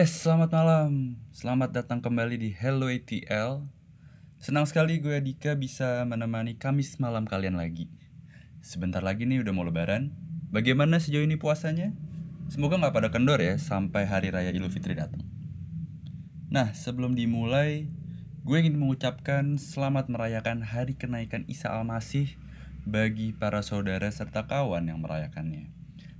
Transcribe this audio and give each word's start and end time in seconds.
Yes, 0.00 0.24
selamat 0.24 0.48
malam. 0.48 1.20
Selamat 1.28 1.76
datang 1.76 2.00
kembali 2.00 2.40
di 2.40 2.56
Hello 2.56 2.88
ATL. 2.88 3.68
Senang 4.40 4.64
sekali 4.64 4.96
gue 4.96 5.12
Dika 5.20 5.52
bisa 5.60 6.00
menemani 6.08 6.56
Kamis 6.56 6.96
malam 6.96 7.28
kalian 7.28 7.60
lagi. 7.60 7.84
Sebentar 8.64 9.04
lagi 9.04 9.28
nih 9.28 9.44
udah 9.44 9.52
mau 9.52 9.60
lebaran. 9.60 10.16
Bagaimana 10.48 11.04
sejauh 11.04 11.20
ini 11.20 11.36
puasanya? 11.36 11.92
Semoga 12.48 12.80
nggak 12.80 12.96
pada 12.96 13.08
kendor 13.12 13.44
ya 13.44 13.60
sampai 13.60 14.08
hari 14.08 14.32
raya 14.32 14.48
Idul 14.48 14.72
Fitri 14.72 14.96
datang. 14.96 15.20
Nah, 16.48 16.72
sebelum 16.72 17.12
dimulai, 17.12 17.92
gue 18.40 18.56
ingin 18.56 18.80
mengucapkan 18.80 19.60
selamat 19.60 20.08
merayakan 20.08 20.64
hari 20.64 20.96
kenaikan 20.96 21.44
Isa 21.44 21.76
Al-Masih 21.76 22.40
bagi 22.88 23.36
para 23.36 23.60
saudara 23.60 24.08
serta 24.08 24.48
kawan 24.48 24.88
yang 24.88 25.04
merayakannya. 25.04 25.68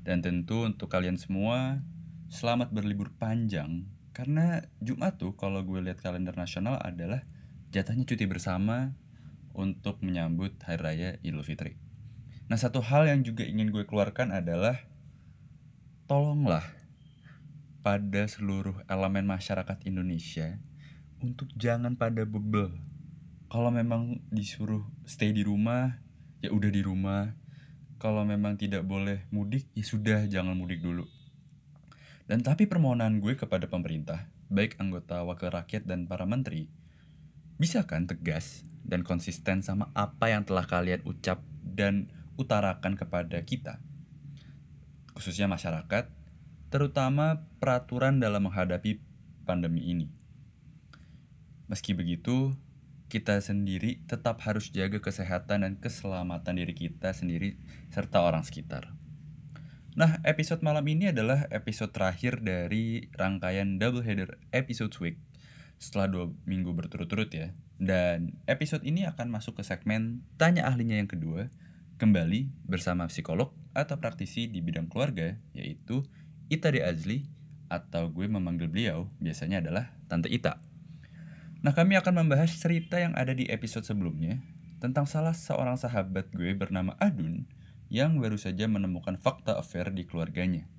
Dan 0.05 0.21
tentu 0.21 0.69
untuk 0.69 0.93
kalian 0.93 1.17
semua, 1.17 1.81
selamat 2.31 2.71
berlibur 2.71 3.11
panjang 3.19 3.91
karena 4.15 4.63
Jumat 4.79 5.19
tuh 5.19 5.35
kalau 5.35 5.67
gue 5.67 5.83
lihat 5.83 5.99
kalender 5.99 6.31
nasional 6.39 6.79
adalah 6.79 7.27
jatahnya 7.75 8.07
cuti 8.07 8.23
bersama 8.31 8.95
untuk 9.51 9.99
menyambut 9.99 10.55
hari 10.63 10.79
raya 10.79 11.11
Idul 11.27 11.43
Fitri. 11.43 11.75
Nah, 12.47 12.55
satu 12.55 12.87
hal 12.87 13.11
yang 13.11 13.27
juga 13.27 13.43
ingin 13.43 13.75
gue 13.75 13.83
keluarkan 13.83 14.31
adalah 14.31 14.79
tolonglah 16.07 16.63
pada 17.83 18.23
seluruh 18.31 18.79
elemen 18.87 19.27
masyarakat 19.27 19.83
Indonesia 19.83 20.55
untuk 21.19 21.51
jangan 21.59 21.99
pada 21.99 22.23
bebel. 22.23 22.79
Kalau 23.51 23.75
memang 23.75 24.23
disuruh 24.31 24.87
stay 25.03 25.35
di 25.35 25.43
rumah, 25.43 25.99
ya 26.39 26.55
udah 26.55 26.71
di 26.71 26.83
rumah. 26.87 27.35
Kalau 27.99 28.23
memang 28.23 28.55
tidak 28.55 28.87
boleh 28.87 29.27
mudik, 29.35 29.67
ya 29.75 29.83
sudah 29.83 30.31
jangan 30.31 30.55
mudik 30.55 30.79
dulu 30.79 31.11
dan 32.31 32.47
tapi 32.47 32.71
permohonan 32.71 33.19
gue 33.19 33.35
kepada 33.35 33.67
pemerintah, 33.67 34.31
baik 34.47 34.79
anggota 34.79 35.27
wakil 35.27 35.51
rakyat 35.51 35.83
dan 35.83 36.07
para 36.07 36.23
menteri, 36.31 36.71
bisa 37.59 37.83
kan 37.91 38.07
tegas 38.07 38.63
dan 38.87 39.03
konsisten 39.03 39.67
sama 39.67 39.91
apa 39.99 40.31
yang 40.31 40.47
telah 40.47 40.63
kalian 40.63 41.03
ucap 41.03 41.43
dan 41.67 42.07
utarakan 42.39 42.95
kepada 42.95 43.43
kita, 43.43 43.83
khususnya 45.11 45.51
masyarakat, 45.51 46.07
terutama 46.71 47.51
peraturan 47.59 48.23
dalam 48.23 48.47
menghadapi 48.47 49.03
pandemi 49.43 49.91
ini. 49.91 50.07
Meski 51.67 51.99
begitu, 51.99 52.55
kita 53.11 53.43
sendiri 53.43 54.07
tetap 54.07 54.39
harus 54.47 54.71
jaga 54.71 55.03
kesehatan 55.03 55.67
dan 55.67 55.75
keselamatan 55.83 56.63
diri 56.63 56.79
kita 56.79 57.11
sendiri 57.11 57.59
serta 57.91 58.23
orang 58.23 58.47
sekitar. 58.47 59.00
Nah, 59.99 60.23
episode 60.23 60.63
malam 60.63 60.87
ini 60.87 61.11
adalah 61.11 61.51
episode 61.51 61.91
terakhir 61.91 62.39
dari 62.47 63.11
rangkaian 63.19 63.75
Double 63.75 64.07
Header 64.07 64.39
Episode 64.55 64.95
Week 65.03 65.19
setelah 65.83 66.07
dua 66.07 66.25
minggu 66.47 66.71
berturut-turut 66.71 67.27
ya. 67.35 67.51
Dan 67.75 68.39
episode 68.47 68.87
ini 68.87 69.03
akan 69.03 69.35
masuk 69.35 69.59
ke 69.59 69.67
segmen 69.67 70.23
Tanya 70.39 70.71
Ahlinya 70.71 70.95
yang 70.95 71.11
kedua, 71.11 71.51
kembali 71.99 72.55
bersama 72.71 73.11
psikolog 73.11 73.51
atau 73.75 73.99
praktisi 73.99 74.47
di 74.47 74.63
bidang 74.63 74.87
keluarga, 74.87 75.35
yaitu 75.59 76.07
Ita 76.47 76.71
De 76.71 76.87
Azli, 76.87 77.27
atau 77.67 78.15
gue 78.15 78.31
memanggil 78.31 78.71
beliau 78.71 79.11
biasanya 79.19 79.59
adalah 79.59 79.91
Tante 80.07 80.31
Ita. 80.31 80.63
Nah, 81.67 81.75
kami 81.75 81.99
akan 81.99 82.15
membahas 82.15 82.55
cerita 82.55 83.03
yang 83.03 83.19
ada 83.19 83.35
di 83.35 83.51
episode 83.51 83.83
sebelumnya 83.83 84.39
tentang 84.79 85.11
salah 85.11 85.35
seorang 85.35 85.75
sahabat 85.75 86.31
gue 86.31 86.55
bernama 86.55 86.95
Adun 87.03 87.51
yang 87.91 88.23
baru 88.23 88.39
saja 88.39 88.71
menemukan 88.71 89.19
fakta 89.19 89.59
affair 89.59 89.91
di 89.91 90.07
keluarganya. 90.07 90.71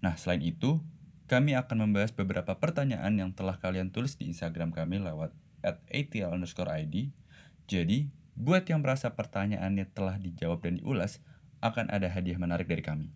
Nah, 0.00 0.16
selain 0.16 0.40
itu, 0.40 0.80
kami 1.28 1.52
akan 1.52 1.88
membahas 1.88 2.10
beberapa 2.16 2.56
pertanyaan 2.56 3.14
yang 3.20 3.30
telah 3.36 3.60
kalian 3.60 3.92
tulis 3.92 4.16
di 4.16 4.32
Instagram 4.32 4.72
kami 4.72 5.00
lewat 5.00 5.30
at 5.60 5.80
atl 5.92 6.32
underscore 6.32 6.72
id. 6.80 7.12
Jadi, 7.68 8.08
buat 8.34 8.64
yang 8.64 8.80
merasa 8.80 9.12
pertanyaannya 9.12 9.92
telah 9.92 10.16
dijawab 10.16 10.64
dan 10.64 10.80
diulas, 10.80 11.20
akan 11.64 11.88
ada 11.92 12.12
hadiah 12.12 12.36
menarik 12.36 12.68
dari 12.68 12.84
kami. 12.84 13.08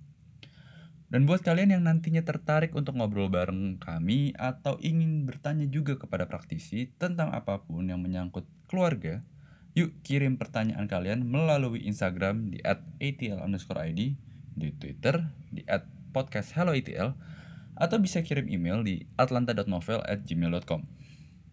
Dan 1.08 1.24
buat 1.24 1.40
kalian 1.40 1.72
yang 1.72 1.88
nantinya 1.88 2.20
tertarik 2.20 2.76
untuk 2.76 3.00
ngobrol 3.00 3.32
bareng 3.32 3.80
kami 3.80 4.36
atau 4.36 4.76
ingin 4.76 5.24
bertanya 5.24 5.64
juga 5.64 5.96
kepada 5.96 6.28
praktisi 6.28 6.92
tentang 7.00 7.32
apa 7.32 7.64
pun 7.64 7.88
yang 7.88 8.04
menyangkut 8.04 8.44
keluarga, 8.68 9.24
Yuk 9.76 9.92
kirim 10.00 10.40
pertanyaan 10.40 10.88
kalian 10.88 11.28
melalui 11.28 11.84
Instagram 11.84 12.52
di 12.54 12.62
@atl 12.64 13.44
underscore 13.44 13.84
id, 13.92 14.16
di 14.58 14.68
Twitter 14.74 15.28
di 15.52 15.64
podcast 16.10 16.56
hello 16.56 16.72
ATL, 16.72 17.12
atau 17.78 17.96
bisa 18.02 18.24
kirim 18.24 18.48
email 18.50 18.82
di 18.82 19.06
atlanta.novel 19.14 20.02
at 20.08 20.26
gmail.com. 20.26 20.82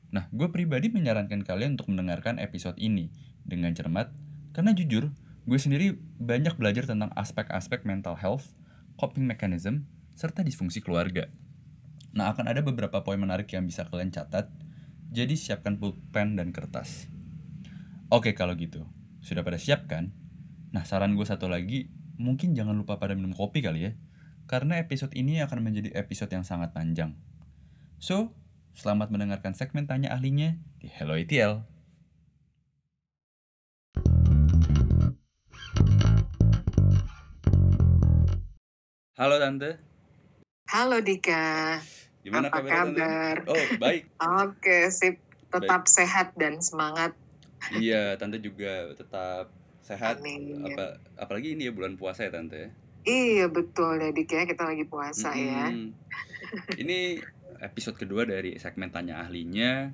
Nah, 0.09 0.31
gue 0.31 0.47
pribadi 0.47 0.87
menyarankan 0.89 1.43
kalian 1.43 1.75
untuk 1.75 1.91
mendengarkan 1.91 2.39
episode 2.39 2.79
ini 2.79 3.11
dengan 3.43 3.75
cermat, 3.75 4.09
karena 4.55 4.71
jujur, 4.71 5.11
gue 5.45 5.59
sendiri 5.59 5.99
banyak 6.17 6.55
belajar 6.57 6.89
tentang 6.89 7.13
aspek-aspek 7.13 7.83
mental 7.83 8.17
health, 8.17 8.55
coping 8.97 9.27
mechanism, 9.27 9.85
serta 10.15 10.41
disfungsi 10.41 10.79
keluarga. 10.81 11.29
Nah, 12.15 12.31
akan 12.31 12.47
ada 12.47 12.63
beberapa 12.63 13.03
poin 13.03 13.19
menarik 13.19 13.51
yang 13.51 13.67
bisa 13.67 13.85
kalian 13.85 14.09
catat, 14.09 14.49
jadi 15.11 15.35
siapkan 15.35 15.77
pulpen 15.77 16.39
dan 16.39 16.55
kertas. 16.55 17.11
Oke 18.13 18.37
kalau 18.37 18.53
gitu, 18.53 18.85
sudah 19.25 19.41
pada 19.41 19.57
siap 19.57 19.89
kan? 19.89 20.13
Nah 20.69 20.85
saran 20.85 21.17
gue 21.17 21.25
satu 21.25 21.49
lagi, 21.49 21.89
mungkin 22.21 22.53
jangan 22.53 22.77
lupa 22.77 23.01
pada 23.01 23.17
minum 23.17 23.33
kopi 23.33 23.65
kali 23.65 23.81
ya. 23.81 23.91
Karena 24.45 24.77
episode 24.77 25.09
ini 25.17 25.41
akan 25.41 25.65
menjadi 25.65 25.89
episode 25.97 26.29
yang 26.29 26.45
sangat 26.45 26.69
panjang. 26.69 27.17
So, 27.97 28.37
selamat 28.77 29.09
mendengarkan 29.09 29.57
segmen 29.57 29.89
tanya 29.89 30.13
ahlinya 30.13 30.53
di 30.77 30.85
Hello 30.85 31.17
ETL. 31.17 31.65
Halo 39.17 39.35
Tante. 39.41 39.81
Halo 40.69 41.01
Dika. 41.01 41.81
Gimana 42.21 42.53
Apa 42.53 42.61
kabar, 42.61 42.69
kabar? 42.69 43.35
Tante? 43.41 43.49
Oh, 43.49 43.65
baik. 43.81 44.01
Oke, 44.45 44.93
sip. 44.93 45.17
Tetap 45.49 45.89
sehat 45.89 46.37
dan 46.37 46.61
semangat. 46.61 47.17
Iya, 47.71 48.13
Tante 48.19 48.37
juga 48.37 48.93
tetap 48.93 49.49
sehat. 49.81 50.19
Amin. 50.19 50.61
Apa 50.65 50.97
apalagi 51.15 51.53
ini 51.53 51.69
ya 51.69 51.73
bulan 51.73 51.95
puasa 51.95 52.25
ya, 52.25 52.31
Tante 52.33 52.57
ya. 52.57 52.69
Iya 53.05 53.45
betul 53.53 54.01
ya 54.01 54.09
Dik 54.09 54.33
ya, 54.33 54.43
kita 54.49 54.65
lagi 54.65 54.85
puasa 54.89 55.29
ya. 55.37 55.69
Mm-mm. 55.69 55.93
Ini 56.73 57.21
episode 57.61 57.95
kedua 57.95 58.25
dari 58.25 58.57
segmen 58.57 58.89
tanya 58.89 59.21
ahlinya. 59.21 59.93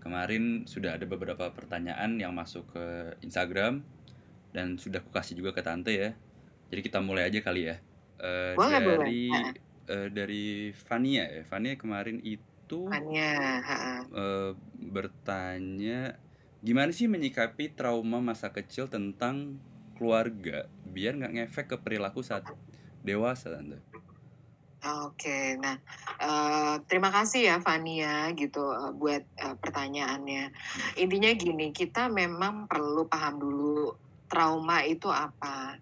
Kemarin 0.00 0.64
sudah 0.64 0.96
ada 0.96 1.04
beberapa 1.04 1.52
pertanyaan 1.52 2.16
yang 2.16 2.32
masuk 2.32 2.68
ke 2.72 3.16
Instagram 3.20 3.80
dan 4.52 4.76
sudah 4.76 5.00
aku 5.00 5.08
kasih 5.08 5.40
juga 5.40 5.52
ke 5.52 5.60
tante 5.64 5.92
ya. 5.92 6.10
Jadi 6.68 6.80
kita 6.84 7.00
mulai 7.00 7.28
aja 7.28 7.40
kali 7.40 7.68
ya. 7.68 7.76
Eh, 8.20 8.52
Boleh, 8.52 8.80
boleh. 8.80 8.96
dari 9.00 9.22
Ha. 9.32 9.40
eh, 9.88 10.08
dari 10.12 10.44
Fania 10.76 11.24
ya. 11.28 11.42
Fania 11.44 11.80
kemarin 11.80 12.20
itu 12.20 12.88
Fania, 12.88 13.60
eh, 14.12 14.52
bertanya 14.92 16.16
gimana 16.60 16.92
sih 16.92 17.08
menyikapi 17.08 17.72
trauma 17.72 18.20
masa 18.20 18.52
kecil 18.52 18.88
tentang 18.92 19.56
keluarga 19.96 20.68
biar 20.88 21.16
nggak 21.16 21.34
ngefek 21.36 21.66
ke 21.72 21.76
perilaku 21.80 22.24
saat 22.24 22.48
dewasa 23.04 23.52
tante. 23.52 23.80
Oke, 24.80 25.60
nah 25.60 25.76
eh, 26.16 26.74
terima 26.88 27.12
kasih 27.12 27.52
ya 27.52 27.56
Fania 27.60 28.32
gitu 28.32 28.64
eh, 28.72 28.92
buat 28.96 29.20
eh, 29.36 29.56
pertanyaannya. 29.60 30.48
Intinya 30.96 31.30
gini, 31.36 31.68
kita 31.68 32.08
memang 32.08 32.64
perlu 32.64 33.04
paham 33.04 33.36
dulu 33.36 33.92
trauma 34.24 34.80
itu 34.88 35.12
apa. 35.12 35.76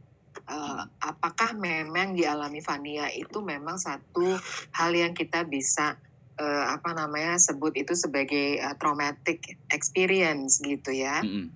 Eh, 0.50 0.82
apakah 0.98 1.54
memang 1.54 2.10
dialami 2.18 2.58
Fania 2.58 3.06
itu 3.14 3.38
memang 3.38 3.78
satu 3.78 4.34
hal 4.74 4.90
yang 4.90 5.14
kita 5.14 5.46
bisa 5.46 5.94
eh, 6.38 6.64
apa 6.70 6.94
namanya 6.94 7.34
sebut 7.36 7.74
itu 7.74 7.92
sebagai 7.92 8.62
eh, 8.62 8.74
traumatic 8.78 9.58
experience 9.68 10.62
gitu 10.62 10.94
ya. 10.94 11.20
Mm-mm. 11.20 11.50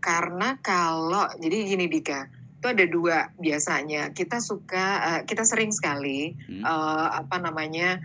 Karena 0.00 0.56
kalau 0.60 1.28
jadi 1.36 1.56
gini 1.68 1.88
Dika, 1.88 2.28
itu 2.60 2.66
ada 2.68 2.84
dua 2.88 3.32
biasanya. 3.36 4.12
Kita 4.12 4.40
suka, 4.40 4.86
eh, 5.00 5.20
kita 5.24 5.44
sering 5.44 5.72
sekali 5.72 6.36
Hmm. 6.48 6.64
eh, 6.64 7.08
apa 7.24 7.36
namanya 7.40 7.98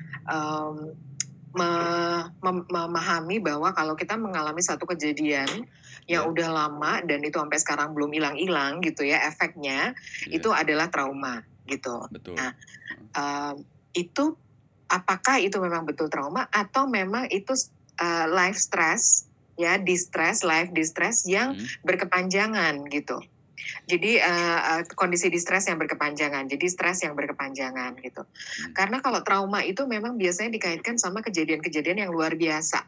me- 1.56 2.28
mem- 2.44 2.68
memahami 2.68 3.40
bahwa 3.40 3.72
kalau 3.72 3.96
kita 3.96 4.20
mengalami 4.20 4.60
satu 4.60 4.84
kejadian 4.84 5.48
yang 6.06 6.28
Ya. 6.28 6.30
udah 6.30 6.50
lama 6.52 7.00
dan 7.08 7.24
itu 7.24 7.40
sampai 7.40 7.58
sekarang 7.58 7.96
belum 7.96 8.12
hilang-hilang 8.12 8.84
gitu 8.84 9.08
ya 9.08 9.24
efeknya 9.26 9.96
Iya, 10.28 10.38
itu 10.38 10.50
adalah 10.52 10.92
trauma 10.92 11.42
gitu. 11.66 11.98
betul. 12.12 12.36
Nah, 12.36 12.52
em, 13.16 13.56
itu 13.96 14.36
apakah 14.88 15.42
itu 15.42 15.58
memang 15.58 15.84
betul 15.86 16.08
trauma 16.08 16.46
atau 16.50 16.86
memang 16.86 17.26
itu 17.30 17.54
eh, 17.98 18.28
life 18.30 18.58
stress 18.58 19.28
ya 19.56 19.80
distress 19.80 20.44
life 20.44 20.70
distress 20.72 21.24
yang 21.26 21.56
Hmm. 21.56 21.66
berkepanjangan 21.84 22.86
gitu 22.92 23.20
Jadi, 23.88 24.20
eee, 24.22 24.80
kondisi 24.94 25.32
distress 25.32 25.66
yang 25.66 25.80
berkepanjangan, 25.82 26.46
jadi 26.46 26.66
stres 26.70 27.02
yang 27.02 27.16
berkepanjangan 27.18 27.98
gitu. 28.04 28.22
Hmm. 28.22 28.74
Karena 28.78 29.00
kalau 29.02 29.24
trauma 29.26 29.66
itu 29.66 29.88
memang 29.90 30.20
biasanya 30.20 30.54
dikaitkan 30.54 31.00
sama 31.02 31.24
kejadian-kejadian 31.26 32.06
yang 32.06 32.12
luar 32.14 32.36
biasa, 32.38 32.86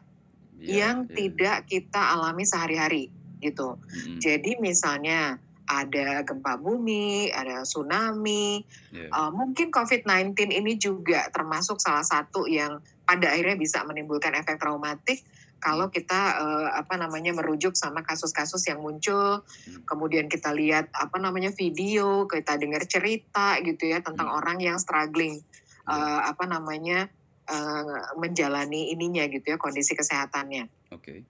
Iya 0.60 0.70
yang 0.78 0.96
iya. 1.08 1.14
tidak 1.16 1.56
kita 1.66 2.02
alami 2.14 2.44
sehari-hari 2.46 3.10
gitu. 3.40 3.78
Mhm. 3.80 4.18
Jadi 4.22 4.52
misalnya 4.60 5.40
ada 5.70 6.24
gempa 6.24 6.56
bumi, 6.60 7.28
ada 7.32 7.62
tsunami, 7.68 8.64
Iya. 8.90 9.18
eee, 9.18 9.30
mungkin 9.36 9.68
COVID-19 9.72 10.48
ini 10.52 10.76
juga 10.80 11.28
termasuk 11.32 11.78
salah 11.80 12.04
satu 12.04 12.48
yang 12.50 12.80
pada 13.08 13.32
akhirnya 13.36 13.56
bisa 13.60 13.84
menimbulkan 13.88 14.32
efek 14.36 14.56
traumatik 14.60 15.20
kalau 15.60 15.90
kita, 15.90 16.38
eee, 16.40 16.68
apa 16.82 16.94
namanya, 17.00 17.34
merujuk 17.36 17.74
sama 17.76 18.00
kasus-kasus 18.06 18.62
yang 18.70 18.78
muncul, 18.84 19.42
Hmm. 19.66 19.88
kemudian 19.90 20.28
kita 20.30 20.54
lihat, 20.54 20.86
apa 20.94 21.18
namanya, 21.20 21.50
video, 21.56 22.24
kita 22.30 22.56
dengar 22.60 22.84
cerita 22.86 23.58
gitu 23.66 23.90
ya 23.90 23.98
tentang 24.04 24.28
Hmm. 24.28 24.32
orang 24.32 24.58
yang 24.62 24.78
struggling, 24.80 25.42
Iya. 25.86 26.08
eee, 26.08 26.20
apa 26.30 26.44
namanya, 26.46 27.10
eee, 27.50 27.98
menjalani 28.22 28.94
ininya 28.94 29.26
gitu 29.28 29.50
ya, 29.54 29.58
kondisi 29.60 29.94
kesehatannya. 29.98 30.70
Oke. 30.90 31.28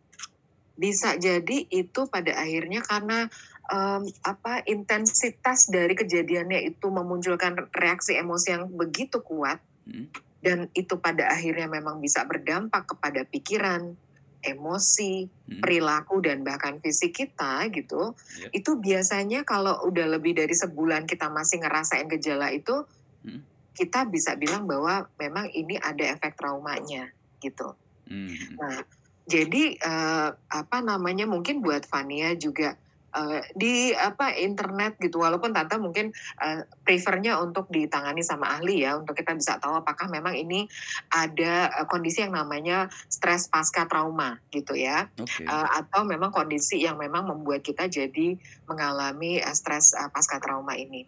Bisa 0.79 1.19
jadi 1.19 1.67
itu 1.73 2.07
pada 2.13 2.39
akhirnya 2.39 2.81
karena, 2.87 3.27
mmm, 3.71 4.05
apa, 4.25 4.65
intensitas 4.69 5.69
dari 5.73 5.95
kejadiannya 5.97 6.61
itu 6.75 6.89
memunculkan 6.91 7.69
reaksi 7.77 8.17
emosi 8.19 8.49
yang 8.57 8.65
begitu 8.73 9.21
kuat, 9.25 9.61
Mhm. 9.89 10.09
dan 10.45 10.69
itu 10.77 10.97
pada 11.03 11.29
akhirnya 11.33 11.67
memang 11.71 11.99
bisa 12.03 12.25
berdampak 12.29 12.87
kepada 12.97 13.25
pikiran, 13.29 13.97
emosi, 14.45 15.29
Mhm. 15.51 15.61
perilaku, 15.65 16.23
dan 16.25 16.45
bahkan 16.47 16.79
fisik 16.85 17.13
kita 17.17 17.67
gitu, 17.75 18.15
Iya. 18.39 18.49
itu 18.55 18.71
biasanya 18.81 19.43
kalau 19.49 19.83
udah 19.89 20.07
lebih 20.19 20.35
dari 20.39 20.55
sebulan 20.55 21.05
kita 21.11 21.29
masih 21.33 21.61
ngerasain 21.65 22.07
gejala 22.13 22.51
itu, 22.55 22.87
Mhm. 23.25 23.49
kita 23.77 24.07
bisa 24.11 24.35
bilang 24.39 24.67
bahwa 24.71 25.09
memang 25.21 25.49
ini 25.55 25.79
ada 25.81 26.05
efek 26.19 26.35
traumanya 26.39 27.11
gitu. 27.43 27.77
Mhm. 28.07 28.59
Nah, 28.61 28.83
jadi, 29.29 29.65
eee, 29.79 30.31
apa 30.51 30.79
namanya, 30.85 31.27
mungkin 31.31 31.61
buat 31.65 31.87
Fania 31.89 32.35
juga, 32.39 32.77
eee, 33.17 33.41
di 33.57 33.75
apa, 33.97 34.35
internet 34.37 34.97
gitu, 35.01 35.23
walaupun 35.25 35.53
Tante 35.57 35.77
mungkin, 35.81 36.13
eee, 36.45 36.61
prefer-nya 36.85 37.41
untuk 37.41 37.69
ditangani 37.73 38.21
sama 38.27 38.59
ahli 38.61 38.85
ya, 38.85 38.97
untuk 39.01 39.17
kita 39.17 39.33
bisa 39.37 39.57
tahu 39.63 39.81
apakah 39.81 40.09
memang 40.13 40.35
ini 40.37 40.67
ada, 41.15 41.71
eee, 41.73 41.87
kondisi 41.89 42.25
yang 42.25 42.35
namanya 42.37 42.89
stres 43.09 43.49
pasca 43.53 43.85
trauma 43.89 44.37
gitu 44.53 44.77
ya, 44.77 45.09
Oke. 45.19 45.49
eee, 45.49 45.69
atau 45.81 46.05
memang 46.09 46.31
kondisi 46.35 46.81
yang 46.85 46.97
memang 47.01 47.25
membuat 47.29 47.61
kita 47.65 47.87
jadi 47.89 48.37
mengalami, 48.69 49.41
eee, 49.41 49.55
stres, 49.57 49.95
eee, 49.97 50.11
pasca 50.13 50.39
trauma 50.43 50.77
ini. 50.77 51.07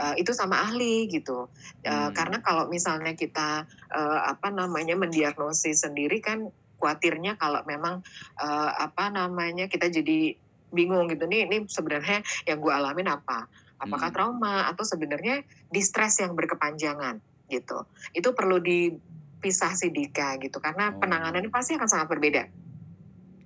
Eee, 0.00 0.14
itu 0.26 0.32
sama 0.34 0.62
ahli 0.66 1.06
gitu, 1.12 1.50
eee, 1.86 2.10
karena 2.16 2.38
Mmm. 2.38 2.44
kalau 2.44 2.66
misalnya 2.70 3.14
kita, 3.18 3.66
eee, 3.94 4.20
apa 4.32 4.48
namanya, 4.54 4.96
mendiagnosis 4.98 5.86
sendiri 5.86 6.18
kan 6.24 6.50
kuatirnya 6.80 7.38
kalau 7.40 7.62
memang, 7.68 8.02
eee, 8.42 8.70
apa 8.86 9.10
namanya, 9.14 9.66
kita 9.70 9.88
jadi 9.92 10.36
bingung 10.74 11.06
gitu, 11.10 11.24
nih 11.30 11.46
nih 11.48 11.64
sebenarnya 11.70 12.20
yang 12.50 12.58
gue 12.60 12.72
alamin 12.74 13.08
apa? 13.14 13.46
Apakah 13.80 14.10
Mhm. 14.10 14.14
trauma 14.14 14.66
atau 14.70 14.84
sebenarnya 14.86 15.42
distres 15.70 16.18
yang 16.22 16.34
berkepanjangan 16.36 17.20
gitu. 17.50 17.78
Itu 18.16 18.32
perlu 18.36 18.58
dipisah 18.62 19.72
sih 19.78 19.90
Dika 19.94 20.36
gitu, 20.42 20.58
karena 20.62 20.92
penanganannya 20.98 21.48
Oh. 21.48 21.54
pasti 21.54 21.76
akan 21.78 21.88
sangat 21.90 22.08
berbeda. 22.10 22.42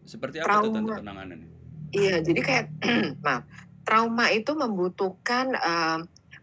Seperti 0.07 0.39
apa 0.41 0.57
tuh 0.63 0.71
Trauma 0.73 0.95
penanganannya? 0.95 1.51
iya, 1.95 2.21
jadi 2.25 2.41
kayak 2.45 2.67
maaf, 3.27 3.45
trauma 3.87 4.27
itu 4.33 4.53
membutuhkan, 4.57 5.53
eee, 5.57 5.99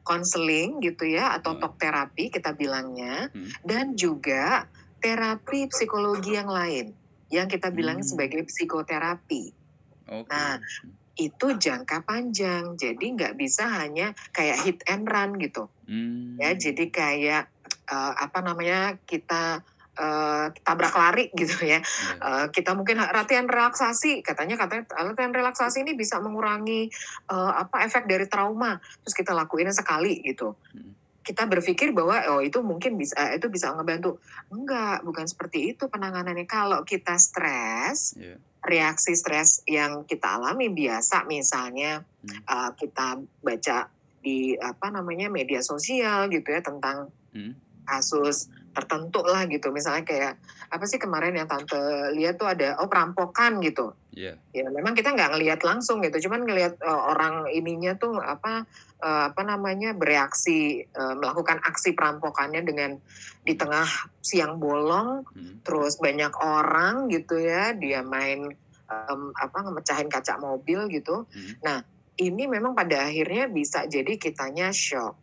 konseling 0.06 0.82
gitu 0.84 1.06
ya, 1.10 1.34
atau 1.38 1.56
Heeh. 1.56 1.62
talk 1.62 1.76
therapy 1.82 2.30
kita 2.34 2.54
bilangnya, 2.58 3.30
Mhm. 3.34 3.52
dan 3.66 3.94
juga 3.98 4.66
terapi 5.02 5.70
psikologi 5.70 6.36
yang 6.38 6.50
lain, 6.50 6.94
yang 7.32 7.48
kita 7.50 7.70
bilangnya 7.74 8.06
Mmm. 8.06 8.12
sebagai 8.18 8.42
psikoterapi. 8.50 9.54
Oke. 10.08 10.30
Nah, 10.34 10.58
itu 11.20 11.48
jangka 11.60 12.04
panjang, 12.08 12.76
jadi 12.80 13.06
nggak 13.16 13.36
bisa 13.40 13.68
hanya 13.84 14.12
kayak 14.36 14.58
hit 14.66 14.80
and 14.90 15.08
run 15.10 15.38
gitu. 15.42 15.70
Ya, 16.42 16.54
Mmm. 16.54 16.60
jadi 16.60 16.86
kayak, 16.92 17.44
eee, 17.90 18.14
apa 18.20 18.40
namanya, 18.44 18.98
kita, 19.08 19.62
eee, 20.00 20.46
tabrak 20.66 20.96
lari 20.98 21.26
gitu 21.40 21.64
ya, 21.68 21.80
Iya. 21.98 22.26
eee, 22.26 22.46
kita 22.56 22.74
mungkin 22.78 23.00
ha 23.04 23.12
latihan 23.16 23.48
relaksasi, 23.50 24.22
katanya 24.26 24.56
katanya 24.60 24.86
latihan 25.04 25.34
relaksasi 25.36 25.84
ini 25.88 25.94
bisa 26.00 26.20
mengurangi, 26.24 26.90
eee, 27.32 27.52
apa, 27.56 27.86
efek 27.88 28.06
dari 28.10 28.28
trauma, 28.32 28.78
terus 29.06 29.16
kita 29.18 29.34
lakuinnya 29.38 29.74
sekali 29.76 30.20
gitu. 30.26 30.58
Mhm. 30.74 30.96
Kita 31.26 31.46
berpikir 31.50 31.92
bahwa, 31.98 32.22
oh 32.38 32.42
itu 32.46 32.60
mungkin 32.66 32.98
bis 33.02 33.14
eee, 33.18 33.40
itu 33.42 33.48
bisa 33.54 33.74
ngebantu. 33.76 34.20
Enggak, 34.54 35.04
bukan 35.08 35.26
seperti 35.30 35.74
itu 35.78 35.88
penanganannya. 35.92 36.46
Kalau 36.50 36.84
kita 36.88 37.18
stres, 37.22 38.16
Iya. 38.16 38.46
Reaksi 38.66 39.14
stres 39.14 39.62
yang 39.70 40.04
kita 40.10 40.42
alami 40.42 40.74
biasa 40.74 41.24
misalnya, 41.30 42.02
Mmm. 42.26 42.42
eee, 42.44 42.70
kita 42.82 43.08
baca 43.42 43.78
di, 44.26 44.58
apa 44.58 44.88
namanya, 44.90 45.30
media 45.30 45.62
sosial 45.62 46.28
gitu 46.34 46.50
ya 46.50 46.62
tentang 46.66 47.14
Mhm. 47.32 47.54
kasus 47.86 48.50
tertentu 48.76 49.24
lah 49.26 49.48
gitu, 49.50 49.72
misalnya 49.74 50.04
kayak, 50.06 50.34
apa 50.72 50.84
sih 50.90 51.00
kemarin 51.02 51.34
yang 51.40 51.48
Tante 51.50 51.80
lihat 52.16 52.36
tuh 52.42 52.50
ada, 52.52 52.78
oh 52.84 52.88
perampokan 52.92 53.64
gitu. 53.64 53.96
Iya. 54.12 54.46
Ya 54.56 54.68
memang 54.72 54.96
kita 54.98 55.14
nggak 55.16 55.36
ngelihat 55.38 55.62
langsung 55.68 56.02
gitu, 56.06 56.30
cuman 56.30 56.44
ngelihat, 56.48 56.76
eee, 56.82 57.02
orang 57.12 57.48
ininya 57.54 57.96
tuh 58.00 58.18
apa, 58.24 58.66
eee, 59.04 59.24
apa 59.34 59.42
namanya, 59.48 59.94
bereaksi, 59.98 60.84
eee, 60.88 61.14
melakukan 61.20 61.60
aksi 61.66 61.94
perampokannya 61.98 62.64
dengan 62.66 62.96
di 63.46 63.54
tengah 63.60 63.88
siang 64.24 64.58
bolong, 64.62 65.24
Mhm. 65.36 65.62
terus 65.68 65.98
banyak 66.02 66.34
orang 66.42 67.08
gitu 67.14 67.38
ya, 67.42 67.74
dia 67.78 68.02
main, 68.06 68.48
mmm, 68.90 69.30
apa, 69.38 69.60
mecahin 69.76 70.10
kaca 70.12 70.38
mobil 70.42 70.88
gitu. 70.94 71.28
Mhm. 71.36 71.56
Nah, 71.66 71.84
ini 72.22 72.48
memang 72.50 72.74
pada 72.78 73.08
akhirnya 73.12 73.52
bisa 73.52 73.86
jadi 73.92 74.16
kitanya 74.20 74.72
syok, 74.72 75.20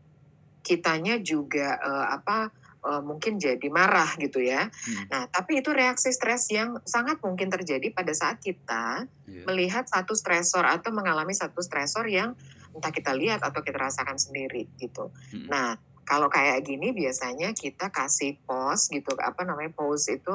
kitanya 0.67 1.19
juga, 1.23 1.79
eee, 1.83 2.07
apa, 2.21 2.51
eee, 2.87 3.01
mungkin 3.07 3.39
jadi 3.41 3.69
marah 3.73 4.15
gitu 4.21 4.41
ya. 4.43 4.69
Mhm. 4.87 5.07
Nah, 5.13 5.27
tapi 5.31 5.61
itu 5.63 5.71
reaksi 5.75 6.11
stres 6.15 6.51
yang 6.55 6.77
sangat 6.87 7.19
mungkin 7.25 7.49
terjadi 7.53 7.91
pada 7.95 8.13
saat 8.15 8.39
kita 8.43 9.07
Iya. 9.27 9.45
melihat 9.49 9.85
satu 9.91 10.15
stresor 10.15 10.63
atau 10.67 10.91
mengalami 10.95 11.35
satu 11.35 11.61
stresor 11.63 12.07
yang 12.11 12.35
entah 12.75 12.93
kita 12.95 13.13
lihat 13.17 13.43
atau 13.45 13.61
kita 13.65 13.79
rasakan 13.79 14.17
sendiri 14.19 14.71
gitu. 14.81 15.11
Mhm. 15.33 15.49
Nah, 15.51 15.77
kalau 16.07 16.27
kayak 16.31 16.63
gini 16.67 16.91
biasanya 16.95 17.55
kita 17.55 17.91
kasih 17.95 18.39
pause 18.47 18.91
gitu, 18.93 19.15
apa 19.19 19.43
namanya, 19.47 19.71
pause 19.77 20.15
itu 20.19 20.35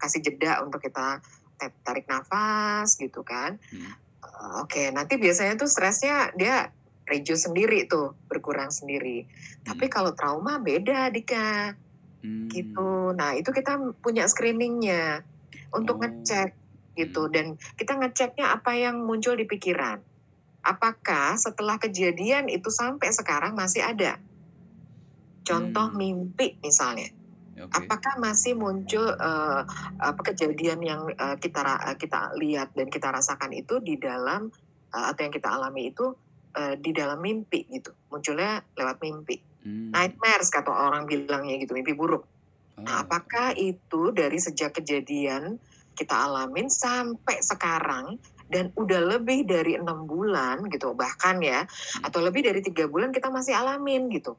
kasih 0.00 0.20
jeda 0.24 0.62
untuk 0.66 0.82
kita 0.82 1.20
ta 1.58 1.66
tarik 1.86 2.04
nafas 2.10 2.94
gitu 3.00 3.22
kan. 3.26 3.56
Eee, 4.24 4.52
oke, 4.64 4.84
nanti 4.96 5.16
biasanya 5.20 5.56
tuh 5.60 5.68
stresnya 5.70 6.32
dia 6.38 6.70
reduce 7.08 7.48
sendiri 7.50 7.86
tuh, 7.90 8.18
berkurang 8.30 8.70
sendiri. 8.74 9.26
Tapi 9.66 9.86
Mhm. 9.86 9.92
kalau 9.92 10.12
trauma 10.18 10.58
beda 10.62 11.10
Dika, 11.14 11.74
Mmm. 12.22 12.50
gitu. 12.52 13.12
Nah, 13.16 13.34
itu 13.38 13.50
kita 13.54 13.78
punya 14.04 14.26
screening-nya 14.30 15.24
untuk 15.76 15.98
Oh. 15.98 16.06
ngecek 16.06 16.56
gitu, 16.98 17.28
Mhm. 17.28 17.34
dan 17.34 17.56
kita 17.78 17.96
ngeceknya 18.00 18.56
apa 18.60 18.72
yang 18.78 19.02
muncul 19.06 19.34
di 19.38 19.46
pikiran. 19.48 20.02
Apakah 20.66 21.36
setelah 21.40 21.78
kejadian 21.80 22.48
itu 22.52 22.68
sampai 22.72 23.10
sekarang 23.14 23.54
masih 23.58 23.82
ada? 23.86 24.22
Contoh 25.46 25.92
Mmm. 25.92 25.94
mimpi 25.94 26.58
misalnya, 26.58 27.06
Oke. 27.60 27.96
apakah 27.96 28.18
masih 28.22 28.54
muncul, 28.58 29.12
eee, 29.16 29.60
apa, 30.02 30.20
kejadian 30.32 30.80
yang, 30.84 31.02
eee, 31.10 31.36
kita 31.42 31.62
eee, 31.64 31.96
kita 32.00 32.20
lihat 32.40 32.74
dan 32.76 32.88
kita 32.90 33.08
rasakan 33.14 33.52
itu 33.56 33.78
di 33.84 33.96
dalam, 34.00 34.50
eee, 34.94 35.06
atau 35.12 35.22
yang 35.26 35.34
kita 35.34 35.48
alami 35.54 35.92
itu, 35.94 36.06
eee, 36.58 36.74
di 36.82 36.90
dalam 36.96 37.20
mimpi 37.22 37.66
gitu, 37.70 37.92
munculnya 38.12 38.64
lewat 38.78 38.98
mimpi. 39.04 39.36
Mmm. 39.64 39.96
Nightmares 39.96 40.50
kata 40.52 40.70
orang 40.72 41.04
bilangnya 41.08 41.56
gitu, 41.62 41.72
mimpi 41.76 41.94
buruk. 41.96 42.28
Nah, 42.88 43.02
Oh. 43.02 43.06
apakah 43.06 43.54
itu 43.58 44.12
dari 44.14 44.38
sejak 44.40 44.76
kejadian 44.82 45.58
kita 45.96 46.14
alamin 46.28 46.68
sampai 46.72 47.40
sekarang 47.44 48.18
dan 48.50 48.70
udah 48.78 49.00
lebih 49.18 49.44
dari 49.48 49.76
6 49.80 50.06
bulan 50.08 50.64
gitu, 50.72 50.94
bahkan 50.98 51.38
ya, 51.44 51.64
Mhm. 51.94 52.06
atau 52.06 52.20
lebih 52.24 52.46
dari 52.48 52.60
3 52.64 52.86
bulan 52.90 53.10
kita 53.14 53.28
masih 53.32 53.54
alamin 53.58 54.08
gitu. 54.12 54.38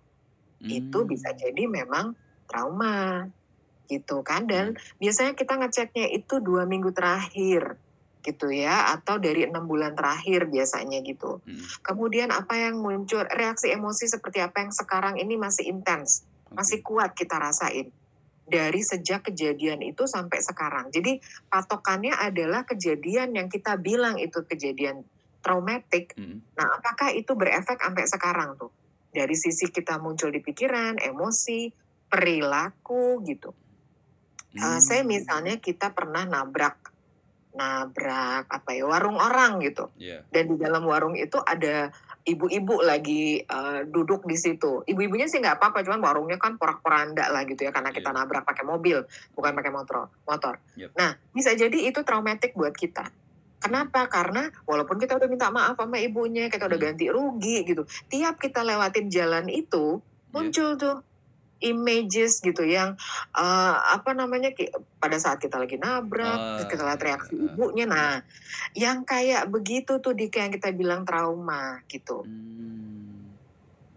Itu 0.69 1.05
bisa 1.09 1.31
jadi 1.37 1.65
memang 1.69 2.15
trauma, 2.49 3.27
gitu 3.91 4.21
kan. 4.25 4.45
Dan 4.49 4.71
Mhm. 4.71 4.77
biasanya 5.01 5.33
kita 5.37 5.55
ngeceknya 5.59 6.07
itu 6.13 6.39
2 6.43 6.65
minggu 6.69 6.91
terakhir, 6.95 7.79
gitu 8.27 8.51
ya, 8.51 8.91
atau 8.91 9.15
dari 9.15 9.47
6 9.47 9.63
bulan 9.63 9.95
terakhir 9.95 10.51
biasanya 10.51 10.99
gitu. 10.99 11.39
Mhm. 11.47 11.79
Kemudian 11.79 12.29
apa 12.35 12.59
yang 12.59 12.83
muncul, 12.83 13.23
reaksi 13.23 13.71
emosi 13.71 14.11
seperti 14.11 14.43
apa 14.43 14.67
yang 14.67 14.75
sekarang 14.75 15.15
ini 15.15 15.39
masih 15.39 15.71
intens, 15.71 16.27
masih 16.51 16.83
Oke. 16.83 16.91
kuat 16.91 17.15
kita 17.15 17.39
rasain, 17.39 17.87
dari 18.43 18.83
sejak 18.83 19.31
kejadian 19.31 19.79
itu 19.83 20.03
sampai 20.03 20.43
sekarang. 20.43 20.91
Jadi 20.91 21.23
patokannya 21.47 22.15
adalah 22.15 22.67
kejadian 22.67 23.31
yang 23.35 23.47
kita 23.47 23.79
bilang 23.79 24.19
itu 24.19 24.43
kejadian 24.43 25.07
traumatik. 25.39 26.11
Mhm. 26.19 26.59
Nah, 26.59 26.67
apakah 26.83 27.15
itu 27.15 27.31
berefek 27.31 27.79
sampai 27.79 28.03
sekarang 28.11 28.59
tuh? 28.59 28.71
Dari 29.07 29.35
sisi 29.39 29.71
kita 29.71 29.95
muncul 30.03 30.35
di 30.35 30.43
pikiran, 30.43 30.99
emosi, 30.99 31.71
perilaku 32.11 33.23
gitu. 33.23 33.55
Eh, 34.57 34.79
saya 34.81 35.05
Hmm. 35.05 35.11
misalnya 35.11 35.55
kita 35.61 35.93
pernah 35.93 36.25
nabrak 36.25 36.96
nabrak 37.57 38.45
apa 38.47 38.69
ya 38.71 38.85
warung 38.85 39.17
orang 39.17 39.57
gitu 39.59 39.89
Iya. 39.97 40.21
dan 40.29 40.53
di 40.53 40.55
dalam 40.55 40.85
warung 40.85 41.17
itu 41.17 41.41
ada 41.41 41.89
ibu-ibu 42.23 42.79
lagi 42.79 43.41
eh, 43.41 43.79
duduk 43.83 44.23
di 44.23 44.37
situ 44.37 44.85
ibu-ibunya 44.85 45.25
sih 45.25 45.41
nggak 45.41 45.57
apa-apa 45.57 45.81
cuman 45.81 45.99
warungnya 45.99 46.37
kan 46.37 46.55
porak-poranda 46.55 47.33
lah 47.33 47.43
gitu 47.43 47.65
ya 47.65 47.73
karena 47.73 47.89
kita 47.89 48.13
Iya. 48.13 48.17
nabrak 48.21 48.45
pakai 48.45 48.63
mobil 48.63 49.01
bukan 49.33 49.51
pakai 49.51 49.71
motor 49.73 50.07
motor 50.23 50.61
Yep. 50.77 50.93
nah 50.93 51.17
bisa 51.33 51.51
jadi 51.51 51.77
itu 51.89 51.99
traumatik 52.05 52.53
buat 52.53 52.71
kita 52.71 53.09
Kenapa? 53.57 54.05
Karena 54.05 54.53
walaupun 54.69 55.01
kita 55.01 55.17
udah 55.17 55.25
minta 55.25 55.49
maaf 55.49 55.81
sama 55.81 55.97
ibunya, 55.97 56.45
kita 56.45 56.69
udah 56.69 56.77
Hmm. 56.77 56.93
ganti 56.93 57.09
rugi 57.09 57.65
gitu. 57.65 57.89
Tiap 58.05 58.37
kita 58.37 58.61
lewatin 58.61 59.09
jalan 59.09 59.49
itu, 59.49 59.97
Iya. 59.97 60.29
muncul 60.29 60.69
tuh 60.77 61.01
images 61.61 62.39
gitu 62.39 62.61
yang 62.65 62.93
eh, 63.33 63.75
apa 63.93 64.13
namanya 64.13 64.53
pada 65.01 65.17
saat 65.17 65.41
kita 65.41 65.57
lagi 65.57 65.77
nabrak 65.77 66.61
terus 66.61 66.67
kita 66.69 66.83
lihat 66.85 67.01
reaksi 67.01 67.33
ah, 67.33 67.41
ibunya 67.49 67.85
nah 67.89 68.21
yang 68.77 69.01
kayak 69.03 69.49
begitu 69.49 69.97
tuh 69.97 70.13
di 70.13 70.29
yang 70.29 70.53
kita 70.53 70.69
bilang 70.73 71.01
trauma 71.07 71.81
gitu. 71.89 72.21
Hmm. 72.21 72.95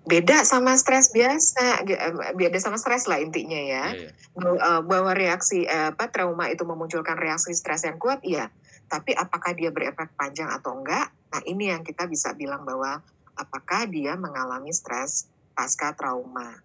beda 0.00 0.43
sama 0.43 0.75
stres 0.75 1.14
biasa 1.14 1.87
beda 2.35 2.59
sama 2.59 2.81
stres 2.81 3.07
lah 3.07 3.23
intinya 3.23 3.61
ya. 3.61 3.85
Iya, 3.95 4.09
iya. 4.09 4.11
Bahwa, 4.35 4.57
eh, 4.59 4.81
bahwa 4.83 5.12
reaksi 5.14 5.69
eh, 5.69 5.93
apa 5.95 6.11
trauma 6.11 6.50
itu 6.50 6.67
memunculkan 6.67 7.14
reaksi 7.14 7.52
stres 7.55 7.87
yang 7.87 8.00
kuat 8.00 8.19
iya. 8.26 8.50
Tapi 8.90 9.14
apakah 9.14 9.55
dia 9.55 9.71
berefek 9.71 10.19
panjang 10.19 10.50
atau 10.50 10.75
enggak? 10.75 11.14
Nah 11.31 11.40
ini 11.47 11.71
yang 11.71 11.87
kita 11.87 12.11
bisa 12.11 12.35
bilang 12.35 12.67
bahwa 12.67 12.99
apakah 13.38 13.87
dia 13.87 14.19
mengalami 14.19 14.75
stres 14.75 15.31
pasca 15.55 15.95
trauma 15.95 16.59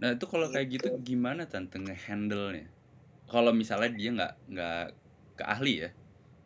Nah 0.00 0.14
itu 0.14 0.24
kalau 0.26 0.46
kayak 0.50 0.68
gitu 0.70 0.88
gimana 1.00 1.46
tante 1.46 1.78
ngehandle-nya? 1.78 2.66
Kalau 3.26 3.50
misalnya 3.54 3.90
dia 3.94 4.10
nggak 4.12 4.32
nggak 4.52 4.84
ke 5.38 5.44
ahli 5.44 5.74
ya? 5.86 5.90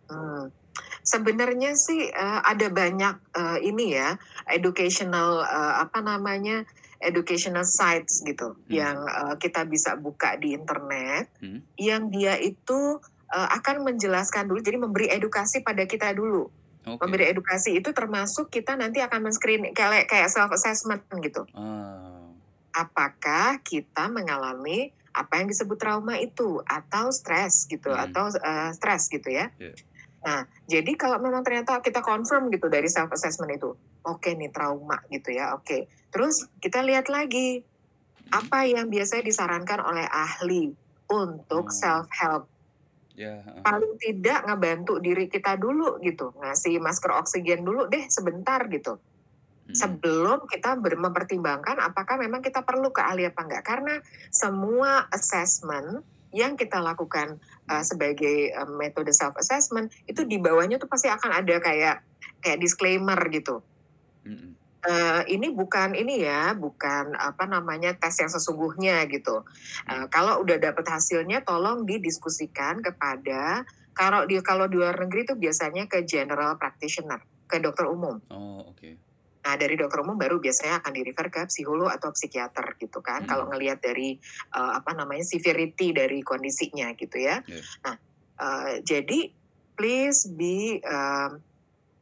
Hmm. 0.09 0.49
Sebenarnya 1.05 1.73
sih 1.77 2.09
eh, 2.09 2.41
ada 2.45 2.69
banyak 2.69 3.15
eh, 3.35 3.59
ini 3.65 3.97
ya 3.97 4.17
educational 4.49 5.43
eh, 5.45 5.75
apa 5.85 5.99
namanya 6.05 6.65
educational 7.01 7.65
sites 7.65 8.21
gitu 8.25 8.57
Hmm. 8.57 8.73
yang 8.73 8.97
eh, 9.05 9.35
kita 9.41 9.65
bisa 9.65 9.97
buka 9.97 10.37
di 10.37 10.53
internet 10.53 11.29
Hmm. 11.41 11.61
yang 11.77 12.09
dia 12.13 12.37
itu 12.41 13.01
eh, 13.33 13.49
akan 13.59 13.85
menjelaskan 13.85 14.49
dulu 14.49 14.61
jadi 14.61 14.79
memberi 14.81 15.09
edukasi 15.13 15.61
pada 15.61 15.85
kita 15.85 16.13
dulu 16.13 16.49
Oke. 16.89 17.01
memberi 17.05 17.29
edukasi 17.29 17.77
itu 17.77 17.93
termasuk 17.93 18.49
kita 18.49 18.73
nanti 18.73 19.05
akan 19.05 19.29
men-screen 19.29 19.77
kayak 19.77 20.09
kayak 20.09 20.29
self 20.33 20.49
assessment 20.49 21.05
gitu 21.21 21.45
Ah, 21.53 22.18
apakah 22.79 23.59
kita 23.61 24.07
mengalami 24.07 24.95
apa 25.11 25.43
yang 25.43 25.51
disebut 25.51 25.75
trauma 25.75 26.15
itu 26.15 26.63
atau 26.63 27.11
stres 27.11 27.67
gitu 27.67 27.91
Hmm. 27.91 28.07
atau 28.07 28.31
eh, 28.31 28.71
stres 28.71 29.11
gitu 29.11 29.27
ya. 29.27 29.51
Iya. 29.59 29.75
Nah, 30.19 30.41
jadi 30.67 30.95
kalau 30.95 31.19
memang 31.19 31.43
ternyata 31.43 31.79
kita 31.79 31.99
confirm 32.01 32.51
gitu 32.51 32.67
dari 32.67 32.87
self 32.87 33.11
assessment 33.11 33.51
itu, 33.51 33.75
oke 34.05 34.31
nih 34.31 34.51
trauma 34.51 35.03
gitu 35.09 35.31
ya, 35.31 35.55
oke. 35.55 35.87
Terus 36.11 36.47
kita 36.59 36.83
lihat 36.83 37.11
lagi 37.11 37.63
apa 38.29 38.63
yang 38.63 38.87
biasanya 38.87 39.25
disarankan 39.25 39.81
oleh 39.81 40.07
ahli 40.07 40.71
untuk 41.09 41.71
Hmm. 41.71 41.75
self 41.75 42.07
help. 42.15 42.45
ya. 43.13 43.43
ah. 43.43 43.67
Paling 43.67 43.99
tidak 43.99 44.47
ngebantu 44.47 45.03
diri 45.03 45.27
kita 45.27 45.59
dulu 45.59 45.99
gitu, 45.99 46.31
ngasih 46.39 46.79
masker 46.79 47.19
oksigen 47.19 47.67
dulu 47.67 47.91
deh 47.91 48.07
sebentar 48.07 48.63
gitu 48.71 49.03
Hmm. 49.69 49.77
sebelum 49.77 50.49
kita 50.49 50.81
mempertimbangkan 50.81 51.77
apakah 51.85 52.17
memang 52.17 52.41
kita 52.41 52.65
perlu 52.65 52.89
ke 52.89 53.05
ahli 53.05 53.29
apa 53.29 53.45
enggak 53.45 53.65
karena 53.69 54.01
semua 54.33 55.05
assessment 55.13 56.01
yang 56.33 56.57
kita 56.57 56.81
lakukan 56.81 57.37
uh, 57.69 57.85
sebagai 57.85 58.53
uh, 58.57 58.69
metode 58.69 59.13
self 59.13 59.37
assessment 59.37 59.93
itu 60.09 60.25
di 60.25 60.41
bawahnya 60.41 60.81
tuh 60.81 60.89
pasti 60.89 61.13
akan 61.13 61.45
ada 61.45 61.61
kayak 61.61 62.01
kayak 62.41 62.59
disclaimer 62.61 63.21
gitu. 63.29 63.61
Eh, 64.89 65.23
ini 65.35 65.51
bukan 65.51 65.99
ini 65.99 66.23
ya 66.23 66.55
bukan 66.55 67.19
apa 67.19 67.51
namanya 67.51 67.99
tes 67.99 68.15
yang 68.23 68.31
sesungguhnya 68.31 69.11
gitu 69.11 69.43
Eh, 69.91 70.07
kalau 70.07 70.39
udah 70.47 70.55
dapet 70.55 70.87
hasilnya 70.87 71.43
tolong 71.43 71.83
didiskusikan 71.83 72.79
kepada 72.79 73.67
kalau 73.91 74.23
di 74.23 74.39
kalau 74.39 74.71
di 74.71 74.79
luar 74.79 74.95
negeri 74.95 75.27
itu 75.27 75.35
biasanya 75.35 75.91
ke 75.91 76.07
general 76.07 76.55
practitioner 76.63 77.19
ke 77.51 77.59
dokter 77.59 77.91
umum 77.91 78.23
Oh 78.31 78.71
oke. 78.71 79.08
Nah, 79.39 79.55
dari 79.55 79.79
dokter 79.79 80.03
umum 80.03 80.19
baru 80.19 80.43
biasanya 80.43 80.83
akan 80.83 80.93
di-refer 80.93 81.27
ke 81.31 81.41
psikolog 81.49 81.89
atau 81.89 82.11
psikiater 82.13 82.75
gitu 82.77 82.99
kan. 83.01 83.25
Hmm. 83.25 83.31
Kalau 83.31 83.45
ngelihat 83.49 83.79
dari 83.81 84.19
eh, 84.53 84.73
apa 84.77 84.93
namanya 84.93 85.25
severity 85.25 85.95
dari 85.95 86.21
kondisinya 86.21 86.93
gitu 86.99 87.17
ya. 87.17 87.41
Iya. 87.47 87.63
Nah, 87.87 87.95
eh, 88.39 88.73
jadi 88.83 89.31
please 89.79 90.27
be 90.35 90.83
um, 90.83 91.39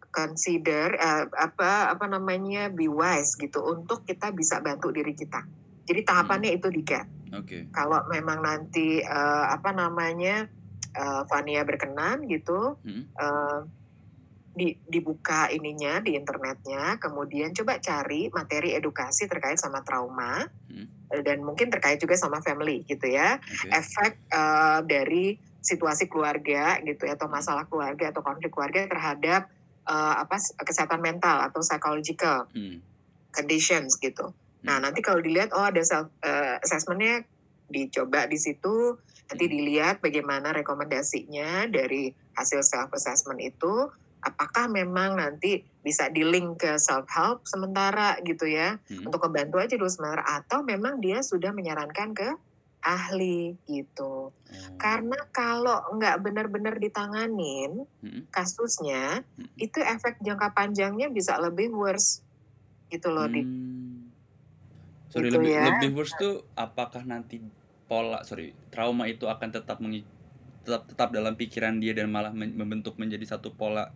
consider 0.09 0.97
eh, 0.97 1.29
apa 1.29 1.93
apa 1.93 2.09
namanya 2.09 2.73
be 2.73 2.89
wise 2.89 3.37
gitu 3.37 3.61
untuk 3.63 4.09
kita 4.09 4.33
bisa 4.33 4.65
bantu 4.65 4.89
diri 4.89 5.13
kita. 5.13 5.45
Jadi 5.87 6.01
tahapannya 6.03 6.51
itu 6.57 6.67
Dika. 6.73 7.05
Oke. 7.37 7.69
Kalau 7.71 8.01
memang 8.09 8.41
nanti 8.43 9.05
eh, 9.05 9.47
apa 9.47 9.71
namanya 9.77 10.49
Vania 11.29 11.61
berkenan 11.61 12.25
gitu, 12.25 12.81
Hmm. 12.81 13.05
eh, 13.05 13.61
di, 14.57 14.73
dibuka 14.89 15.53
ininya 15.53 16.01
di 16.01 16.17
internetnya, 16.17 16.97
kemudian 16.97 17.53
coba 17.53 17.77
cari 17.77 18.33
materi 18.33 18.73
edukasi 18.73 19.29
terkait 19.29 19.61
sama 19.61 19.85
trauma 19.85 20.49
Hmm. 20.73 20.89
eh, 21.13 21.23
dan 21.23 21.45
mungkin 21.45 21.69
terkait 21.69 22.01
juga 22.01 22.17
sama 22.17 22.41
family 22.41 22.83
gitu 22.89 23.05
ya, 23.05 23.37
Oke. 23.37 23.69
efek 23.71 24.13
eh, 24.33 24.81
dari 24.89 25.37
situasi 25.61 26.09
keluarga 26.09 26.81
gitu 26.81 27.05
ya 27.05 27.19
atau 27.21 27.29
masalah 27.29 27.69
keluarga 27.69 28.11
atau 28.11 28.25
konflik 28.25 28.49
keluarga 28.49 28.89
terhadap 28.89 29.53
eh, 29.87 30.15
apa 30.25 30.41
kesehatan 30.65 31.05
mental 31.05 31.37
atau 31.47 31.61
psychological 31.61 32.49
Hmm. 32.51 32.81
conditions 33.31 34.01
gitu. 34.01 34.33
Nah 34.65 34.81
nanti 34.81 35.05
kalau 35.05 35.21
dilihat 35.21 35.53
oh 35.53 35.69
ada 35.69 35.85
self 35.85 36.09
eh, 36.25 36.57
assessmentnya 36.65 37.23
dicoba 37.69 38.25
di 38.27 38.41
situ 38.41 38.97
nanti 39.29 39.45
Hmm. 39.47 39.55
dilihat 39.55 40.01
bagaimana 40.01 40.51
rekomendasinya 40.57 41.69
dari 41.69 42.11
hasil 42.35 42.65
self 42.65 42.91
assessment 42.95 43.39
itu 43.43 43.91
apakah 44.27 44.67
memang 44.67 45.15
nanti 45.15 45.63
bisa 45.81 46.11
di 46.11 46.21
link 46.21 46.59
ke 46.59 46.75
self 46.77 47.07
help 47.09 47.39
sementara 47.45 48.19
gitu 48.21 48.45
ya 48.45 48.83
Hmm. 48.85 49.07
untuk 49.07 49.23
membantu 49.23 49.57
aja 49.57 49.75
dulu 49.75 49.87
sementara 49.87 50.27
atau 50.37 50.61
memang 50.61 50.99
dia 50.99 51.23
sudah 51.23 51.51
menyarankan 51.51 52.11
ke 52.11 52.29
ahli 52.83 53.55
gitu 53.65 54.31
Oh. 54.31 54.77
karena 54.77 55.19
kalau 55.31 55.79
nggak 55.93 56.19
benar-benar 56.21 56.75
ditanganin 56.77 57.87
Hmm. 57.99 58.27
kasusnya 58.29 59.23
Hmm. 59.33 59.51
itu 59.57 59.79
efek 59.79 60.19
jangka 60.21 60.51
panjangnya 60.53 61.07
bisa 61.09 61.35
lebih 61.37 61.71
worse 61.71 62.23
gitu 62.89 63.09
loh 63.09 63.27
di 63.27 63.41
Hmm. 63.41 64.11
Sorry 65.09 65.31
Gitu 65.31 65.39
lebih 65.39 65.53
ya. 65.53 65.63
lebih 65.69 65.91
worse 65.95 66.15
tuh 66.15 66.35
apakah 66.53 67.03
nanti 67.03 67.39
pola 67.87 68.23
sorry 68.23 68.51
trauma 68.69 69.07
itu 69.07 69.25
akan 69.25 69.49
tetap 69.49 69.79
mengi- 69.79 70.07
tetap 70.61 70.83
tetap 70.85 71.09
dalam 71.11 71.35
pikiran 71.35 71.79
dia 71.79 71.95
dan 71.95 72.11
malah 72.11 72.35
membentuk 72.35 72.95
menjadi 72.97 73.23
satu 73.29 73.51
pola 73.51 73.87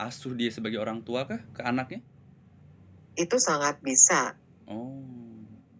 asuh 0.00 0.32
dia 0.32 0.48
sebagai 0.48 0.80
orang 0.80 1.04
tua 1.04 1.28
kah 1.28 1.40
ke 1.52 1.60
anaknya? 1.60 2.00
itu 3.18 3.36
sangat 3.36 3.76
bisa 3.84 4.32
Oh. 4.64 5.02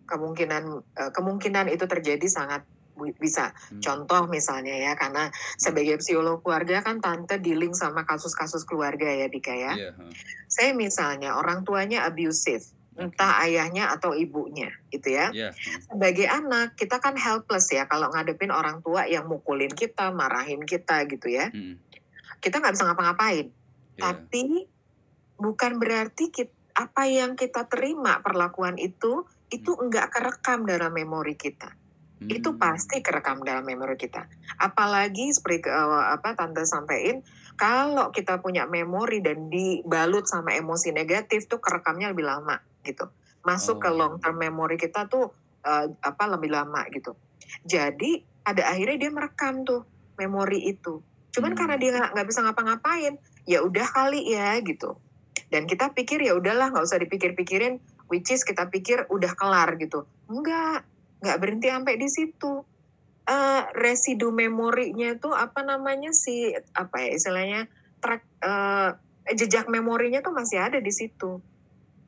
kemungkinan 0.04 0.82
eh, 0.98 1.10
kemungkinan 1.14 1.70
itu 1.70 1.86
terjadi 1.86 2.26
sangat 2.26 2.66
bisa 3.16 3.54
Hmm. 3.70 3.80
contoh 3.80 4.28
misalnya 4.28 4.76
ya 4.76 4.92
karena 4.92 5.32
sebagai 5.56 5.96
psikolog 6.02 6.44
keluarga 6.44 6.84
kan 6.84 7.00
tante 7.00 7.40
dealing 7.40 7.72
sama 7.72 8.04
kasus-kasus 8.04 8.68
keluarga 8.68 9.08
ya 9.08 9.24
Dika 9.30 9.56
ya 9.56 9.72
huh. 9.72 10.12
saya 10.50 10.76
misalnya 10.76 11.38
orang 11.38 11.64
tuanya 11.64 12.04
abusive 12.04 12.60
entah 13.00 13.40
ayahnya 13.46 13.88
atau 13.96 14.12
ibunya 14.12 14.68
gitu 14.92 15.16
ya 15.16 15.32
huh. 15.32 15.54
sebagai 15.88 16.28
anak 16.28 16.76
kita 16.76 17.00
kan 17.00 17.16
helpless 17.16 17.72
ya 17.72 17.88
kalau 17.88 18.12
ngadepin 18.12 18.52
orang 18.52 18.84
tua 18.84 19.08
yang 19.08 19.24
mukulin 19.24 19.72
kita 19.72 20.12
marahin 20.12 20.60
kita 20.66 21.08
gitu 21.08 21.30
ya 21.32 21.48
Hmm. 21.48 21.80
kita 22.44 22.60
nggak 22.60 22.74
bisa 22.76 22.84
ngapa-ngapain 22.84 23.48
Iya. 24.00 24.16
tapi 24.16 24.64
bukan 25.36 25.76
berarti 25.76 26.32
kita, 26.32 26.52
apa 26.72 27.04
yang 27.04 27.36
kita 27.36 27.68
terima 27.68 28.24
perlakuan 28.24 28.80
itu 28.80 29.28
itu 29.52 29.76
enggak 29.76 30.08
kerekam 30.08 30.64
dalam 30.64 30.88
memori 30.90 31.36
kita 31.36 31.76
itu 32.20 32.52
Hmm. 32.52 32.60
pasti 32.60 33.00
kerekam 33.00 33.40
dalam 33.40 33.64
memori 33.64 33.96
kita. 33.96 34.28
Apalagi 34.60 35.32
seperti 35.32 35.64
ke- 35.64 35.72
eh, 35.72 36.04
apa 36.12 36.36
tante 36.36 36.68
sampaikan, 36.68 37.24
kalau 37.56 38.12
kita 38.12 38.36
punya 38.44 38.68
memori 38.68 39.24
dan 39.24 39.48
dibalut 39.48 40.28
sama 40.28 40.52
emosi 40.52 40.92
negatif 40.92 41.48
tuh 41.48 41.64
kerekamnya 41.64 42.12
lebih 42.12 42.28
lama 42.28 42.60
gitu. 42.84 43.08
Masuk 43.40 43.80
ke 43.80 43.88
Oh. 43.88 43.96
long 43.96 44.14
term 44.20 44.36
memory 44.36 44.76
kita 44.76 45.08
tuh 45.08 45.32
eh, 45.60 45.88
apa 46.00 46.24
lebih 46.28 46.52
lama 46.52 46.84
gitu. 46.88 47.16
Jadi 47.64 48.20
pada 48.40 48.68
akhirnya 48.68 48.96
dia 48.96 49.12
merekam 49.12 49.64
tuh 49.64 49.84
memori 50.16 50.68
itu. 50.68 51.00
Cuman 51.32 51.52
Hmm. 51.52 51.58
karena 51.64 51.76
dia 51.76 51.90
nggak 52.04 52.26
bisa 52.28 52.40
ngapa-ngapain, 52.44 53.16
ya 53.44 53.64
udah 53.64 53.86
kali 53.88 54.32
ya 54.32 54.58
gitu. 54.60 54.96
Dan 55.50 55.66
kita 55.66 55.90
pikir 55.90 56.22
ya 56.22 56.38
udahlah 56.38 56.70
nggak 56.70 56.86
usah 56.86 57.00
dipikir-pikirin, 57.02 57.82
which 58.06 58.30
is 58.30 58.46
kita 58.46 58.70
pikir 58.70 59.06
udah 59.10 59.34
kelar 59.34 59.74
gitu. 59.78 60.06
Enggak, 60.30 60.86
nggak 61.22 61.38
berhenti 61.42 61.68
sampai 61.68 61.94
di 61.98 62.08
situ. 62.08 62.62
Uh, 63.30 63.62
residu 63.78 64.34
memorinya 64.34 65.14
tuh 65.14 65.30
apa 65.30 65.62
namanya 65.62 66.10
sih 66.10 66.50
apa 66.74 66.98
ya 66.98 67.14
istilahnya 67.14 67.60
track 68.02 68.26
uh, 68.42 68.90
jejak 69.30 69.70
memorinya 69.70 70.18
tuh 70.18 70.34
masih 70.34 70.58
ada 70.58 70.82
di 70.82 70.90
situ. 70.90 71.38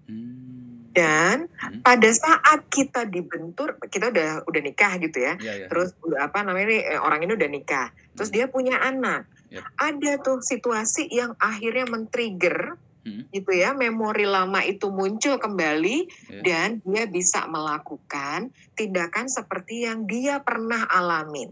Hmm. 0.09 0.91
Dan 0.93 1.49
Hmm. 1.49 1.81
pada 1.81 2.11
saat 2.13 2.69
kita 2.69 3.09
dibentur, 3.09 3.81
kita 3.89 4.13
udah 4.13 4.45
udah 4.45 4.61
nikah 4.61 5.01
gitu 5.01 5.25
ya. 5.25 5.35
Iya, 5.41 5.53
iya. 5.65 5.67
Terus 5.71 5.97
apa 6.21 6.45
namanya 6.45 6.69
eh, 6.69 7.01
orang 7.01 7.25
ini 7.25 7.33
udah 7.33 7.51
nikah. 7.51 7.89
Terus 8.13 8.29
Hmm. 8.29 8.37
dia 8.37 8.47
punya 8.51 8.77
anak. 8.83 9.25
Yep. 9.53 9.65
Ada 9.77 10.13
tuh 10.25 10.39
situasi 10.41 11.13
yang 11.13 11.37
akhirnya 11.37 11.85
men-trigger 11.85 12.81
Hmm. 13.03 13.27
gitu 13.35 13.51
ya, 13.51 13.75
memori 13.75 14.23
lama 14.23 14.63
itu 14.63 14.87
muncul 14.87 15.35
kembali 15.35 16.07
Iya. 16.07 16.43
dan 16.47 16.69
dia 16.87 17.11
bisa 17.11 17.51
melakukan 17.51 18.55
tindakan 18.79 19.27
seperti 19.27 19.91
yang 19.91 20.07
dia 20.07 20.39
pernah 20.39 20.87
alamin. 20.87 21.51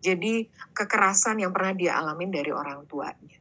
Jadi 0.00 0.48
kekerasan 0.72 1.44
yang 1.44 1.52
pernah 1.52 1.76
dia 1.76 2.00
alamin 2.00 2.32
dari 2.32 2.48
orang 2.48 2.88
tuanya. 2.88 3.36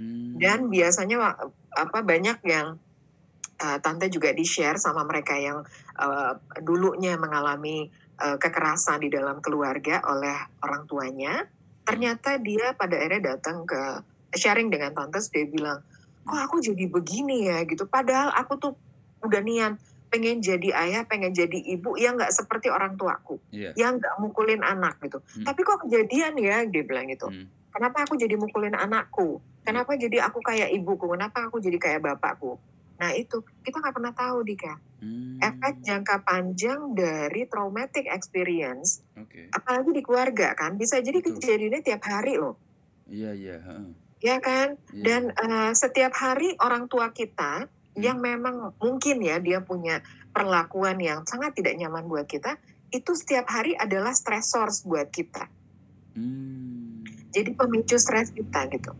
Hmm. 0.00 0.40
Dan 0.40 0.72
biasanya 0.72 1.36
apa 1.76 1.98
banyak 2.00 2.40
yang 2.48 2.80
uh, 3.60 3.78
tante 3.84 4.08
juga 4.08 4.32
di 4.32 4.44
share 4.44 4.80
sama 4.80 5.04
mereka 5.04 5.36
yang 5.36 5.60
uh, 6.00 6.32
dulunya 6.64 7.16
mengalami 7.20 7.92
uh, 8.24 8.40
kekerasan 8.40 9.04
di 9.04 9.12
dalam 9.12 9.44
keluarga 9.44 10.00
oleh 10.08 10.36
orang 10.64 10.88
tuanya. 10.88 11.44
Ternyata 11.86 12.42
dia 12.42 12.74
pada 12.74 12.98
akhirnya 12.98 13.38
datang 13.38 13.62
ke 13.62 13.80
sharing 14.34 14.68
dengan 14.68 14.90
tante, 14.90 15.22
dia 15.30 15.46
bilang, 15.46 15.78
kok 16.26 16.40
aku 16.50 16.58
jadi 16.58 16.84
begini 16.90 17.46
ya 17.46 17.62
gitu. 17.62 17.86
Padahal 17.86 18.34
aku 18.34 18.58
tuh 18.58 18.72
udah 19.22 19.40
niat 19.40 19.78
pengen 20.10 20.42
jadi 20.42 20.74
ayah, 20.86 21.02
pengen 21.06 21.30
jadi 21.30 21.58
ibu 21.76 21.94
yang 21.94 22.18
nggak 22.18 22.34
seperti 22.34 22.70
orang 22.70 22.94
tuaku, 22.98 23.38
Iya. 23.54 23.74
yang 23.78 23.98
nggak 23.98 24.14
mukulin 24.18 24.62
anak 24.62 24.98
gitu. 25.02 25.18
Hmm. 25.18 25.44
Tapi 25.46 25.60
kok 25.62 25.86
kejadian 25.86 26.34
ya, 26.38 26.66
dia 26.66 26.82
bilang 26.82 27.06
gitu. 27.10 27.30
Hmm. 27.30 27.46
Kenapa 27.70 28.06
aku 28.08 28.16
jadi 28.18 28.34
mukulin 28.34 28.74
anakku? 28.74 29.38
Kenapa 29.66 29.98
jadi 29.98 30.24
aku 30.30 30.38
kayak 30.40 30.70
ibuku? 30.72 31.10
Kenapa 31.10 31.50
aku 31.50 31.58
jadi 31.58 31.76
kayak 31.76 32.00
bapakku? 32.02 32.56
Nah 32.96 33.10
itu 33.12 33.44
kita 33.62 33.76
nggak 33.80 33.94
pernah 33.94 34.14
tahu 34.16 34.38
Dika. 34.44 34.74
Hmm. 34.96 35.36
Efek 35.36 35.84
jangka 35.84 36.24
panjang 36.24 36.96
dari 36.96 37.44
traumatic 37.44 38.08
experience, 38.08 39.04
Oke. 39.12 39.52
apalagi 39.52 39.92
di 39.92 40.00
keluarga 40.00 40.56
kan, 40.56 40.80
bisa 40.80 40.96
jadi 41.04 41.20
Betul. 41.20 41.36
kejadiannya 41.36 41.82
tiap 41.84 42.00
hari 42.08 42.40
loh, 42.40 42.56
Iya, 43.04 43.36
iya. 43.36 43.56
heeh. 43.60 43.92
ya 44.24 44.36
kan? 44.40 44.80
Iya. 44.96 45.04
Dan 45.04 45.22
eh, 45.36 45.72
setiap 45.76 46.16
hari 46.16 46.56
orang 46.56 46.88
tua 46.88 47.12
kita 47.12 47.68
yang 47.92 48.24
memang 48.24 48.72
mungkin 48.80 49.20
ya 49.20 49.36
dia 49.36 49.60
punya 49.60 50.00
perlakuan 50.32 50.96
yang 50.96 51.28
sangat 51.28 51.52
tidak 51.60 51.76
nyaman 51.76 52.08
buat 52.08 52.24
kita, 52.24 52.56
itu 52.88 53.12
setiap 53.12 53.52
hari 53.52 53.76
adalah 53.76 54.16
stressors 54.16 54.80
buat 54.88 55.12
kita. 55.12 55.44
Hmm. 56.16 57.04
Jadi 57.36 57.52
pemicu 57.52 58.00
stres 58.00 58.32
kita 58.32 58.64
gitu. 58.72 58.96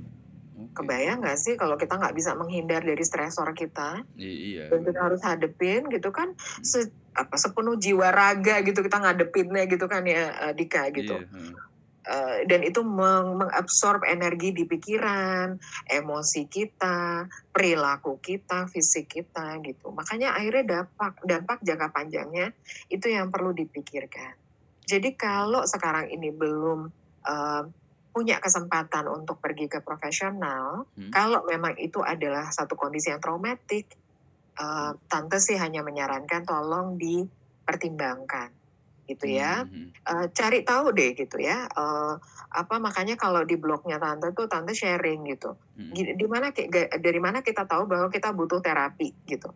Oke. 0.76 0.84
Kebayang 0.84 1.24
nggak 1.24 1.38
sih 1.40 1.56
kalau 1.56 1.80
kita 1.80 1.96
nggak 1.96 2.12
bisa 2.12 2.36
menghindar 2.36 2.84
dari 2.84 3.00
stresor 3.00 3.56
kita 3.56 4.04
iya. 4.20 4.68
dan 4.68 4.84
kita 4.84 5.00
harus 5.00 5.24
hadepin 5.24 5.88
gitu 5.88 6.12
kan 6.12 6.36
se- 6.60 6.92
apa 7.16 7.40
sepenuh 7.40 7.80
jiwa 7.80 8.12
raga 8.12 8.60
gitu 8.60 8.84
kita 8.84 9.00
ngadepinnya 9.00 9.64
gitu 9.64 9.88
kan 9.88 10.04
ya 10.04 10.36
eh, 10.48 10.52
Dika 10.52 10.92
gitu. 10.92 11.16
Iya. 11.16 11.56
Eh, 12.06 12.38
dan 12.46 12.62
itu 12.62 12.86
meng- 12.86 13.34
mengabsorb 13.34 14.06
energi 14.06 14.54
di 14.54 14.62
pikiran, 14.62 15.58
emosi 15.90 16.46
kita, 16.46 17.26
perilaku 17.50 18.22
kita, 18.22 18.70
fisik 18.70 19.10
kita 19.10 19.58
gitu. 19.66 19.90
Makanya 19.90 20.38
akhirnya 20.38 20.84
dampak 20.86 21.18
dampak 21.26 21.58
jangka 21.66 21.90
panjangnya 21.90 22.54
itu 22.92 23.10
yang 23.10 23.34
perlu 23.34 23.50
dipikirkan. 23.50 24.38
Jadi 24.86 25.18
kalau 25.18 25.66
sekarang 25.66 26.06
ini 26.12 26.30
belum 26.30 26.92
eh, 27.26 27.62
punya 28.16 28.40
kesempatan 28.40 29.04
untuk 29.12 29.36
pergi 29.44 29.68
ke 29.68 29.84
profesional, 29.84 30.88
Hmm. 30.96 31.12
kalau 31.12 31.44
memang 31.44 31.76
itu 31.76 32.00
adalah 32.00 32.48
satu 32.48 32.72
kondisi 32.80 33.12
yang 33.12 33.20
traumatik, 33.20 33.92
eh, 34.56 34.92
tante 35.10 35.38
sih 35.42 35.56
hanya 35.60 35.84
menyarankan 35.84 36.42
tolong 36.48 36.96
dipertimbangkan, 36.96 38.50
gitu 39.10 39.26
ya. 39.28 39.64
Hmm, 39.68 39.92
Eh, 40.06 40.26
cari 40.38 40.62
tahu 40.62 40.94
deh 40.94 41.12
gitu 41.18 41.36
ya. 41.42 41.66
eh, 41.66 42.14
apa 42.56 42.74
makanya 42.80 43.18
kalau 43.20 43.42
di 43.44 43.58
blognya 43.60 43.98
tante 44.00 44.30
tuh 44.38 44.46
tante 44.48 44.72
sharing 44.72 45.20
gitu. 45.34 45.50
hmm, 45.76 45.92
Di 46.16 46.26
mana 46.30 46.48
dari 47.06 47.20
mana 47.20 47.42
kita 47.44 47.66
tahu 47.68 47.84
bahwa 47.90 48.08
kita 48.08 48.30
butuh 48.32 48.62
terapi 48.64 49.12
gitu. 49.28 49.50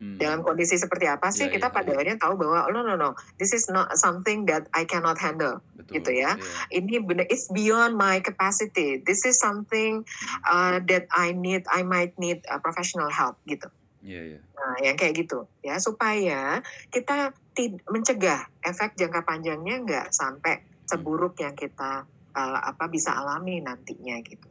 Hmm. 0.00 0.18
Dalam 0.20 0.40
kondisi 0.44 0.76
seperti 0.76 1.06
apa 1.08 1.28
sih 1.32 1.48
Iya, 1.48 1.60
kita 1.60 1.68
iya, 1.70 1.74
pada 1.74 1.90
akhirnya 1.96 2.16
tahu 2.20 2.34
bahwa 2.40 2.68
no 2.72 2.80
no 2.84 2.94
no, 2.94 3.10
this 3.40 3.52
is 3.52 3.68
not 3.68 3.92
something 3.96 4.44
that 4.48 4.68
I 4.72 4.84
cannot 4.84 5.20
handle. 5.20 5.62
Betul. 5.86 6.02
gitu 6.02 6.10
ya. 6.18 6.34
Iya. 6.34 6.82
Ini 6.82 6.94
benar 7.06 7.26
it's 7.30 7.46
beyond 7.48 7.94
my 7.94 8.18
capacity. 8.18 8.98
This 8.98 9.22
is 9.22 9.38
something 9.38 10.02
uh, 10.42 10.82
that 10.90 11.06
I 11.14 11.30
need 11.30 11.62
I 11.70 11.86
might 11.86 12.18
need 12.18 12.42
a 12.50 12.58
professional 12.58 13.08
help 13.08 13.38
gitu. 13.46 13.70
Iya, 14.02 14.34
iya. 14.34 14.40
Nah, 14.54 14.76
yang 14.82 14.96
kayak 14.98 15.14
gitu 15.26 15.46
ya 15.62 15.78
supaya 15.78 16.62
kita 16.90 17.34
tid- 17.54 17.82
mencegah 17.86 18.50
efek 18.62 18.98
jangka 18.98 19.22
panjangnya 19.22 19.82
nggak 19.82 20.06
sampai 20.10 20.62
seburuk 20.86 21.38
yang 21.42 21.54
kita 21.58 22.06
uh, 22.34 22.60
apa 22.62 22.86
bisa 22.86 23.14
alami 23.14 23.62
nantinya 23.62 24.18
gitu. 24.22 24.46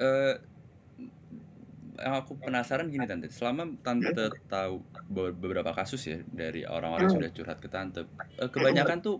Eh, 0.00 0.34
yang 2.04 2.14
aku 2.20 2.32
penasaran 2.44 2.88
gini 2.94 3.04
tante, 3.10 3.28
selama 3.32 3.62
tante 3.86 4.24
tahu 4.48 4.74
be- 5.14 5.36
beberapa 5.36 5.72
kasus 5.76 6.02
ya 6.12 6.18
dari 6.26 6.64
orang-orang 6.64 7.06
yang 7.08 7.14
Hmm. 7.14 7.16
sudah 7.16 7.30
curhat 7.36 7.58
ke 7.64 7.68
tante, 7.72 8.00
eh, 8.42 8.50
kebanyakan 8.50 8.98
tuh 9.06 9.16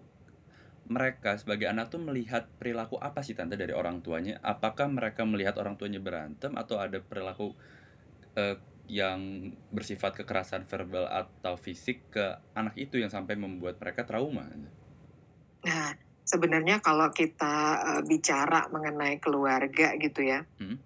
mereka 0.90 1.36
sebagai 1.38 1.66
anak 1.70 1.92
tuh 1.92 2.00
melihat 2.02 2.48
perilaku 2.58 2.96
apa 2.98 3.20
sih 3.26 3.34
tante 3.38 3.54
dari 3.54 3.72
orang 3.76 4.00
tuanya? 4.06 4.40
Apakah 4.42 4.86
mereka 4.90 5.22
melihat 5.28 5.54
orang 5.62 5.76
tuanya 5.78 6.00
berantem 6.02 6.52
atau 6.56 6.76
ada 6.80 6.98
perilaku 7.00 7.54
eh, 8.36 8.56
yang 8.90 9.20
bersifat 9.70 10.12
kekerasan 10.24 10.66
verbal 10.66 11.06
atau 11.06 11.54
fisik 11.54 12.10
ke 12.14 12.26
anak 12.58 12.74
itu 12.80 12.98
yang 12.98 13.12
sampai 13.12 13.38
membuat 13.38 13.78
mereka 13.78 14.02
trauma? 14.08 14.50
Nah, 15.66 15.92
sebenarnya 16.24 16.76
kalau 16.86 17.08
kita 17.12 17.54
uh, 17.88 18.02
bicara 18.10 18.68
mengenai 18.72 19.20
keluarga 19.24 19.96
gitu 20.00 20.20
ya, 20.24 20.40
Hmm. 20.58 20.76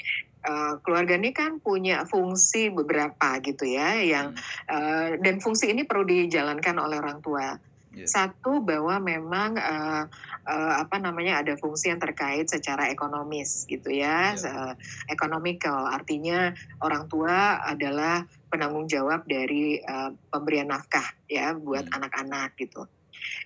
Uh, 0.45 0.79
keluarga 0.85 1.17
ini 1.17 1.33
kan 1.33 1.59
punya 1.59 2.05
fungsi 2.05 2.69
beberapa 2.71 3.41
gitu 3.41 3.65
ya, 3.65 3.99
yang 3.99 4.37
Hmm. 4.37 4.71
uh, 4.71 5.09
dan 5.19 5.41
fungsi 5.41 5.73
ini 5.73 5.89
perlu 5.89 6.05
dijalankan 6.05 6.77
oleh 6.79 7.01
orang 7.01 7.19
tua. 7.25 7.57
Iya. 7.95 8.11
Satu 8.11 8.59
bahwa 8.59 8.99
memang 8.99 9.55
uh, 9.55 10.03
uh, 10.45 10.75
apa 10.83 10.99
namanya 10.99 11.47
ada 11.47 11.55
fungsi 11.55 11.95
yang 11.95 12.03
terkait 12.03 12.51
secara 12.51 12.91
ekonomis 12.91 13.71
gitu 13.71 13.87
ya, 13.95 14.35
Iya. 14.35 14.51
uh, 14.51 14.75
economical 15.07 15.87
artinya 15.87 16.51
orang 16.83 17.07
tua 17.07 17.63
adalah 17.63 18.27
penanggung 18.51 18.91
jawab 18.91 19.23
dari 19.31 19.79
uh, 19.79 20.11
pemberian 20.27 20.75
nafkah 20.75 21.07
ya 21.31 21.55
buat 21.55 21.87
Hmm. 21.87 21.97
anak-anak 22.03 22.59
gitu. 22.59 22.83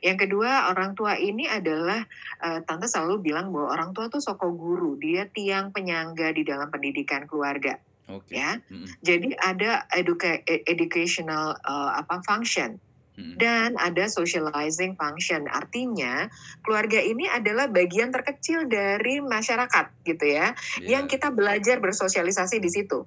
Yang 0.01 0.29
kedua 0.29 0.71
orang 0.71 0.95
tua 0.95 1.19
ini 1.19 1.47
adalah 1.47 2.03
uh, 2.43 2.61
tante 2.63 2.87
selalu 2.87 3.21
bilang 3.33 3.51
bahwa 3.51 3.75
orang 3.75 3.91
tua 3.95 4.07
tuh 4.11 4.23
soko 4.23 4.51
guru, 4.55 4.99
dia 4.99 5.27
tiang 5.27 5.71
penyangga 5.75 6.31
di 6.35 6.43
dalam 6.47 6.71
pendidikan 6.71 7.27
keluarga 7.27 7.79
Oke. 8.09 8.35
ya. 8.37 8.59
Mm-mm. 8.71 8.89
Jadi 9.03 9.35
ada 9.39 9.87
educa- 9.93 10.43
e- 10.47 10.65
educational 10.67 11.59
uh, 11.63 11.99
apa 11.99 12.23
function 12.25 12.79
dan 13.19 13.75
ada 13.83 14.07
socializing 14.07 14.95
function. 14.95 15.51
Artinya 15.51 16.31
keluarga 16.63 17.03
ini 17.03 17.27
adalah 17.27 17.67
bagian 17.67 18.15
terkecil 18.15 18.71
dari 18.71 19.19
masyarakat 19.19 19.91
gitu 20.07 20.23
ya, 20.23 20.55
Iya. 20.79 20.87
yang 20.87 21.11
kita 21.11 21.35
belajar 21.35 21.83
bersosialisasi 21.83 22.63
di 22.63 22.71
situ. 22.71 23.03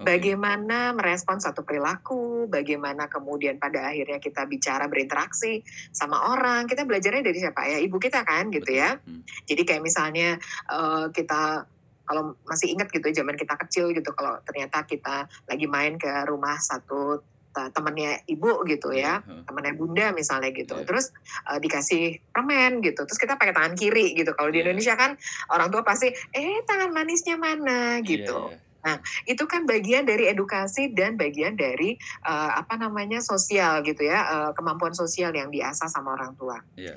Bagaimana 0.00 0.96
merespon 0.96 1.38
satu 1.38 1.60
perilaku, 1.60 2.48
bagaimana 2.48 3.06
kemudian 3.06 3.60
pada 3.60 3.92
akhirnya 3.92 4.16
kita 4.16 4.48
bicara 4.48 4.88
berinteraksi 4.88 5.60
sama 5.92 6.32
orang. 6.32 6.64
Kita 6.64 6.88
belajarnya 6.88 7.20
dari 7.20 7.38
siapa 7.38 7.68
ya? 7.68 7.78
Ibu 7.78 7.96
kita 7.96 8.24
kan 8.24 8.48
gitu 8.48 8.72
ya. 8.72 8.96
Hmm. 8.96 9.22
Jadi 9.44 9.62
kayak 9.68 9.82
misalnya 9.84 10.40
eh, 10.72 11.04
kita 11.12 11.68
kalau 12.02 12.34
masih 12.42 12.74
ingat 12.74 12.90
gitu 12.90 13.06
zaman 13.14 13.38
kita 13.38 13.54
kecil 13.54 13.94
gitu 13.94 14.10
kalau 14.10 14.42
ternyata 14.42 14.82
kita 14.82 15.30
lagi 15.46 15.66
main 15.70 15.94
ke 15.94 16.10
rumah 16.26 16.58
satu 16.58 17.22
te- 17.54 17.70
temannya 17.70 18.26
ibu 18.26 18.66
gitu 18.66 18.90
ya 18.90 19.22
Iya, 19.22 19.26
heeh. 19.26 19.42
temannya 19.46 19.74
bunda 19.78 20.06
misalnya 20.10 20.50
gitu 20.50 20.74
Iya. 20.74 20.86
terus 20.90 21.14
eh, 21.46 21.58
dikasih 21.62 22.18
permen 22.34 22.82
gitu 22.82 23.06
terus 23.06 23.14
kita 23.14 23.38
pakai 23.38 23.54
tangan 23.54 23.78
kiri 23.78 24.18
gitu 24.18 24.34
kalau 24.34 24.50
di 24.50 24.58
Iya. 24.58 24.70
Indonesia 24.70 24.98
kan 24.98 25.14
orang 25.54 25.70
tua 25.70 25.86
pasti 25.86 26.10
eh 26.34 26.66
tangan 26.66 26.90
manisnya 26.90 27.38
mana 27.38 28.02
gitu 28.02 28.50
iya. 28.84 28.98
itu 29.28 29.44
kan 29.44 29.64
bagian 29.68 30.04
dari 30.08 30.28
edukasi 30.28 30.92
dan 30.92 31.16
bagian 31.20 31.56
dari 31.56 31.96
eh, 32.24 32.50
apa 32.56 32.76
namanya 32.80 33.20
sosial 33.20 33.84
gitu 33.84 34.06
ya 34.06 34.20
eh, 34.24 34.50
kemampuan 34.56 34.92
sosial 34.96 35.32
yang 35.32 35.52
diasah 35.52 35.88
sama 35.88 36.16
orang 36.16 36.32
tua 36.36 36.62
Iya. 36.76 36.96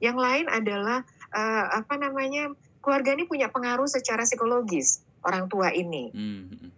yang 0.00 0.16
lain 0.16 0.48
adalah 0.48 1.04
eh, 1.32 1.64
apa 1.76 1.94
namanya 2.00 2.52
keluarga 2.80 3.12
ini 3.12 3.28
punya 3.28 3.52
pengaruh 3.52 3.86
secara 3.86 4.24
psikologis 4.24 5.04
orang 5.20 5.46
tua 5.52 5.68
ini. 5.72 6.08
Hmm, 6.12 6.72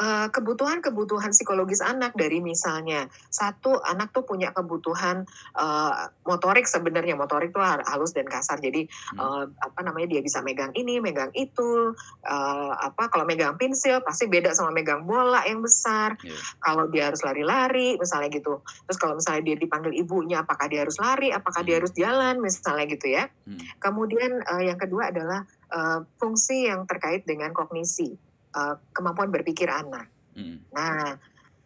hmm, 0.00 0.02
Eee, 0.04 0.26
kebutuhan-kebutuhan 0.34 1.30
psikologis 1.30 1.78
anak 1.78 2.18
dari 2.18 2.42
misalnya, 2.42 3.06
satu 3.30 3.78
anak 3.78 4.10
tuh 4.10 4.26
punya 4.26 4.50
kebutuhan, 4.50 5.22
eee, 5.54 5.92
motorik 6.26 6.66
sebenarnya, 6.66 7.14
motorik 7.14 7.54
tuh 7.54 7.62
ha 7.62 7.78
halus 7.86 8.10
dan 8.10 8.26
kasar. 8.26 8.58
Jadi, 8.58 8.90
eee, 8.90 9.42
apa 9.54 9.80
namanya, 9.86 10.10
dia 10.10 10.20
bisa 10.24 10.42
megang 10.42 10.74
ini, 10.74 10.98
megang 10.98 11.30
itu, 11.38 11.94
eee, 12.26 12.72
apa, 12.74 13.06
kalau 13.06 13.22
megang 13.22 13.54
pensil 13.54 14.02
pasti 14.02 14.26
beda 14.26 14.50
sama 14.50 14.74
megang 14.74 15.06
bola 15.06 15.46
yang 15.46 15.62
besar. 15.62 16.18
Iya. 16.22 16.44
Kalau 16.58 16.90
dia 16.90 17.10
harus 17.12 17.22
lari-lari 17.22 17.94
misalnya 18.00 18.28
gitu. 18.34 18.66
Terus 18.88 18.98
kalau 18.98 19.14
misalnya 19.18 19.42
dia 19.46 19.56
dipanggil 19.62 19.92
ibunya, 19.94 20.42
apakah 20.42 20.66
dia 20.66 20.82
harus 20.82 20.98
lari, 20.98 21.30
apakah 21.30 21.62
dia 21.62 21.76
Mhm. 21.76 21.80
harus 21.82 21.92
jalan, 21.94 22.34
misalnya 22.42 22.84
gitu 22.90 23.06
ya. 23.14 23.24
Mhm. 23.46 23.74
Kemudian, 23.82 24.32
eee, 24.42 24.62
yang 24.72 24.78
kedua 24.80 25.10
adalah, 25.12 25.40
eee, 25.70 25.98
fungsi 26.20 26.66
yang 26.70 26.86
terkait 26.88 27.22
dengan 27.28 27.52
kognisi, 27.54 28.16
eee, 28.54 28.74
kemampuan 28.94 29.30
berpikir 29.34 29.68
anak. 29.68 30.08
Mhm. 30.38 30.70
Nah, 30.74 31.18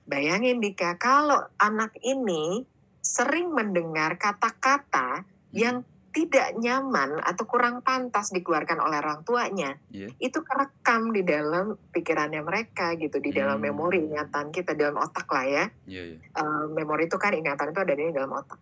bayangin 0.09 0.61
Dika, 0.61 0.97
kalau 0.97 1.41
anak 1.61 1.93
ini 2.03 2.65
sering 3.05 3.53
mendengar 3.53 4.17
kata-kata 4.21 5.25
Mhm. 5.53 5.57
yang 5.57 5.77
tidak 6.09 6.57
nyaman 6.59 7.21
atau 7.21 7.45
kurang 7.47 7.85
pantas 7.85 8.33
dikeluarkan 8.35 8.81
oleh 8.81 8.99
orang 8.99 9.23
tuanya, 9.23 9.77
Iya. 9.93 10.09
itu 10.19 10.41
kerekam 10.43 11.13
di 11.15 11.23
dalam 11.23 11.77
pikirannya 11.93 12.43
mereka 12.43 12.97
gitu, 12.97 13.21
di 13.23 13.31
dalam 13.31 13.61
memori 13.61 14.03
Mmm. 14.03 14.17
ingatan 14.17 14.51
kita, 14.51 14.73
dalam 14.75 14.99
otak 14.99 15.29
lah 15.31 15.45
ya. 15.47 15.65
Iya 15.87 16.03
iya. 16.17 16.19
Eee, 16.19 16.65
memori 16.75 17.07
itu 17.07 17.17
kan 17.21 17.37
ingatan 17.37 17.71
itu 17.71 17.81
ada 17.85 17.95
di 17.95 18.11
dalam 18.11 18.33
otak. 18.35 18.59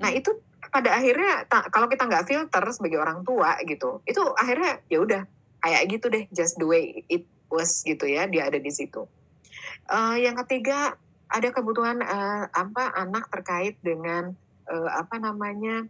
Nah 0.00 0.10
Mhm. 0.14 0.18
itu 0.22 0.30
pada 0.72 0.90
akhirnya 0.98 1.46
kalau 1.72 1.86
kita 1.90 2.04
nggak 2.06 2.26
filter 2.26 2.64
sebagai 2.74 2.98
orang 3.02 3.22
tua 3.26 3.58
gitu, 3.66 4.00
itu 4.06 4.22
akhirnya 4.38 4.80
ya 4.90 4.98
udah 5.02 5.22
kayak 5.62 5.82
gitu 5.90 6.06
deh, 6.10 6.24
just 6.32 6.56
the 6.60 6.66
way 6.66 7.02
it 7.10 7.26
was 7.52 7.82
gitu 7.86 8.06
ya, 8.08 8.26
dia 8.30 8.48
ada 8.50 8.58
di 8.60 8.70
situ. 8.72 9.06
Eee, 9.90 10.26
yang 10.28 10.36
ketiga 10.46 10.94
ada 11.30 11.48
kebutuhan, 11.54 12.00
eee, 12.02 12.44
apa, 12.54 12.84
anak 12.96 13.28
terkait 13.32 13.76
dengan, 13.82 14.32
eee, 14.70 14.90
apa 14.92 15.16
namanya, 15.22 15.84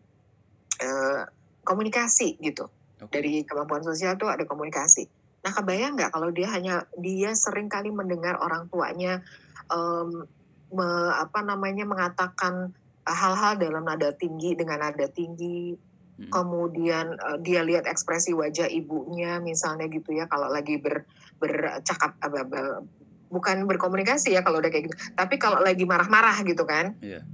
eee, 0.83 1.23
komunikasi 1.67 2.39
gitu. 2.43 2.69
Oke. 3.03 3.13
Dari 3.21 3.45
kemampuan 3.49 3.85
sosial 3.85 4.17
tuh 4.21 4.31
ada 4.33 4.45
komunikasi. 4.49 5.07
Nah 5.45 5.53
kebayang 5.55 5.95
nggak 5.99 6.13
kalau 6.15 6.31
dia 6.35 6.49
hanya 6.53 6.85
dia 6.99 7.33
sering 7.37 7.69
kali 7.71 7.91
mendengar 7.95 8.37
orang 8.41 8.67
tuanya, 8.73 9.23
mmm, 9.73 10.11
me 10.75 10.89
apa 11.17 11.41
namanya, 11.47 11.85
mengatakan 11.87 12.75
hal-hal 13.07 13.55
dalam 13.61 13.85
nada 13.87 14.11
tinggi 14.17 14.55
dengan 14.59 14.83
nada 14.83 15.07
tinggi, 15.13 15.77
Mhm. 16.19 16.31
kemudian, 16.33 17.07
eee, 17.17 17.39
dia 17.47 17.63
lihat 17.67 17.87
ekspresi 17.89 18.33
wajah 18.35 18.67
ibunya 18.73 19.39
misalnya 19.45 19.87
gitu 19.93 20.13
ya, 20.17 20.27
kalau 20.31 20.49
lagi 20.51 20.79
ber 20.83 21.07
bercakap 21.43 22.17
apa 22.23 22.41
be 22.49 22.61
bukan 23.33 23.67
berkomunikasi 23.67 24.39
ya 24.39 24.41
kalau 24.47 24.63
udah 24.63 24.71
kayak 24.71 24.87
gitu, 24.91 24.97
tapi 25.19 25.37
kalau 25.43 25.59
lagi 25.61 25.83
marah-marah 25.89 26.39
gitu 26.47 26.63
kan. 26.69 26.95
Iya. 27.01 27.27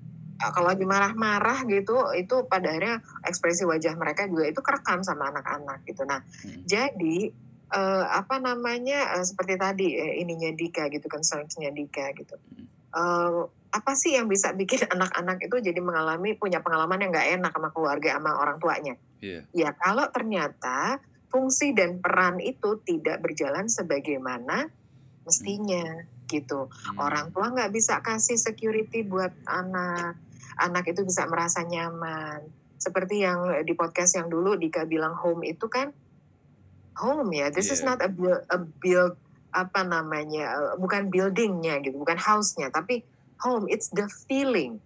Eee, 0.42 0.50
kalau 0.54 0.68
lagi 0.74 0.84
marah-marah 0.88 1.64
gitu, 1.70 1.96
itu 2.18 2.34
pada 2.50 2.68
akhirnya 2.74 2.96
ekspresi 3.26 3.62
wajah 3.68 3.94
mereka 3.98 4.26
juga 4.26 4.44
itu 4.50 4.60
kerekam 4.64 5.00
sama 5.06 5.30
anak-anak 5.32 5.84
gitu. 5.86 6.02
Nah, 6.08 6.20
Mhm. 6.44 6.64
jadi, 6.66 7.16
eee, 7.74 8.04
apa 8.10 8.36
namanya, 8.42 9.16
eee, 9.18 9.24
seperti 9.28 9.54
tadi, 9.60 9.88
eee, 9.96 10.22
ininya 10.24 10.50
Dika 10.56 10.88
gitu, 10.90 11.06
concerns-nya 11.10 11.70
Dika 11.74 12.10
gitu. 12.18 12.34
Eee, 12.96 13.40
apa 13.72 13.92
sih 13.96 14.16
yang 14.18 14.28
bisa 14.28 14.52
bikin 14.56 14.84
anak-anak 14.94 15.38
itu 15.48 15.56
jadi 15.64 15.80
mengalami 15.80 16.36
punya 16.40 16.60
pengalaman 16.64 17.00
yang 17.04 17.10
nggak 17.14 17.28
enak 17.40 17.52
sama 17.56 17.70
keluarga, 17.74 18.10
sama 18.20 18.32
orang 18.40 18.58
tuanya? 18.62 18.94
Iya. 19.20 19.48
Ya 19.54 19.70
kalau 19.76 20.08
ternyata 20.12 21.00
fungsi 21.32 21.72
dan 21.72 21.98
peran 21.98 22.36
itu 22.38 22.76
tidak 22.84 23.24
berjalan 23.24 23.66
sebagaimana 23.66 24.68
mestinya 25.24 26.04
gitu. 26.28 26.68
Orang 27.00 27.32
Mmm. 27.32 27.34
tua 27.34 27.46
nggak 27.48 27.72
bisa 27.72 28.04
kasih 28.04 28.36
security 28.36 29.00
buat 29.02 29.32
anak, 29.48 30.20
anak 30.60 30.84
itu 30.92 31.02
bisa 31.02 31.24
merasa 31.24 31.64
nyaman. 31.64 32.44
Seperti 32.76 33.24
yang 33.24 33.64
di 33.64 33.72
podcast 33.72 34.20
yang 34.20 34.28
dulu 34.28 34.58
Dika 34.60 34.84
bilang 34.84 35.16
home 35.16 35.46
itu 35.46 35.68
kan, 35.72 35.94
home 36.98 37.30
ya, 37.32 37.48
this 37.48 37.72
is 37.72 37.80
Iya. 37.80 37.94
not 37.94 37.98
a 38.04 38.10
build 38.12 38.42
a 38.52 38.58
build 38.60 39.16
apa 39.52 39.84
namanya, 39.84 40.56
eee, 40.56 40.74
bukan 40.80 41.12
building-nya 41.12 41.80
gitu, 41.84 41.96
bukan 42.00 42.16
house-nya, 42.16 42.72
tapi 42.72 43.04
home, 43.44 43.68
it's 43.68 43.92
the 43.92 44.08
feeling. 44.28 44.80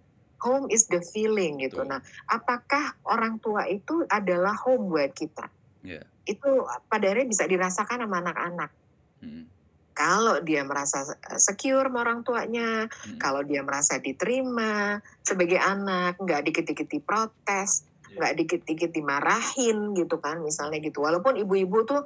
Home 0.45 0.69
is 0.69 0.85
the 0.91 1.01
feeling 1.01 1.57
gitu. 1.57 1.81
Betul. 1.81 1.89
Nah, 1.89 2.01
apakah 2.29 2.93
orang 3.09 3.41
tua 3.41 3.65
itu 3.65 4.05
adalah 4.05 4.53
home 4.53 4.93
buat 4.93 5.09
kita? 5.15 5.49
Iya. 5.81 6.05
Itu 6.27 6.51
pada 6.91 7.05
akhirnya 7.09 7.27
bisa 7.31 7.45
dirasakan 7.47 8.03
sama 8.05 8.17
anak-anak. 8.23 8.71
Mhm. 9.21 9.49
Kalau 9.97 10.45
dia 10.45 10.61
merasa, 10.61 11.01
eee, 11.09 11.39
secure 11.41 11.89
sama 11.89 12.05
orang 12.05 12.21
tuanya, 12.21 12.85
Mhm. 12.85 13.17
kalau 13.17 13.41
dia 13.41 13.65
merasa 13.65 13.97
diterima 13.97 15.01
sebagai 15.25 15.57
anak, 15.57 16.21
nggak 16.21 16.41
dikit-dikit 16.45 16.85
diprotes, 16.85 17.81
Iya. 17.81 17.96
Nggak 18.15 18.33
dikit-dikit 18.39 18.91
dimarahin 18.95 19.91
gitu 19.97 20.17
kan, 20.23 20.39
misalnya 20.39 20.79
gitu. 20.79 21.03
Walaupun 21.03 21.35
ibu-ibu 21.35 21.83
tuh 21.83 22.01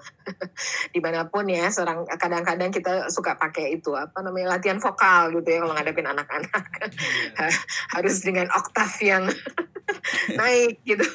di 0.95 0.99
mana 1.03 1.27
pun 1.29 1.45
ya, 1.45 1.69
serang 1.69 2.07
kadang-kadang 2.07 2.73
kita 2.73 3.11
suka 3.13 3.37
pakai 3.37 3.77
itu, 3.77 3.93
apa 3.93 4.23
namanya, 4.25 4.57
latihan 4.57 4.81
vokal 4.81 5.35
gitu 5.37 5.47
ya 5.47 5.59
kalau 5.61 5.73
ngadepin 5.77 6.07
anak-anak. 6.09 6.65
Iya. 6.81 6.87
Ha 7.37 7.45
harus 7.99 8.23
dengan 8.23 8.47
oktav 8.49 8.91
yang 9.03 9.27
naik 10.39 10.79
gitu. 10.87 11.05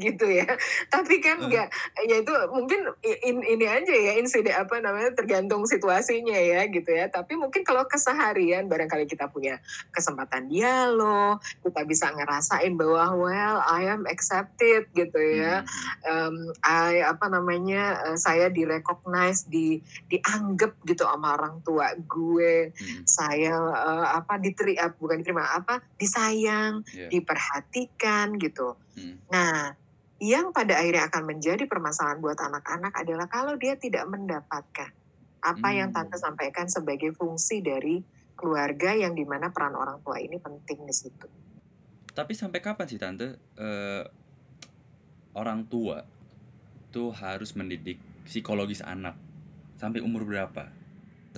Gitu 0.00 0.26
ya. 0.26 0.48
Tapi 0.88 1.20
kan 1.20 1.36
nggak 1.44 1.68
ya 2.08 2.16
itu 2.24 2.32
mungkin 2.48 2.88
in 3.04 3.44
ini 3.44 3.66
aja 3.68 3.92
ya, 3.92 4.16
insiden 4.16 4.56
apa 4.56 4.80
namanya, 4.80 5.12
tergantung 5.12 5.68
situasinya 5.68 6.36
ya 6.36 6.64
gitu 6.72 6.88
ya. 6.88 7.12
Tapi 7.12 7.36
mungkin 7.36 7.60
kalau 7.62 7.84
keseharian 7.84 8.66
barangkali 8.66 9.04
kita 9.04 9.28
punya 9.28 9.60
kesempatan 9.92 10.48
dialog, 10.48 11.38
kita 11.60 11.84
bisa 11.84 12.08
ngerasain 12.16 12.72
bahwa, 12.74 13.04
well 13.20 13.60
I 13.60 13.84
am 13.92 14.08
accepted 14.08 14.88
gitu 14.96 15.20
ya. 15.20 15.62
Mhm. 15.62 15.96
Mmm, 16.08 16.56
I 16.64 17.04
apa 17.04 17.26
namanya, 17.28 17.82
eee, 18.08 18.16
saya 18.18 18.48
di-recognize, 18.48 19.44
di 19.46 19.78
dianggap 20.08 20.80
gitu 20.88 21.04
sama 21.04 21.36
orang 21.36 21.60
tua 21.62 21.92
gue. 22.00 22.72
Mhm. 22.80 23.04
Saya, 23.04 23.54
eee, 23.60 24.06
apa, 24.18 24.34
diteri 24.40 24.74
eee, 24.80 24.92
bukan 24.96 25.20
diterima, 25.20 25.44
apa, 25.54 25.84
disayang, 26.00 26.80
Iya. 26.92 27.10
diperhatikan 27.12 28.40
gitu. 28.40 28.76
Mhm. 28.96 29.20
Nah, 29.32 29.74
yang 30.22 30.52
pada 30.56 30.80
akhirnya 30.80 31.08
akan 31.12 31.24
menjadi 31.36 31.64
permasalahan 31.70 32.20
buat 32.24 32.38
anak-anak 32.40 32.94
adalah 32.96 33.26
kalau 33.30 33.54
dia 33.60 33.76
tidak 33.80 34.04
mendapatkan 34.10 34.92
apa 35.44 35.68
yang 35.72 35.90
Tante 35.94 36.16
sampaikan 36.20 36.68
sebagai 36.68 37.12
fungsi 37.16 37.60
dari 37.64 38.00
keluarga 38.36 38.92
yang 38.96 39.12
di 39.16 39.24
mana 39.28 39.52
peran 39.54 39.76
orang 39.76 40.00
tua 40.04 40.18
ini 40.20 40.36
penting 40.40 40.84
di 40.88 40.94
situ. 40.96 41.28
Tapi 42.10 42.32
sampai 42.34 42.58
kapan 42.58 42.86
sih 42.90 42.98
Tante, 42.98 43.38
eee, 43.54 44.04
orang 45.38 45.66
tua 45.70 46.02
tuh 46.90 47.14
harus 47.14 47.54
mendidik 47.54 48.02
psikologis 48.26 48.82
anak? 48.82 49.14
Sampai 49.78 50.02
umur 50.02 50.26
berapa? 50.26 50.79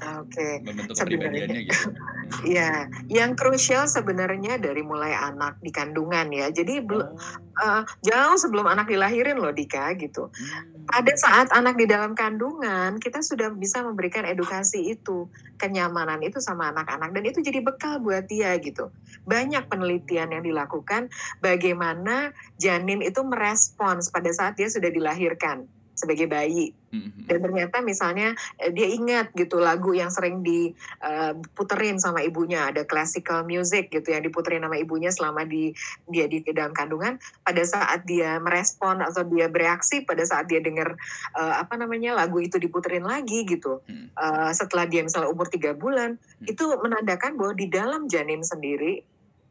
Oke, 0.00 0.64
Membentuk 0.64 0.96
sebenarnya 0.96 1.68
gitu. 1.68 1.92
Iya, 2.48 2.88
yang 3.12 3.36
krusial 3.36 3.84
sebenarnya 3.84 4.56
dari 4.56 4.80
mulai 4.80 5.12
anak 5.12 5.60
di 5.60 5.68
kandungan 5.68 6.32
ya. 6.32 6.48
Jadi 6.48 6.80
Oh. 6.80 7.12
eee, 7.60 7.82
jauh 8.00 8.36
sebelum 8.40 8.64
anak 8.64 8.88
dilahirin 8.88 9.36
loh 9.36 9.52
Dika, 9.52 9.92
gitu. 10.00 10.32
Mmm. 10.32 10.88
Pada 10.88 11.12
saat 11.14 11.52
anak 11.52 11.76
di 11.76 11.84
dalam 11.84 12.16
kandungan, 12.16 12.96
kita 12.96 13.20
sudah 13.20 13.52
bisa 13.52 13.84
memberikan 13.84 14.24
edukasi 14.24 14.96
itu, 14.96 15.28
kenyamanan 15.60 16.24
itu 16.24 16.40
sama 16.40 16.72
anak-anak 16.72 17.12
dan 17.12 17.22
itu 17.28 17.38
jadi 17.44 17.60
bekal 17.60 18.00
buat 18.00 18.24
dia 18.24 18.56
gitu. 18.64 18.88
Banyak 19.28 19.68
penelitian 19.68 20.32
yang 20.32 20.42
dilakukan 20.42 21.12
bagaimana 21.44 22.32
janin 22.56 23.04
itu 23.04 23.20
merespons 23.22 24.08
pada 24.08 24.32
saat 24.32 24.56
dia 24.56 24.72
sudah 24.72 24.88
dilahirkan 24.88 25.68
sebagai 26.02 26.26
bayi. 26.30 26.74
Mhm 26.92 27.12
Dan 27.30 27.40
ternyata 27.40 27.80
misalnya, 27.86 28.34
eee, 28.60 28.74
dia 28.76 28.88
ingat 28.92 29.30
gitu 29.38 29.56
lagu 29.62 29.94
yang 29.96 30.10
sering 30.12 30.42
di, 30.44 30.74
eee, 31.06 31.32
puterin 31.56 31.96
sama 32.02 32.20
ibunya, 32.26 32.68
ada 32.74 32.82
classical 32.84 33.46
music 33.48 33.88
gitu 33.94 34.12
yang 34.12 34.20
diputerin 34.26 34.60
sama 34.66 34.76
ibunya 34.76 35.08
selama 35.14 35.46
di 35.48 35.70
dia 36.10 36.26
di 36.28 36.42
dalam 36.52 36.74
kandungan. 36.76 37.16
Pada 37.46 37.62
saat 37.64 38.04
dia 38.10 38.36
merespon 38.42 39.00
atau 39.06 39.22
dia 39.30 39.46
bereaksi 39.48 40.02
pada 40.04 40.26
saat 40.26 40.50
dia 40.50 40.60
denger, 40.60 40.92
eee, 41.38 41.54
apa 41.62 41.74
namanya, 41.80 42.18
lagu 42.18 42.42
itu 42.42 42.58
diputerin 42.60 43.06
lagi 43.06 43.46
gitu, 43.48 43.80
eee, 44.18 44.50
setelah 44.58 44.84
dia 44.90 45.00
misalnya 45.06 45.30
umur 45.32 45.48
3 45.48 45.72
bulan, 45.78 46.18
Mhm. 46.40 46.46
itu 46.50 46.64
menandakan 46.82 47.38
bahwa 47.40 47.54
di 47.56 47.66
dalam 47.72 48.10
janin 48.10 48.42
sendiri, 48.44 49.00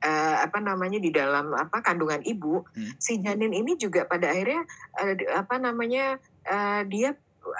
eee, 0.03 0.35
apa 0.45 0.59
namanya, 0.61 0.97
di 1.01 1.09
dalam 1.13 1.53
apa, 1.55 1.81
kandungan 1.85 2.21
ibu, 2.25 2.61
Mhm. 2.75 2.91
si 3.01 3.17
janin 3.23 3.53
ini 3.55 3.77
juga 3.79 4.05
pada 4.09 4.29
akhirnya, 4.33 4.61
d 5.17 5.21
apa 5.33 5.55
namanya, 5.61 6.17
eee, 6.47 6.81
dia 6.89 7.09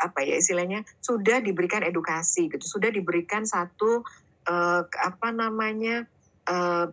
apa 0.06 0.22
ya 0.24 0.38
istilahnya, 0.40 0.86
sudah 1.02 1.42
diberikan 1.44 1.82
edukasi 1.84 2.48
gitu, 2.52 2.62
sudah 2.64 2.90
diberikan 2.94 3.44
satu, 3.48 4.02
eee, 4.48 4.82
apa 4.88 5.30
namanya, 5.34 6.06
eee, 6.50 6.86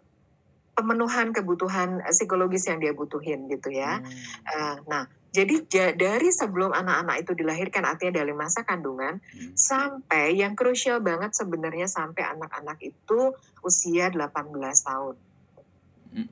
pemenuhan 0.79 1.35
kebutuhan, 1.35 2.01
psikologis 2.11 2.67
yang 2.71 2.79
dia 2.83 2.95
butuhin 2.97 3.49
gitu 3.51 3.71
ya. 3.75 4.01
Oh. 4.01 4.09
Eee, 4.57 4.77
nah 4.91 5.07
Jadi 5.29 5.69
ja 5.69 5.93
dari 5.93 6.33
sebelum 6.33 6.73
anak-anak 6.73 7.21
itu 7.23 7.37
dilahirkan, 7.37 7.85
artinya 7.85 8.25
dari 8.25 8.33
masa 8.33 8.65
kandungan, 8.65 9.21
Hmm. 9.21 9.53
sampai 9.55 10.33
yang 10.41 10.57
krusial 10.57 11.05
banget 11.05 11.37
sebenarnya 11.37 11.85
sampai 11.85 12.25
anak-anak 12.25 12.81
itu 12.81 13.37
usia 13.61 14.09
18 14.09 14.81
tahun. 14.89 15.28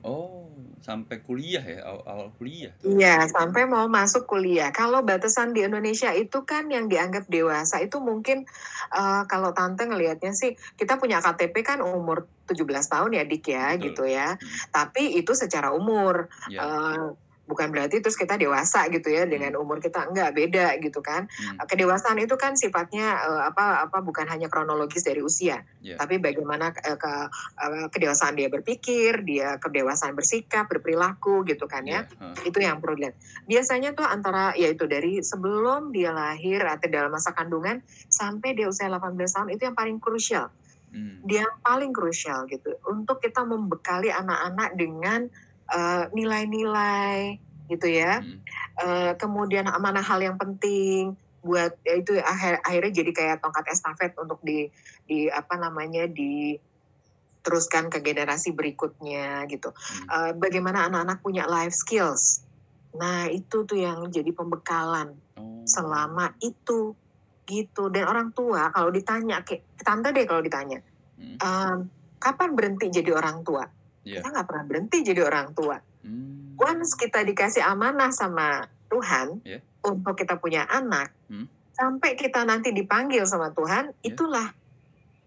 Oh, 0.03 0.73
sampai 0.87 1.17
kuliah 1.25 1.63
ya? 1.73 1.77
Aw 1.89 1.97
awal 2.11 2.27
kuliah? 2.37 2.73
Iya, 2.85 3.25
sampai 3.33 3.65
mau 3.65 3.89
masuk 3.89 4.29
kuliah. 4.29 4.69
Kalau 4.69 5.01
batasan 5.01 5.49
di 5.49 5.65
Indonesia 5.65 6.13
itu 6.13 6.45
kan 6.45 6.69
yang 6.69 6.85
dianggap 6.85 7.25
dewasa 7.25 7.81
itu 7.81 7.97
mungkin, 7.97 8.45
eee, 8.93 9.21
kalau 9.25 9.49
tante 9.57 9.81
ngelihatnya 9.89 10.29
sih, 10.37 10.53
kita 10.77 11.01
punya 11.01 11.17
KTP 11.17 11.65
kan 11.65 11.81
umur 11.81 12.29
17 12.45 12.85
tahun 12.85 13.17
ya, 13.17 13.23
Dik, 13.25 13.45
ya, 13.49 13.65
Betul. 13.65 13.81
gitu 13.81 14.05
ya. 14.05 14.37
Hmm. 14.41 14.61
Tapi 14.69 15.17
itu 15.17 15.33
secara 15.33 15.73
umur, 15.73 16.29
Iya. 16.45 16.61
eee, 16.61 17.17
bukan 17.47 17.71
berarti 17.73 18.03
terus 18.03 18.19
kita 18.19 18.35
dewasa 18.37 18.85
gitu 18.91 19.07
ya 19.09 19.23
dengan 19.25 19.55
Hmm. 19.55 19.61
umur 19.61 19.79
kita, 19.81 20.11
enggak, 20.11 20.35
beda 20.35 20.77
gitu 20.83 20.99
kan. 21.01 21.25
Hmm. 21.39 21.57
Eee, 21.63 21.67
kedewasaan 21.71 22.19
itu 22.21 22.35
kan 22.37 22.53
sifatnya, 22.59 23.17
eee, 23.23 23.41
apa 23.55 23.87
apa, 23.89 23.97
bukan 24.03 24.27
hanya 24.29 24.51
kronologis 24.51 25.01
dari 25.07 25.23
usia, 25.23 25.63
Iya. 25.81 25.97
tapi 25.97 26.19
bagaimana, 26.21 26.69
eee, 26.75 26.97
ke 26.99 27.13
eee, 27.63 27.85
kedewasaan 27.93 28.35
dia 28.37 28.51
berpikir, 28.51 29.23
dia 29.25 29.55
kedewasaan 29.63 30.13
bersikap, 30.13 30.67
berperilaku 30.69 31.47
gitu 31.47 31.65
kan 31.71 31.87
ya. 31.87 32.03
Iya, 32.03 32.07
heeh. 32.19 32.37
Itu 32.45 32.59
yang 32.61 32.83
perlu 32.83 32.99
dilihat. 33.01 33.15
Biasanya 33.49 33.95
tuh 33.97 34.05
antara 34.05 34.53
ya 34.59 34.69
itu 34.69 34.85
dari 34.85 35.23
sebelum 35.25 35.89
dia 35.95 36.11
lahir 36.13 36.61
atau 36.67 36.85
dalam 36.91 37.09
masa 37.15 37.31
kandungan 37.33 37.81
sampai 38.11 38.53
dia 38.53 38.67
usia 38.69 38.91
18 38.91 39.31
tahun 39.33 39.49
itu 39.57 39.63
yang 39.71 39.77
paling 39.77 39.97
krusial. 40.03 40.51
Mmm. 40.91 41.27
Dia 41.27 41.43
yang 41.47 41.57
paling 41.65 41.91
krusial 41.95 42.45
gitu 42.51 42.75
untuk 42.89 43.19
kita 43.23 43.43
membekali 43.47 44.09
anak-anak 44.13 44.75
dengan, 44.79 45.27
eee, 45.73 46.03
nilai-nilai 46.15 47.39
gitu 47.71 47.87
ya. 47.91 48.23
Hmm. 48.23 48.39
Eee, 48.83 49.11
kemudian 49.19 49.67
mana 49.81 50.01
hal 50.03 50.19
yang 50.23 50.37
penting 50.39 51.15
buat 51.45 51.71
ya 51.87 51.95
itu 52.01 52.17
akhir 52.19 52.59
akhirnya 52.65 52.91
jadi 53.03 53.11
kayak 53.15 53.37
tongkat 53.45 53.65
estafet 53.71 54.11
untuk 54.19 54.39
di 54.43 54.67
di 55.07 55.27
apa 55.31 55.55
namanya, 55.59 56.05
diteruskan 56.09 57.87
ke 57.93 57.99
generasi 58.05 58.51
berikutnya 58.55 59.45
gitu. 59.51 59.71
Hmm. 59.89 60.07
Eee, 60.11 60.31
bagaimana 60.39 60.87
anak-anak 60.91 61.19
punya 61.25 61.45
life 61.49 61.73
skills. 61.75 62.43
Nah, 62.99 63.27
itu 63.31 63.63
tuh 63.67 63.77
yang 63.79 64.07
jadi 64.11 64.31
pembekalan 64.35 65.19
Oh. 65.37 65.63
selama 65.67 66.33
itu, 66.43 66.95
gitu. 67.49 67.89
Dan 67.93 68.07
orang 68.09 68.31
tua 68.35 68.71
kalau 68.75 68.89
ditanya 68.93 69.41
kayak 69.45 69.67
tante 69.83 70.11
deh 70.15 70.25
kalau 70.29 70.41
ditanya, 70.45 70.79
Hmm. 71.17 71.37
mmm, 71.41 71.89
"Kapan 72.21 72.51
berhenti 72.57 72.89
jadi 72.93 73.11
orang 73.17 73.43
tua?" 73.47 73.65
Iya. 74.07 74.23
Kita 74.23 74.31
nggak 74.31 74.47
pernah 74.47 74.65
berhenti 74.65 74.97
jadi 75.03 75.21
orang 75.27 75.51
tua. 75.51 75.75
Mmm. 76.07 76.55
Once 76.55 76.95
kita 76.95 77.27
dikasih 77.27 77.61
amanah 77.61 78.09
sama 78.15 78.63
Tuhan 78.87 79.43
Iya. 79.43 79.59
untuk 79.83 80.15
kita 80.15 80.39
punya 80.39 80.63
anak, 80.63 81.11
Hmm. 81.27 81.51
sampai 81.75 82.15
kita 82.15 82.47
nanti 82.47 82.71
dipanggil 82.71 83.27
sama 83.27 83.51
Tuhan, 83.51 83.91
Iya. 83.99 84.15
itulah 84.15 84.47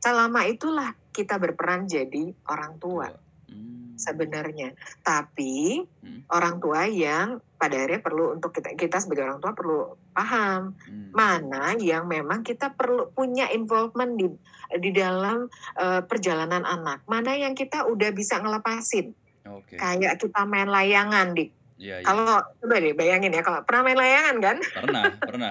selama 0.00 0.48
itulah 0.48 0.96
kita 1.12 1.36
berperan 1.36 1.84
jadi 1.84 2.32
orang 2.48 2.80
tua. 2.80 3.12
Mmm. 3.52 4.00
sebenarnya. 4.00 4.72
Tapi 5.04 5.84
Hmm. 6.00 6.24
orang 6.32 6.56
tua 6.56 6.88
yang 6.88 7.44
pada 7.60 7.76
akhirnya 7.76 8.00
perlu 8.00 8.40
untuk 8.40 8.56
kita 8.56 8.72
kita 8.72 8.96
sebagai 9.04 9.28
orang 9.28 9.38
tua 9.44 9.52
perlu 9.52 9.92
paham 10.16 10.72
Mmm. 10.72 11.12
mana 11.12 11.76
yang 11.76 12.08
memang 12.08 12.40
kita 12.40 12.72
perlu 12.72 13.12
punya 13.12 13.52
involvement 13.52 14.16
di 14.16 14.32
di 14.78 14.94
dalam, 14.94 15.50
eee, 15.74 16.00
perjalanan 16.06 16.62
anak, 16.62 17.02
mana 17.10 17.34
yang 17.34 17.58
kita 17.58 17.90
udah 17.90 18.14
bisa 18.14 18.38
ngelepasin. 18.38 19.10
Oke. 19.50 19.74
Kayak 19.74 20.22
kita 20.22 20.46
main 20.46 20.70
layangan, 20.70 21.34
Dik. 21.34 21.50
Iya 21.80 22.04
iya. 22.04 22.04
Kalau 22.04 22.44
coba 22.60 22.76
deh 22.76 22.92
bayangin 22.92 23.32
ya 23.32 23.40
kalau 23.40 23.64
pernah 23.64 23.88
main 23.88 23.96
layangan 23.96 24.36
kan? 24.38 24.56
Pernah 24.84 25.02
pernah 25.16 25.50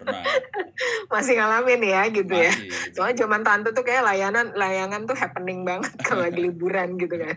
pernah. 0.00 0.22
Masih 1.12 1.36
ngalamin 1.36 1.82
ya 1.84 2.02
gitu 2.08 2.32
ya. 2.32 2.48
Masih, 2.48 2.72
gitu. 2.72 2.96
Soalnya 2.96 3.16
zaman 3.20 3.44
tante 3.44 3.68
tuh 3.70 3.84
kayak 3.84 4.02
layanan 4.08 4.56
layangan 4.56 5.04
tuh 5.04 5.12
happening 5.12 5.60
banget 5.68 5.92
kalau 6.00 6.24
lagi 6.24 6.40
liburan 6.48 6.96
gitu 6.96 7.20
kan. 7.20 7.36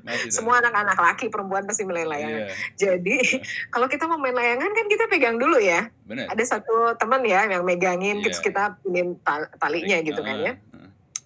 Masih 0.00 0.32
Semua 0.32 0.64
anak-anak 0.64 0.96
laki 0.96 1.28
perempuan 1.28 1.68
pasti 1.68 1.84
main 1.84 2.08
layangan. 2.08 2.48
Iya. 2.48 2.54
Jadi 2.74 3.16
kalau 3.76 3.86
kita 3.86 4.08
mau 4.08 4.16
main 4.16 4.32
layangan 4.32 4.72
kan 4.72 4.86
kita 4.88 5.04
pegang 5.12 5.36
dulu 5.36 5.60
ya. 5.60 5.92
Bener. 6.08 6.32
Ada 6.32 6.56
satu 6.56 6.96
teman 6.96 7.20
ya 7.20 7.44
yang 7.44 7.68
megangin 7.68 8.24
terus 8.24 8.40
Iya. 8.40 8.44
kita 8.48 8.62
pinin 8.80 9.20
ta- 9.20 9.52
talinya 9.60 10.00
gitu 10.00 10.24
kan 10.24 10.36
ya. 10.40 10.54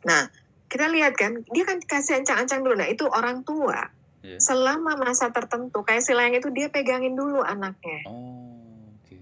Nah, 0.02 0.26
kita 0.66 0.90
lihat 0.90 1.14
kan 1.14 1.38
dia 1.54 1.62
kan 1.62 1.78
kasih 1.78 2.18
ancang-ancang 2.18 2.66
dulu. 2.66 2.74
Nah, 2.74 2.90
itu 2.90 3.06
orang 3.06 3.46
tua 3.46 3.99
Iya. 4.20 4.36
selama 4.36 5.00
masa 5.00 5.32
tertentu 5.32 5.80
kayak 5.80 6.04
si 6.04 6.12
layang 6.12 6.36
itu 6.36 6.52
dia 6.52 6.68
pegangin 6.68 7.16
dulu 7.16 7.40
anaknya. 7.40 8.04
Oh, 8.04 8.92
oke. 8.92 9.16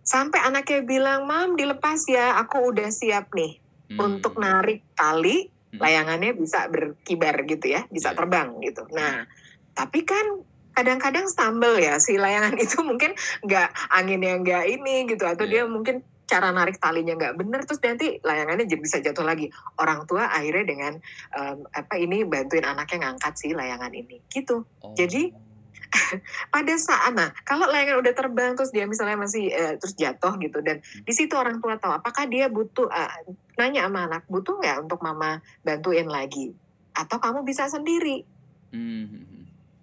Sampai 0.00 0.38
anaknya 0.40 0.80
bilang, 0.82 1.26
"Mam, 1.26 1.54
dilepas 1.54 2.06
ya, 2.06 2.38
aku 2.38 2.70
udah 2.70 2.90
siap 2.90 3.30
nih 3.34 3.58
untuk 3.92 4.38
Mmm. 4.38 4.42
narik 4.42 4.86
tali, 4.94 5.50
Hmm. 5.70 5.82
layangannya 5.82 6.34
bisa 6.34 6.66
berkibar 6.66 7.42
gitu 7.44 7.74
ya, 7.74 7.86
bisa 7.90 8.10
Iya. 8.10 8.16
terbang 8.16 8.48
gitu." 8.62 8.86
Nah, 8.90 9.26
tapi 9.70 10.02
kan 10.02 10.46
kadang-kadang 10.70 11.26
stumble 11.26 11.76
ya 11.76 11.98
si 11.98 12.14
layangan 12.14 12.54
itu 12.62 12.78
mungkin 12.80 13.10
nggak 13.42 13.68
anginnya 13.90 14.38
nggak 14.38 14.64
ini 14.70 15.10
gitu 15.10 15.26
atau 15.26 15.42
dia 15.44 15.66
Iya. 15.66 15.70
mungkin 15.70 16.06
cara 16.30 16.54
narik 16.54 16.78
talinya 16.78 17.18
nggak 17.18 17.34
bener 17.34 17.66
terus 17.66 17.82
nanti 17.82 18.22
layangannya 18.22 18.70
jadi 18.70 18.82
bisa 18.82 19.02
jatuh 19.02 19.26
lagi. 19.26 19.50
Orang 19.74 20.06
tua 20.06 20.30
akhirnya 20.30 20.62
dengan 20.62 20.92
em, 21.34 21.58
apa 21.74 21.98
ini 21.98 22.22
bantuin 22.22 22.62
anaknya 22.62 23.10
ngangkat 23.10 23.34
si 23.34 23.50
layangan 23.50 23.90
ini 23.90 24.22
gitu. 24.30 24.62
Oh. 24.86 24.94
Jadi 24.94 25.50
pada 26.54 26.74
saat 26.78 27.12
nah 27.18 27.34
kalau 27.42 27.66
layangan 27.66 27.98
udah 27.98 28.14
terbang 28.14 28.54
terus 28.54 28.70
dia 28.70 28.86
misalnya 28.86 29.18
masih 29.18 29.50
eh, 29.50 29.74
terus 29.74 29.98
jatuh 29.98 30.38
gitu 30.38 30.62
dan 30.62 30.78
Hmm. 30.80 31.02
di 31.02 31.12
situ 31.12 31.34
orang 31.34 31.58
tua 31.58 31.76
tahu 31.76 31.92
apakah 31.92 32.30
dia 32.30 32.46
butuh 32.46 32.86
eh, 32.88 33.34
nanya 33.58 33.90
sama 33.90 34.06
anak 34.06 34.22
butuh 34.30 34.56
nggak 34.62 34.86
untuk 34.86 35.02
mama 35.02 35.42
bantuin 35.66 36.06
lagi 36.06 36.54
atau 36.94 37.18
kamu 37.18 37.42
bisa 37.42 37.66
sendiri 37.66 38.22
Mmm, 38.70 39.02
mhm. 39.02 39.39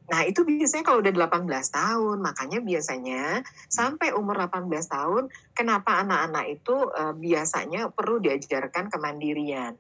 Nah, 0.08 0.24
itu 0.24 0.48
biasanya 0.48 0.84
kalau 0.88 1.04
udah 1.04 1.12
18 1.12 1.68
tahun. 1.68 2.18
Makanya 2.24 2.60
biasanya 2.64 3.44
sampai 3.68 4.16
umur 4.16 4.40
18 4.40 4.88
tahun, 4.88 5.28
kenapa 5.52 6.00
anak-anak 6.00 6.46
itu 6.48 6.76
eh, 6.96 7.14
biasanya 7.14 7.92
perlu 7.92 8.24
diajarkan 8.24 8.88
kemandirian. 8.88 9.76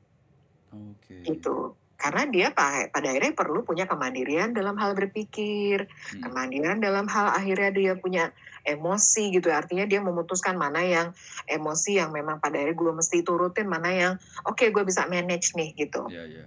Oke. 0.76 1.24
Gitu. 1.24 1.76
Karena 1.98 2.30
dia 2.30 2.54
pa- 2.54 2.92
pada 2.94 3.10
akhirnya 3.10 3.34
perlu 3.34 3.66
punya 3.66 3.90
kemandirian 3.90 4.54
dalam 4.54 4.78
hal 4.78 4.94
berpikir, 4.94 5.90
Hmm. 5.90 6.30
kemandirian 6.30 6.78
dalam 6.78 7.10
hal 7.10 7.34
akhirnya 7.34 7.74
dia 7.74 7.94
punya 7.98 8.30
emosi 8.62 9.34
gitu. 9.34 9.50
Artinya 9.50 9.88
dia 9.90 10.04
memutuskan 10.04 10.60
mana 10.60 10.84
yang 10.86 11.16
emosi 11.50 11.98
yang 11.98 12.13
memang 12.13 12.38
pada 12.38 12.60
akhirnya 12.62 12.78
gue 12.78 12.94
mesti 13.02 13.24
turutin, 13.26 13.66
mana 13.66 13.90
yang 13.96 14.13
oke 14.46 14.62
gue 14.70 14.84
bisa 14.86 15.08
manage 15.10 15.56
nih 15.58 15.74
gitu. 15.74 16.06
Iya 16.12 16.24
iya. 16.30 16.46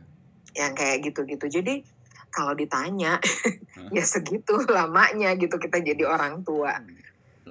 Yang 0.55 0.73
kayak 0.77 0.97
gitu-gitu. 1.11 1.47
Jadi 1.51 1.75
kalau 2.31 2.55
ditanya 2.55 3.19
ya 3.97 4.05
segitu 4.07 4.63
lamanya 4.71 5.35
gitu 5.37 5.59
kita 5.59 5.83
jadi 5.83 6.07
orang 6.07 6.47
tua. 6.47 6.79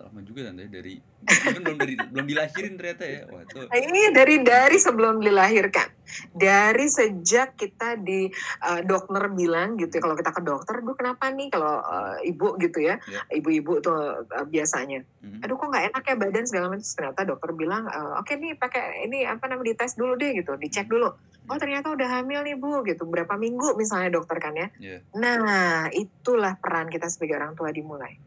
Lama 0.09 0.25
juga 0.25 0.49
tante 0.49 0.65
dari 0.65 0.97
belum 1.29 1.77
dari 1.77 1.93
belum 2.01 2.25
dilahirin 2.25 2.73
ternyata 2.81 3.05
ya. 3.05 3.21
Wah, 3.29 3.45
itu 3.45 3.61
Nah, 3.61 3.77
Ini 3.77 4.01
dari 4.09 4.35
dari 4.41 4.77
sebelum 4.81 5.21
dilahirkan, 5.21 5.85
dari 6.33 6.89
sejak 6.89 7.53
kita 7.53 7.93
di 8.01 8.25
eh, 8.65 8.81
dokter 8.81 9.29
bilang 9.29 9.77
gitu 9.77 9.93
ya, 9.93 10.01
kalau 10.01 10.17
kita 10.17 10.33
ke 10.33 10.41
dokter, 10.41 10.81
aduh 10.81 10.97
kenapa 10.97 11.29
nih 11.29 11.53
kalau 11.53 11.77
eh, 11.85 12.25
ibu? 12.25 12.57
gitu 12.57 12.81
ya, 12.81 12.97
Ya. 13.05 13.21
ibu-ibu 13.29 13.85
tuh 13.85 14.25
eh, 14.25 14.45
biasanya, 14.49 15.05
Mhm. 15.21 15.45
aduh 15.45 15.55
kok 15.55 15.69
nggak 15.69 15.85
enak 15.93 16.03
ya 16.03 16.15
badan? 16.17 16.45
segala 16.49 16.65
macam, 16.73 16.89
ternyata 16.89 17.21
dokter 17.29 17.49
bilang, 17.53 17.83
eh, 17.85 18.13
oke 18.17 18.33
nih 18.33 18.57
pakai 18.57 19.05
ini 19.05 19.29
apa 19.29 19.45
namanya 19.45 19.77
dites 19.77 19.93
dulu 19.93 20.17
deh 20.17 20.33
gitu, 20.33 20.57
dicek 20.57 20.89
dulu, 20.89 21.05
oh 21.45 21.57
ternyata 21.61 21.93
udah 21.93 22.09
hamil 22.17 22.41
nih 22.41 22.57
bu 22.57 22.81
gitu, 22.81 23.05
berapa 23.05 23.37
minggu 23.37 23.77
misalnya 23.77 24.09
dokter 24.09 24.41
kan 24.41 24.57
ya, 24.57 24.73
Iya. 24.81 24.97
nah 25.13 25.85
itulah 25.93 26.57
peran 26.57 26.89
kita 26.89 27.05
sebagai 27.05 27.37
orang 27.37 27.53
tua 27.53 27.69
dimulai. 27.69 28.17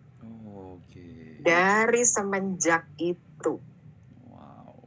Dari 1.42 2.02
semenjak 2.02 2.86
itu, 2.96 3.58
Wow. 4.24 4.78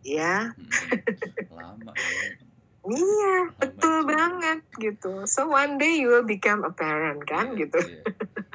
ya. 0.00 0.54
Mhm. 0.54 0.70
Lama 1.50 1.92
ya. 1.92 2.30
Iya, 2.86 3.36
Lama 3.42 3.58
betul 3.58 3.96
juga. 3.98 4.10
banget 4.14 4.60
gitu. 4.78 5.12
So 5.26 5.50
one 5.50 5.74
day 5.74 5.98
you 5.98 6.06
will 6.06 6.22
become 6.22 6.62
a 6.62 6.70
parent 6.70 7.26
kan 7.26 7.52
Iya, 7.52 7.66
gitu. 7.66 7.80
iya. 7.82 8.02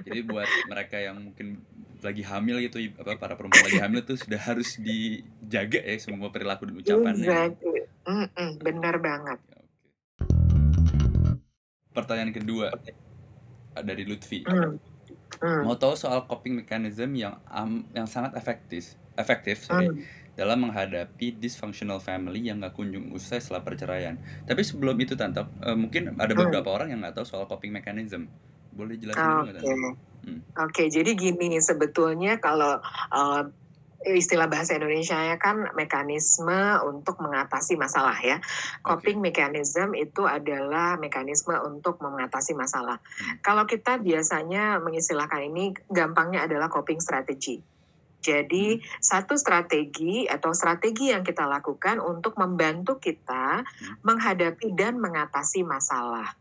Jadi 0.01 0.19
buat 0.23 0.47
mereka 0.65 0.97
yang 0.97 1.19
mungkin 1.21 1.59
lagi 2.01 2.25
hamil 2.25 2.57
gitu 2.65 2.81
apa 2.97 3.13
para 3.13 3.37
perempuan 3.37 3.61
lagi 3.61 3.77
hamil 3.77 4.01
tuh 4.01 4.17
sudah 4.17 4.41
harus 4.41 4.73
dijaga 4.75 5.77
ya 5.77 5.97
semua 6.01 6.33
perilaku 6.33 6.65
dan 6.65 6.75
ucapannya. 6.81 7.27
Exactly. 7.29 7.81
Mm-mm, 8.09 8.49
benar 8.57 8.95
banget. 8.97 9.37
Oke. 9.45 9.61
Pertanyaan 11.91 12.31
kedua 12.31 12.71
dari 13.77 14.03
Lutfi. 14.07 14.41
Mm, 14.41 14.79
mm, 15.41 15.61
Mau 15.65 15.75
tahu 15.77 15.93
soal 15.97 16.25
coping 16.25 16.57
mechanism 16.61 17.13
yang 17.13 17.37
am- 17.49 17.85
yang 17.93 18.07
sangat 18.09 18.33
efektif, 18.37 18.95
efektif 19.17 19.65
sorry, 19.67 19.89
mm. 19.89 20.01
dalam 20.37 20.57
menghadapi 20.63 21.37
dysfunctional 21.37 21.99
family 21.99 22.47
yang 22.49 22.57
nggak 22.61 22.73
kunjung 22.73 23.11
usai 23.13 23.37
setelah 23.43 23.61
perceraian. 23.61 24.15
Tapi 24.47 24.61
sebelum 24.63 24.95
itu 25.01 25.13
tante, 25.19 25.41
eh, 25.43 25.77
mungkin 25.77 26.15
ada 26.17 26.33
Hmm. 26.33 26.41
beberapa 26.47 26.69
orang 26.71 26.93
yang 26.93 26.99
nggak 27.03 27.15
tahu 27.21 27.25
soal 27.27 27.45
coping 27.45 27.73
mechanism. 27.73 28.29
Boleh 28.71 28.95
jelasin 28.97 29.27
dulu 29.29 29.45
nggak 29.45 29.57
Oke. 29.59 29.61
Tante? 29.61 29.79
Hmm. 30.21 30.41
Oke, 30.51 30.83
jadi 30.91 31.11
gini 31.15 31.57
sebetulnya 31.63 32.35
kalau 32.43 32.77
uh, 33.11 33.43
istilah 34.05 34.49
bahasa 34.49 34.77
Indonesia 34.77 35.17
ya 35.17 35.37
kan 35.37 35.69
mekanisme 35.77 36.81
untuk 36.89 37.21
mengatasi 37.21 37.77
masalah 37.77 38.17
ya. 38.21 38.41
Coping 38.81 39.21
mechanism 39.21 39.93
itu 39.93 40.25
adalah 40.25 40.97
mekanisme 40.97 41.53
untuk 41.61 42.01
mengatasi 42.01 42.57
masalah. 42.57 42.97
Hmm. 42.97 43.37
Kalau 43.45 43.63
kita 43.69 44.01
biasanya 44.01 44.81
mengistilahkan 44.81 45.41
ini 45.53 45.77
gampangnya 45.89 46.49
adalah 46.49 46.67
coping 46.69 46.97
strategy. 46.97 47.61
Jadi 48.21 48.77
satu 49.01 49.33
strategi 49.33 50.29
atau 50.29 50.53
strategi 50.53 51.09
yang 51.09 51.25
kita 51.25 51.49
lakukan 51.49 51.97
untuk 51.97 52.37
membantu 52.37 53.01
kita 53.01 53.65
menghadapi 54.05 54.77
dan 54.77 55.01
mengatasi 55.01 55.65
masalah 55.65 56.37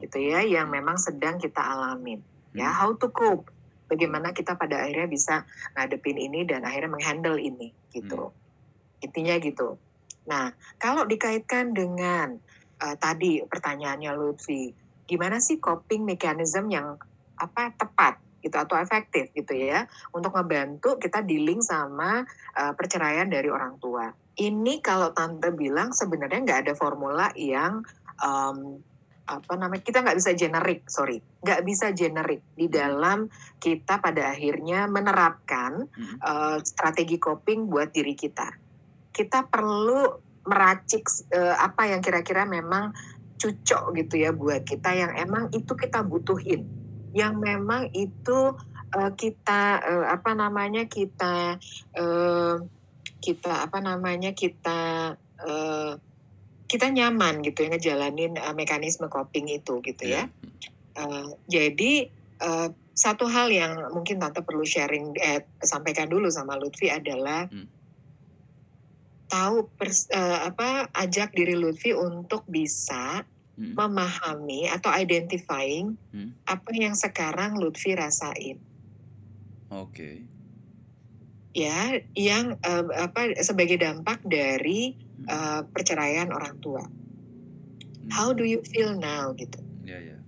gitu 0.00 0.20
ya 0.20 0.44
yang 0.44 0.68
memang 0.68 1.00
sedang 1.00 1.40
kita 1.40 1.60
alamin 1.60 2.20
ya 2.52 2.68
Hmm. 2.68 2.76
how 2.76 2.90
to 2.96 3.08
cope 3.08 3.48
bagaimana 3.86 4.34
kita 4.34 4.58
pada 4.58 4.84
akhirnya 4.86 5.08
bisa 5.08 5.46
ngadepin 5.74 6.18
ini 6.18 6.42
dan 6.46 6.62
akhirnya 6.66 6.90
menghandle 6.90 7.38
ini 7.38 7.70
gitu. 7.90 8.30
Intinya 9.02 9.34
gitu. 9.38 9.78
Nah 10.26 10.52
kalau 10.76 11.06
dikaitkan 11.06 11.72
dengan 11.72 12.36
uh, 12.82 12.96
tadi 12.98 13.42
pertanyaannya 13.46 14.12
Lutfi 14.14 14.74
gimana 15.06 15.38
sih 15.38 15.62
coping 15.62 16.02
mechanism 16.02 16.66
yang 16.66 16.98
apa 17.38 17.70
tepat 17.78 18.18
gitu 18.42 18.58
atau 18.58 18.78
efektif 18.78 19.30
gitu 19.34 19.58
ya 19.58 19.90
untuk 20.14 20.34
ngebantu 20.34 20.98
kita 21.02 21.22
dealing 21.22 21.62
sama 21.62 22.22
uh, 22.54 22.72
perceraian 22.74 23.26
dari 23.26 23.50
orang 23.50 23.78
tua? 23.78 24.10
Ini 24.36 24.84
kalau 24.84 25.16
tante 25.16 25.48
bilang 25.56 25.96
sebenarnya 25.96 26.44
nggak 26.44 26.60
ada 26.68 26.74
formula 26.76 27.32
yang 27.32 27.80
um, 28.20 28.84
apa 29.26 29.58
namanya 29.58 29.82
kita 29.82 30.06
nggak 30.06 30.18
bisa 30.22 30.32
generik 30.38 30.86
sorry. 30.86 31.18
Nggak 31.42 31.60
bisa 31.66 31.90
generik 31.90 32.42
di 32.54 32.70
dalam 32.70 33.26
kita 33.58 33.98
pada 33.98 34.30
akhirnya 34.30 34.86
menerapkan 34.86 35.86
Hmm. 35.86 36.16
uh, 36.22 36.58
strategi 36.62 37.18
coping 37.18 37.66
buat 37.66 37.90
diri 37.90 38.14
kita. 38.14 38.48
Kita 39.10 39.50
perlu 39.50 40.06
meracik 40.46 41.10
uh, 41.34 41.58
apa 41.58 41.90
yang 41.90 41.98
kira-kira 41.98 42.46
memang 42.46 42.94
cocok 43.36 43.92
gitu 43.98 44.14
ya 44.22 44.30
buat 44.32 44.62
kita 44.62 44.94
yang 44.94 45.12
emang 45.18 45.50
itu 45.52 45.74
kita 45.74 46.06
butuhin. 46.06 46.64
Yang 47.12 47.34
memang 47.42 47.90
itu 47.92 48.54
uh, 48.94 49.12
kita 49.18 49.62
uh, 49.82 50.06
apa 50.14 50.32
namanya 50.32 50.86
kita 50.86 51.58
uh, 51.98 52.56
kita 53.18 53.66
apa 53.66 53.78
namanya 53.82 54.30
kita 54.36 55.14
uh, 55.42 55.92
kita 56.66 56.90
nyaman 56.90 57.46
gitu 57.46 57.66
ya 57.66 57.78
ngejalanin 57.78 58.34
uh, 58.38 58.54
mekanisme 58.54 59.06
coping 59.06 59.46
itu 59.46 59.78
gitu 59.86 60.04
ya. 60.06 60.26
Uh, 60.98 61.30
jadi 61.46 62.10
uh, 62.42 62.68
satu 62.96 63.28
hal 63.28 63.52
yang 63.52 63.92
mungkin 63.92 64.16
tante 64.16 64.40
perlu 64.40 64.64
sharing 64.64 65.12
eh, 65.20 65.44
sampaikan 65.60 66.08
dulu 66.08 66.32
sama 66.32 66.56
Lutfi 66.56 66.88
adalah 66.88 67.44
Hmm. 67.46 67.68
tahu 69.28 69.68
pers, 69.76 70.08
uh, 70.10 70.48
apa 70.48 70.88
ajak 70.96 71.36
diri 71.36 71.54
Lutfi 71.54 71.92
untuk 71.92 72.48
bisa 72.48 73.26
Hmm. 73.56 73.72
memahami 73.72 74.68
atau 74.68 74.92
identifying 74.92 75.96
Hmm. 76.12 76.36
apa 76.44 76.72
yang 76.76 76.92
sekarang 76.92 77.56
Lutfi 77.56 77.96
rasain 77.96 78.60
Oke. 79.72 80.24
ya 81.52 82.00
yang 82.16 82.56
uh, 82.60 82.84
apa 82.96 83.32
sebagai 83.44 83.76
dampak 83.80 84.20
dari. 84.24 85.05
Uh, 85.24 85.64
perceraian 85.72 86.28
orang 86.28 86.60
tua. 86.60 86.84
Hmm. 86.84 88.10
How 88.12 88.36
do 88.36 88.44
you 88.44 88.60
feel 88.60 88.92
now 88.92 89.32
gitu? 89.32 89.58
Ya 89.88 89.98
ya. 89.98 90.18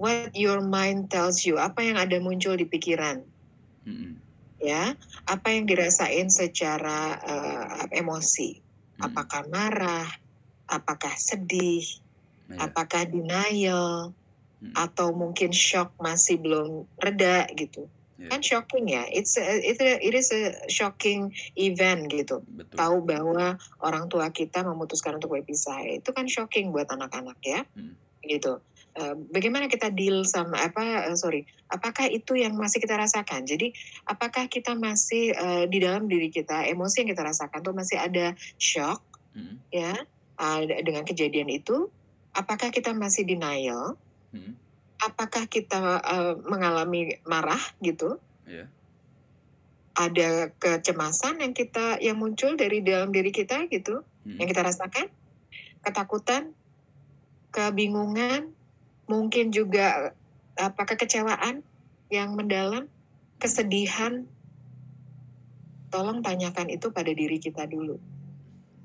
What 0.00 0.32
your 0.32 0.64
mind 0.64 1.12
tells 1.12 1.44
you, 1.44 1.60
apa 1.60 1.84
yang 1.84 2.00
ada 2.00 2.16
muncul 2.18 2.56
di 2.56 2.64
pikiran, 2.64 3.20
Hmm. 3.84 4.16
ya, 4.56 4.96
apa 5.28 5.52
yang 5.52 5.68
dirasain 5.68 6.32
secara 6.32 7.20
uh, 7.20 7.84
emosi, 7.92 8.60
Hmm. 8.96 9.12
apakah 9.12 9.44
marah, 9.52 10.08
apakah 10.68 11.12
sedih, 11.16 11.84
Ya. 12.50 12.66
apakah 12.66 13.04
denial, 13.06 14.16
Hmm. 14.60 14.72
atau 14.76 15.12
mungkin 15.16 15.52
shock 15.52 15.96
masih 16.00 16.36
belum 16.40 16.84
reda 17.00 17.48
gitu, 17.56 17.88
Ya. 18.20 18.28
kan 18.28 18.44
shocking 18.44 18.84
ya, 18.84 19.08
it's 19.08 19.40
a, 19.40 19.44
it, 19.64 19.80
a- 19.80 19.96
it 19.96 20.12
is 20.12 20.28
a 20.28 20.52
shocking 20.68 21.32
event 21.56 22.04
gitu, 22.06 22.44
Betul. 22.44 22.76
tahu 22.76 22.96
bahwa 23.00 23.56
orang 23.80 24.12
tua 24.12 24.28
kita 24.28 24.60
memutuskan 24.60 25.16
untuk 25.16 25.32
berpisah, 25.32 25.80
itu 25.88 26.12
kan 26.12 26.28
shocking 26.28 26.68
buat 26.68 26.84
anak-anak 26.86 27.40
ya, 27.40 27.64
Hmm. 27.72 27.96
gitu. 28.20 28.60
Eh, 28.90 29.14
bagaimana 29.30 29.70
kita 29.70 29.88
deal 29.88 30.26
sama 30.26 30.60
apa 30.60 31.06
eh, 31.06 31.14
sorry 31.14 31.46
apakah 31.70 32.10
itu 32.10 32.34
yang 32.34 32.58
masih 32.58 32.82
kita 32.82 32.98
rasakan 32.98 33.46
jadi 33.46 33.70
apakah 34.02 34.50
kita 34.50 34.74
masih 34.74 35.30
eh, 35.30 35.64
di 35.70 35.78
dalam 35.78 36.10
diri 36.10 36.26
kita 36.26 36.66
emosi 36.66 37.06
yang 37.06 37.14
kita 37.14 37.22
rasakan 37.22 37.62
tuh 37.62 37.70
masih 37.70 38.02
ada 38.02 38.34
shock 38.58 38.98
Hmm. 39.30 39.62
ya 39.70 39.94
eh, 40.36 40.60
dengan 40.82 41.06
kejadian 41.06 41.46
itu 41.48 41.86
apakah 42.34 42.74
kita 42.74 42.90
masih 42.90 43.22
denial 43.22 43.94
Hmm. 44.34 44.58
Apakah 45.00 45.48
kita 45.48 46.00
eh, 46.00 46.34
mengalami 46.44 47.16
marah 47.24 47.60
gitu 47.80 48.20
Ya. 48.50 48.66
ada 49.94 50.50
kecemasan 50.58 51.38
yang 51.38 51.54
kita 51.54 52.02
yang 52.02 52.18
muncul 52.18 52.58
dari 52.58 52.82
dalam 52.82 53.14
diri 53.14 53.30
kita 53.30 53.70
gitu 53.70 54.02
Hmm. 54.20 54.36
yang 54.36 54.48
kita 54.50 54.60
rasakan 54.60 55.06
ketakutan 55.80 56.52
kebingungan 57.54 58.52
mungkin 59.08 59.48
juga 59.48 60.12
apa 60.58 60.82
kekecewaan 60.84 61.64
yang 62.12 62.36
mendalam 62.36 62.90
kesedihan 63.40 64.26
tolong 65.88 66.20
tanyakan 66.20 66.68
itu 66.68 66.90
pada 66.92 67.10
diri 67.14 67.38
kita 67.40 67.64
dulu 67.64 67.96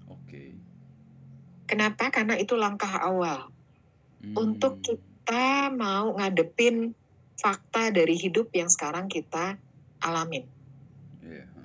Oke. 0.08 0.56
kenapa 1.68 2.14
karena 2.14 2.38
itu 2.38 2.54
langkah 2.54 3.02
awal 3.02 3.50
Hmm. 4.22 4.34
untuk 4.40 4.82
kita 4.82 5.15
mau 5.74 6.14
ngadepin 6.16 6.94
fakta 7.36 7.92
dari 7.92 8.16
hidup 8.16 8.50
yang 8.56 8.72
sekarang 8.72 9.12
kita 9.12 9.60
alamin 10.02 10.48
Ya. 11.26 11.42
ha. 11.42 11.62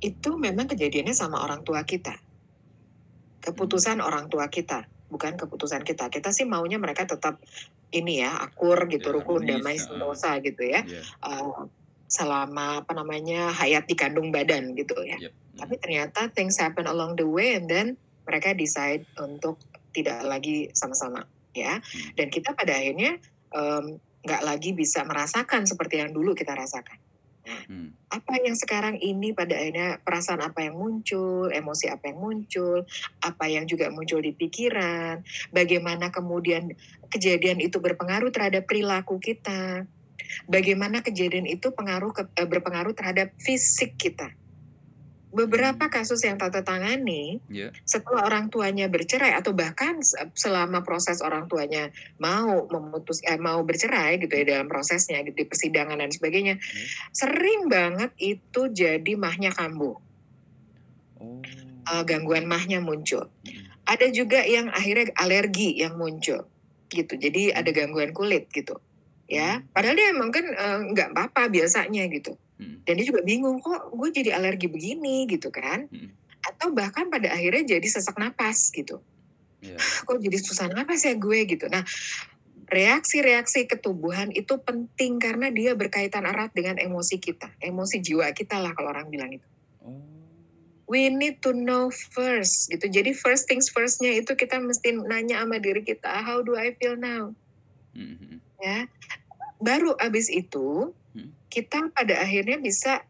itu 0.00 0.30
memang 0.40 0.64
kejadiannya 0.64 1.12
sama 1.12 1.44
orang 1.44 1.60
tua 1.60 1.84
kita. 1.84 2.16
Keputusan 3.44 4.00
orang 4.00 4.32
tua 4.32 4.48
kita, 4.48 4.88
bukan 5.12 5.36
keputusan 5.36 5.84
kita. 5.84 6.08
Kita 6.08 6.32
sih 6.32 6.48
maunya 6.48 6.80
mereka 6.80 7.04
tetap 7.04 7.40
ini 7.92 8.24
ya, 8.24 8.40
akur 8.40 8.88
gitu, 8.88 9.12
Ya, 9.12 9.14
rukun, 9.20 9.44
damai, 9.44 9.76
sentosa 9.76 10.40
gitu 10.40 10.64
ya. 10.64 10.80
Uh, 11.20 11.68
selama 12.08 12.80
apa 12.84 12.92
namanya 12.96 13.52
hayat 13.52 13.84
di 13.84 13.92
kandung 13.96 14.32
badan 14.32 14.72
gitu 14.72 14.96
ya. 15.04 15.28
Yep. 15.28 15.32
Hmm. 15.32 15.58
Tapi 15.60 15.74
ternyata 15.76 16.20
things 16.32 16.56
happen 16.56 16.88
along 16.88 17.20
the 17.20 17.28
way 17.28 17.52
and 17.52 17.68
then 17.68 18.00
mereka 18.24 18.56
decide 18.56 19.04
untuk 19.20 19.60
tidak 19.92 20.24
lagi 20.24 20.72
sama-sama 20.72 21.28
ya. 21.56 21.78
Hmm. 21.80 22.10
Dan 22.16 22.26
kita 22.30 22.54
pada 22.54 22.78
akhirnya 22.78 23.18
nggak 24.20 24.42
lagi 24.46 24.70
bisa 24.76 25.02
merasakan 25.02 25.66
seperti 25.66 25.98
yang 25.98 26.14
dulu 26.14 26.38
kita 26.38 26.54
rasakan. 26.54 26.98
Hmm. 27.66 27.90
apa 28.12 28.36
yang 28.42 28.54
sekarang 28.54 29.00
ini 29.00 29.34
pada 29.34 29.58
akhirnya 29.58 29.98
perasaan 30.02 30.44
apa 30.44 30.60
yang 30.66 30.76
muncul, 30.76 31.50
emosi 31.50 31.90
apa 31.90 32.12
yang 32.12 32.18
muncul, 32.20 32.86
apa 33.22 33.44
yang 33.50 33.64
juga 33.66 33.90
muncul 33.90 34.22
di 34.22 34.30
pikiran, 34.36 35.24
bagaimana 35.50 36.14
kemudian 36.14 36.70
kejadian 37.10 37.58
itu 37.58 37.82
berpengaruh 37.82 38.30
terhadap 38.30 38.68
perilaku 38.70 39.18
kita, 39.18 39.88
bagaimana 40.46 41.02
kejadian 41.02 41.48
itu 41.48 41.74
pengaruh 41.74 42.14
ke- 42.14 42.30
eh, 42.38 42.46
berpengaruh 42.46 42.94
terhadap 42.94 43.34
fisik 43.40 43.98
kita. 43.98 44.30
Beberapa 45.30 45.86
kasus 45.86 46.18
yang 46.26 46.34
tata 46.36 46.66
tangani 46.66 47.38
Ya. 47.46 47.70
setelah 47.86 48.26
orang 48.26 48.50
tuanya 48.50 48.90
bercerai 48.90 49.30
atau 49.38 49.54
bahkan 49.54 50.02
se- 50.02 50.18
selama 50.34 50.82
proses 50.82 51.22
orang 51.22 51.46
tuanya 51.46 51.94
mau 52.18 52.66
memutus 52.66 53.22
eh, 53.22 53.38
mau 53.38 53.62
bercerai 53.62 54.18
gitu 54.18 54.34
ya 54.34 54.58
dalam 54.58 54.66
prosesnya 54.66 55.22
gitu, 55.22 55.38
di 55.38 55.46
persidangan 55.46 56.02
dan 56.02 56.10
sebagainya 56.10 56.58
sering 57.14 57.70
banget 57.70 58.10
itu 58.18 58.70
jadi 58.70 59.12
mahnya 59.14 59.54
kambuh. 59.54 59.94
Oh. 61.20 61.38
eh, 61.86 62.02
gangguan 62.04 62.44
mahnya 62.44 62.82
muncul. 62.82 63.30
Hmm. 63.46 63.66
ada 63.90 64.06
juga 64.10 64.42
yang 64.46 64.70
akhirnya 64.70 65.10
alergi 65.18 65.74
yang 65.78 65.98
muncul 65.98 66.46
gitu 66.88 67.14
jadi 67.14 67.54
ada 67.58 67.70
gangguan 67.70 68.10
kulit 68.14 68.46
gitu 68.50 68.78
ya. 69.26 69.62
Padahal 69.70 69.94
dia 69.94 70.10
emang 70.10 70.30
kan 70.30 70.42
eh, 70.42 70.78
nggak 70.90 71.14
apa-apa 71.14 71.46
biasanya 71.50 72.06
gitu 72.10 72.34
Hmm. 72.60 72.84
dan 72.84 72.92
dia 73.00 73.06
juga 73.08 73.24
bingung 73.24 73.56
kok 73.64 73.88
gue 73.96 74.08
jadi 74.12 74.36
alergi 74.36 74.68
begini 74.68 75.24
gitu 75.24 75.48
kan 75.48 75.88
Hmm. 75.88 76.12
atau 76.44 76.68
bahkan 76.76 77.08
pada 77.08 77.32
akhirnya 77.32 77.80
jadi 77.80 77.86
sesak 77.88 78.20
napas 78.20 78.68
gitu 78.68 79.00
Ya. 79.60 79.76
kok 80.08 80.18
jadi 80.20 80.36
susah 80.40 80.72
napas 80.72 81.04
ya 81.04 81.14
gue 81.14 81.40
gitu. 81.44 81.68
Nah, 81.68 81.84
reaksi-reaksi 82.70 83.68
ketubuhan 83.68 84.32
itu 84.32 84.56
penting 84.62 85.18
karena 85.20 85.50
dia 85.52 85.76
berkaitan 85.76 86.24
erat 86.24 86.54
dengan 86.54 86.80
emosi 86.80 87.20
kita, 87.20 87.52
emosi 87.60 88.00
jiwa 88.00 88.30
kita 88.32 88.62
lah 88.62 88.72
kalau 88.72 88.94
orang 88.94 89.10
bilang 89.12 89.30
itu. 89.34 89.46
Oh. 89.84 90.00
We 90.90 91.06
need 91.12 91.38
to 91.46 91.54
know 91.54 91.90
first 91.90 92.70
gitu. 92.70 92.90
Jadi 92.90 93.14
first 93.14 93.46
things 93.46 93.70
firstnya 93.70 94.10
itu 94.10 94.34
kita 94.34 94.58
mesti 94.58 94.96
nanya 95.06 95.42
sama 95.44 95.62
diri 95.62 95.86
kita, 95.86 96.10
how 96.26 96.42
do 96.42 96.58
I 96.58 96.74
feel 96.78 96.98
now? 96.98 97.34
Mhm 97.94 98.16
mhm. 98.16 98.36
Ya. 98.60 98.88
Baru 99.60 99.92
abis 100.00 100.32
itu. 100.32 100.96
Kita 101.52 101.90
pada 101.94 102.22
akhirnya 102.24 102.58
bisa, 102.62 103.02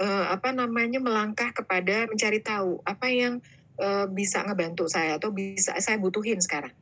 eee, 0.00 0.24
apa 0.34 0.50
namanya, 0.54 0.98
melangkah 1.02 1.50
kepada 1.54 2.06
mencari 2.10 2.40
tahu 2.44 2.80
apa 2.86 3.08
yang, 3.12 3.40
eee, 3.80 4.06
bisa 4.14 4.44
ngebantu 4.46 4.86
saya 4.90 5.18
atau 5.20 5.30
bisa 5.34 5.76
saya 5.82 5.98
butuhin 6.00 6.40
sekarang. 6.42 6.74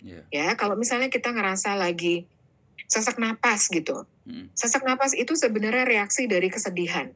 Iya. 0.00 0.32
Ya, 0.34 0.54
kalau 0.58 0.76
misalnya 0.78 1.08
kita 1.12 1.30
ngerasa 1.34 1.76
lagi 1.78 2.26
sesak 2.90 3.18
napas 3.22 3.68
gitu. 3.72 4.06
Mhm. 4.26 4.52
Sesak 4.56 4.84
napas 4.86 5.14
itu 5.16 5.34
sebenarnya 5.38 5.84
reaksi 5.88 6.26
dari 6.30 6.48
kesedihan. 6.52 7.14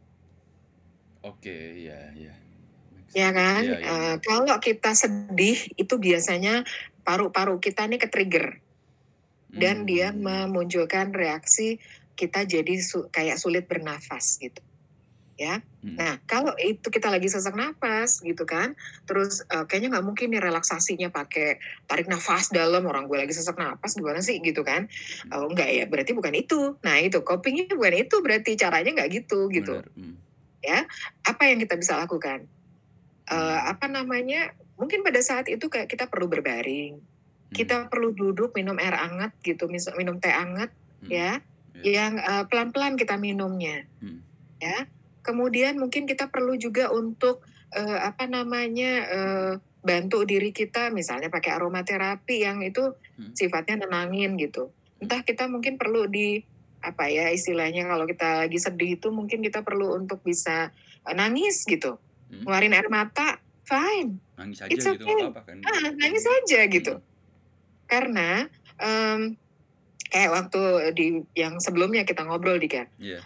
Oke, 1.25 1.51
iya 1.81 2.13
iya. 2.17 2.33
Make 2.93 3.11
Ya 3.15 3.31
sense. 3.33 3.37
kan? 3.37 3.63
Iya 3.63 3.75
iya 3.81 3.95
Eee, 3.95 4.15
iya. 4.15 4.21
kalau 4.25 4.59
kita 4.59 4.91
sedih, 4.97 5.59
itu 5.79 5.95
biasanya 6.01 6.67
paru-paru 7.07 7.63
kita 7.63 7.87
nih 7.87 8.01
ke-trigger. 8.03 8.59
Dan 9.53 9.85
dia 9.89 10.13
Mmm. 10.15 10.17
memunculkan 10.17 11.13
reaksi 11.17 11.79
kita 12.19 12.45
jadi 12.49 12.75
su 12.83 13.07
kayak 13.13 13.39
sulit 13.41 13.65
bernafas 13.71 14.41
gitu, 14.43 14.61
ya. 15.41 15.61
Mhm. 15.83 16.01
Nah, 16.01 16.19
kalau 16.29 16.53
itu 16.61 16.89
kita 16.93 17.09
lagi 17.13 17.29
sesak 17.31 17.55
napas 17.57 18.21
gitu 18.25 18.45
kan, 18.49 18.75
terus, 19.09 19.45
eee, 19.53 19.65
kayaknya 19.71 19.97
nggak 19.99 20.07
mungkin 20.09 20.29
nih 20.35 20.43
relaksasinya 20.45 21.09
pakai 21.15 21.61
tarik 21.89 22.09
nafas 22.11 22.51
dalam, 22.53 22.85
orang 22.89 23.07
gue 23.11 23.19
lagi 23.21 23.33
sesak 23.37 23.57
napas 23.61 23.95
gimana 23.99 24.21
sih 24.25 24.41
gitu 24.43 24.65
kan. 24.67 24.89
Mhm. 25.25 25.37
Oh 25.37 25.49
enggak 25.51 25.69
ya, 25.73 25.85
berarti 25.91 26.13
bukan 26.17 26.35
itu. 26.37 26.77
Nah 26.85 26.99
itu, 27.03 27.21
coping-nya 27.25 27.73
bukan 27.77 27.95
itu 28.09 28.17
berarti, 28.25 28.57
caranya 28.61 28.91
nggak 28.97 29.11
gitu, 29.25 29.49
gitu. 29.53 29.83
Mhm. 29.97 30.27
Ya, 30.65 30.85
apa 31.27 31.43
yang 31.51 31.61
kita 31.63 31.77
bisa 31.81 31.97
lakukan? 32.01 32.49
Mmm. 33.33 33.77
apa 33.77 33.87
namanya, 33.91 34.53
mungkin 34.81 35.03
pada 35.07 35.21
saat 35.25 35.49
itu 35.51 35.67
kayak 35.73 35.89
kita 35.91 36.07
perlu 36.13 36.29
berbaring, 36.31 37.01
Mhm. 37.53 37.57
kita 37.57 37.89
perlu 37.93 38.13
duduk 38.17 38.53
minum 38.59 38.77
air 38.81 38.95
hangat 38.97 39.35
gitu, 39.45 39.67
minum 39.99 40.19
teh 40.23 40.31
hangat 40.35 40.71
Mhm. 41.03 41.11
ya, 41.13 41.41
Iya. 41.77 41.91
yang, 41.93 42.19
eee, 42.21 42.45
pelan-pelan 42.51 42.97
kita 43.01 43.17
minumnya, 43.21 43.85
Mhm. 44.01 44.27
ya. 44.63 44.87
Kemudian 45.25 45.77
mungkin 45.81 46.07
kita 46.09 46.31
perlu 46.33 46.57
juga 46.61 46.91
untuk, 46.95 47.45
eee, 47.77 47.99
apa 48.03 48.27
namanya, 48.31 48.93
eee, 49.11 49.53
bantu 49.85 50.25
diri 50.29 50.51
kita 50.55 50.91
misalnya 50.95 51.31
pakai 51.33 51.57
aromaterapi 51.59 52.43
yang 52.45 52.61
itu 52.67 52.93
Mhm. 53.19 53.37
sifatnya 53.37 53.87
nenangin 53.87 54.37
gitu. 54.41 54.75
Entah 55.03 55.23
kita 55.27 55.47
mungkin 55.51 55.77
perlu 55.81 56.07
di 56.11 56.41
apa 56.85 57.09
ya 57.11 57.31
istilahnya 57.35 57.89
kalau 57.91 58.07
kita 58.09 58.47
lagi 58.47 58.59
sedih 58.63 58.99
itu 59.01 59.09
mungkin 59.15 59.43
kita 59.45 59.63
perlu 59.67 59.95
untuk 59.99 60.23
bisa, 60.27 60.71
eee, 61.09 61.15
nangis 61.19 61.65
gitu, 61.69 61.99
Mhm. 62.31 62.49
ngeluarin 62.49 62.75
air 62.77 62.89
mata, 62.93 63.41
fine, 63.67 64.21
Nangis 64.39 64.61
aja 64.61 64.69
it's 64.73 64.85
gitu, 64.85 65.09
okay. 65.09 65.17
apa-apa 65.17 65.41
kan? 65.49 65.61
Heeh, 65.67 65.89
nangis 65.99 66.25
aja 66.29 66.61
gitu. 66.71 66.93
Mhm. 66.93 67.07
Karena, 67.91 68.47
mmm, 68.81 69.37
kayak 70.09 70.31
waktu 70.33 70.61
di 70.95 71.07
yang 71.35 71.59
sebelumnya 71.59 72.03
kita 72.07 72.23
ngobrol 72.27 72.59
nih, 72.59 72.71
Kak. 72.71 72.89
Iya. 72.99 73.21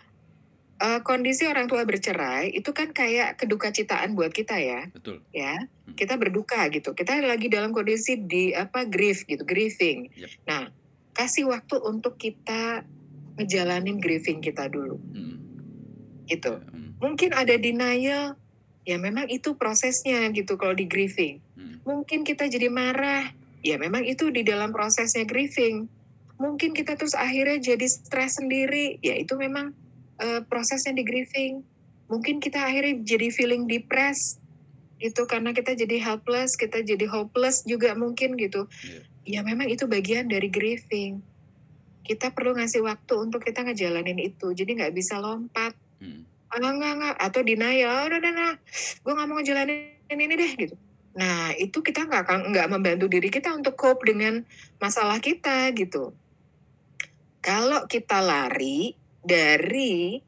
Eee, 0.81 0.99
kondisi 1.05 1.45
orang 1.45 1.69
tua 1.69 1.85
bercerai 1.85 2.57
itu 2.57 2.73
kan 2.73 2.89
kayak 2.97 3.37
kedukacitaan 3.37 4.17
buat 4.17 4.33
kita 4.33 4.57
ya, 4.57 4.89
Betul. 4.89 5.21
ya. 5.29 5.61
Mhm. 5.85 5.93
Kita 5.93 6.17
berduka 6.17 6.73
gitu, 6.73 6.97
kita 6.97 7.21
lagi 7.21 7.53
dalam 7.53 7.77
kondisi 7.77 8.17
di 8.17 8.57
apa, 8.57 8.89
grief 8.89 9.29
gitu, 9.29 9.45
grieving. 9.45 10.09
Yap. 10.17 10.33
Nah, 10.49 10.63
kasih 11.13 11.53
waktu 11.53 11.77
untuk 11.85 12.17
kita 12.17 12.89
ngejalanin 13.37 14.01
grieving 14.01 14.41
kita 14.41 14.73
dulu, 14.73 14.97
Mhm. 15.13 15.37
gitu. 16.33 16.55
Iya, 16.57 16.73
mhm. 16.73 16.91
Mungkin 16.97 17.31
ada 17.37 17.55
denial, 17.61 18.41
ya 18.89 18.97
memang 18.97 19.29
itu 19.29 19.61
prosesnya 19.61 20.33
gitu 20.33 20.57
kalau 20.57 20.73
di 20.73 20.89
grieving. 20.89 21.45
Mhm. 21.61 21.85
Mungkin 21.85 22.25
kita 22.25 22.49
jadi 22.49 22.73
marah, 22.73 23.29
ya 23.61 23.77
memang 23.77 24.09
itu 24.09 24.33
di 24.33 24.41
dalam 24.49 24.73
prosesnya 24.73 25.29
grieving. 25.29 25.93
Mungkin 26.41 26.73
kita 26.73 26.97
terus 26.97 27.13
akhirnya 27.13 27.61
jadi 27.61 27.87
stres 27.87 28.41
sendiri, 28.41 28.97
ya 29.05 29.13
itu 29.21 29.37
memang, 29.37 29.77
eee, 30.23 30.41
prosesnya 30.49 30.97
di 30.97 31.05
grieving. 31.05 31.65
Mungkin 32.09 32.41
kita 32.41 32.65
akhirnya 32.65 33.05
jadi 33.05 33.29
feeling 33.31 33.69
depressed, 33.69 34.41
gitu, 35.03 35.27
karena 35.29 35.53
kita 35.57 35.75
jadi 35.77 36.01
helpless, 36.03 36.57
kita 36.61 36.81
jadi 36.87 37.07
hopeless 37.11 37.65
juga 37.69 37.95
mungkin 37.99 38.37
gitu. 38.41 38.69
Iya. 38.85 39.03
Ya 39.27 39.41
memang 39.47 39.69
itu 39.71 39.87
bagian 39.91 40.29
dari 40.31 40.49
grieving. 40.53 41.23
Kita 42.07 42.33
perlu 42.35 42.57
ngasih 42.59 42.83
waktu 42.85 43.15
untuk 43.21 43.43
kita 43.47 43.63
ngejalanin 43.67 44.19
itu, 44.21 44.53
jadi 44.57 44.71
nggak 44.79 44.95
bisa 44.97 45.19
lompat. 45.23 45.75
Mhm. 46.03 46.27
"Ah, 46.53 46.61
enggak 46.73 46.93
enggak," 46.99 47.17
atau 47.21 47.41
denial, 47.47 47.91
"Ah, 47.93 48.05
udah 48.11 48.19
udah 48.23 48.33
nah, 48.35 48.55
gue 49.05 49.13
nggak 49.17 49.29
mau 49.31 49.37
ngejalanin 49.43 49.79
ini 50.15 50.35
deh," 50.39 50.53
gitu. 50.61 50.77
Nah, 51.21 51.53
itu 51.59 51.79
kita 51.85 52.07
nggak 52.09 52.23
akan 52.29 52.39
nggak 52.55 52.69
membantu 52.73 53.07
diri 53.13 53.29
kita 53.33 53.53
untuk 53.57 53.75
cope 53.79 54.05
dengan 54.09 54.43
masalah 54.83 55.19
kita, 55.23 55.71
gitu. 55.77 56.17
Kalau 57.45 57.89
kita 57.89 58.21
lari 58.21 58.93
dari 59.17 60.21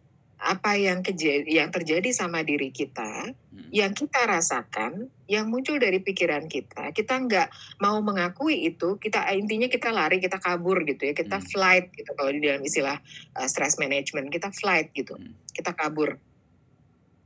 apa 0.43 0.73
yang 0.81 1.05
keja 1.05 1.45
yang 1.45 1.69
terjadi 1.69 2.09
sama 2.11 2.41
diri 2.41 2.73
kita, 2.73 3.29
Mhm. 3.53 3.73
yang 3.73 3.93
kita 3.93 4.25
rasakan, 4.25 5.13
yang 5.29 5.49
muncul 5.53 5.77
dari 5.77 6.01
pikiran 6.01 6.49
kita, 6.49 6.89
kita 6.97 7.21
nggak 7.21 7.49
mau 7.85 8.01
mengakui 8.01 8.65
itu, 8.65 8.97
kita 8.97 9.29
intinya 9.37 9.69
kita 9.69 9.93
lari, 9.93 10.25
kita 10.25 10.41
kabur 10.41 10.85
gitu 10.89 11.13
ya, 11.13 11.15
kita 11.17 11.37
Mhm. 11.37 11.47
flight 11.53 11.93
gitu 11.93 12.11
kalau 12.17 12.33
di 12.33 12.41
dalam 12.41 12.65
istilah, 12.65 12.97
eee, 13.37 13.49
stress 13.49 13.77
management, 13.77 14.33
kita 14.33 14.49
flight 14.57 14.89
gitu, 14.97 15.17
Mhm. 15.17 15.37
kita 15.53 15.77
kabur. 15.77 16.17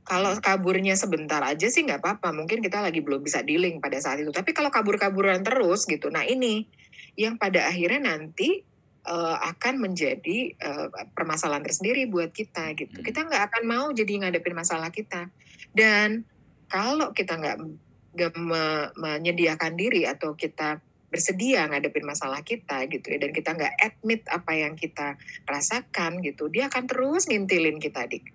Kalau 0.05 0.31
Mhm. 0.33 0.39
kaburnya 0.39 0.95
sebentar 0.95 1.41
aja 1.43 1.67
sih 1.67 1.83
nggak 1.83 1.99
apa-apa, 2.03 2.29
mungkin 2.35 2.63
kita 2.63 2.79
lagi 2.79 3.01
belum 3.03 3.23
bisa 3.25 3.41
dealing 3.43 3.83
pada 3.83 3.97
saat 3.99 4.21
itu. 4.23 4.31
Tapi 4.31 4.51
kalau 4.55 4.69
kabur-kaburan 4.71 5.41
terus 5.43 5.83
gitu, 5.89 6.07
nah 6.13 6.23
ini 6.23 6.63
yang 7.19 7.35
pada 7.41 7.67
akhirnya 7.67 8.13
nanti, 8.15 8.63
eee, 9.07 9.35
akan 9.55 9.75
menjadi, 9.81 10.37
eee, 10.53 10.87
permasalahan 11.17 11.63
tersendiri 11.65 12.05
buat 12.11 12.31
kita 12.35 12.75
gitu. 12.77 12.99
Mhm. 13.01 13.05
Kita 13.07 13.19
nggak 13.27 13.43
akan 13.51 13.63
mau 13.67 13.87
jadi 13.95 14.13
ngadepin 14.27 14.55
masalah 14.57 14.91
kita. 14.93 15.31
Dan 15.73 16.27
kalau 16.71 17.15
kita 17.15 17.39
nggak 17.39 17.57
me 18.37 18.65
menyediakan 18.97 19.73
diri 19.79 20.03
atau 20.09 20.33
kita 20.35 20.81
bersedia 21.07 21.69
ngadepin 21.71 22.03
masalah 22.03 22.41
kita 22.43 22.83
gitu 22.91 23.15
ya, 23.15 23.17
dan 23.23 23.31
kita 23.31 23.55
nggak 23.55 23.73
admit 23.79 24.21
apa 24.27 24.51
yang 24.59 24.75
kita 24.75 25.15
rasakan 25.47 26.19
gitu, 26.25 26.51
dia 26.51 26.67
akan 26.67 26.83
terus 26.89 27.29
ngintilin 27.31 27.79
kita, 27.79 28.03
Dik. 28.11 28.27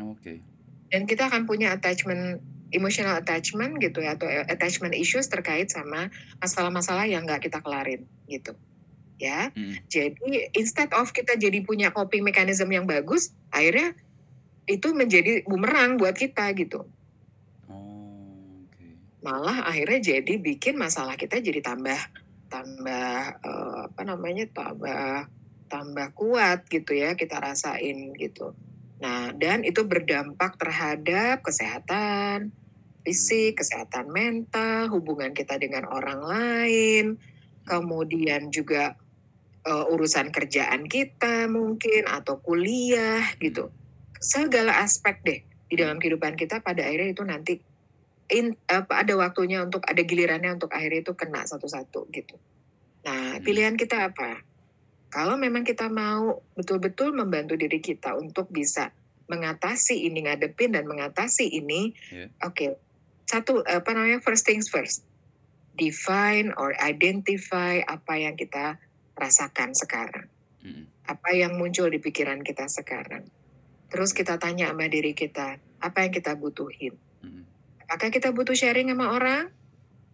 Oke. 0.00 0.46
Dan 0.92 1.02
kita 1.10 1.26
akan 1.30 1.46
punya 1.50 1.74
attachment 1.74 2.42
emotional 2.70 3.18
attachment 3.18 3.78
gitu 3.82 4.02
ya, 4.02 4.14
atau 4.18 4.26
attachment 4.26 4.94
issues 4.94 5.26
terkait 5.30 5.70
sama 5.70 6.10
masalah-masalah 6.42 7.06
yang 7.10 7.22
nggak 7.26 7.46
kita 7.46 7.58
kelarin 7.62 8.06
gitu, 8.30 8.54
ya. 9.20 9.52
Mhm. 9.56 9.86
Jadi 9.90 10.50
instead 10.58 10.90
of 10.96 11.10
kita 11.14 11.36
jadi 11.38 11.60
punya 11.64 11.90
coping 11.94 12.22
mechanism 12.26 12.68
yang 12.72 12.84
bagus, 12.88 13.32
akhirnya 13.54 13.94
itu 14.70 14.92
menjadi 14.96 15.42
bumerang 15.48 15.96
buat 16.00 16.14
kita 16.18 16.50
gitu. 16.58 16.90
Oh, 17.68 18.62
oke. 18.66 18.86
Malah 19.26 19.66
akhirnya 19.66 19.98
jadi 20.14 20.34
bikin 20.38 20.78
masalah 20.78 21.18
kita 21.18 21.42
jadi 21.42 21.58
tambah 21.64 21.98
tambah, 22.46 23.10
eee, 23.42 23.78
apa 23.90 24.02
namanya, 24.06 24.46
tambah 24.54 25.26
tambah 25.66 26.08
kuat 26.14 26.66
gitu 26.70 26.94
ya, 26.94 27.18
kita 27.18 27.42
rasain 27.42 28.14
gitu. 28.14 28.54
Nah, 29.02 29.34
dan 29.34 29.66
itu 29.66 29.82
berdampak 29.82 30.54
terhadap 30.62 31.42
kesehatan 31.42 32.54
fisik, 33.06 33.58
kesehatan 33.62 34.10
mental, 34.12 34.90
hubungan 34.92 35.32
kita 35.32 35.56
dengan 35.62 35.86
orang 35.88 36.20
lain, 36.22 37.06
kemudian 37.66 38.50
juga, 38.52 38.94
eee, 39.66 39.84
urusan 39.94 40.30
kerjaan 40.30 40.86
kita 40.88 41.50
mungkin 41.50 42.06
atau 42.08 42.38
kuliah 42.40 43.22
gitu. 43.42 43.74
Segala 44.22 44.80
aspek 44.86 45.20
deh 45.26 45.40
di 45.68 45.74
dalam 45.78 45.98
kehidupan 46.00 46.38
kita 46.38 46.62
pada 46.64 46.86
akhirnya 46.86 47.10
itu 47.14 47.24
nanti 47.26 47.54
in 48.32 48.54
apa, 48.70 49.02
ada 49.06 49.14
waktunya 49.18 49.62
untuk 49.62 49.82
ada 49.86 50.02
gilirannya 50.02 50.56
untuk 50.58 50.70
akhirnya 50.74 51.02
itu 51.06 51.14
kena 51.18 51.44
satu-satu 51.46 52.10
gitu. 52.14 52.36
Nah, 53.06 53.38
Mhm. 53.38 53.44
pilihan 53.44 53.76
kita 53.78 54.10
apa? 54.12 54.42
Kalau 55.12 55.38
memang 55.40 55.62
kita 55.64 55.88
mau 55.88 56.44
betul-betul 56.58 57.14
membantu 57.16 57.54
diri 57.56 57.78
kita 57.80 58.18
untuk 58.18 58.50
bisa 58.52 58.92
mengatasi 59.30 60.06
ini, 60.10 60.26
ngadepin 60.26 60.74
dan 60.76 60.84
mengatasi 60.90 61.48
ini, 61.50 61.94
Iya. 62.10 62.30
oke, 62.44 62.78
satu, 63.30 63.62
apa 63.66 63.90
namanya, 63.96 64.20
first 64.22 64.44
things 64.46 64.68
first, 64.70 65.06
define 65.76 66.52
or 66.58 66.74
identify 66.80 67.80
apa 67.86 68.14
yang 68.18 68.34
kita 68.38 68.78
rasakan 69.16 69.72
sekarang. 69.72 70.28
Apa 71.08 71.32
yang 71.32 71.56
muncul 71.56 71.88
di 71.88 71.98
pikiran 71.98 72.44
kita 72.44 72.68
sekarang. 72.68 73.24
Terus 73.88 74.10
kita 74.12 74.36
tanya 74.36 74.70
sama 74.74 74.90
diri 74.90 75.14
kita, 75.14 75.58
apa 75.80 75.98
yang 76.04 76.12
kita 76.12 76.34
butuhin? 76.36 76.94
Apakah 77.86 78.10
kita 78.10 78.34
butuh 78.34 78.54
sharing 78.58 78.90
sama 78.90 79.14
orang? 79.14 79.46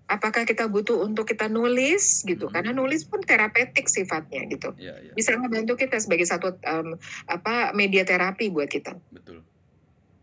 Apakah 0.05 0.45
kita 0.45 0.69
butuh 0.69 1.09
untuk 1.09 1.25
kita 1.25 1.49
nulis 1.49 2.21
gitu? 2.29 2.53
Karena 2.53 2.77
nulis 2.77 3.09
pun 3.09 3.25
terapeutik 3.25 3.89
sifatnya 3.89 4.45
gitu. 4.45 4.77
Iya 4.77 5.01
iya. 5.01 5.13
Bisa 5.17 5.33
ngebantu 5.41 5.81
kita 5.81 5.97
sebagai 5.97 6.29
satu, 6.29 6.53
mmm, 6.61 7.01
apa, 7.33 7.73
media 7.73 8.05
terapi 8.05 8.53
buat 8.53 8.69
kita. 8.69 8.93
Betul. 9.09 9.41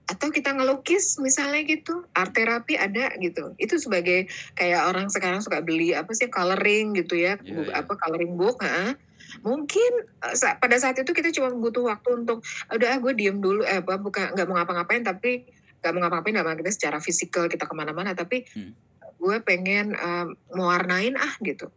Atau 0.09 0.33
kita 0.33 0.57
ngelukis 0.57 1.21
misalnya 1.21 1.61
gitu, 1.69 2.01
art 2.17 2.33
therapy 2.33 2.73
ada 2.73 3.13
gitu. 3.21 3.53
Itu 3.61 3.77
sebagai 3.77 4.25
kayak 4.57 4.89
orang 4.89 5.13
sekarang 5.13 5.45
suka 5.45 5.61
beli 5.61 5.93
apa 5.93 6.09
sih, 6.17 6.33
coloring 6.33 6.97
gitu 6.97 7.13
ya, 7.13 7.37
bu 7.37 7.69
iya. 7.69 7.85
apa, 7.85 7.93
coloring 7.93 8.33
book 8.33 8.65
heeh. 8.65 8.97
Mungkin 9.45 9.91
uh, 10.25 10.33
sa 10.33 10.57
pada 10.57 10.81
saat 10.81 10.97
itu 10.97 11.13
kita 11.13 11.29
cuma 11.29 11.53
butuh 11.53 11.85
waktu 11.93 12.25
untuk, 12.25 12.41
udah 12.73 12.87
ah 12.89 12.97
gue 12.97 13.13
diem 13.13 13.37
dulu, 13.37 13.61
eh 13.61 13.85
apa 13.85 14.01
bukan 14.01 14.33
nggak 14.33 14.45
mau 14.49 14.57
ngapa-ngapain 14.57 15.05
tapi 15.05 15.45
nggak 15.79 15.91
mau 15.93 16.01
ngapa-ngapain 16.01 16.35
dalam 16.41 16.57
kita 16.57 16.71
secara 16.73 16.97
fisikal 16.97 17.45
kita 17.45 17.69
ke 17.69 17.75
mana-mana 17.77 18.11
tapi 18.17 18.43
Hmm. 18.51 18.73
gue 19.21 19.37
pengen 19.45 19.93
uh, 19.93 20.25
mewarnain 20.57 21.13
ah 21.21 21.37
gitu. 21.45 21.69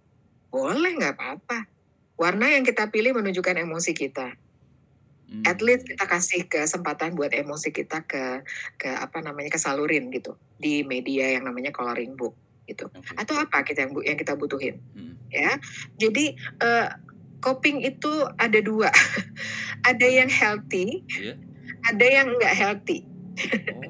Boleh 0.49 0.97
nggak 0.97 1.21
apa-apa. 1.21 1.69
Warna 2.17 2.55
yang 2.55 2.63
kita 2.63 2.89
pilih 2.89 3.19
menunjukkan 3.19 3.67
emosi 3.67 3.93
kita. 3.99 4.37
Hmm. 5.33 5.49
At 5.49 5.65
least 5.65 5.89
kita 5.89 6.05
kasih 6.05 6.45
kesempatan 6.45 7.17
buat 7.17 7.33
emosi 7.33 7.73
kita 7.73 8.05
ke 8.05 8.45
ke 8.77 8.91
apa 8.93 9.25
namanya 9.25 9.49
kesalurin 9.49 10.13
gitu 10.13 10.37
di 10.61 10.85
media 10.85 11.33
yang 11.33 11.49
namanya 11.49 11.73
coloring 11.73 12.13
book 12.13 12.37
gitu. 12.69 12.85
Oke. 12.93 13.17
Atau 13.17 13.41
apa 13.41 13.65
kita 13.65 13.89
yang 13.89 13.97
yang 14.05 14.19
kita 14.21 14.37
butuhin 14.37 14.77
Hmm. 14.93 15.17
ya. 15.33 15.57
Jadi 15.97 16.37
eh, 16.37 16.89
coping 17.41 17.81
itu 17.81 18.13
ada 18.37 18.61
dua, 18.61 18.93
ada 19.91 20.07
yang 20.07 20.29
healthy, 20.29 21.01
Iya. 21.11 21.35
ada 21.89 22.07
yang 22.07 22.29
nggak 22.39 22.55
healthy. 22.55 22.99
Oh. 23.73 23.83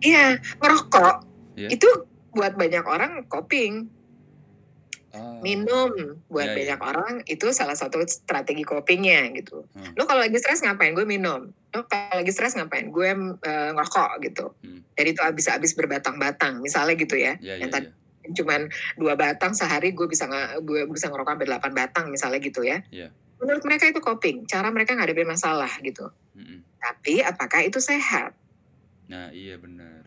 Iya, 0.00 0.38
ngerokok 0.60 1.14
Iya. 1.58 1.68
itu 1.74 1.88
buat 2.30 2.54
banyak 2.54 2.84
orang 2.86 3.26
coping, 3.26 3.90
Ah. 5.10 5.42
minum 5.42 5.90
buat 6.30 6.46
Iya, 6.46 6.54
iya. 6.54 6.58
banyak 6.58 6.80
orang 6.86 7.14
itu 7.26 7.50
salah 7.50 7.74
satu 7.74 7.98
strategi 8.06 8.62
copingnya 8.62 9.26
gitu. 9.34 9.66
Hmm. 9.74 9.98
Lo 9.98 10.06
kalau 10.06 10.22
lagi 10.22 10.38
stres 10.38 10.62
ngapain? 10.62 10.94
Gue 10.94 11.02
minum. 11.02 11.50
Lo 11.74 11.82
kalau 11.90 12.22
lagi 12.22 12.30
stres 12.30 12.54
ngapain? 12.54 12.94
Gue 12.94 13.10
eh, 13.42 13.70
ngerokok 13.74 14.10
gitu. 14.22 14.54
Hmm. 14.62 14.86
Dan 14.94 15.04
itu 15.10 15.18
habis-habis 15.18 15.74
berbatang-batang, 15.74 16.62
misalnya 16.62 16.94
gitu 16.94 17.18
ya. 17.18 17.34
Ya, 17.42 17.58
yang 17.58 17.74
ya, 17.74 17.82
tadi 17.82 17.90
ya. 17.90 18.30
cuman 18.30 18.70
dua 18.94 19.18
batang 19.18 19.50
sehari 19.50 19.90
gue 19.90 20.06
bisa 20.06 20.30
gue 20.62 20.86
bisa 20.86 21.10
ngerokok 21.10 21.34
sampai 21.34 21.48
delapan 21.50 21.72
batang 21.74 22.06
misalnya 22.14 22.38
gitu 22.38 22.62
ya. 22.62 22.78
Iya. 22.94 23.10
Menurut 23.42 23.66
mereka 23.66 23.90
itu 23.90 23.98
coping, 23.98 24.46
cara 24.46 24.70
mereka 24.70 24.94
ngadepin 24.94 25.26
masalah 25.26 25.72
gitu. 25.82 26.06
Mm-mm. 26.38 26.62
Tapi 26.78 27.24
apakah 27.24 27.66
itu 27.66 27.82
sehat? 27.82 28.36
Nah, 29.10 29.34
iya 29.34 29.58
benar. 29.58 29.99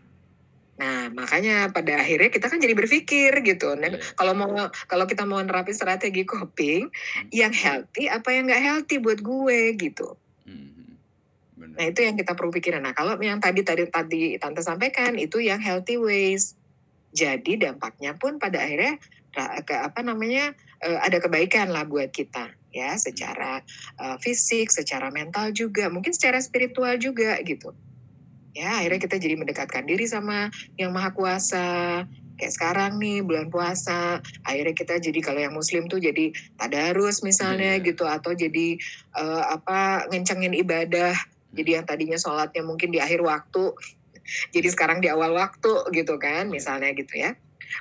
Nah, 0.84 1.08
makanya 1.16 1.72
pada 1.72 2.04
akhirnya 2.04 2.28
kita 2.28 2.52
kan 2.52 2.60
jadi 2.60 2.76
berpikir 2.76 3.40
gitu. 3.40 3.72
Nah, 3.72 3.88
Iya. 3.88 4.04
kalau 4.20 4.36
mau 4.36 4.52
kalau 4.84 5.08
kita 5.08 5.24
mau 5.24 5.40
nerapin 5.40 5.72
strategi 5.72 6.28
coping 6.28 6.92
Hmm. 6.92 7.28
yang 7.32 7.56
healthy 7.56 8.12
apa 8.12 8.28
yang 8.36 8.44
nggak 8.52 8.60
healthy 8.60 9.00
buat 9.00 9.24
gue 9.24 9.72
gitu. 9.80 10.20
Benar. 11.56 11.76
Nah, 11.80 11.84
itu 11.88 12.00
yang 12.04 12.20
kita 12.20 12.36
perlu 12.36 12.52
pikirin. 12.52 12.84
Nah, 12.84 12.92
kalau 12.92 13.16
yang 13.16 13.40
tadi 13.40 13.64
tadi 13.64 13.88
tadi 13.88 14.36
tante 14.36 14.60
sampaikan 14.60 15.16
itu 15.16 15.40
yang 15.40 15.62
healthy 15.62 15.96
ways. 15.96 16.52
Jadi 17.14 17.56
dampaknya 17.56 18.18
pun 18.20 18.36
pada 18.36 18.60
akhirnya 18.60 19.00
ke 19.64 19.74
apa 19.74 20.04
namanya 20.04 20.52
eh, 20.84 20.98
ada 21.00 21.16
kebaikan 21.22 21.72
lah 21.72 21.88
buat 21.88 22.12
kita 22.12 22.52
ya 22.74 22.98
secara 23.00 23.62
eh, 23.96 24.16
fisik, 24.20 24.68
secara 24.68 25.08
mental 25.08 25.54
juga, 25.56 25.88
mungkin 25.88 26.12
secara 26.12 26.42
spiritual 26.44 26.98
juga 27.00 27.38
gitu. 27.40 27.72
Ya, 28.54 28.78
akhirnya 28.78 29.02
kita 29.02 29.18
jadi 29.18 29.34
mendekatkan 29.34 29.82
diri 29.82 30.06
sama 30.06 30.46
yang 30.78 30.94
maha 30.94 31.10
kuasa. 31.10 31.66
Kayak 32.38 32.54
sekarang 32.54 32.92
nih 33.02 33.22
bulan 33.22 33.50
puasa, 33.50 34.22
akhirnya 34.46 34.74
kita 34.74 34.98
jadi 34.98 35.20
kalau 35.22 35.38
yang 35.42 35.54
muslim 35.54 35.86
tuh 35.86 35.98
jadi 36.02 36.34
tadarus 36.58 37.22
misalnya 37.22 37.78
Iya. 37.78 37.86
gitu 37.86 38.06
atau 38.06 38.30
jadi 38.34 38.78
eh, 39.14 39.44
apa 39.50 40.06
ngencengin 40.10 40.54
ibadah. 40.54 41.14
Jadi 41.54 41.70
yang 41.78 41.86
tadinya 41.86 42.18
sholatnya 42.18 42.66
mungkin 42.66 42.90
di 42.90 42.98
akhir 42.98 43.22
waktu, 43.22 43.74
jadi 44.54 44.68
sekarang 44.70 44.98
di 45.02 45.10
awal 45.10 45.34
waktu 45.34 45.90
gitu 45.94 46.18
kan, 46.18 46.50
misalnya 46.50 46.90
gitu 46.94 47.14
ya. 47.14 47.34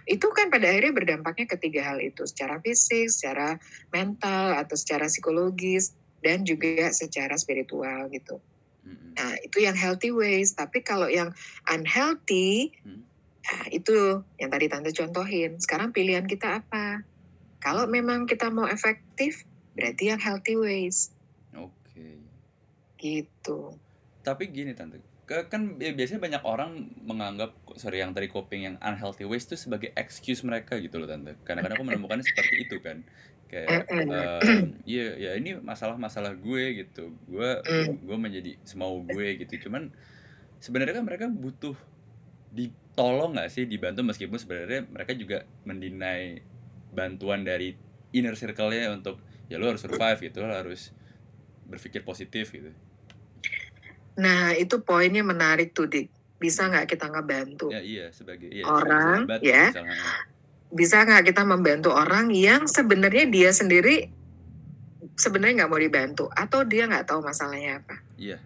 Itu 0.09 0.33
kan 0.33 0.49
pada 0.49 0.69
akhirnya 0.73 0.93
berdampaknya 0.93 1.45
ketiga 1.49 1.93
hal 1.93 2.01
itu, 2.01 2.25
secara 2.25 2.57
fisik, 2.61 3.13
secara 3.13 3.61
mental, 3.93 4.57
atau 4.57 4.73
secara 4.73 5.05
psikologis, 5.05 5.93
dan 6.23 6.41
juga 6.45 6.89
secara 6.93 7.37
spiritual 7.37 8.09
gitu. 8.09 8.41
Mm-mm. 8.83 9.15
Nah, 9.15 9.33
itu 9.39 9.57
yang 9.63 9.75
healthy 9.75 10.11
ways. 10.11 10.53
Tapi 10.53 10.83
kalau 10.83 11.07
yang 11.07 11.31
unhealthy, 11.67 12.75
Hmm. 12.83 13.07
nah 13.43 13.65
itu 13.71 14.23
yang 14.39 14.49
tadi 14.51 14.65
Tante 14.67 14.91
contohin. 14.91 15.59
Sekarang 15.59 15.95
pilihan 15.95 16.27
kita 16.27 16.63
apa? 16.63 17.03
Kalau 17.63 17.87
memang 17.87 18.27
kita 18.27 18.51
mau 18.51 18.67
efektif, 18.67 19.47
berarti 19.71 20.11
yang 20.11 20.19
healthy 20.19 20.59
ways. 20.59 21.15
Oke. 21.55 22.27
Gitu. 22.99 23.59
Tapi 24.23 24.43
gini 24.51 24.71
tante, 24.75 24.99
kan 25.27 25.79
bi- 25.79 25.95
biasanya 25.95 26.19
banyak 26.23 26.43
orang 26.43 26.91
menganggap 27.03 27.55
sorry 27.75 28.03
yang 28.03 28.11
tadi 28.11 28.27
coping 28.27 28.67
yang 28.67 28.75
unhealthy 28.83 29.23
ways 29.23 29.47
itu 29.47 29.55
sebagai 29.55 29.95
excuse 29.95 30.43
mereka 30.43 30.75
gitu 30.79 30.99
loh 30.99 31.07
tante. 31.07 31.39
Kadang-kadang 31.47 31.79
aku 31.79 31.87
menemukannya 31.87 32.23
seperti 32.23 32.67
itu 32.67 32.79
kan. 32.83 33.03
Kayak 33.53 33.85
em, 33.93 34.73
iya 34.89 35.13
ya 35.13 35.31
ini 35.37 35.61
masalah-masalah 35.61 36.33
gue 36.33 36.63
gitu. 36.81 37.13
Gue 37.29 37.61
Mm. 37.61 38.01
gue 38.01 38.17
menjadi 38.17 38.51
semau 38.65 39.05
gue 39.05 39.37
gitu. 39.45 39.69
Cuman 39.69 39.93
sebenarnya 40.57 40.97
kan 40.97 41.05
mereka 41.05 41.25
butuh 41.29 41.77
ditolong 42.49 43.37
nggak 43.37 43.49
sih 43.49 43.65
dibantu 43.65 44.01
meskipun 44.05 44.37
sebenarnya 44.37 44.85
mereka 44.89 45.13
juga 45.13 45.45
mendinai 45.65 46.41
bantuan 46.93 47.41
dari 47.41 47.73
inner 48.13 48.37
circle-nya 48.37 48.93
untuk 48.93 49.17
ya 49.49 49.57
lo 49.57 49.73
harus 49.73 49.81
survive 49.81 50.29
gitu 50.29 50.45
lo 50.45 50.53
harus 50.53 50.93
berpikir 51.65 52.05
positif 52.05 52.53
gitu 52.53 52.69
Nah, 54.13 54.53
itu 54.53 54.77
poinnya 54.85 55.25
menarik 55.25 55.73
tuh, 55.73 55.89
Dik. 55.89 56.37
Bisa 56.37 56.69
nggak 56.69 56.85
kita 56.85 57.09
ngebantu? 57.09 57.73
ya 57.73 57.81
iya 57.81 58.05
sebagai 58.13 58.45
iya, 58.45 58.61
Orang, 58.69 59.25
sahabat 59.25 59.41
ya. 59.41 59.73
misalnya 59.73 59.97
Bisa 60.73 61.05
nggak 61.05 61.29
kita 61.29 61.45
membantu 61.45 61.93
orang 61.93 62.33
yang 62.33 62.65
sebenarnya 62.65 63.29
dia 63.29 63.53
sendiri 63.53 64.09
sebenarnya 65.13 65.63
nggak 65.63 65.71
mau 65.71 65.77
dibantu 65.77 66.25
atau 66.33 66.65
dia 66.65 66.89
nggak 66.89 67.05
tahu 67.05 67.21
masalahnya 67.21 67.85
apa? 67.85 68.01
iya 68.17 68.41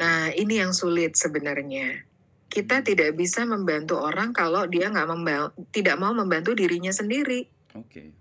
Nah, 0.00 0.32
ini 0.32 0.56
yang 0.56 0.72
sulit 0.72 1.12
sebenarnya. 1.12 2.08
Kita 2.48 2.80
tidak 2.80 3.20
bisa 3.20 3.44
membantu 3.44 4.00
orang 4.00 4.32
kalau 4.32 4.64
dia 4.64 4.88
nggak 4.88 5.04
memba- 5.04 5.52
tidak 5.76 6.00
mau 6.00 6.16
membantu 6.16 6.56
dirinya 6.56 6.88
sendiri. 6.88 7.44
oke 7.76 8.16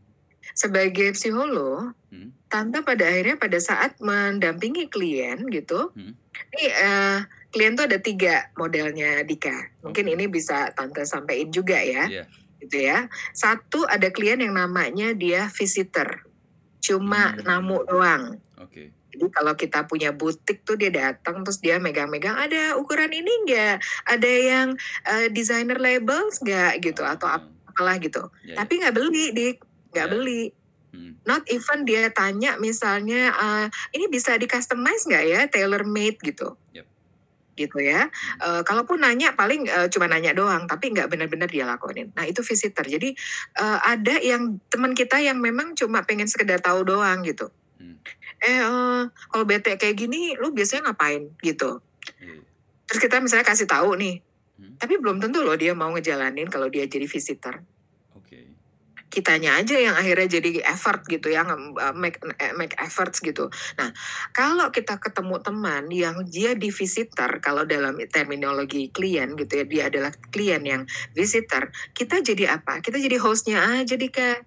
Sebagai 0.51 1.15
psikolog, 1.15 1.95
Hmm. 2.11 2.35
tante 2.51 2.83
pada 2.83 3.07
akhirnya 3.07 3.39
pada 3.39 3.55
saat 3.63 3.95
mendampingi 4.03 4.91
klien 4.91 5.39
gitu, 5.47 5.95
Hmm. 5.95 6.19
ini 6.51 6.63
eh, 6.67 7.23
klien 7.47 7.79
tuh 7.79 7.87
ada 7.87 7.95
tiga 8.03 8.51
modelnya 8.59 9.23
Dika. 9.23 9.71
Mungkin 9.87 10.03
Oke. 10.03 10.13
ini 10.19 10.25
bisa 10.27 10.75
tante 10.75 11.07
sampaikan 11.07 11.47
juga 11.47 11.79
ya, 11.79 12.11
iya 12.11 12.23
gitu 12.59 12.77
ya. 12.79 13.07
Satu 13.31 13.83
ada 13.83 14.07
klien 14.09 14.37
yang 14.37 14.53
namanya 14.53 15.11
dia 15.11 15.47
visitor, 15.49 16.23
cuma 16.79 17.33
Hmm. 17.33 17.43
namu 17.45 17.83
doang. 17.83 18.37
oke 18.55 18.91
Jadi 19.09 19.25
kalau 19.33 19.51
kita 19.53 19.83
punya 19.83 20.13
butik 20.13 20.61
tuh 20.61 20.77
dia 20.77 20.93
datang 20.93 21.41
terus 21.41 21.57
dia 21.57 21.75
megang-megang 21.75 22.37
ada 22.37 22.77
ukuran 22.77 23.09
ini 23.09 23.31
enggak, 23.43 23.81
ada 24.05 24.29
yang 24.29 24.67
eh, 25.03 25.27
designer 25.27 25.75
labels 25.75 26.39
enggak 26.39 26.77
gitu 26.79 27.01
atau 27.01 27.25
Ah, 27.25 27.41
apalah 27.65 27.97
gitu. 27.97 28.29
iya, 28.43 28.53
iya. 28.53 28.55
Tapi 28.55 28.73
nggak 28.77 28.93
beli, 28.93 29.25
Dik. 29.31 29.57
Nggak 29.89 30.07
Iya. 30.07 30.13
beli. 30.13 30.43
Hmm. 30.89 31.13
Not 31.21 31.43
even 31.47 31.79
dia 31.83 32.09
tanya 32.09 32.57
misalnya 32.57 33.33
eh, 33.33 33.65
ini 33.93 34.05
bisa 34.07 34.33
di 34.35 34.45
customize 34.45 35.03
nggak 35.03 35.25
ya, 35.25 35.41
tailor 35.47 35.83
made 35.83 36.21
gitu. 36.21 36.53
Yep. 36.71 36.85
Gitu 37.59 37.75
ya. 37.83 38.07
Eh, 38.39 38.61
kalaupun 38.63 39.03
nanya 39.03 39.35
paling 39.35 39.67
eh, 39.67 39.91
cuma 39.91 40.07
nanya 40.07 40.31
doang, 40.31 40.63
tapi 40.63 40.95
nggak 40.95 41.11
benar-benar 41.11 41.51
dia 41.51 41.67
lakonin. 41.67 42.15
Nah 42.15 42.23
itu 42.23 42.39
visitor. 42.39 42.87
Jadi 42.87 43.11
eh, 43.59 43.79
ada 43.83 44.15
yang 44.23 44.63
teman 44.71 44.95
kita 44.95 45.19
yang 45.19 45.43
memang 45.43 45.75
cuma 45.75 46.07
pengen 46.07 46.31
sekedar 46.31 46.63
tahu 46.63 46.87
doang 46.87 47.19
gitu. 47.27 47.51
Hmm. 47.75 47.99
Eh 48.39 48.63
eh, 48.63 49.01
kalau 49.11 49.43
bete 49.43 49.75
kayak 49.75 49.99
gini, 49.99 50.39
lu 50.39 50.55
biasanya 50.55 50.95
ngapain 50.95 51.35
gitu. 51.43 51.83
Iya. 52.23 52.39
Terus 52.87 52.99
kita 53.03 53.19
misalnya 53.19 53.43
kasih 53.43 53.67
tahu 53.67 53.99
nih, 53.99 54.23
Hmm. 54.59 54.75
tapi 54.75 54.99
belum 54.99 55.23
tentu 55.23 55.39
loh 55.39 55.55
dia 55.55 55.71
mau 55.71 55.87
ngejalanin 55.95 56.51
kalau 56.51 56.67
dia 56.67 56.83
jadi 56.83 57.07
visitor. 57.07 57.63
oke 58.11 58.39
kitanya 59.09 59.57
aja 59.57 59.75
yang 59.75 59.97
akhirnya 59.97 60.39
jadi 60.39 60.69
effort 60.69 61.01
gitu 61.09 61.33
ya 61.33 61.41
uh, 61.41 61.93
make 61.97 62.21
eh, 62.37 62.53
make 62.53 62.77
efforts 62.77 63.19
gitu. 63.19 63.49
Nah, 63.75 63.89
kalau 64.31 64.69
kita 64.69 65.01
ketemu 65.01 65.41
teman 65.41 65.89
yang 65.89 66.21
dia 66.29 66.53
di 66.53 66.69
visitor 66.69 67.41
kalau 67.41 67.65
dalam 67.65 67.97
terminologi 68.07 68.93
klien 68.93 69.33
gitu 69.33 69.49
ya 69.59 69.65
dia 69.65 69.83
adalah 69.89 70.13
klien 70.29 70.61
yang 70.61 70.85
visitor, 71.17 71.73
kita 71.97 72.21
jadi 72.21 72.61
apa? 72.61 72.85
Kita 72.85 73.01
jadi 73.01 73.17
hostnya 73.17 73.81
aja 73.81 73.97
Dika. 73.97 74.45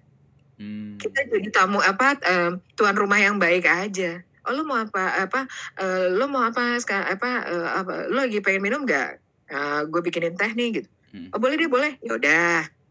Hmm. 0.55 0.95
Kita 0.95 1.27
jadi 1.27 1.51
tamu 1.51 1.83
apa 1.83 2.15
eh, 2.23 2.51
tuan 2.79 2.95
rumah 2.95 3.19
yang 3.19 3.35
baik 3.35 3.67
aja. 3.67 4.23
Oh 4.47 4.51
lu 4.55 4.63
mau 4.63 4.79
apa 4.79 5.27
apa 5.27 5.47
eh, 5.79 6.07
lu 6.11 6.25
mau 6.31 6.43
apa 6.47 6.79
sekarang 6.79 7.19
apa 7.19 7.29
eh, 7.47 7.69
apa 7.83 7.93
lu 8.07 8.19
lagi 8.23 8.39
pengen 8.39 8.63
minum 8.63 8.87
nggak? 8.87 9.19
Eh, 9.51 9.81
gue 9.91 10.01
bikinin 10.01 10.39
teh 10.39 10.51
nih 10.55 10.69
gitu. 10.79 10.89
Hmm. 11.11 11.29
Oh 11.35 11.39
boleh 11.43 11.59
deh 11.59 11.67
boleh. 11.67 11.99
Yaudah. 11.99 12.82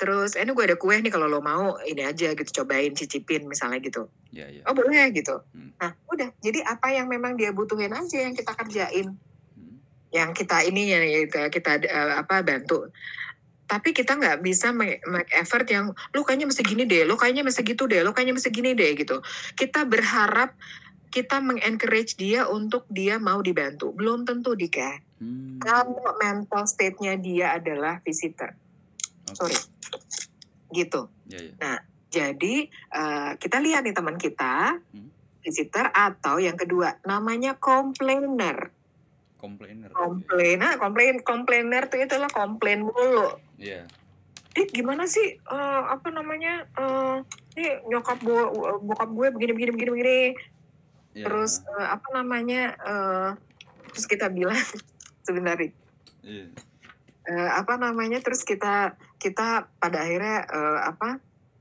Terus 0.00 0.32
eh, 0.32 0.48
ini 0.48 0.56
gue 0.56 0.64
ada 0.64 0.80
kue 0.80 0.96
nih 0.96 1.12
kalau 1.12 1.28
lo 1.28 1.44
mau 1.44 1.76
ini 1.84 2.00
aja 2.00 2.32
gitu 2.32 2.64
cobain 2.64 2.96
cicipin 2.96 3.44
misalnya 3.44 3.84
gitu. 3.84 4.08
ya 4.32 4.48
ya 4.48 4.64
Oh 4.64 4.72
boleh 4.72 5.12
gitu. 5.12 5.44
Hmm. 5.52 5.76
Nah 5.76 5.92
udah. 6.08 6.32
Jadi 6.40 6.64
apa 6.64 6.88
yang 6.88 7.04
memang 7.04 7.36
dia 7.36 7.52
butuhin 7.52 7.92
aja 7.92 8.24
yang 8.24 8.32
kita 8.32 8.56
kerjain. 8.56 9.12
Hmm. 9.52 9.76
Yang 10.08 10.30
kita 10.40 10.64
ini 10.64 10.88
yang 10.88 11.04
kita, 11.28 11.52
kita 11.52 11.84
eh, 11.84 12.12
apa 12.16 12.40
bantu. 12.40 12.88
Tapi 13.68 13.92
kita 13.92 14.16
nggak 14.16 14.40
bisa 14.40 14.72
make, 14.72 15.04
make 15.04 15.30
effort 15.36 15.68
yang 15.68 15.92
lu 16.16 16.24
kayaknya 16.24 16.48
mesti 16.48 16.64
gini 16.64 16.88
deh, 16.88 17.04
lu 17.06 17.14
kayaknya 17.14 17.44
mesti 17.46 17.62
gitu 17.62 17.86
deh, 17.86 18.02
lu 18.02 18.10
kayaknya 18.16 18.34
mesti 18.34 18.50
gini 18.50 18.74
deh 18.74 18.96
gitu. 18.98 19.20
Kita 19.54 19.84
berharap 19.86 20.56
kita 21.12 21.42
mengencourage 21.44 22.16
dia 22.16 22.48
untuk 22.48 22.88
dia 22.88 23.20
mau 23.20 23.44
dibantu. 23.44 23.92
Belum 23.92 24.24
tentu 24.24 24.56
Dika. 24.56 25.02
Hmm. 25.20 25.60
Kalau 25.60 26.16
mental 26.16 26.64
state-nya 26.64 27.20
dia 27.20 27.46
adalah 27.60 28.00
visitor. 28.00 28.56
Oke. 29.30 29.38
Sorry. 29.38 29.56
Gitu. 30.70 31.00
Ya, 31.26 31.38
ya. 31.40 31.52
Nah, 31.56 31.76
jadi 32.06 32.54
eh, 32.68 33.30
kita 33.36 33.58
lihat 33.58 33.82
nih 33.82 33.94
teman 33.94 34.16
kita, 34.16 34.78
Hmm. 34.90 35.08
visitor 35.40 35.88
atau 35.88 36.36
yang 36.36 36.54
kedua 36.54 37.00
namanya 37.02 37.56
complainer. 37.56 38.70
Komplainer. 39.36 39.88
Komplain, 39.88 40.58
ah, 40.60 40.76
komplain, 40.76 41.14
komplainer 41.20 41.88
tuh 41.88 41.96
itulah 41.98 42.28
komplain 42.28 42.84
mulu. 42.84 43.40
Iya. 43.56 43.88
Dik 44.50 44.74
gimana 44.74 45.06
sih 45.06 45.38
eh, 45.38 45.82
apa 45.86 46.10
namanya 46.10 46.66
eh 46.68 47.16
ini 47.54 47.66
nyokap 47.86 48.18
bo- 48.20 48.50
bokap 48.80 49.08
gue 49.08 49.26
begini 49.30 49.52
begini 49.54 49.70
begini 49.72 49.90
begini 49.92 50.20
Iya. 51.10 51.24
terus 51.24 51.62
eh, 51.64 51.88
apa 51.88 52.08
namanya 52.12 52.62
eh 52.76 53.30
terus 53.88 54.06
kita 54.06 54.26
bilang 54.28 54.58
sebentar 55.26 55.54
Dik. 55.54 55.72
Eh, 57.30 57.50
apa 57.54 57.78
namanya 57.78 58.18
terus 58.18 58.42
kita 58.42 58.98
kita 59.14 59.70
pada 59.78 60.02
akhirnya 60.02 60.42
eh, 60.42 60.78
apa 60.82 61.08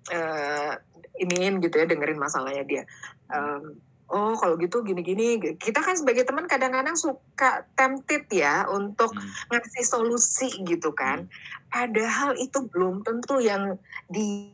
eh 0.09 0.73
iniin 1.15 1.61
gitu 1.61 1.77
ya 1.77 1.85
dengerin 1.85 2.17
masalahnya 2.17 2.65
dia 2.65 2.83
Em, 3.29 3.77
oh 4.09 4.33
kalau 4.33 4.57
gitu 4.57 4.81
gini-gini 4.81 5.37
kita 5.61 5.85
kan 5.85 5.93
sebagai 5.93 6.25
teman 6.25 6.49
kadang-kadang 6.49 6.97
suka 6.97 7.69
tempted 7.77 8.25
ya 8.33 8.65
untuk 8.65 9.13
Hmm. 9.13 9.29
ngasih 9.53 9.85
solusi 9.85 10.49
gitu 10.65 10.97
kan 10.97 11.29
padahal 11.69 12.33
itu 12.33 12.65
belum 12.65 13.05
tentu 13.05 13.37
yang 13.37 13.77
di 14.09 14.49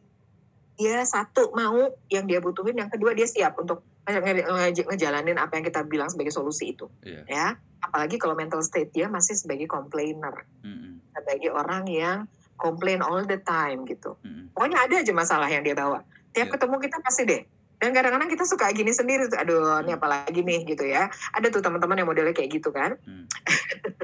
dia 0.75 1.07
satu 1.07 1.55
mau 1.55 1.79
yang 2.11 2.27
dia 2.27 2.43
butuhin 2.43 2.75
yang 2.75 2.91
kedua 2.91 3.15
dia 3.15 3.23
siap 3.23 3.55
untuk 3.55 3.87
nge- 4.03 4.43
nge- 4.43 4.87
ngejalanin 4.91 5.39
apa 5.39 5.55
yang 5.55 5.63
kita 5.63 5.87
bilang 5.87 6.11
sebagai 6.11 6.35
solusi 6.35 6.75
itu 6.75 6.91
Iya. 6.99 7.23
ya 7.23 7.47
apalagi 7.79 8.19
kalau 8.19 8.35
mental 8.35 8.59
state 8.59 8.91
dia 8.91 9.07
masih 9.07 9.39
sebagai 9.39 9.71
complainer 9.71 10.43
Hmm. 10.59 10.94
Sebagai 11.15 11.55
orang 11.55 11.87
yang 11.87 12.17
complain 12.59 12.99
all 12.99 13.23
the 13.23 13.39
time 13.39 13.87
gitu. 13.87 14.19
Hmm. 14.21 14.51
Pokoknya 14.51 14.83
ada 14.83 14.95
aja 14.99 15.13
masalah 15.15 15.47
yang 15.47 15.63
dia 15.63 15.75
bawa. 15.75 16.03
Tiap 16.35 16.47
Iya. 16.47 16.53
ketemu 16.59 16.75
kita 16.83 16.97
pasti 16.99 17.23
deh. 17.23 17.41
Dan 17.75 17.91
kadang-kadang 17.91 18.31
kita 18.31 18.47
suka 18.47 18.71
gini 18.71 18.95
sendiri 18.95 19.27
tuh, 19.27 19.35
aduh 19.35 19.83
ini 19.83 19.91
apalagi 19.95 20.39
nih 20.39 20.63
gitu 20.63 20.87
ya. 20.87 21.11
Ada 21.35 21.51
tuh 21.51 21.59
teman-teman 21.59 21.99
yang 21.99 22.07
modelnya 22.07 22.31
kayak 22.31 22.51
gitu 22.51 22.71
kan, 22.71 22.95
Hmm. 23.03 23.27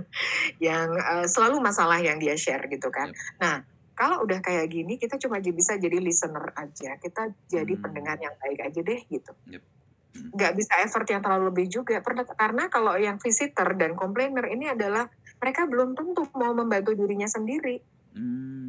yang 0.60 0.92
eh, 0.96 1.26
selalu 1.28 1.60
masalah 1.64 1.98
yang 2.00 2.20
dia 2.20 2.36
share 2.36 2.68
gitu 2.68 2.92
kan. 2.92 3.12
Yep. 3.12 3.40
Nah, 3.40 3.56
kalau 3.96 4.24
udah 4.28 4.44
kayak 4.44 4.68
gini 4.68 5.00
kita 5.00 5.16
cuma 5.16 5.40
bisa 5.40 5.80
jadi 5.80 5.98
listener 6.04 6.52
aja. 6.56 7.00
Kita 7.00 7.32
jadi 7.48 7.74
Hmm. 7.80 7.84
pendengar 7.88 8.18
yang 8.20 8.36
baik 8.40 8.60
aja 8.60 8.80
deh 8.84 9.02
gitu. 9.08 9.32
Yep. 9.48 9.64
Hmm. 10.12 10.30
Nggak 10.36 10.54
bisa 10.60 10.74
effort 10.84 11.08
yang 11.08 11.24
terlalu 11.24 11.56
lebih 11.56 11.68
juga. 11.72 12.04
Karena 12.36 12.68
kalau 12.68 13.00
yang 13.00 13.16
visitor 13.24 13.72
dan 13.80 13.96
complainer 13.96 14.44
ini 14.52 14.68
adalah 14.68 15.08
mereka 15.42 15.66
belum 15.66 15.98
tentu 15.98 16.24
mau 16.38 16.54
membantu 16.54 16.94
dirinya 16.94 17.28
sendiri. 17.28 17.82
Hmm. 18.12 18.68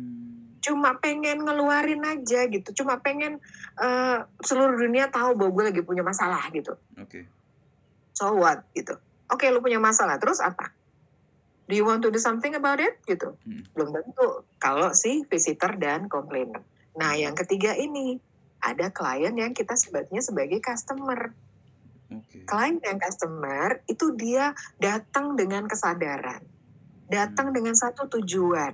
cuma 0.62 0.95
pengen 1.03 1.43
ngeluarin 1.43 2.07
aja 2.07 2.47
gitu. 2.47 2.70
Cuma 2.70 3.03
pengen 3.03 3.43
eh, 3.83 4.18
seluruh 4.47 4.79
dunia 4.79 5.11
tahu 5.11 5.35
bahwa 5.35 5.51
gue 5.59 5.64
lagi 5.75 5.83
punya 5.83 6.07
masalah 6.07 6.39
gitu. 6.55 6.79
Oke. 7.03 7.27
so 8.14 8.31
what? 8.39 8.62
Gitu. 8.70 8.95
Oke 9.27 9.51
lu 9.51 9.59
punya 9.59 9.83
masalah. 9.83 10.23
Terus 10.23 10.39
apa? 10.39 10.70
Do 11.66 11.75
you 11.75 11.83
want 11.83 12.07
to 12.07 12.14
do 12.14 12.23
something 12.23 12.55
about 12.55 12.79
it? 12.79 13.03
Gitu. 13.03 13.35
Hmm. 13.43 13.66
belum 13.75 13.91
tentu. 13.91 14.47
Kalau 14.62 14.95
si 14.95 15.27
visitor 15.27 15.75
dan 15.83 16.07
complainer 16.07 16.62
nah 16.93 17.16
yang 17.16 17.33
ketiga 17.33 17.73
ini 17.73 18.20
ada 18.62 18.93
klien 18.93 19.33
yang 19.33 19.53
kita 19.57 19.75
sebutnya 19.75 20.20
sebagai 20.23 20.61
customer. 20.62 21.33
Oke. 22.12 22.45
klien 22.45 22.77
yang 22.85 23.01
customer 23.01 23.81
itu 23.89 24.12
dia 24.12 24.53
datang 24.77 25.33
dengan 25.33 25.64
kesadaran 25.64 26.45
datang 27.13 27.53
dengan 27.53 27.77
satu 27.77 28.09
tujuan 28.09 28.73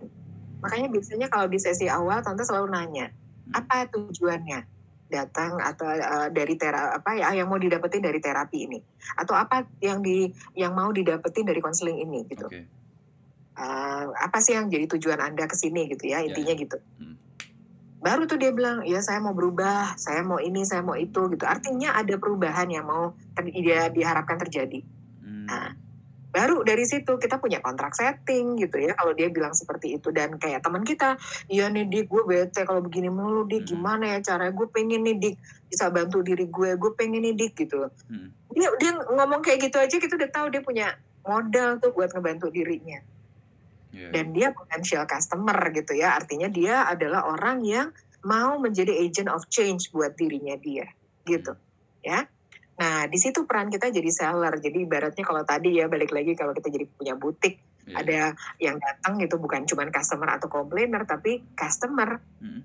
makanya 0.63 0.87
biasanya 0.87 1.27
kalau 1.27 1.51
di 1.51 1.59
sesi 1.59 1.91
awal 1.91 2.23
tante 2.23 2.47
selalu 2.47 2.71
nanya 2.71 3.11
apa 3.51 3.91
tujuannya 3.91 4.63
datang 5.09 5.57
atau 5.59 5.89
eh, 5.89 6.29
dari 6.31 6.55
tera 6.55 6.95
apa 6.95 7.17
ya 7.17 7.33
yang 7.33 7.49
mau 7.49 7.57
didapetin 7.57 8.05
dari 8.05 8.21
terapi 8.21 8.69
ini 8.69 8.79
atau 9.17 9.35
apa 9.35 9.65
yang 9.81 10.05
di 10.05 10.29
yang 10.55 10.77
mau 10.77 10.93
didapetin 10.93 11.49
dari 11.49 11.59
konseling 11.59 11.99
ini 11.99 12.29
gitu 12.29 12.47
Oke. 12.47 12.63
Eh, 13.59 14.05
apa 14.15 14.39
sih 14.39 14.55
yang 14.55 14.71
jadi 14.71 14.87
tujuan 14.87 15.19
anda 15.19 15.49
ke 15.51 15.57
sini 15.59 15.91
gitu 15.91 16.07
ya 16.07 16.23
intinya 16.23 16.55
ya. 16.55 16.63
gitu 16.63 16.79
Hmm. 17.01 17.17
baru 17.99 18.29
tuh 18.31 18.39
dia 18.39 18.55
bilang 18.55 18.85
ya 18.87 19.03
saya 19.03 19.19
mau 19.19 19.35
berubah 19.35 19.97
saya 19.99 20.23
mau 20.23 20.39
ini 20.39 20.63
saya 20.63 20.85
mau 20.85 20.95
itu 20.95 21.27
gitu 21.35 21.43
artinya 21.43 21.97
ada 21.99 22.15
perubahan 22.21 22.69
yang 22.71 22.87
mau 22.87 23.17
ter- 23.35 23.51
dia 23.51 23.89
diharapkan 23.91 24.39
terjadi 24.39 24.85
Hmm. 25.19 25.45
Nah, 25.45 25.73
baru 26.39 26.63
dari 26.63 26.87
situ 26.87 27.19
kita 27.19 27.43
punya 27.43 27.59
kontrak 27.59 27.99
setting 27.99 28.55
gitu 28.63 28.79
ya 28.79 28.95
kalau 28.95 29.11
dia 29.11 29.27
bilang 29.27 29.51
seperti 29.51 29.99
itu. 29.99 30.15
Dan 30.15 30.39
kayak 30.39 30.63
teman 30.63 30.87
kita 30.87 31.19
iya 31.51 31.67
nih 31.67 31.91
dik 31.91 32.07
gue 32.07 32.23
bete 32.23 32.63
kalau 32.63 32.79
begini 32.79 33.11
mulu 33.11 33.43
dik. 33.51 33.67
Hmm. 33.67 33.71
gimana 33.75 34.05
ya 34.15 34.19
cara 34.23 34.55
gue 34.55 34.67
pengen 34.71 35.03
nih 35.03 35.17
dik 35.19 35.37
bisa 35.67 35.91
bantu 35.91 36.23
diri 36.23 36.47
gue 36.47 36.79
gue 36.79 36.91
pengen 36.95 37.27
nih 37.27 37.35
dik 37.35 37.53
gitu. 37.67 37.91
Hmm. 38.07 38.31
dia 38.55 38.71
dia 38.79 38.95
ngomong 38.95 39.43
kayak 39.43 39.67
gitu 39.67 39.83
aja 39.83 39.97
kita 39.99 40.15
udah 40.15 40.31
tahu 40.31 40.47
dia 40.55 40.63
punya 40.63 40.95
modal 41.27 41.83
tuh 41.83 41.91
buat 41.91 42.15
ngebantu 42.15 42.55
dirinya. 42.55 43.03
Iya. 43.89 44.13
dan 44.13 44.27
dia 44.37 44.49
potential 44.53 45.09
customer 45.09 45.57
gitu 45.73 45.97
ya 45.97 46.21
artinya 46.21 46.45
dia 46.53 46.85
adalah 46.85 47.25
orang 47.25 47.65
yang 47.65 47.89
mau 48.21 48.61
menjadi 48.61 48.93
agent 48.93 49.33
of 49.33 49.49
change 49.49 49.89
buat 49.97 50.13
dirinya 50.13 50.61
dia 50.61 50.93
gitu 51.25 51.57
ya 52.05 52.29
nah 52.79 53.05
di 53.05 53.19
situ 53.19 53.43
peran 53.43 53.69
kita 53.69 53.91
jadi 53.91 54.07
seller 54.09 54.55
jadi 54.57 54.87
ibaratnya 54.87 55.25
kalau 55.27 55.43
tadi 55.43 55.77
ya 55.77 55.91
balik 55.91 56.15
lagi 56.15 56.33
kalau 56.33 56.55
kita 56.55 56.71
jadi 56.71 56.87
punya 56.89 57.15
butik 57.15 57.59
Iya. 57.89 58.05
ada 58.05 58.21
yang 58.61 58.77
datang 58.77 59.17
gitu 59.17 59.41
bukan 59.41 59.65
cuma 59.65 59.89
customer 59.89 60.29
atau 60.37 60.47
complainer 60.47 61.03
tapi 61.03 61.41
customer 61.57 62.21
Hmm. 62.37 62.61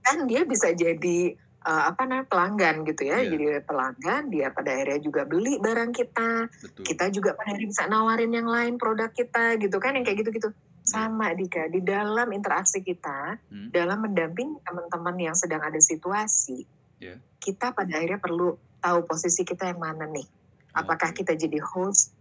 kan 0.00 0.28
dia 0.28 0.44
bisa 0.44 0.68
jadi 0.70 1.32
uh, 1.64 1.88
apa 1.88 2.04
namanya 2.04 2.28
pelanggan 2.28 2.76
gitu 2.84 3.08
ya 3.08 3.24
Iya. 3.24 3.30
jadi 3.32 3.44
pelanggan 3.64 4.28
dia 4.28 4.52
pada 4.52 4.70
akhirnya 4.70 5.00
juga 5.00 5.24
beli 5.24 5.56
barang 5.56 5.90
kita 5.90 6.30
Betul. 6.46 6.82
kita 6.84 7.04
juga 7.08 7.30
pada 7.32 7.50
akhirnya 7.50 7.68
bisa 7.72 7.84
nawarin 7.88 8.30
yang 8.30 8.44
lain 8.46 8.76
produk 8.76 9.08
kita 9.08 9.56
gitu 9.56 9.80
kan 9.80 9.96
yang 9.96 10.04
kayak 10.04 10.20
gitu-gitu 10.22 10.52
sama 10.80 11.32
Dika 11.32 11.64
di 11.66 11.80
dalam 11.80 12.28
interaksi 12.28 12.84
kita 12.84 13.40
Hmm. 13.48 13.72
dalam 13.72 14.04
mendampingi 14.04 14.60
teman-teman 14.60 15.16
yang 15.18 15.32
sedang 15.34 15.64
ada 15.64 15.80
situasi 15.80 16.68
Iya. 17.00 17.16
kita 17.40 17.72
pada 17.72 17.96
akhirnya 17.96 18.20
perlu 18.20 18.60
tahu 18.80 19.04
posisi 19.06 19.44
kita 19.44 19.70
yang 19.70 19.80
mana 19.80 20.08
nih 20.08 20.26
apakah 20.72 21.12
kita 21.12 21.36
jadi 21.36 21.60
host 21.62 22.16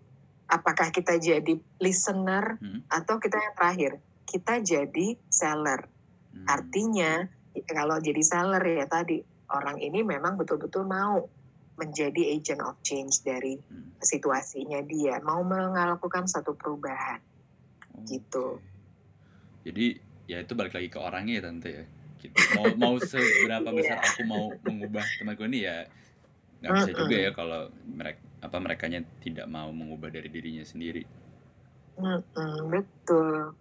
apakah 0.49 0.89
kita 0.89 1.17
jadi 1.17 1.57
listener 1.79 2.57
Hmm. 2.59 2.81
atau 2.89 3.17
kita 3.17 3.37
yang 3.37 3.53
terakhir 3.55 3.91
kita 4.25 4.61
jadi 4.61 5.07
seller 5.29 5.87
Hmm. 6.29 6.45
artinya 6.45 7.25
kalau 7.65 7.97
jadi 7.97 8.21
seller 8.21 8.61
ya 8.61 8.85
tadi 8.85 9.21
orang 9.49 9.81
ini 9.81 10.05
memang 10.05 10.37
betul-betul 10.37 10.85
mau 10.85 11.25
menjadi 11.79 12.35
agent 12.35 12.61
of 12.61 12.75
change 12.83 13.23
dari 13.23 13.55
Hmm. 13.57 13.95
situasinya 14.03 14.83
dia 14.83 15.17
mau 15.23 15.41
melakukan 15.41 16.27
satu 16.27 16.53
perubahan 16.53 17.23
gitu. 18.05 18.59
Oke. 18.59 18.67
Jadi 19.69 19.85
ya 20.29 20.39
itu 20.39 20.53
balik 20.55 20.75
lagi 20.75 20.87
ke 20.87 20.99
orangnya 20.99 21.39
ya 21.39 21.43
tante 21.49 21.69
ya. 21.71 21.85
Gitu. 22.19 22.35
Mau 22.55 22.67
mau 22.75 22.93
seberapa 22.99 23.69
besar 23.75 23.99
aku 23.99 24.21
mau 24.27 24.51
mengubah 24.63 25.03
temanku 25.19 25.47
ini 25.47 25.67
ya 25.67 25.87
nggak 26.59 26.73
bisa 26.75 26.89
juga 26.91 27.15
ya 27.15 27.31
kalau 27.31 27.71
mereka 27.99 28.19
apa 28.39 28.57
merekanya 28.63 28.99
tidak 29.23 29.47
mau 29.51 29.69
mengubah 29.71 30.09
dari 30.11 30.27
dirinya 30.31 30.63
sendiri. 30.63 31.03
Mm-mm, 31.99 32.71
betul 32.71 33.53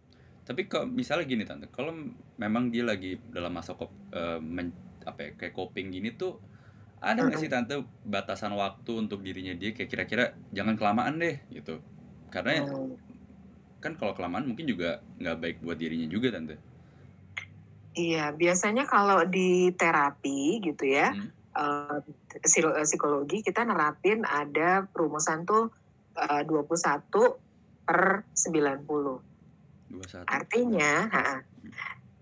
Tapi 0.48 0.64
kok 0.64 0.88
misalnya 0.88 1.28
gini 1.28 1.44
tante, 1.44 1.68
kalau 1.68 1.92
memang 2.40 2.72
dia 2.72 2.80
lagi 2.90 3.20
dalam 3.28 3.52
masa 3.52 3.76
kop, 3.76 3.92
eh, 4.16 4.40
men- 4.40 4.72
apa 5.04 5.20
ya, 5.28 5.30
kayak 5.36 5.54
coping 5.54 5.92
gini 5.92 6.08
tuh 6.16 6.40
ada 7.00 7.20
nggak 7.24 7.38
sih 7.40 7.50
tante 7.52 7.74
batasan 8.04 8.52
waktu 8.56 8.92
untuk 9.06 9.20
dirinya 9.26 9.54
dia 9.54 9.70
kayak 9.76 9.90
kira-kira 9.92 10.24
jangan 10.56 10.74
kelamaan 10.80 11.20
deh 11.20 11.36
gitu. 11.52 11.80
Karena 12.32 12.64
Hmm, 12.64 12.96
kan 13.84 13.92
kalau 14.00 14.12
kelamaan 14.16 14.46
mungkin 14.50 14.66
juga 14.66 14.90
nggak 15.22 15.36
baik 15.42 15.56
buat 15.62 15.78
dirinya 15.78 16.08
juga 16.10 16.34
tante. 16.34 16.56
iya 17.98 18.30
biasanya 18.40 18.84
kalau 18.92 19.18
di 19.34 19.70
terapi 19.80 20.62
gitu 20.66 20.84
ya 20.88 21.12
Hmm. 21.12 21.28
Eh, 21.58 22.82
psikologi 22.86 23.42
kita 23.42 23.66
nerapin 23.66 24.22
ada 24.22 24.86
perumusan 24.86 25.42
tuh 25.42 25.74
eh, 26.14 26.42
21 26.46 27.10
per 27.82 28.22
90 28.32 29.28
21. 29.88 30.28
Artinya, 30.28 30.92
ha, 31.08 31.40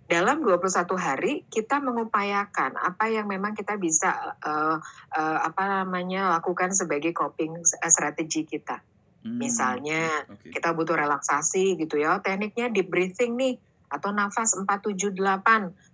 dalam 0.07 0.39
21 0.47 0.63
hari 0.95 1.43
kita 1.51 1.83
mengupayakan 1.83 2.79
apa 2.79 3.11
yang 3.11 3.27
memang 3.27 3.59
kita 3.59 3.75
bisa 3.75 4.39
eh, 4.39 4.79
eh, 5.19 5.39
apa 5.43 5.83
namanya 5.83 6.39
lakukan 6.39 6.71
sebagai 6.71 7.11
coping 7.11 7.59
strategi 7.91 8.47
kita. 8.47 8.79
Hmm, 9.27 9.43
Misalnya 9.43 10.23
Oke. 10.31 10.55
kita 10.55 10.71
butuh 10.71 10.95
relaksasi 10.95 11.75
gitu 11.75 11.99
ya, 11.99 12.23
tekniknya 12.23 12.71
deep 12.71 12.89
breathing 12.89 13.35
nih. 13.35 13.57
atau 13.87 14.11
nafas 14.11 14.59
478 14.59 15.15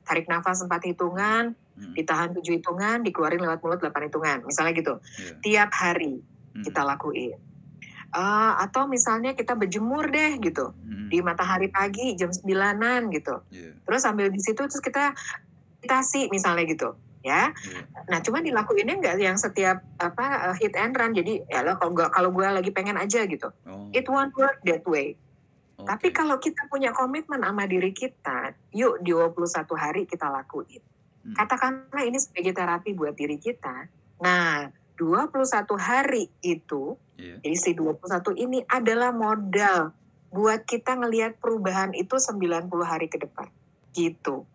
tarik 0.03 0.27
nafas 0.27 0.63
4 0.63 0.69
hitungan 0.85 1.55
Hmm. 1.73 1.97
ditahan 1.97 2.31
7 2.31 2.53
hitungan 2.53 3.01
dikeluarin 3.01 3.41
lewat 3.41 3.59
mulut 3.59 3.81
8 3.81 4.05
hitungan 4.05 4.39
misalnya 4.45 4.73
gitu 4.73 4.95
Iya. 5.17 5.33
tiap 5.41 5.71
hari 5.73 6.21
Hmm. 6.53 6.63
kita 6.63 6.83
lakuin 6.83 7.39
Eh, 8.13 8.53
atau 8.61 8.85
misalnya 8.85 9.33
kita 9.33 9.57
berjemur 9.57 10.05
deh 10.07 10.37
gitu 10.37 10.77
Hmm. 10.77 11.09
di 11.09 11.25
matahari 11.25 11.73
pagi 11.73 12.13
jam 12.13 12.29
9-an 12.29 13.09
gitu 13.09 13.41
Iya. 13.49 13.73
terus 13.83 14.05
sambil 14.05 14.29
di 14.29 14.37
situ 14.37 14.61
terus 14.61 14.79
kita 14.79 15.17
meditasi 15.81 16.29
misalnya 16.29 16.69
gitu 16.69 16.93
ya 17.25 17.49
Iya. 17.57 17.81
nah 18.11 18.19
cuma 18.21 18.45
dilakuinnya 18.45 19.01
nggak 19.01 19.17
yang 19.17 19.41
setiap 19.41 19.81
apa 19.97 20.53
eh, 20.53 20.57
hit 20.61 20.77
and 20.77 20.93
run 20.93 21.17
jadi 21.17 21.41
ya 21.47 21.65
lo 21.65 21.81
kalau 21.81 21.93
gua 21.95 22.07
kalau 22.11 22.29
gue 22.31 22.45
lagi 22.45 22.69
pengen 22.69 23.01
aja 23.01 23.25
gitu 23.25 23.49
Oh. 23.65 23.89
it 23.91 24.05
won't 24.05 24.37
work 24.37 24.61
that 24.61 24.85
way 24.85 25.17
oke. 25.83 25.89
tapi 25.91 26.15
kalau 26.15 26.39
kita 26.39 26.71
punya 26.71 26.95
komitmen 26.95 27.43
sama 27.43 27.67
diri 27.67 27.91
kita 27.91 28.55
yuk 28.71 29.03
di 29.03 29.11
21 29.11 29.67
hari 29.75 30.03
kita 30.07 30.31
lakuin 30.31 30.83
Hmm. 31.23 31.39
katakanlah 31.39 32.03
ini 32.03 32.19
sebagai 32.19 32.51
terapi 32.51 32.99
buat 32.99 33.15
diri 33.15 33.39
kita 33.39 33.87
nah 34.19 34.67
21 34.99 35.47
hari 35.79 36.27
itu 36.43 36.99
Iya. 37.15 37.39
jadi 37.39 37.57
si 37.57 37.71
21 37.79 38.35
ini 38.35 38.59
adalah 38.67 39.15
modal 39.15 39.95
buat 40.33 40.65
kita 40.65 40.97
ngelihat 40.97 41.39
perubahan 41.39 41.93
itu 41.93 42.17
90 42.17 42.89
hari 42.89 43.07
ke 43.07 43.21
depan. 43.21 43.53
Gitu. 43.93 44.49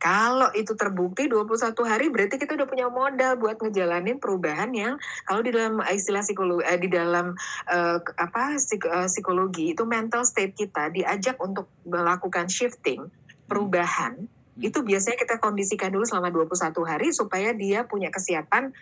Kalau 0.00 0.48
itu 0.56 0.72
terbukti 0.72 1.28
21 1.28 1.76
hari 1.84 2.08
berarti 2.08 2.40
kita 2.40 2.56
udah 2.56 2.64
punya 2.64 2.88
modal 2.88 3.36
buat 3.36 3.60
ngejalanin 3.60 4.16
perubahan 4.16 4.72
yang 4.72 4.96
kalau 5.28 5.44
di 5.44 5.52
dalam 5.52 5.76
istilah 5.84 6.24
psikologi 6.24 6.64
di 6.80 6.88
dalam 6.88 7.36
eh, 7.68 8.00
ke- 8.00 8.16
apa 8.16 8.56
psik- 8.56 8.88
eh, 8.88 9.08
psikologi 9.12 9.76
itu 9.76 9.84
mental 9.84 10.24
state 10.24 10.56
kita 10.56 10.88
diajak 10.88 11.36
untuk 11.36 11.68
melakukan 11.84 12.48
shifting 12.48 13.12
perubahan 13.44 14.24
itu 14.56 14.80
biasanya 14.80 15.16
kita 15.16 15.36
kondisikan 15.36 15.92
dulu 15.92 16.04
selama 16.04 16.32
21 16.32 16.72
hari 16.84 17.12
supaya 17.12 17.52
dia 17.52 17.84
punya 17.84 18.08
kesiapan 18.08 18.72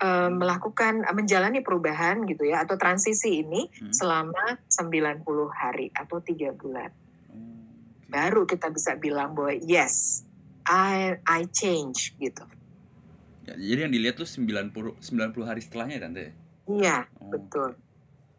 eh, 0.00 0.30
melakukan 0.32 1.04
eh, 1.04 1.12
menjalani 1.12 1.60
perubahan 1.60 2.24
gitu 2.24 2.48
ya 2.48 2.64
atau 2.64 2.80
transisi 2.80 3.44
ini 3.44 3.68
Hmm. 3.76 3.92
selama 3.92 4.56
90 4.72 5.20
hari 5.52 5.92
atau 5.92 6.16
tiga 6.24 6.48
bulan. 6.52 6.88
Oke. 7.28 8.08
Baru 8.08 8.48
kita 8.48 8.68
bisa 8.68 8.96
bilang 8.96 9.36
bahwa 9.36 9.52
yes, 9.52 10.24
I 10.66 11.18
I 11.24 11.40
change 11.50 12.14
gitu. 12.16 12.44
Ya, 13.42 13.58
jadi 13.58 13.90
yang 13.90 13.92
dilihat 13.92 14.16
tuh 14.16 14.28
90 14.28 14.96
90 15.02 15.42
hari 15.42 15.60
setelahnya 15.60 15.98
ya, 15.98 16.02
tante. 16.06 16.24
Iya, 16.70 16.98
Oh, 17.18 17.30
betul. 17.34 17.74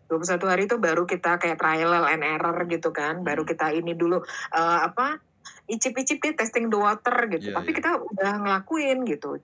21 0.08 0.46
hari 0.48 0.64
itu 0.70 0.78
baru 0.78 1.04
kita 1.04 1.42
kayak 1.42 1.58
trial 1.58 2.06
and 2.06 2.24
error 2.24 2.56
gitu 2.70 2.94
kan. 2.94 3.20
Baru 3.26 3.44
Hmm. 3.44 3.52
kita 3.52 3.74
ini 3.74 3.94
dulu 3.94 4.24
eh, 4.52 4.80
apa? 4.84 5.20
icip-icip 5.68 6.20
deh 6.20 6.36
testing 6.36 6.72
the 6.72 6.80
water 6.80 7.28
gitu. 7.28 7.52
Iya, 7.52 7.56
Tapi 7.60 7.70
iya. 7.72 7.78
kita 7.80 7.92
udah 8.00 8.32
ngelakuin 8.44 9.04
gitu. 9.04 9.40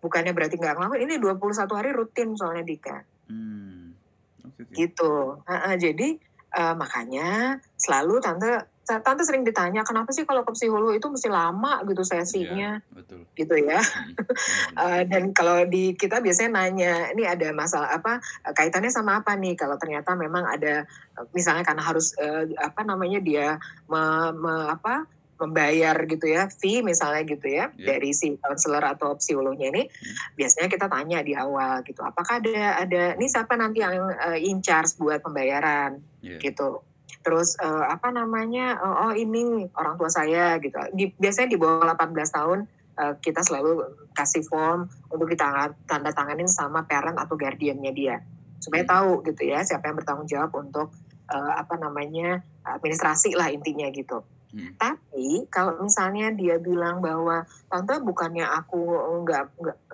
Bukannya 0.00 0.32
berarti 0.36 0.56
nggak 0.56 0.76
ngelakuin. 0.76 1.02
Ini 1.08 1.14
21 1.20 1.72
hari 1.76 1.90
rutin 1.92 2.36
soalnya 2.36 2.64
Dika. 2.64 3.00
Hmm. 3.28 3.96
Oke 4.44 4.64
oke. 4.64 4.72
gitu. 4.76 5.40
Heeh, 5.44 5.74
jadi 5.76 6.08
eh, 6.52 6.74
makanya 6.76 7.56
selalu 7.76 8.20
tante 8.20 8.48
tante 8.88 9.22
sering 9.22 9.44
ditanya 9.44 9.84
kenapa 9.84 10.08
sih 10.08 10.24
kalau 10.24 10.40
ke 10.40 10.52
psikolog 10.52 10.96
itu 10.96 11.04
mesti 11.04 11.28
lama 11.28 11.84
gitu 11.84 12.00
sesinya 12.00 12.80
Iya, 12.80 12.88
betul. 12.96 13.20
gitu 13.36 13.54
ya. 13.60 13.76
Hmm. 13.76 14.16
Benar-benar. 14.16 14.88
Eh, 14.88 15.02
dan 15.06 15.24
kalau 15.30 15.58
di 15.64 15.92
kita 15.92 16.18
biasanya 16.18 16.50
nanya 16.56 16.92
ini 17.12 17.28
ada 17.28 17.52
masalah 17.52 17.92
apa 17.92 18.16
eh, 18.42 18.54
kaitannya 18.56 18.88
sama 18.88 19.20
apa 19.20 19.36
nih 19.36 19.52
kalau 19.52 19.76
ternyata 19.76 20.16
memang 20.16 20.48
ada 20.48 20.88
eh, 20.88 21.26
misalnya 21.30 21.60
karena 21.62 21.84
harus 21.84 22.16
apa 22.56 22.80
namanya 22.82 23.20
dia 23.20 23.60
me- 23.86 24.32
me- 24.32 24.68
apa 24.70 25.04
membayar 25.38 25.94
gitu 26.02 26.26
ya 26.26 26.50
fee 26.50 26.82
misalnya 26.82 27.22
gitu 27.22 27.46
ya 27.46 27.70
Iya. 27.78 27.94
dari 27.94 28.10
si 28.10 28.34
konselor 28.34 28.82
atau 28.82 29.14
psikolognya 29.14 29.70
ini 29.70 29.86
biasanya 30.34 30.66
kita 30.66 30.90
tanya 30.90 31.22
di 31.22 31.30
awal 31.30 31.86
gitu 31.86 32.02
apakah 32.02 32.42
ada 32.42 32.82
ada 32.82 33.02
ini 33.14 33.30
siapa 33.30 33.54
nanti 33.54 33.78
yang 33.78 33.94
eh, 34.10 34.42
in 34.42 34.58
charge 34.58 34.98
buat 34.98 35.22
pembayaran 35.22 36.02
Iya. 36.18 36.42
gitu 36.42 36.82
terus 37.24 37.56
eh, 37.60 37.84
apa 37.88 38.12
namanya 38.12 38.78
oh, 38.80 39.10
oh, 39.10 39.12
ini 39.16 39.66
orang 39.76 39.96
tua 39.96 40.10
saya 40.12 40.60
gitu 40.60 40.76
di, 40.92 41.10
biasanya 41.16 41.48
di 41.48 41.58
bawah 41.58 41.96
18 41.96 42.14
tahun 42.14 42.58
eh, 43.00 43.14
kita 43.20 43.40
selalu 43.42 43.84
kasih 44.12 44.44
form 44.44 44.88
untuk 45.08 45.28
kita 45.32 45.72
tanda 45.88 46.12
tanganin 46.12 46.48
sama 46.48 46.84
parent 46.84 47.16
atau 47.16 47.34
guardiannya 47.36 47.92
dia 47.92 48.16
supaya 48.58 48.82
Hmm. 48.84 48.92
tahu 48.92 49.10
gitu 49.24 49.42
ya 49.48 49.62
siapa 49.62 49.88
yang 49.88 49.96
bertanggung 49.96 50.28
jawab 50.28 50.50
untuk 50.56 50.92
eh, 51.28 51.52
apa 51.56 51.76
namanya 51.80 52.44
administrasi 52.64 53.36
lah 53.36 53.48
intinya 53.48 53.88
gitu 53.92 54.24
Hmm. 54.48 54.72
tapi 54.80 55.44
kalau 55.52 55.76
misalnya 55.84 56.32
dia 56.32 56.56
bilang 56.56 57.04
bahwa 57.04 57.44
tante 57.68 58.00
bukannya 58.00 58.48
aku 58.48 58.80
nggak 59.20 59.44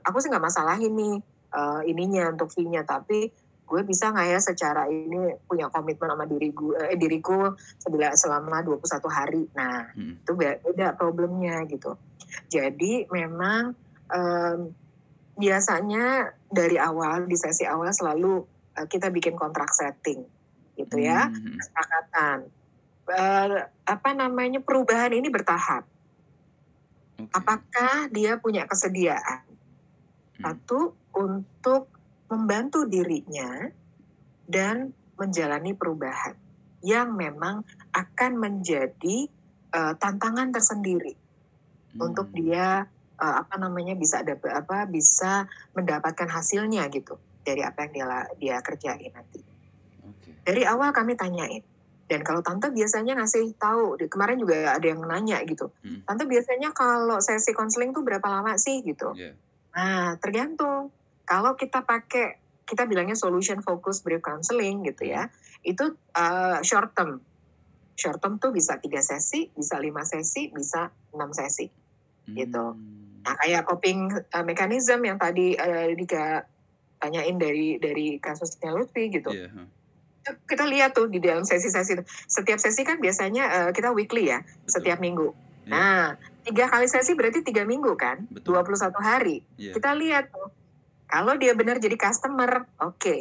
aku 0.06 0.16
sih 0.22 0.30
nggak 0.30 0.46
masalah 0.46 0.78
ini 0.78 1.18
eh, 1.50 1.80
ininya 1.90 2.30
untuk 2.30 2.54
fee-nya 2.54 2.86
tapi 2.86 3.34
gue 3.64 3.80
bisa 3.82 4.12
nggak 4.12 4.28
ya 4.28 4.40
secara 4.40 4.84
ini 4.86 5.40
punya 5.48 5.72
komitmen 5.72 6.12
sama 6.12 6.28
diri 6.28 6.52
gue 6.52 6.76
eh, 6.84 6.98
diriku 7.00 7.56
selama 8.14 8.60
21 8.60 9.08
hari 9.08 9.42
nah 9.56 9.88
Hmm. 9.92 10.20
itu 10.20 10.32
be- 10.36 10.60
beda 10.60 10.92
problemnya 10.94 11.64
gitu 11.64 11.96
jadi 12.48 13.08
memang 13.08 13.72
em, 14.08 14.70
biasanya 15.34 16.30
dari 16.46 16.76
awal 16.76 17.24
di 17.24 17.34
sesi 17.34 17.64
awal 17.64 17.90
selalu 17.90 18.44
eh, 18.76 18.86
kita 18.86 19.08
bikin 19.08 19.34
kontrak 19.34 19.72
setting 19.72 20.22
gitu 20.76 20.96
ya 21.00 21.28
Hmm. 21.28 21.56
kesepakatan 21.56 22.38
Eh, 23.04 23.60
apa 23.84 24.16
namanya 24.16 24.64
perubahan 24.64 25.12
ini 25.12 25.28
bertahap 25.28 25.84
Oke. 27.20 27.28
apakah 27.30 28.08
dia 28.08 28.40
punya 28.40 28.64
kesediaan 28.64 29.44
Hmm. 30.34 30.40
satu 30.40 30.96
untuk 31.14 31.93
membantu 32.34 32.84
dirinya 32.84 33.70
dan 34.44 34.90
menjalani 35.14 35.72
perubahan 35.72 36.34
yang 36.84 37.14
memang 37.14 37.62
akan 37.94 38.32
menjadi 38.36 39.30
eh, 39.74 39.94
tantangan 39.98 40.50
tersendiri 40.50 41.14
untuk 41.96 42.30
Hmm. 42.30 42.36
dia 42.36 42.66
eh, 43.14 43.34
apa 43.40 43.54
namanya 43.56 43.94
bisa 43.94 44.20
ada 44.20 44.34
apa 44.34 44.84
bisa 44.84 45.46
mendapatkan 45.72 46.26
hasilnya 46.26 46.90
gitu 46.90 47.14
dari 47.46 47.62
apa 47.62 47.86
yang 47.86 47.92
dia 47.94 48.06
dia 48.36 48.56
kerjain 48.60 49.10
nanti 49.14 49.38
Oke. 50.02 50.30
dari 50.42 50.62
awal 50.66 50.90
kami 50.90 51.14
tanyain 51.14 51.62
dan 52.04 52.20
kalau 52.20 52.44
tante 52.44 52.68
biasanya 52.68 53.16
ngasih 53.16 53.56
tahu 53.56 53.96
kemarin 54.06 54.36
juga 54.36 54.76
ada 54.76 54.86
yang 54.86 55.00
nanya 55.02 55.40
gitu 55.46 55.70
Hmm. 55.80 56.02
tante 56.04 56.26
biasanya 56.26 56.74
kalau 56.74 57.16
sesi 57.18 57.54
konseling 57.54 57.94
tuh 57.94 58.02
berapa 58.02 58.26
lama 58.26 58.58
sih 58.58 58.82
gitu 58.82 59.14
Iya. 59.14 59.32
nah 59.72 60.18
tergantung 60.18 60.90
kalau 61.24 61.56
kita 61.58 61.84
pakai 61.84 62.40
kita 62.64 62.88
bilangnya 62.88 63.16
solution 63.16 63.60
focus 63.60 64.00
brief 64.00 64.24
counseling 64.24 64.84
gitu 64.88 65.08
ya 65.12 65.28
itu 65.64 65.96
uh, 66.16 66.60
short 66.64 66.96
term 66.96 67.20
short 67.96 68.20
term 68.20 68.40
tuh 68.40 68.52
bisa 68.52 68.80
tiga 68.80 69.04
sesi 69.04 69.52
bisa 69.52 69.76
lima 69.76 70.04
sesi 70.04 70.48
bisa 70.52 70.92
enam 71.12 71.32
sesi 71.32 71.68
Gitu. 72.24 72.56
Hmm. 72.56 73.20
nah 73.20 73.36
kayak 73.36 73.68
coping 73.68 74.08
uh, 74.08 74.44
mechanism 74.48 75.04
yang 75.04 75.20
tadi 75.20 75.52
uh, 75.60 75.92
Dika 75.92 76.44
tanyain 76.96 77.36
dari 77.36 77.76
dari 77.76 78.16
kasusnya 78.16 78.72
Lutfi 78.72 79.12
gitu 79.12 79.28
Iya. 79.28 79.52
huh. 79.52 79.68
Itu 80.24 80.40
kita 80.48 80.64
lihat 80.64 80.96
tuh 80.96 81.12
di 81.12 81.20
dalam 81.20 81.44
sesi-sesi 81.44 82.00
itu. 82.00 82.04
Setiap 82.24 82.56
sesi 82.56 82.80
kan 82.80 82.96
biasanya 82.96 83.44
eh, 83.44 83.70
kita 83.76 83.92
weekly 83.92 84.32
ya, 84.32 84.40
Betul. 84.40 84.72
setiap 84.72 84.96
minggu. 84.96 85.28
Iya. 85.68 85.68
Nah, 85.68 86.16
tiga 86.48 86.64
kali 86.72 86.88
sesi 86.88 87.12
berarti 87.12 87.44
tiga 87.44 87.68
minggu 87.68 87.92
kan, 87.92 88.24
Betul. 88.32 88.56
21 88.56 89.04
hari. 89.04 89.44
Iya. 89.60 89.76
Kita 89.76 89.92
lihat 89.92 90.32
tuh, 90.32 90.48
kalau 91.06 91.36
dia 91.36 91.52
benar 91.54 91.78
jadi 91.78 91.96
customer, 91.96 92.66
oke. 92.80 93.16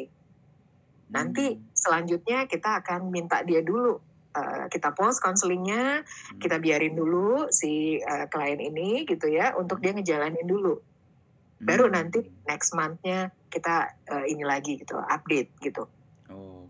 Nanti 1.13 1.45
Hmm. 1.53 1.61
selanjutnya 1.75 2.49
kita 2.49 2.81
akan 2.83 3.11
minta 3.13 3.41
dia 3.45 3.61
dulu. 3.61 3.99
eh, 4.33 4.65
kita 4.65 4.97
post 4.97 5.21
konselingnya, 5.21 6.01
Hmm. 6.01 6.39
kita 6.41 6.57
biarin 6.57 6.97
dulu 6.97 7.53
si 7.53 8.01
eh, 8.01 8.25
klien 8.33 8.57
ini 8.57 9.05
gitu 9.05 9.29
ya, 9.29 9.53
untuk 9.53 9.77
dia 9.77 9.93
ngejalanin 9.93 10.49
dulu. 10.49 10.81
Baru 11.61 11.85
Hmm. 11.85 12.01
nanti 12.01 12.25
next 12.49 12.73
month-nya 12.73 13.29
kita 13.53 13.93
eh, 14.09 14.33
ini 14.33 14.41
lagi 14.41 14.81
gitu, 14.81 14.97
update 14.97 15.53
gitu. 15.61 15.85
Oh, 16.33 16.65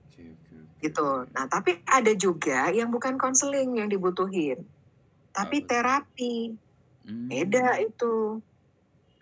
gitu. 0.83 1.07
Nah, 1.31 1.47
tapi 1.47 1.79
ada 1.87 2.11
juga 2.11 2.67
yang 2.75 2.91
bukan 2.91 3.15
konseling 3.15 3.79
yang 3.79 3.87
dibutuhin, 3.87 4.67
tapi 5.31 5.63
terapi. 5.63 6.59
Hmm. 7.07 7.31
Beda 7.31 7.79
itu. 7.79 8.43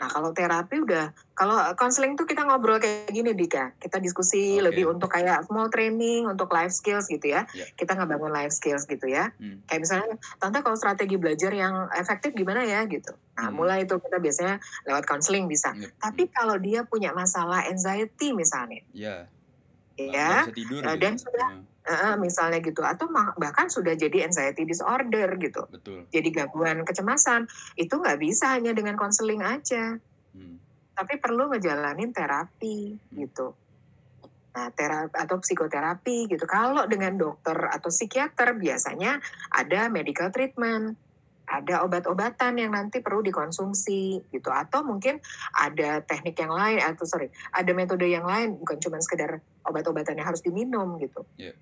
Nah, 0.01 0.09
kalau 0.09 0.33
terapi 0.33 0.81
udah, 0.81 1.13
kalau 1.37 1.61
konseling 1.77 2.17
tuh 2.17 2.25
kita 2.25 2.41
ngobrol 2.41 2.81
kayak 2.81 3.13
gini, 3.13 3.37
Dika. 3.37 3.77
Kita 3.77 4.01
diskusi 4.01 4.57
Oke. 4.57 4.73
lebih 4.73 4.89
untuk 4.89 5.13
kayak 5.13 5.45
small 5.45 5.69
training, 5.69 6.25
untuk 6.25 6.49
life 6.49 6.73
skills 6.73 7.05
gitu 7.05 7.29
ya. 7.29 7.45
Ya. 7.53 7.69
Kita 7.77 7.93
ngebangun 7.93 8.33
life 8.33 8.49
skills 8.49 8.89
gitu 8.89 9.05
ya. 9.05 9.29
Hmm. 9.37 9.61
Kayak 9.69 9.81
misalnya, 9.85 10.09
Tante 10.41 10.65
kalau 10.65 10.73
strategi 10.73 11.21
belajar 11.21 11.53
yang 11.53 11.85
efektif 11.93 12.33
gimana 12.33 12.65
ya 12.65 12.81
gitu. 12.89 13.13
Nah, 13.37 13.53
Hmm. 13.53 13.61
mulai 13.61 13.85
itu 13.85 13.93
kita 14.01 14.17
biasanya 14.17 14.57
lewat 14.89 15.05
konseling 15.05 15.45
bisa. 15.45 15.69
Yep. 15.77 15.93
Tapi 16.01 16.23
kalau 16.33 16.57
dia 16.57 16.81
punya 16.81 17.13
masalah 17.13 17.69
anxiety 17.69 18.33
misalnya, 18.33 18.81
ya. 18.97 19.29
ya, 20.01 20.49
tidur 20.49 20.81
Eh, 20.81 20.97
gitu. 20.97 20.97
dan 20.97 21.13
sudah 21.21 21.47
Nah, 21.61 21.61
Heeh, 21.81 22.13
misalnya 22.21 22.61
gitu 22.61 22.85
atau 22.85 23.09
bahkan 23.41 23.65
sudah 23.65 23.97
jadi 23.97 24.29
anxiety 24.29 24.69
disorder 24.69 25.33
gitu, 25.41 25.65
Betul. 25.65 26.05
jadi 26.13 26.29
gangguan 26.29 26.85
kecemasan, 26.85 27.49
itu 27.73 27.97
nggak 27.97 28.21
bisa 28.21 28.53
hanya 28.53 28.69
dengan 28.69 28.93
konseling 28.93 29.41
aja. 29.41 29.97
Hmm. 30.37 30.61
Tapi 30.93 31.17
perlu 31.17 31.49
ngejalanin 31.49 32.13
terapi 32.13 33.01
gitu. 33.17 33.57
Nah, 34.51 34.69
tera 34.77 35.09
atau 35.09 35.41
psikoterapi 35.41 36.29
gitu. 36.29 36.45
Kalau 36.45 36.85
dengan 36.85 37.17
dokter 37.17 37.55
atau 37.55 37.89
psikiater 37.89 38.53
biasanya 38.59 39.17
ada 39.49 39.89
medical 39.89 40.29
treatment, 40.29 40.99
ada 41.51 41.83
obat-obatan 41.83 42.61
yang 42.61 42.71
nanti 42.71 43.03
perlu 43.03 43.19
dikonsumsi 43.19 44.31
gitu 44.31 44.49
atau 44.53 44.87
mungkin 44.87 45.19
ada 45.51 45.99
teknik 45.99 46.39
yang 46.39 46.55
lain 46.55 46.79
atau 46.79 47.03
sorry, 47.03 47.27
ada 47.51 47.71
metode 47.75 48.07
yang 48.07 48.23
lain 48.23 48.55
bukan 48.55 48.79
cuma 48.79 49.01
sekedar 49.03 49.43
obat-obatan 49.67 50.15
yang 50.15 50.27
harus 50.31 50.39
diminum 50.39 50.95
gitu. 51.01 51.27
Iya. 51.35 51.55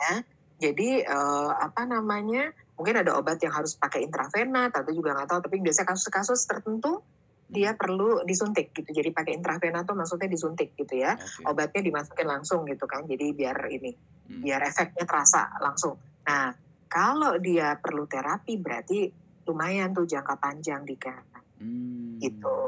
Ya, 0.00 0.14
jadi, 0.60 0.90
eee, 1.04 1.50
apa 1.60 1.82
namanya, 1.88 2.52
mungkin 2.76 3.00
ada 3.04 3.16
obat 3.20 3.36
yang 3.44 3.52
harus 3.52 3.76
pakai 3.76 4.04
intravena, 4.04 4.72
tante 4.72 4.92
juga 4.96 5.12
nggak 5.16 5.28
tahu, 5.28 5.40
tapi 5.44 5.56
biasanya 5.60 5.88
kasus-kasus 5.92 6.40
tertentu 6.48 7.04
dia 7.50 7.74
perlu 7.74 8.22
disuntik 8.24 8.70
gitu. 8.72 8.88
Jadi 8.94 9.10
pakai 9.10 9.34
intravena 9.36 9.82
tuh 9.82 9.98
maksudnya 9.98 10.30
disuntik 10.30 10.72
gitu 10.78 10.94
ya. 11.02 11.18
Oke. 11.18 11.42
Obatnya 11.50 11.82
dimasukin 11.82 12.28
langsung 12.30 12.62
gitu 12.68 12.86
kan. 12.86 13.02
Jadi 13.10 13.34
biar 13.34 13.58
ini, 13.74 13.90
Hmm. 14.30 14.40
biar 14.46 14.62
efeknya 14.62 15.02
terasa 15.02 15.50
langsung. 15.58 15.98
Nah, 16.30 16.54
kalau 16.86 17.34
dia 17.42 17.74
perlu 17.82 18.06
terapi 18.06 18.54
berarti 18.62 19.10
lumayan 19.50 19.90
tuh 19.90 20.06
jangka 20.06 20.38
panjang 20.38 20.86
Dika. 20.86 21.10
Hmm. 21.58 22.22
Gitu. 22.22 22.58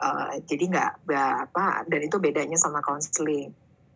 Eee, 0.00 0.40
jadi 0.48 0.64
nggak 0.72 0.92
apa 1.52 1.84
dan 1.86 2.00
itu 2.02 2.16
bedanya 2.18 2.56
sama 2.56 2.80
konseling. 2.82 3.52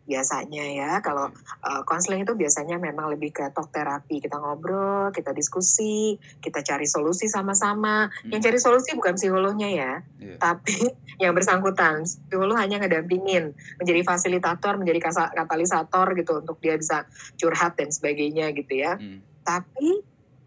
Biasanya 0.07 0.63
ya 0.71 0.91
kalau, 1.03 1.27
Oke. 1.27 1.35
eee, 1.67 1.81
konseling 1.83 2.23
itu 2.23 2.31
biasanya 2.31 2.79
memang 2.79 3.11
lebih 3.11 3.35
ke 3.35 3.43
talk 3.51 3.67
terapi, 3.75 4.23
kita 4.23 4.39
ngobrol, 4.39 5.11
kita 5.11 5.35
diskusi, 5.35 6.15
kita 6.39 6.63
cari 6.63 6.87
solusi 6.87 7.27
sama-sama. 7.27 8.07
Yang 8.31 8.39
Hmm. 8.39 8.47
cari 8.47 8.59
solusi 8.63 8.89
bukan 8.95 9.19
psikolognya 9.19 9.67
ya, 9.67 9.93
Iya. 10.17 10.37
tapi 10.39 10.75
yang 11.23 11.35
bersangkutan. 11.35 12.07
Psikolog 12.07 12.55
hanya 12.55 12.79
ngedampingin, 12.79 13.51
menjadi 13.83 14.01
fasilitator, 14.07 14.79
menjadi 14.79 14.99
katalisator 15.35 16.07
gitu 16.15 16.39
untuk 16.39 16.57
dia 16.63 16.79
bisa 16.79 17.03
curhat 17.35 17.75
dan 17.75 17.91
sebagainya 17.91 18.55
gitu 18.55 18.79
ya. 18.79 18.95
Hmm. 18.95 19.27
Tapi, 19.43 19.89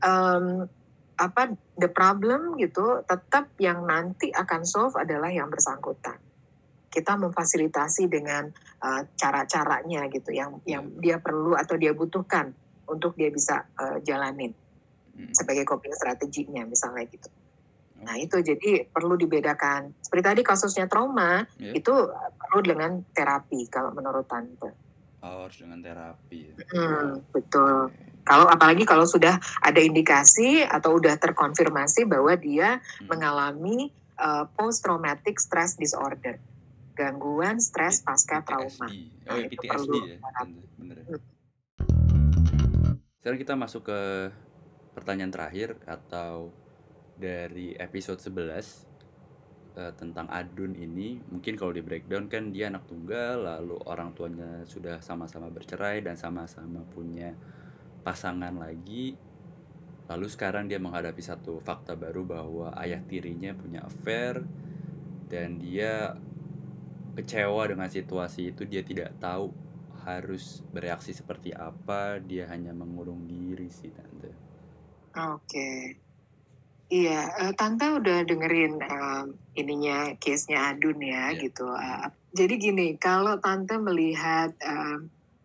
mmm, 0.01 0.65
apa, 1.21 1.43
the 1.77 1.89
problem 1.93 2.57
gitu 2.57 3.05
tetap 3.05 3.53
yang 3.61 3.85
nanti 3.85 4.33
akan 4.33 4.65
solve 4.65 4.97
adalah 4.97 5.29
yang 5.29 5.53
bersangkutan. 5.53 6.17
Kita 6.91 7.15
memfasilitasi 7.15 8.11
dengan, 8.11 8.51
eee, 8.83 9.03
cara-caranya 9.15 10.11
gitu 10.11 10.35
yang 10.35 10.59
yang 10.67 10.91
dia 10.99 11.23
perlu 11.23 11.55
atau 11.55 11.79
dia 11.79 11.95
butuhkan 11.95 12.51
untuk 12.91 13.15
dia 13.15 13.31
bisa, 13.31 13.63
eee, 13.79 14.03
jalanin 14.03 14.51
Hmm. 15.11 15.31
sebagai 15.35 15.67
coping 15.67 15.91
strateginya 15.95 16.63
misalnya 16.67 17.03
gitu. 17.11 17.31
Nah 18.07 18.15
itu 18.19 18.39
jadi 18.43 18.87
perlu 18.91 19.19
dibedakan. 19.19 19.95
Seperti 20.03 20.23
tadi 20.25 20.43
kasusnya 20.47 20.87
trauma, 20.91 21.43
Iya. 21.59 21.79
itu, 21.79 21.95
perlu 22.39 22.61
dengan 22.63 22.93
terapi 23.15 23.67
kalau 23.71 23.91
menurut 23.95 24.27
tante. 24.31 24.79
Oh, 25.23 25.47
harus 25.47 25.59
dengan 25.63 25.83
terapi 25.83 26.55
ya? 26.55 26.57
Mhm, 26.75 27.31
betul. 27.35 27.91
Kalau 28.27 28.47
apalagi 28.47 28.87
kalau 28.87 29.05
sudah 29.07 29.39
ada 29.63 29.81
indikasi 29.83 30.63
atau 30.63 30.99
udah 30.99 31.19
terkonfirmasi 31.19 32.07
bahwa 32.07 32.35
dia 32.39 32.79
Hmm. 32.99 33.09
mengalami, 33.11 33.91
eee, 34.19 34.45
post 34.59 34.83
traumatic 34.87 35.39
stress 35.43 35.75
disorder, 35.75 36.39
gangguan 37.01 37.57
stres 37.57 38.05
pasca 38.05 38.45
trauma. 38.45 38.69
PTSD. 38.69 39.25
Nah 39.25 39.33
Oh 39.33 39.37
ya 39.41 39.47
itu 39.49 39.57
PTSD 39.57 39.73
perlu 39.73 39.97
ya, 40.05 40.17
tante, 40.21 40.63
bener 40.77 40.97
ya? 41.01 41.07
Mhm. 41.09 41.21
Sekarang 43.21 43.39
kita 43.41 43.55
masuk 43.57 43.83
ke 43.89 44.01
pertanyaan 44.93 45.33
terakhir 45.33 45.81
atau 45.89 46.53
dari 47.17 47.73
episode 47.77 48.21
11, 48.21 48.85
eee, 49.77 49.93
tentang 49.97 50.29
Adun 50.29 50.77
ini. 50.77 51.21
Mungkin 51.29 51.57
kalau 51.57 51.73
di-breakdown 51.73 52.29
kan 52.29 52.53
dia 52.53 52.69
anak 52.69 52.85
tunggal, 52.89 53.45
lalu 53.45 53.77
orang 53.89 54.13
tuanya 54.13 54.65
sudah 54.69 55.01
sama-sama 55.01 55.49
bercerai 55.49 56.05
dan 56.05 56.17
sama-sama 56.21 56.85
punya 56.93 57.33
pasangan 58.05 58.57
lagi. 58.57 59.17
Lalu 60.09 60.27
sekarang 60.27 60.67
dia 60.67 60.81
menghadapi 60.81 61.23
satu 61.23 61.61
fakta 61.61 61.95
baru 61.95 62.25
bahwa 62.27 62.73
ayah 62.83 62.99
tirinya 63.05 63.55
punya 63.55 63.85
affair 63.87 64.43
dan 65.31 65.63
dia 65.63 66.19
kecewa 67.17 67.63
dengan 67.71 67.89
situasi 67.91 68.55
itu, 68.55 68.63
dia 68.73 68.83
tidak 68.87 69.11
tahu 69.23 69.53
harus 70.07 70.45
bereaksi 70.75 71.13
seperti 71.13 71.51
apa, 71.53 72.19
dia 72.31 72.45
hanya 72.53 72.73
mengurung 72.73 73.27
diri 73.29 73.69
sih, 73.69 73.91
Tante. 73.93 74.33
Oke. 75.19 75.99
Iya, 76.93 77.19
eee, 77.41 77.53
tante 77.59 77.87
udah 77.99 78.19
dengerin, 78.29 78.79
mmm, 78.83 79.25
ininya 79.61 80.15
case-nya 80.23 80.75
Adun 80.75 80.99
ya 81.03 81.25
Iya. 81.29 81.43
gitu, 81.43 81.67
eee, 81.71 82.07
jadi 82.37 82.55
gini, 82.61 82.87
kalau 83.01 83.39
tante 83.43 83.75
melihat, 83.81 84.53
eee, 84.63 84.99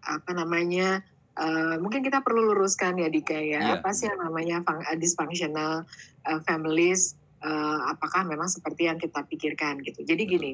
apa 0.06 0.32
namanya, 0.38 1.02
eee, 1.40 1.76
mungkin 1.82 2.02
kita 2.06 2.22
perlu 2.26 2.52
luruskan 2.54 2.98
ya 3.02 3.10
Dika 3.10 3.38
ya, 3.42 3.62
Iya, 3.62 3.80
apa 3.80 3.94
sih 3.98 4.10
yang 4.12 4.20
namanya 4.26 4.62
dysfunctional, 5.02 5.86
eee, 6.28 6.40
families, 6.50 7.16
eee, 7.46 7.80
apakah 7.94 8.24
memang 8.28 8.50
seperti 8.52 8.90
yang 8.90 8.98
kita 9.02 9.24
pikirkan 9.30 9.82
gitu. 9.86 10.02
Jadi 10.06 10.24
Betul. 10.24 10.30
gini, 10.30 10.52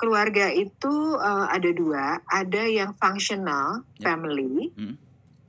keluarga 0.00 0.50
itu, 0.52 0.94
eee, 1.18 1.46
ada 1.50 1.70
2, 1.76 2.06
ada 2.30 2.62
yang 2.68 2.92
functional 2.98 3.84
Ya. 3.98 4.06
family, 4.06 4.74
Mhm. 4.76 4.98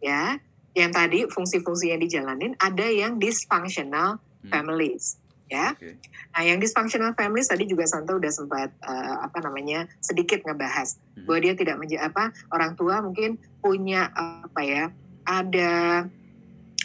ya, 0.04 0.38
yang 0.78 0.92
tadi 0.96 1.26
fungsi-fungsinya 1.30 1.98
dijalanin, 2.02 2.54
ada 2.62 2.88
yang 2.90 3.18
dysfunctional 3.22 4.22
Hmm. 4.44 4.52
families, 4.54 5.20
ya. 5.52 5.76
Oke. 5.76 6.00
Nah 6.38 6.44
yang 6.48 6.60
dysfunctional 6.64 7.14
families 7.18 7.50
tadi 7.52 7.66
juga 7.70 7.86
Santa 7.90 8.16
udah 8.18 8.32
sempat, 8.34 8.70
eee, 8.84 9.16
apa 9.28 9.40
namanya, 9.46 9.88
sedikit 10.04 10.42
ngebahas 10.46 10.98
Mhm. 11.18 11.26
bahwa 11.28 11.40
dia 11.44 11.54
tidak 11.58 11.78
menja 11.82 12.00
apa, 12.08 12.32
orang 12.56 12.74
tua 12.80 13.02
mungkin 13.06 13.38
punya, 13.64 14.10
apa 14.16 14.62
ya, 14.66 14.86
ada 15.28 15.72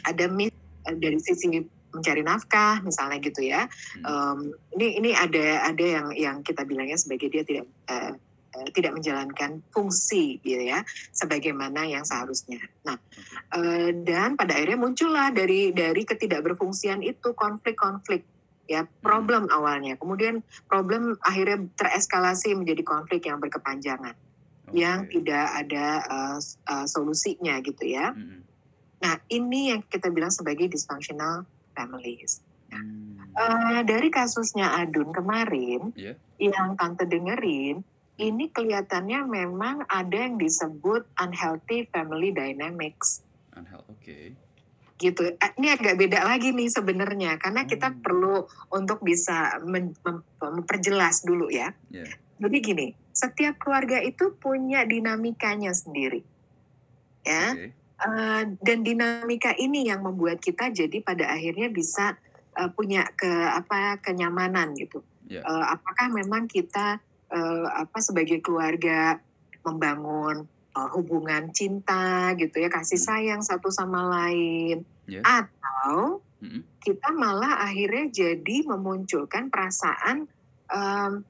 ada 0.08 0.26
miss, 0.32 0.52
eee, 0.88 0.96
dari 1.00 1.18
sisi 1.22 1.48
mencari 1.94 2.22
nafkah 2.26 2.80
misalnya 2.86 3.18
gitu 3.22 3.42
ya, 3.46 3.66
mmm, 4.06 4.40
ini 4.78 4.86
ini 5.02 5.10
ada 5.14 5.66
ada 5.70 5.84
yang 5.84 6.08
yang 6.16 6.36
kita 6.46 6.62
bilangnya 6.68 6.96
sebagai 7.00 7.28
dia 7.32 7.42
tidak, 7.46 7.66
eee, 7.90 8.12
tidak 8.74 8.92
menjalankan 8.98 9.62
fungsi 9.74 10.42
gitu 10.42 10.62
ya, 10.70 10.82
sebagaimana 11.14 11.86
yang 11.86 12.02
seharusnya. 12.06 12.58
Nah, 12.86 12.98
eee, 13.58 13.94
dan 14.06 14.34
pada 14.38 14.58
akhirnya 14.58 14.78
muncullah 14.80 15.30
dari 15.34 15.70
dari 15.74 16.02
ketidakberfungsian 16.06 17.02
itu 17.06 17.34
konflik-konflik, 17.38 18.26
ya, 18.70 18.86
Mhm. 18.86 18.90
problem 19.02 19.44
awalnya, 19.50 19.94
kemudian 20.00 20.42
problem 20.70 21.14
akhirnya 21.26 21.68
tereskalasi 21.78 22.54
menjadi 22.58 22.82
konflik 22.86 23.26
yang 23.30 23.38
berkepanjangan, 23.42 24.14
yang 24.74 25.06
Oke. 25.06 25.14
tidak 25.20 25.46
ada, 25.66 25.86
s 26.40 26.58
eee, 26.70 26.86
solusinya 26.90 27.58
gitu 27.64 27.84
ya. 27.90 28.14
Mhm. 28.14 28.50
Nah 29.04 29.16
ini 29.32 29.72
yang 29.74 29.82
kita 29.88 30.10
bilang 30.12 30.30
sebagai 30.34 30.68
dysfunctional 30.68 31.46
families. 31.76 32.42
Mmm. 32.72 33.34
Eee, 33.38 33.80
dari 33.86 34.08
kasusnya 34.12 34.74
Adun 34.82 35.10
kemarin, 35.14 35.94
Iya. 35.96 36.20
yang 36.40 36.74
tante 36.78 37.04
dengerin, 37.06 37.82
ini 38.20 38.44
kelihatannya 38.52 39.20
memang 39.28 39.86
ada 39.88 40.16
yang 40.26 40.36
disebut 40.40 41.08
unhealthy 41.20 41.86
family 41.94 42.30
dynamics. 42.34 43.22
Unheal 43.56 43.84
oke. 43.88 44.36
Gitu, 45.00 45.22
eee, 45.32 45.52
ini 45.56 45.68
agak 45.72 45.96
beda 45.96 46.20
lagi 46.28 46.52
nih 46.52 46.68
sebenarnya, 46.68 47.40
karena 47.40 47.64
kita 47.64 47.94
Oh. 47.94 48.00
perlu 48.04 48.44
untuk 48.74 49.00
bisa 49.00 49.56
memperjelas 50.42 51.24
dulu 51.24 51.48
ya. 51.48 51.72
Iya. 51.90 52.20
Jadi 52.40 52.58
gini, 52.60 52.86
setiap 53.12 53.56
keluarga 53.62 54.00
itu 54.04 54.36
punya 54.40 54.84
dinamikanya 54.88 55.72
sendiri, 55.76 56.24
ya, 57.26 57.54
Oke. 57.54 57.79
Eee, 58.06 58.42
dan 58.64 58.78
dinamika 58.86 59.52
ini 59.58 59.86
yang 59.88 60.02
membuat 60.06 60.40
kita 60.42 60.70
jadi 60.72 60.98
pada 61.04 61.30
akhirnya 61.34 61.68
bisa, 61.72 62.16
eee, 62.58 62.70
punya 62.76 63.04
ke 63.16 63.28
apa, 63.30 64.00
kenyamanan 64.04 64.72
gitu. 64.78 65.04
Iya. 65.28 65.50
Eee, 65.50 65.64
apakah 65.76 66.08
memang 66.14 66.46
kita, 66.50 67.00
eee, 67.32 67.66
apa, 67.68 67.98
sebagai 68.04 68.40
keluarga 68.44 69.18
membangun, 69.66 70.48
eee, 70.76 70.88
hubungan 70.96 71.50
cinta 71.54 72.32
gitu 72.40 72.56
ya, 72.64 72.68
kasih 72.72 72.98
Mhm. 72.98 73.02
sayang 73.02 73.42
satu 73.44 73.68
sama 73.72 74.04
lain, 74.08 74.84
Iya. 75.06 75.24
atau 75.24 76.22
Mhm. 76.40 76.70
kita 76.84 77.12
malah 77.16 77.64
akhirnya 77.66 78.08
jadi 78.12 78.58
memunculkan 78.68 79.48
perasaan, 79.52 80.28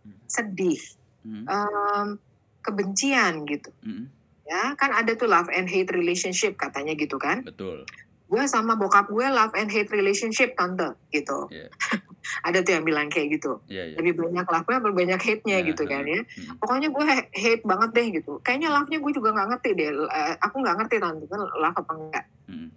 Mhm. 0.05 0.31
sedih, 0.31 0.81
Mhm. 1.25 1.51
mmm, 1.51 2.19
kebencian 2.65 3.45
gitu, 3.49 3.71
Mhm. 3.83 4.20
Ya. 4.51 4.75
Kan 4.75 4.91
ada 4.91 5.15
tuh 5.15 5.31
love 5.31 5.47
and 5.49 5.71
hate 5.71 5.95
relationship 5.95 6.59
katanya 6.59 6.93
gitu 6.93 7.15
kan. 7.17 7.47
Betul. 7.47 7.87
Gue 8.27 8.47
sama 8.47 8.75
bokap 8.75 9.07
gue 9.07 9.27
love 9.27 9.55
and 9.55 9.71
hate 9.71 9.91
relationship 9.91 10.55
tante, 10.55 10.95
gitu. 11.11 11.47
Iya. 11.51 11.71
ada 12.47 12.63
tuh 12.63 12.79
yang 12.79 12.85
bilang 12.85 13.11
kayak 13.11 13.39
gitu. 13.39 13.59
Iya, 13.67 13.91
iya. 13.91 13.97
Lebih 13.99 14.23
banyak 14.23 14.47
love-nya 14.47 14.79
lebih 14.79 14.97
banyak 15.03 15.21
hate-nya 15.21 15.59
Nah, 15.59 15.67
gitu 15.67 15.83
kan 15.83 16.05
heeh, 16.07 16.23
ya. 16.23 16.23
mhm. 16.23 16.55
Pokoknya 16.63 16.89
gue 16.91 17.07
hate 17.33 17.65
banget 17.67 17.91
deh 17.91 18.07
gitu. 18.15 18.33
Kayaknya 18.43 18.69
love-nya 18.71 18.99
gue 19.03 19.13
juga 19.15 19.29
nggak 19.35 19.49
ngerti 19.51 19.71
deh. 19.75 19.89
Eh, 19.91 20.35
aku 20.39 20.57
nggak 20.63 20.77
ngerti 20.79 20.97
tante 20.99 21.25
kan 21.27 21.41
love 21.43 21.79
apa 21.79 21.93
enggak. 21.97 22.25
Mhm. 22.47 22.69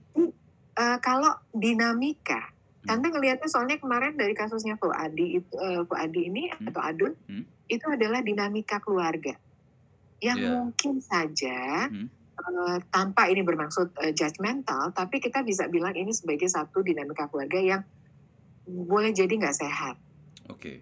Eh, 0.73 0.97
kalau 1.05 1.31
dinamika, 1.53 2.49
Hmm. 2.83 2.99
tante 2.99 3.07
ngelihatnya 3.13 3.45
soalnya 3.45 3.77
kemarin 3.77 4.17
dari 4.17 4.33
kasusnya 4.33 4.75
Fuadi 4.75 5.37
itu 5.37 5.53
eh, 5.55 5.85
Fuadi 5.85 6.21
ini 6.27 6.49
Hmm. 6.49 6.67
atau 6.67 6.81
Adun 6.81 7.13
Hmm. 7.29 7.45
itu 7.69 7.85
adalah 7.85 8.19
dinamika 8.19 8.81
keluarga 8.81 9.37
yang 10.23 10.39
Iya. 10.39 10.49
mungkin 10.55 11.03
saja 11.03 11.91
Hmm. 11.91 12.07
eh, 12.33 12.79
tanpa 12.89 13.27
ini 13.27 13.43
bermaksud 13.43 13.93
eh, 13.99 14.11
judgmental, 14.11 14.89
tapi 14.91 15.19
kita 15.19 15.43
bisa 15.43 15.67
bilang 15.67 15.93
ini 15.93 16.09
sebagai 16.09 16.47
satu 16.47 16.79
dinamika 16.79 17.27
keluarga 17.27 17.59
yang 17.59 17.81
boleh 18.63 19.11
jadi 19.11 19.29
nggak 19.29 19.57
sehat 19.59 19.95
Oke. 20.47 20.79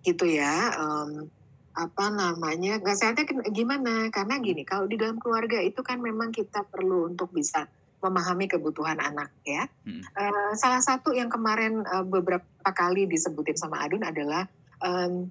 gitu 0.00 0.24
ya. 0.24 0.72
Em, 0.74 1.28
apa 1.70 2.10
namanya 2.10 2.76
nggak 2.76 2.96
sehatnya 2.96 3.24
gimana? 3.48 4.08
Karena 4.10 4.36
gini, 4.36 4.64
kalau 4.64 4.84
di 4.84 4.96
dalam 4.96 5.16
keluarga 5.16 5.60
itu 5.60 5.80
kan 5.80 6.00
memang 6.00 6.32
kita 6.32 6.64
perlu 6.66 7.06
untuk 7.06 7.30
bisa 7.30 7.68
memahami 8.00 8.48
kebutuhan 8.48 8.96
anak 8.96 9.28
ya. 9.44 9.68
Mhm. 9.84 10.02
Eh, 10.02 10.52
salah 10.56 10.80
satu 10.80 11.12
yang 11.12 11.28
kemarin 11.28 11.84
eh, 11.84 12.04
beberapa 12.04 12.70
kali 12.72 13.04
disebutin 13.04 13.56
sama 13.56 13.84
Adun 13.84 14.02
adalah 14.02 14.48
em, 14.80 15.28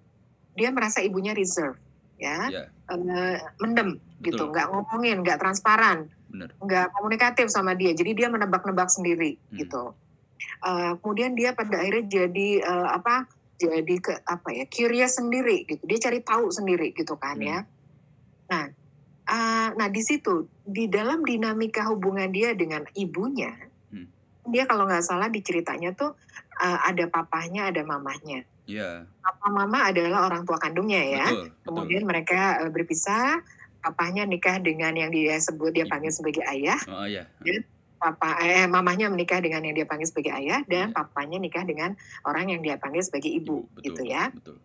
dia 0.54 0.70
merasa 0.70 1.02
ibunya 1.02 1.34
reserve 1.34 1.78
ya, 2.20 2.40
Iya, 2.52 2.64
Eh, 2.90 3.38
mendem 3.62 4.02
gitu, 4.20 4.36
betul. 4.36 4.50
nggak 4.50 4.68
ngomongin, 4.74 5.22
nggak 5.22 5.38
transparan, 5.38 6.10
Bener. 6.26 6.50
nggak 6.58 6.90
komunikatif 6.92 7.48
sama 7.48 7.78
dia. 7.78 7.94
Jadi 7.94 8.18
dia 8.18 8.28
menebak-nebak 8.28 8.90
sendiri 8.90 9.38
Hmm. 9.38 9.58
gitu. 9.58 9.84
Eh, 10.66 10.92
kemudian 11.00 11.38
dia 11.38 11.54
pada 11.54 11.80
akhirnya 11.80 12.06
jadi 12.26 12.50
eh, 12.60 12.90
apa? 12.92 13.30
Jadi 13.60 13.96
ke 14.00 14.14
apa 14.24 14.50
ya? 14.52 14.66
Curious 14.66 15.16
sendiri 15.16 15.68
gitu. 15.68 15.84
Dia 15.86 16.00
cari 16.02 16.20
tahu 16.20 16.50
sendiri 16.50 16.92
gitu 16.92 17.14
kan 17.16 17.38
Hmm. 17.38 17.46
ya. 17.46 17.58
Nah, 18.50 18.66
eh, 19.30 19.70
nah 19.78 19.88
di 19.88 20.02
situ 20.02 20.50
di 20.66 20.90
dalam 20.90 21.22
dinamika 21.22 21.86
hubungan 21.86 22.34
dia 22.34 22.58
dengan 22.58 22.90
ibunya, 22.96 23.54
Hmm. 23.88 24.10
dia 24.50 24.66
kalau 24.66 24.90
nggak 24.90 25.06
salah 25.06 25.30
di 25.30 25.40
ceritanya 25.40 25.94
tuh 25.94 26.18
eh, 26.60 26.80
ada 26.84 27.08
papahnya, 27.08 27.72
ada 27.72 27.86
mamahnya. 27.86 28.44
Iya, 28.70 29.10
Papa 29.20 29.50
mama 29.50 29.90
adalah 29.90 30.30
orang 30.30 30.46
tua 30.46 30.62
kandungnya 30.62 31.02
ya. 31.02 31.26
betul, 31.26 31.42
betul. 31.42 31.62
Kemudian 31.66 32.04
mereka 32.06 32.62
eh, 32.62 32.70
berpisah. 32.70 33.42
Papahnya 33.80 34.28
nikah 34.28 34.60
dengan 34.60 34.92
yang 34.92 35.08
dia 35.08 35.40
sebut 35.40 35.72
dia 35.72 35.88
Ibu. 35.88 35.92
panggil 35.96 36.12
sebagai 36.12 36.44
ayah. 36.46 36.78
Oh, 36.86 37.08
iya. 37.08 37.26
Papa 37.96 38.40
eh 38.40 38.64
mamahnya 38.64 39.08
menikah 39.08 39.40
dengan 39.40 39.64
yang 39.64 39.74
dia 39.74 39.84
panggil 39.84 40.06
sebagai 40.06 40.32
ayah 40.32 40.62
dan 40.68 40.92
Iya. 40.92 40.96
papanya 40.96 41.36
nikah 41.36 41.64
dengan 41.64 41.96
orang 42.24 42.52
yang 42.52 42.62
dia 42.62 42.76
panggil 42.76 43.02
sebagai 43.02 43.28
ibu, 43.28 43.64
Ibu, 43.64 43.74
betul. 43.74 43.84
gitu 43.90 44.02
ya. 44.06 44.24
Betul. 44.30 44.58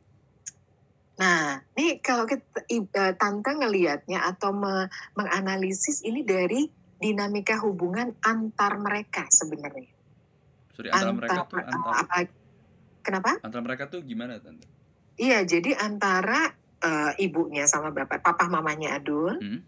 Nah, 1.15 1.63
nih 1.73 2.03
kalau 2.03 2.27
kita 2.27 2.43
i- 2.69 2.83
eh, 2.85 3.15
tante 3.15 3.51
ngelihatnya 3.55 4.19
atau 4.27 4.51
me- 4.51 4.87
menganalisis 5.15 6.03
ini 6.03 6.23
dari 6.23 6.67
dinamika 6.99 7.63
hubungan 7.63 8.19
antar 8.19 8.79
mereka 8.79 9.23
sebenarnya. 9.31 9.91
Sorry, 10.75 10.91
antara 10.91 11.15
mereka 11.15 11.39
tuh 11.47 11.59
antara 11.63 12.03
apa- 12.03 12.35
kenapa? 13.05 13.37
antara 13.45 13.61
mereka 13.61 13.87
tuh 13.87 14.01
gimana, 14.01 14.41
Tante? 14.41 14.65
Iya, 15.15 15.45
jadi 15.45 15.77
antara 15.79 16.57
eh, 16.85 17.13
ibunya 17.23 17.65
sama 17.65 17.89
bapak, 17.89 18.21
papa 18.21 18.45
mamanya 18.45 19.01
Adun, 19.01 19.37
Hmm. 19.41 19.61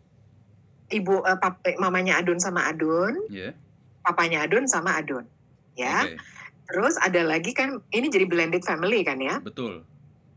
ibu 0.93 1.25
eh, 1.25 1.39
pap- 1.41 1.65
eh, 1.65 1.77
mamanya 1.77 2.21
Adun 2.21 2.37
sama 2.37 2.69
Adun, 2.69 3.17
Iya. 3.33 3.57
papanya 4.05 4.45
Adun 4.45 4.69
sama 4.69 5.01
Adun, 5.01 5.25
ya. 5.73 6.05
Oke, 6.05 6.21
Terus 6.67 6.99
ada 6.99 7.23
lagi 7.23 7.55
kan 7.55 7.79
ini 7.89 8.11
jadi 8.11 8.27
blended 8.27 8.67
family 8.67 9.01
kan 9.01 9.23
ya, 9.23 9.39
betul. 9.39 9.87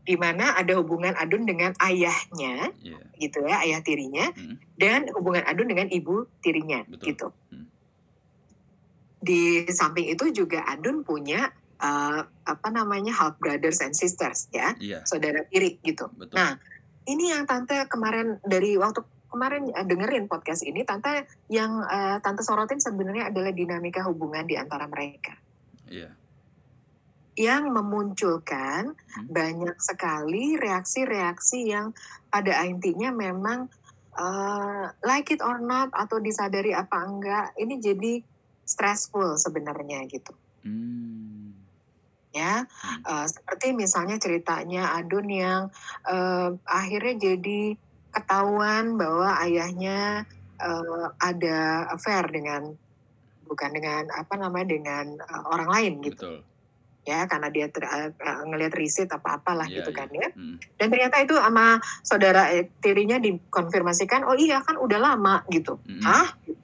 di 0.06 0.14
mana 0.16 0.54
ada 0.56 0.72
hubungan 0.78 1.12
Adun 1.18 1.44
dengan 1.44 1.74
ayahnya, 1.82 2.72
Iya. 2.80 2.98
gitu 3.18 3.44
ya, 3.44 3.60
ayah 3.66 3.82
tirinya, 3.84 4.30
Hmm. 4.32 4.56
dan 4.78 5.10
hubungan 5.12 5.44
Adun 5.44 5.68
dengan 5.68 5.90
ibu 5.92 6.30
tirinya, 6.40 6.86
Betul. 6.88 7.04
gitu. 7.12 7.28
Hmm. 7.52 7.66
Di 9.20 9.68
samping 9.68 10.08
itu 10.08 10.32
juga 10.32 10.64
Adun 10.64 11.04
punya 11.04 11.52
eh, 11.80 12.20
apa 12.24 12.68
namanya 12.68 13.10
half 13.10 13.40
brothers 13.40 13.80
and 13.80 13.96
sisters 13.96 14.46
ya, 14.52 14.76
Iya, 14.76 15.02
saudara 15.04 15.42
tiri 15.48 15.80
gitu. 15.80 16.12
betul. 16.12 16.36
Nah, 16.36 16.60
ini 17.04 17.32
yang 17.32 17.48
tante 17.48 17.74
kemarin 17.88 18.36
dari 18.44 18.76
waktu 18.76 19.00
kemarin 19.26 19.72
eh, 19.72 19.86
dengerin 19.86 20.28
podcast 20.28 20.62
ini, 20.62 20.84
tante 20.84 21.24
yang 21.48 21.80
eh, 21.82 22.20
tante 22.20 22.44
sorotin 22.44 22.78
sebenarnya 22.78 23.32
adalah 23.32 23.50
dinamika 23.50 24.04
hubungan 24.04 24.44
di 24.44 24.54
antara 24.54 24.84
mereka. 24.86 25.34
Iya. 25.88 26.14
yang 27.34 27.72
memunculkan 27.72 28.92
Hmm. 28.92 29.26
banyak 29.26 29.80
sekali 29.80 30.54
reaksi-reaksi 30.54 31.66
yang 31.66 31.96
pada 32.28 32.62
intinya 32.62 33.08
memang 33.10 33.70
eh, 34.12 34.86
like 35.00 35.30
it 35.30 35.40
or 35.40 35.56
not 35.56 35.88
atau 35.90 36.20
disadari 36.20 36.70
apa 36.70 37.00
enggak 37.00 37.54
ini 37.56 37.80
jadi 37.80 38.12
stressful 38.62 39.34
sebenarnya 39.34 40.04
gitu 40.06 40.34
Hmm. 40.60 41.49
Ya 42.30 42.62
Hmm. 42.62 43.02
Eh, 43.04 43.26
seperti 43.26 43.74
misalnya 43.74 44.16
ceritanya 44.16 44.94
Adun 44.94 45.26
yang 45.26 45.62
eh, 46.04 46.48
akhirnya 46.64 47.14
jadi 47.16 47.74
ketahuan 48.10 48.94
bahwa 48.94 49.34
ayahnya 49.40 50.24
eh, 50.58 51.06
ada 51.18 51.58
affair 51.90 52.26
dengan 52.28 52.70
bukan 53.44 53.70
dengan 53.72 54.06
apa 54.10 54.34
namanya 54.36 54.68
dengan 54.70 55.06
eh, 55.16 55.42
orang 55.48 55.68
lain 55.68 55.92
gitu 56.02 56.22
Betul. 56.22 56.38
ya 57.02 57.26
karena 57.26 57.48
dia 57.50 57.66
ter, 57.66 57.82
eh, 57.82 58.10
ngelihat 58.46 58.78
riset 58.78 59.10
apa 59.10 59.42
apalah 59.42 59.66
Iya, 59.66 59.82
gitu 59.82 59.90
iya. 59.90 59.98
kan 59.98 60.08
ya 60.12 60.28
Hmm. 60.30 60.56
dan 60.78 60.86
ternyata 60.86 61.16
itu 61.18 61.34
sama 61.34 61.66
saudara 62.00 62.46
tirinya 62.78 63.18
dikonfirmasikan 63.18 64.22
oh 64.22 64.38
iya 64.38 64.62
kan 64.62 64.78
udah 64.78 64.98
lama 65.02 65.42
gitu 65.50 65.82
Hmm. 65.82 65.98
hah 66.02 66.30
Gitu. 66.46 66.62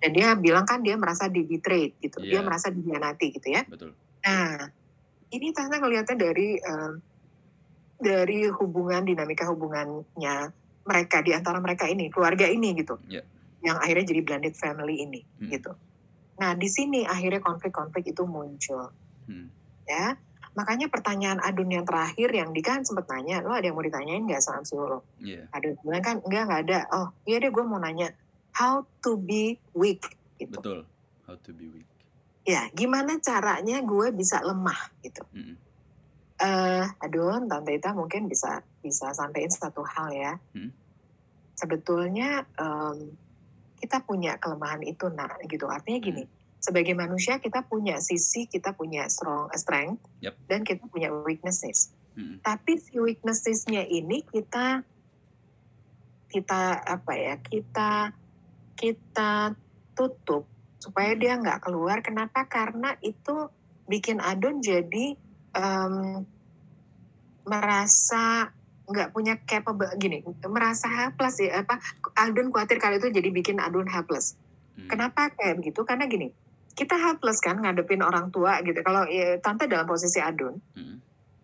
dan 0.00 0.10
dia 0.10 0.28
bilang 0.34 0.64
kan 0.64 0.80
dia 0.80 0.96
merasa 0.96 1.28
di 1.28 1.44
betrayed 1.44 2.00
gitu 2.00 2.18
dia 2.18 2.40
Iya. 2.40 2.46
merasa 2.46 2.72
dikhianati 2.72 3.26
gitu 3.36 3.48
ya 3.50 3.62
Betul. 3.68 3.92
nah 4.24 4.72
ini 5.32 5.50
tante 5.50 5.76
ngelihatnya 5.76 6.16
dari 6.16 6.48
eh, 6.56 6.92
dari 8.02 8.50
hubungan 8.50 9.02
dinamika 9.02 9.46
hubungannya 9.46 10.50
mereka 10.82 11.22
di 11.22 11.30
antara 11.30 11.62
mereka 11.62 11.86
ini 11.86 12.10
keluarga 12.10 12.46
ini 12.46 12.74
gitu 12.74 12.98
Iya. 13.06 13.22
yang 13.62 13.78
akhirnya 13.78 14.02
jadi 14.04 14.20
blended 14.20 14.54
family 14.54 15.00
ini 15.00 15.22
Hmm. 15.38 15.48
gitu 15.48 15.72
nah 16.34 16.52
di 16.52 16.66
sini 16.66 17.06
akhirnya 17.06 17.38
konflik-konflik 17.38 18.10
itu 18.10 18.26
muncul 18.26 18.90
Hmm. 19.30 19.46
ya 19.86 20.18
makanya 20.52 20.90
pertanyaan 20.90 21.38
Adun 21.40 21.70
yang 21.70 21.86
terakhir 21.86 22.28
yang 22.28 22.50
di 22.50 22.60
kan 22.60 22.82
sempat 22.82 23.08
nanya 23.08 23.40
lo 23.40 23.54
ada 23.54 23.64
yang 23.64 23.72
mau 23.72 23.86
ditanyain 23.86 24.20
nggak 24.20 24.42
sama 24.42 24.60
psikolog 24.60 25.00
Iya. 25.16 25.46
Adun 25.48 25.78
bilang 25.80 26.02
kan 26.02 26.16
enggak 26.20 26.42
nggak 26.44 26.60
ada 26.66 26.78
oh 26.90 27.08
iya 27.22 27.38
deh 27.38 27.48
gue 27.48 27.64
mau 27.64 27.78
nanya 27.78 28.10
how 28.52 28.82
to 29.00 29.14
be 29.16 29.56
weak 29.72 30.02
gitu 30.36 30.58
Betul. 30.58 30.80
How 31.22 31.38
to 31.38 31.54
be 31.54 31.70
weak. 31.70 31.86
Ya 32.42 32.66
gimana 32.74 33.22
caranya 33.22 33.78
gue 33.82 34.10
bisa 34.10 34.42
lemah 34.42 34.90
gitu 35.02 35.22
Hmm. 35.30 35.54
eh 36.42 36.84
Adun 36.98 37.46
tante 37.46 37.70
Ita 37.70 37.94
mungkin 37.94 38.26
bisa 38.26 38.60
bisa 38.82 39.14
sampaikan 39.14 39.50
satu 39.50 39.86
hal 39.86 40.10
ya 40.10 40.32
Hmm. 40.50 40.74
sebetulnya 41.54 42.42
em, 42.58 43.14
kita 43.78 44.02
punya 44.02 44.38
kelemahan 44.38 44.82
itu 44.82 45.06
nak 45.10 45.38
gitu 45.46 45.66
artinya 45.70 45.98
gini 46.02 46.24
sebagai 46.62 46.94
manusia 46.94 47.38
kita 47.38 47.66
punya 47.66 47.98
sisi 47.98 48.46
kita 48.46 48.74
punya 48.74 49.06
strong 49.10 49.50
strength 49.54 50.02
Yep. 50.22 50.34
dan 50.50 50.60
kita 50.62 50.82
punya 50.90 51.14
weaknesses 51.14 51.94
Hmm. 52.12 52.42
tapi 52.42 52.76
si 52.76 52.98
weaknessesnya 52.98 53.86
ini 53.86 54.26
kita 54.26 54.82
kita 56.28 56.60
apa 56.80 57.12
ya 57.16 57.34
kita 57.38 58.12
kita 58.74 59.52
tutup 59.92 60.48
supaya 60.82 61.14
dia 61.14 61.38
nggak 61.38 61.62
keluar 61.62 62.02
kenapa 62.02 62.50
karena 62.50 62.98
itu 63.06 63.46
bikin 63.86 64.18
Adon 64.18 64.58
jadi 64.58 65.14
em, 65.54 66.26
merasa 67.46 68.50
nggak 68.82 69.14
punya 69.14 69.38
capable 69.46 69.86
gini 69.94 70.26
merasa 70.50 70.90
helpless 70.90 71.38
ya 71.38 71.62
apa 71.62 71.78
Adon 72.18 72.50
khawatir 72.50 72.82
kali 72.82 72.98
itu 72.98 73.14
jadi 73.14 73.30
bikin 73.30 73.62
Adon 73.62 73.86
helpless 73.86 74.34
Hmm. 74.72 74.88
kenapa 74.88 75.28
kayak 75.36 75.60
begitu 75.60 75.84
karena 75.84 76.08
gini 76.08 76.32
kita 76.72 76.96
helpless 76.96 77.44
kan 77.44 77.60
ngadepin 77.60 78.00
orang 78.00 78.32
tua 78.32 78.56
gitu 78.64 78.80
kalau 78.80 79.04
ya, 79.04 79.36
tante 79.36 79.68
dalam 79.68 79.84
posisi 79.84 80.16
Adon 80.16 80.56
Hmm. 80.72 80.96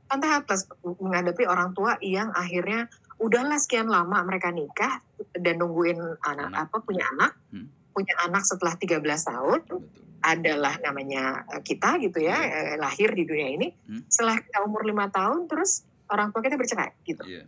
tante 0.09 0.25
helpless 0.27 0.65
menghadapi 0.81 1.45
orang 1.45 1.77
tua 1.77 2.01
yang 2.01 2.33
akhirnya 2.33 2.89
udahlah 3.21 3.61
sekian 3.61 3.85
lama 3.85 4.25
mereka 4.25 4.49
nikah 4.49 5.05
dan 5.37 5.61
nungguin 5.61 6.01
anak 6.25 6.49
Anak. 6.57 6.73
apa 6.73 6.77
punya 6.81 7.05
anak 7.13 7.37
Hmm. 7.53 7.69
Punya 7.99 8.15
anak 8.23 8.47
setelah 8.47 8.79
13 8.79 9.03
tahun 9.03 9.59
Betul. 9.67 9.83
adalah 10.23 10.75
namanya 10.79 11.43
eh, 11.51 11.63
kita 11.63 11.99
gitu 11.99 12.23
ya 12.23 12.39
eh, 12.39 12.75
lahir 12.79 13.11
di 13.11 13.27
dunia 13.27 13.49
ini 13.51 13.69
Hmm. 13.91 14.07
setelah 14.07 14.39
kita 14.39 14.63
umur 14.63 14.87
lima 14.87 15.11
tahun 15.11 15.51
terus 15.51 15.83
orang 16.07 16.31
tua 16.31 16.41
kita 16.41 16.55
bercerai 16.55 16.95
gitu 17.03 17.27
Iya. 17.27 17.43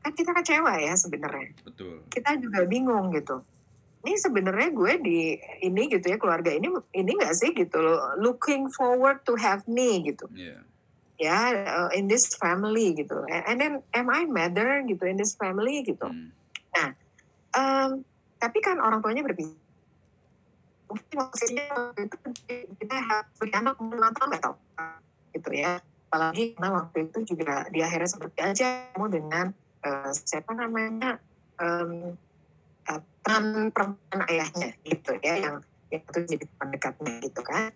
kan 0.00 0.12
kita 0.12 0.32
kecewa 0.32 0.72
ya 0.80 0.96
sebenarnya 0.96 1.52
Betul. 1.60 2.08
kita 2.08 2.40
juga 2.40 2.64
bingung 2.64 3.12
gitu 3.12 3.44
ini 4.00 4.16
sebenarnya 4.16 4.72
gue 4.72 4.92
di 4.98 5.18
ini 5.60 5.82
gitu 5.86 6.08
ya 6.08 6.16
keluarga 6.16 6.48
ini 6.48 6.72
ini 6.90 7.10
nggak 7.12 7.36
sih 7.36 7.52
gitu 7.52 7.84
loh 7.84 8.16
looking 8.16 8.72
forward 8.72 9.20
to 9.22 9.36
have 9.36 9.60
me 9.68 10.00
gitu 10.00 10.24
Iya. 10.32 10.56
ya 11.20 11.38
uh, 11.52 11.90
in 11.92 12.08
this 12.08 12.32
family 12.32 12.96
gitu 12.96 13.12
and 13.28 13.60
then 13.60 13.84
am 13.92 14.08
I 14.08 14.24
matter 14.24 14.80
gitu 14.88 15.04
in 15.04 15.20
this 15.20 15.36
family 15.36 15.84
gitu 15.84 16.08
Hmm. 16.08 16.32
Em, 17.50 18.06
tapi 18.40 18.58
kan 18.64 18.80
orang 18.80 19.04
tuanya 19.04 19.20
berpisah 19.20 19.70
mungkin 20.90 21.16
posisinya 21.30 21.94
itu 21.94 22.16
kita 22.82 22.96
punya 23.38 23.56
anak 23.62 23.78
enam 23.78 24.10
tahun 24.10 24.28
nggak 24.34 24.42
tahu. 24.42 24.56
Gitu 25.38 25.50
ya. 25.54 25.78
Apalagi 26.10 26.58
karena 26.58 26.68
waktu 26.74 26.96
itu 27.06 27.18
juga 27.34 27.70
di 27.70 27.78
akhirnya 27.86 28.10
seperti 28.10 28.38
aja 28.42 28.68
kamu 28.98 29.06
dengan 29.14 29.46
eh, 29.86 30.10
siapa 30.10 30.50
namanya 30.58 31.22
em, 31.62 32.18
eh, 32.90 33.00
teman 33.22 33.70
perempuan 33.70 34.20
ayahnya 34.26 34.74
gitu 34.82 35.14
ya 35.22 35.38
yang 35.38 35.56
yang 35.94 36.02
itu 36.02 36.18
jadi 36.26 36.44
teman 36.50 36.68
dekatnya 36.74 37.12
gitu 37.22 37.40
kan. 37.46 37.70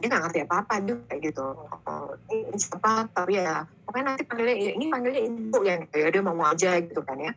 Dia 0.00 0.06
nggak 0.08 0.22
ngerti 0.28 0.38
apa 0.48 0.54
apa 0.64 0.74
juga 0.80 1.12
gitu. 1.20 1.46
Oh, 1.84 2.08
ini, 2.32 2.56
siapa? 2.56 3.04
Tapi 3.12 3.36
ya 3.36 3.68
pokoknya 3.84 4.04
nanti 4.16 4.24
panggilnya 4.24 4.56
ini 4.56 4.84
panggilnya 4.88 5.22
ibu 5.28 5.58
ya 5.60 5.76
ya. 5.92 6.08
Dia 6.08 6.22
mau 6.24 6.40
aja 6.48 6.80
gitu 6.80 7.04
kan 7.04 7.20
ya 7.20 7.36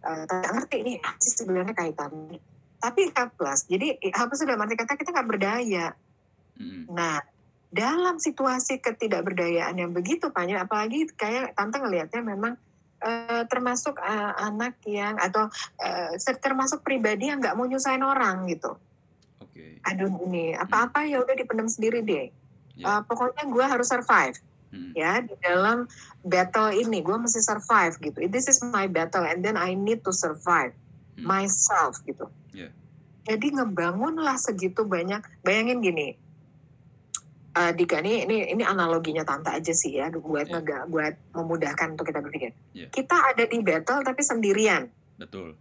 Eh, 0.00 0.24
nggak 0.24 0.52
ngerti 0.56 0.76
ini 0.80 0.92
apa 0.96 1.20
sih 1.20 1.36
sebenarnya 1.36 1.76
kaitannya 1.76 2.40
tapi 2.80 3.12
helpless 3.12 3.68
jadi 3.68 4.00
helpless 4.00 4.40
sudah 4.40 4.56
arti 4.56 4.72
kata 4.72 4.96
kita 4.96 5.12
nggak 5.12 5.28
berdaya 5.28 5.88
Hmm. 6.60 6.84
nah 6.92 7.24
dalam 7.72 8.20
situasi 8.20 8.84
ketidakberdayaan 8.84 9.72
yang 9.80 9.96
begitu 9.96 10.28
banyak 10.28 10.60
apalagi 10.60 11.08
kayak 11.16 11.56
tante 11.56 11.80
ngelihatnya 11.80 12.20
memang 12.20 12.52
eh, 13.00 13.44
termasuk 13.48 13.96
eh, 13.96 14.32
anak 14.44 14.76
yang 14.84 15.16
atau 15.16 15.48
eh, 15.80 16.20
termasuk 16.36 16.84
pribadi 16.84 17.32
yang 17.32 17.40
nggak 17.40 17.56
mau 17.56 17.64
nyusahin 17.64 18.04
orang 18.04 18.44
gitu 18.44 18.76
Oke. 19.40 19.80
aduh 19.88 20.12
ini 20.28 20.52
apa-apa 20.52 21.08
ya 21.08 21.24
udah 21.24 21.32
dipendam 21.32 21.68
sendiri 21.68 22.04
deh 22.04 22.28
Ya. 22.80 22.96
Eh, 22.96 23.00
pokoknya 23.04 23.44
gue 23.44 23.64
harus 23.64 23.88
survive 23.92 24.36
Hmm. 24.70 24.94
ya 24.94 25.18
di 25.18 25.34
dalam 25.42 25.90
battle 26.22 26.70
ini 26.70 27.02
gue 27.02 27.16
mesti 27.18 27.42
survive 27.42 27.98
gitu 27.98 28.22
this 28.30 28.46
is 28.46 28.62
my 28.62 28.86
battle 28.86 29.26
and 29.26 29.42
then 29.42 29.58
I 29.58 29.74
need 29.74 30.06
to 30.06 30.14
survive 30.14 30.78
Hmm. 31.18 31.26
myself 31.26 31.98
gitu 32.06 32.30
Yeah. 32.54 32.70
jadi 33.26 33.50
ngebangunlah 33.50 34.38
segitu 34.38 34.86
banyak 34.86 35.26
bayangin 35.42 35.82
gini 35.82 36.08
eh 37.50 37.72
Dika 37.74 37.98
ini, 37.98 38.22
ini 38.22 38.36
ini 38.54 38.62
analoginya 38.62 39.26
tante 39.26 39.50
aja 39.50 39.74
sih 39.74 39.98
ya 39.98 40.06
buat 40.14 40.46
Yeah. 40.46 40.62
ngega 40.62 40.78
buat 40.86 41.14
memudahkan 41.34 41.98
untuk 41.98 42.06
kita 42.06 42.22
berpikir 42.22 42.54
Yeah. 42.70 42.94
kita 42.94 43.34
ada 43.34 43.50
di 43.50 43.58
battle 43.58 44.06
tapi 44.06 44.22
sendirian 44.22 44.86
Betul. 45.18 45.58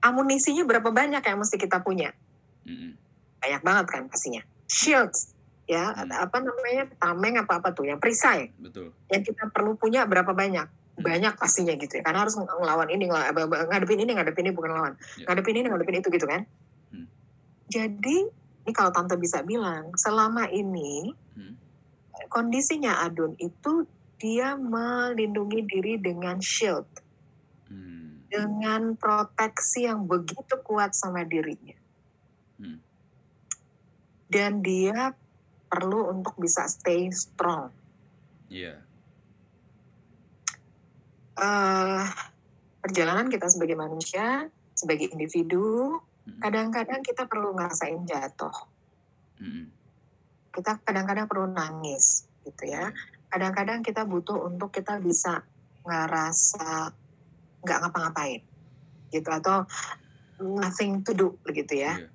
amunisinya 0.00 0.62
berapa 0.62 0.88
banyak 0.88 1.20
yang 1.20 1.38
mesti 1.42 1.58
kita 1.58 1.82
punya 1.82 2.14
Hmm. 2.62 2.94
banyak 3.42 3.62
banget 3.66 3.86
kan 3.90 4.02
pastinya 4.06 4.46
shields 4.70 5.34
ya 5.70 5.94
Hmm. 5.94 6.10
apa 6.10 6.42
namanya 6.42 6.90
tameng 6.98 7.38
apa 7.38 7.62
apa 7.62 7.70
tuh 7.70 7.86
yang 7.86 8.02
perisai 8.02 8.50
Betul. 8.58 8.90
yang 9.06 9.22
kita 9.22 9.46
perlu 9.54 9.78
punya 9.78 10.02
berapa 10.02 10.34
banyak 10.34 10.66
banyak 10.98 11.38
pastinya 11.38 11.78
gitu 11.78 11.96
ya 11.96 12.02
karena 12.02 12.26
harus 12.26 12.34
ng- 12.34 12.50
ngelawan 12.50 12.90
ini 12.90 13.06
ngelawan, 13.06 13.30
apa- 13.30 13.70
ngadepin 13.70 14.02
ini 14.02 14.10
ngadepin 14.12 14.44
ini 14.44 14.52
bukan 14.52 14.70
lawan 14.74 14.94
Ya. 15.14 15.30
ngadepin 15.30 15.54
ini 15.56 15.66
ngadepin 15.70 15.96
itu 16.02 16.08
gitu 16.10 16.26
kan 16.26 16.42
Hmm. 16.90 17.06
jadi 17.70 18.18
ini 18.66 18.72
kalau 18.74 18.90
tante 18.90 19.14
bisa 19.14 19.46
bilang 19.46 19.94
selama 19.94 20.50
ini 20.50 21.14
Hmm. 21.38 21.54
kondisinya 22.26 23.06
Adun 23.06 23.38
itu 23.38 23.86
dia 24.18 24.58
melindungi 24.58 25.64
diri 25.64 25.94
dengan 25.96 26.42
shield 26.42 26.90
Hmm. 27.64 28.26
dengan 28.26 28.98
proteksi 28.98 29.86
yang 29.86 30.02
begitu 30.04 30.58
kuat 30.60 30.92
sama 30.92 31.22
dirinya 31.22 31.78
Hmm. 32.58 32.82
dan 34.26 34.60
dia 34.60 35.14
perlu 35.70 36.10
untuk 36.10 36.34
bisa 36.36 36.66
stay 36.66 37.06
strong 37.14 37.70
Iya. 38.50 38.82
eh 41.38 42.04
perjalanan 42.80 43.28
kita 43.28 43.46
sebagai 43.46 43.76
manusia, 43.76 44.48
sebagai 44.74 45.12
individu, 45.12 46.00
Hmm. 46.20 46.36
kadang-kadang 46.40 47.00
kita 47.00 47.24
perlu 47.24 47.56
ngerasain 47.56 48.04
jatuh. 48.04 48.52
Hmm. 49.40 49.72
Kita 50.52 50.80
kadang-kadang 50.84 51.24
perlu 51.30 51.48
nangis, 51.48 52.28
gitu 52.44 52.68
ya. 52.68 52.88
Iya. 52.92 52.96
Kadang-kadang 53.30 53.80
kita 53.80 54.02
butuh 54.04 54.48
untuk 54.48 54.74
kita 54.74 54.98
bisa 55.00 55.44
ngerasa 55.86 56.92
nggak 57.64 57.78
ngapa-ngapain, 57.84 58.42
gitu 59.12 59.28
atau 59.32 59.64
nothing 60.40 61.04
to 61.04 61.12
do, 61.12 61.28
begitu 61.44 61.80
ya. 61.84 62.00
Iya. 62.00 62.08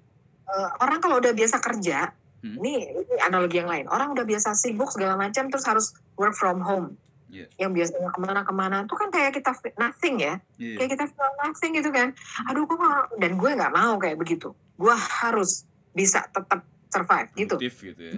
Eh, 0.46 0.70
orang 0.82 1.00
kalau 1.02 1.18
udah 1.18 1.34
biasa 1.34 1.58
kerja, 1.62 2.14
Hmm. 2.46 2.62
ini, 2.62 2.74
ini 2.94 3.16
analogi 3.20 3.58
yang 3.58 3.66
lain. 3.66 3.86
Orang 3.88 4.14
udah 4.14 4.22
biasa 4.22 4.54
sibuk 4.54 4.88
segala 4.88 5.18
macam, 5.18 5.50
terus 5.50 5.66
harus 5.66 5.86
work 6.14 6.32
from 6.32 6.62
home. 6.62 6.94
Iya. 7.26 7.50
Yang 7.58 7.72
biasanya 7.74 8.10
ke 8.12 8.20
mana-kemana, 8.22 8.76
itu 8.82 8.94
kan 8.94 9.10
kayak 9.10 9.34
kita 9.34 9.52
nothing 9.76 10.16
ya. 10.20 10.38
Iya. 10.56 10.76
kayak 10.78 10.90
kita 10.94 11.06
feel 11.06 11.32
nothing 11.38 11.72
gitu 11.74 11.90
kan 11.90 12.08
aduh 12.46 12.64
gue 12.64 12.78
nggak- 12.78 13.10
dan 13.18 13.32
gue 13.34 13.50
nggak 13.52 13.74
mau 13.74 13.94
kayak 13.98 14.16
begitu 14.16 14.48
gue 14.76 14.96
harus 14.96 15.66
bisa 15.92 16.24
tetap 16.26 16.64
survive 16.88 17.28
gitu 17.34 17.56
Produktif 17.56 17.76
gitu 17.84 18.02
ya. 18.02 18.14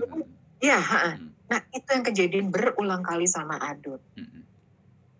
ya 0.59 0.77
ha-ha. 0.77 1.11
Hmm. 1.15 1.33
nah 1.45 1.59
itu 1.71 1.87
yang 1.87 2.03
kejadian 2.03 2.45
berulang 2.47 3.01
kali 3.01 3.25
sama 3.25 3.57
Adun 3.57 3.97
Hmm. 4.13 4.45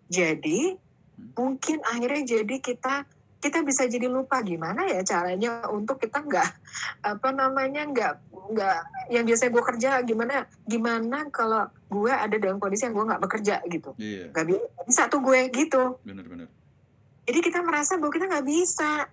jadi 0.06 0.78
Hmm. 1.12 1.34
mungkin 1.34 1.82
akhirnya 1.84 2.22
jadi 2.38 2.56
kita 2.60 3.02
kita 3.38 3.62
bisa 3.62 3.86
jadi 3.86 4.06
lupa 4.06 4.42
gimana 4.42 4.82
ya 4.82 4.98
caranya 5.00 5.62
untuk 5.68 5.96
kita 5.96 6.18
nggak 6.18 6.50
apa 7.00 7.28
namanya 7.30 7.86
nggak 7.86 8.12
nggak 8.50 8.78
yang 9.08 9.22
biasa 9.22 9.46
gue 9.46 9.62
kerja 9.64 9.90
gimana 10.02 10.34
gimana 10.62 11.28
kalau 11.28 11.64
gue 11.86 12.10
ada 12.10 12.34
dalam 12.34 12.58
kondisi 12.58 12.82
yang 12.82 12.92
gue 12.92 13.06
nggak 13.06 13.22
bekerja 13.22 13.62
gitu 13.64 13.94
Iya. 13.94 14.34
nggak 14.34 14.44
bi- 14.44 14.66
bisa 14.84 15.06
tuh 15.06 15.20
gue 15.20 15.38
gitu 15.48 16.02
Benar-benar. 16.02 16.50
Jadi 17.22 17.38
kita 17.38 17.60
merasa 17.60 17.94
bahwa 17.94 18.08
kita 18.08 18.24
nggak 18.26 18.46
bisa 18.48 19.04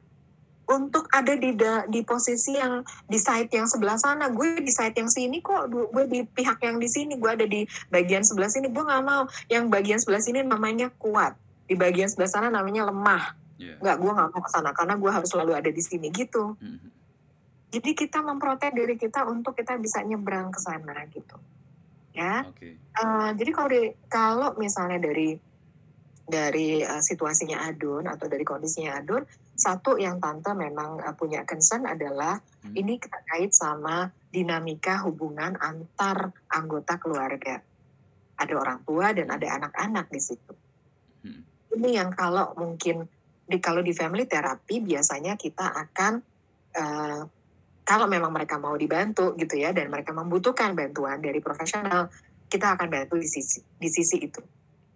untuk 0.65 1.05
ada 1.11 1.36
di 1.36 1.53
da- 1.53 1.86
di 1.86 2.01
posisi 2.01 2.55
yang 2.55 2.80
di 3.05 3.19
side 3.19 3.51
yang 3.51 3.67
sebelah 3.67 3.99
sana. 3.99 4.32
Gue 4.32 4.57
di 4.57 4.71
side 4.71 4.95
yang 4.95 5.05
sini 5.07 5.38
kok, 5.38 5.67
gue 5.69 6.05
di 6.07 6.23
pihak 6.23 6.57
yang 6.59 6.80
di 6.80 6.88
sini, 6.88 7.19
gue 7.19 7.30
ada 7.30 7.43
di 7.43 7.61
bagian 7.86 8.23
sebelah 8.23 8.47
sini. 8.47 8.71
Gue 8.71 8.82
nggak 8.82 9.03
mau. 9.03 9.28
Yang 9.45 9.63
bagian 9.69 9.99
sebelah 9.99 10.23
sini 10.23 10.41
namanya 10.41 10.89
kuat, 10.95 11.38
di 11.67 11.76
bagian 11.76 12.07
sebelah 12.07 12.32
sana 12.32 12.47
namanya 12.49 12.88
lemah. 12.88 13.36
Iya. 13.56 13.80
Nggak, 13.80 13.95
gue 14.03 14.12
nggak 14.12 14.30
mau 14.36 14.41
ke 14.43 14.51
sana 14.51 14.70
karena 14.76 14.95
gue 14.99 15.12
harus 15.12 15.30
selalu 15.32 15.51
ada 15.56 15.72
di 15.72 15.84
sini 15.84 16.12
gitu. 16.12 16.60
Hmm. 16.60 16.91
Jadi 17.72 17.91
kita 17.91 18.24
memprotek 18.24 18.72
diri 18.72 18.95
kita 18.95 19.28
untuk 19.28 19.56
kita 19.56 19.76
bisa 19.80 19.99
nyebrang 20.03 20.51
ke 20.51 20.60
sana 20.60 20.95
gitu. 21.12 21.36
Ya. 22.16 22.47
Oke. 22.47 22.80
Eh, 22.80 23.30
jadi 23.36 23.51
kalau 23.51 23.70
di, 23.72 23.84
kalau 24.08 24.49
misalnya 24.56 24.99
dari 25.03 25.36
dari 26.26 26.80
eh, 26.82 27.03
situasinya 27.03 27.68
Adun 27.68 28.08
atau 28.08 28.26
dari 28.32 28.47
kondisinya 28.47 28.97
Adun, 28.97 29.28
satu 29.56 29.99
yang 29.99 30.24
tante 30.24 30.56
memang 30.56 31.03
eh, 31.03 31.16
punya 31.16 31.43
concern 31.43 31.84
adalah 31.88 32.39
Hmm. 32.66 32.74
ini 32.74 32.97
terkait 32.97 33.53
sama 33.53 34.10
dinamika 34.34 35.06
hubungan 35.06 35.53
antar 35.62 36.34
anggota 36.50 36.97
keluarga. 36.97 37.62
Ada 38.36 38.54
orang 38.58 38.82
tua 38.82 39.13
dan 39.13 39.29
ada 39.29 39.47
anak-anak 39.62 40.09
di 40.09 40.17
situ. 40.17 40.54
Hmm. 41.21 41.46
Ini 41.78 42.01
yang 42.01 42.09
kalau 42.09 42.58
mungkin 42.58 43.05
di 43.46 43.58
kalau 43.62 43.86
di 43.86 43.93
family 43.93 44.26
therapy 44.26 44.82
biasanya 44.82 45.38
kita 45.38 45.70
akan 45.70 46.13
eh, 46.74 47.22
kalau 47.86 48.09
memang 48.09 48.34
mereka 48.34 48.58
mau 48.58 48.74
dibantu 48.74 49.38
gitu 49.38 49.62
ya 49.62 49.70
dan 49.70 49.93
mereka 49.93 50.09
membutuhkan 50.09 50.74
bantuan 50.74 51.22
dari 51.22 51.38
profesional, 51.38 52.09
kita 52.50 52.74
akan 52.74 52.89
bantu 52.89 53.22
di 53.22 53.30
sisi 53.30 53.62
di 53.62 53.89
sisi 53.93 54.26
itu. 54.26 54.42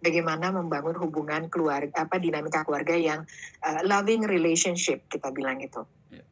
Bagaimana 0.02 0.50
membangun 0.50 0.98
hubungan 0.98 1.46
keluarga 1.46 2.08
apa 2.08 2.18
dinamika 2.18 2.66
keluarga 2.66 2.98
yang 2.98 3.22
uh, 3.62 3.80
loving 3.86 4.26
relationship 4.26 5.06
kita 5.06 5.30
bilang 5.30 5.62
itu. 5.62 5.86
Iya. 6.10 6.24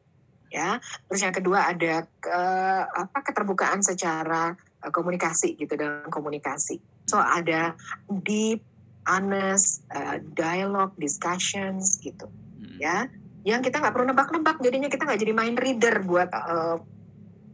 Ya. 0.51 0.69
Terus 1.07 1.21
yang 1.23 1.31
kedua 1.31 1.71
ada 1.71 2.03
ke- 2.19 2.87
apa 2.91 3.23
keterbukaan 3.23 3.79
secara 3.79 4.51
uh, 4.83 4.91
komunikasi 4.91 5.55
gitu 5.55 5.79
dalam 5.79 6.11
komunikasi. 6.11 6.81
So 7.07 7.23
ada 7.23 7.77
deep 8.09 8.67
honest 9.09 9.81
uh, 9.89 10.21
dialogue 10.31 10.93
discussions 10.95 11.97
gitu 11.99 12.29
Hmm. 12.59 12.77
ya 12.77 12.97
yang 13.41 13.59
kita 13.59 13.79
nggak 13.79 13.91
perlu 13.91 14.05
nebak-nebak 14.05 14.59
jadinya 14.59 14.85
kita 14.85 15.03
nggak 15.03 15.17
jadi 15.17 15.33
main 15.33 15.55
reader 15.55 15.95
buat 16.01 16.27
uh, 16.29 16.75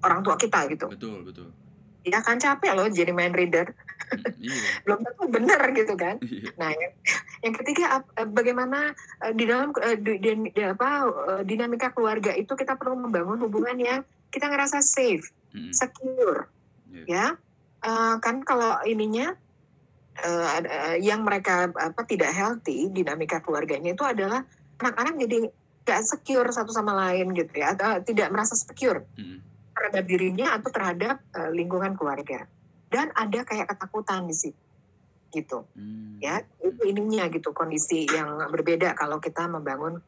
orang 0.02 0.22
tua 0.22 0.36
kita 0.36 0.66
gitu 0.68 0.90
Betul, 0.90 1.22
betul. 1.24 1.48
ya 2.02 2.20
kan 2.20 2.36
capek 2.36 2.74
loh 2.74 2.88
jadi 2.88 3.10
main 3.10 3.32
reader 3.32 3.72
Hmm. 3.96 4.22
Iya. 4.38 4.54
belum 4.86 5.00
tentu 5.02 5.24
bener 5.26 5.62
gitu 5.72 5.94
kan 5.96 6.16
Iya. 6.20 6.52
nah 6.54 6.70
yang, 6.70 6.94
yang 7.42 7.54
ketiga 7.56 7.84
eh, 8.14 8.28
bagaimana 8.28 8.92
eh, 9.20 9.32
di 9.32 9.46
dalam 9.46 9.72
eh, 9.74 9.96
di, 9.96 10.14
di- 10.20 10.52
di- 10.52 10.62
apa 10.62 10.90
eh, 11.32 11.42
dinamika 11.44 11.90
keluarga 11.90 12.30
itu 12.32 12.52
kita 12.52 12.76
perlu 12.76 13.00
membangun 13.00 13.40
hubungan 13.40 13.74
yang 13.76 14.00
kita 14.28 14.46
ngerasa 14.46 14.82
safe 14.82 15.32
Hmm. 15.50 15.72
secure 15.72 16.52
Iya. 16.88 17.06
ya 17.08 17.26
Eh, 17.82 18.16
kan 18.18 18.42
kalau 18.42 18.82
ininya 18.84 19.38
eh, 20.22 20.96
yang 21.04 21.24
mereka 21.28 21.68
apa 21.76 22.02
tidak 22.08 22.32
healthy 22.32 22.88
dinamika 22.88 23.44
keluarganya 23.44 23.92
itu 23.92 24.04
adalah 24.06 24.48
anak-anak 24.80 25.16
jadi 25.28 25.38
nggak 25.86 26.02
secure 26.02 26.50
satu 26.50 26.74
sama 26.74 26.98
lain 26.98 27.30
gitu 27.38 27.62
ya, 27.62 27.78
atau 27.78 28.02
tidak 28.02 28.34
merasa 28.34 28.58
secure 28.58 29.06
Mm. 29.22 29.38
terhadap 29.76 30.04
dirinya 30.10 30.48
atau 30.58 30.70
terhadap 30.74 31.22
eh, 31.38 31.52
lingkungan 31.54 31.94
keluarga. 31.94 32.50
Dan 32.90 33.14
ada 33.14 33.44
kayak 33.46 33.70
ketakutan 33.70 34.26
di 34.26 34.34
situ, 34.34 34.58
gitu 35.30 35.68
Mm. 35.78 36.18
ya. 36.26 36.42
Itu 36.58 36.82
ininya 36.90 37.30
gitu 37.30 37.54
kondisi 37.54 38.10
yang 38.10 38.50
berbeda 38.50 38.98
kalau 38.98 39.22
kita 39.22 39.46
membangun 39.46 40.02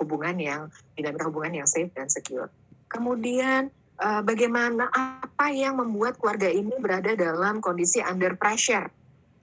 hubungan 0.00 0.34
yang 0.42 0.60
dinamika 0.98 1.30
hubungan 1.30 1.62
yang 1.62 1.68
safe 1.70 1.94
dan 1.94 2.10
secure. 2.10 2.50
Kemudian 2.90 3.70
eh, 4.02 4.22
bagaimana 4.26 4.90
apa 4.90 5.54
yang 5.54 5.78
membuat 5.78 6.18
keluarga 6.18 6.50
ini 6.50 6.74
berada 6.82 7.14
dalam 7.14 7.62
kondisi 7.62 8.02
under 8.02 8.34
pressure 8.34 8.90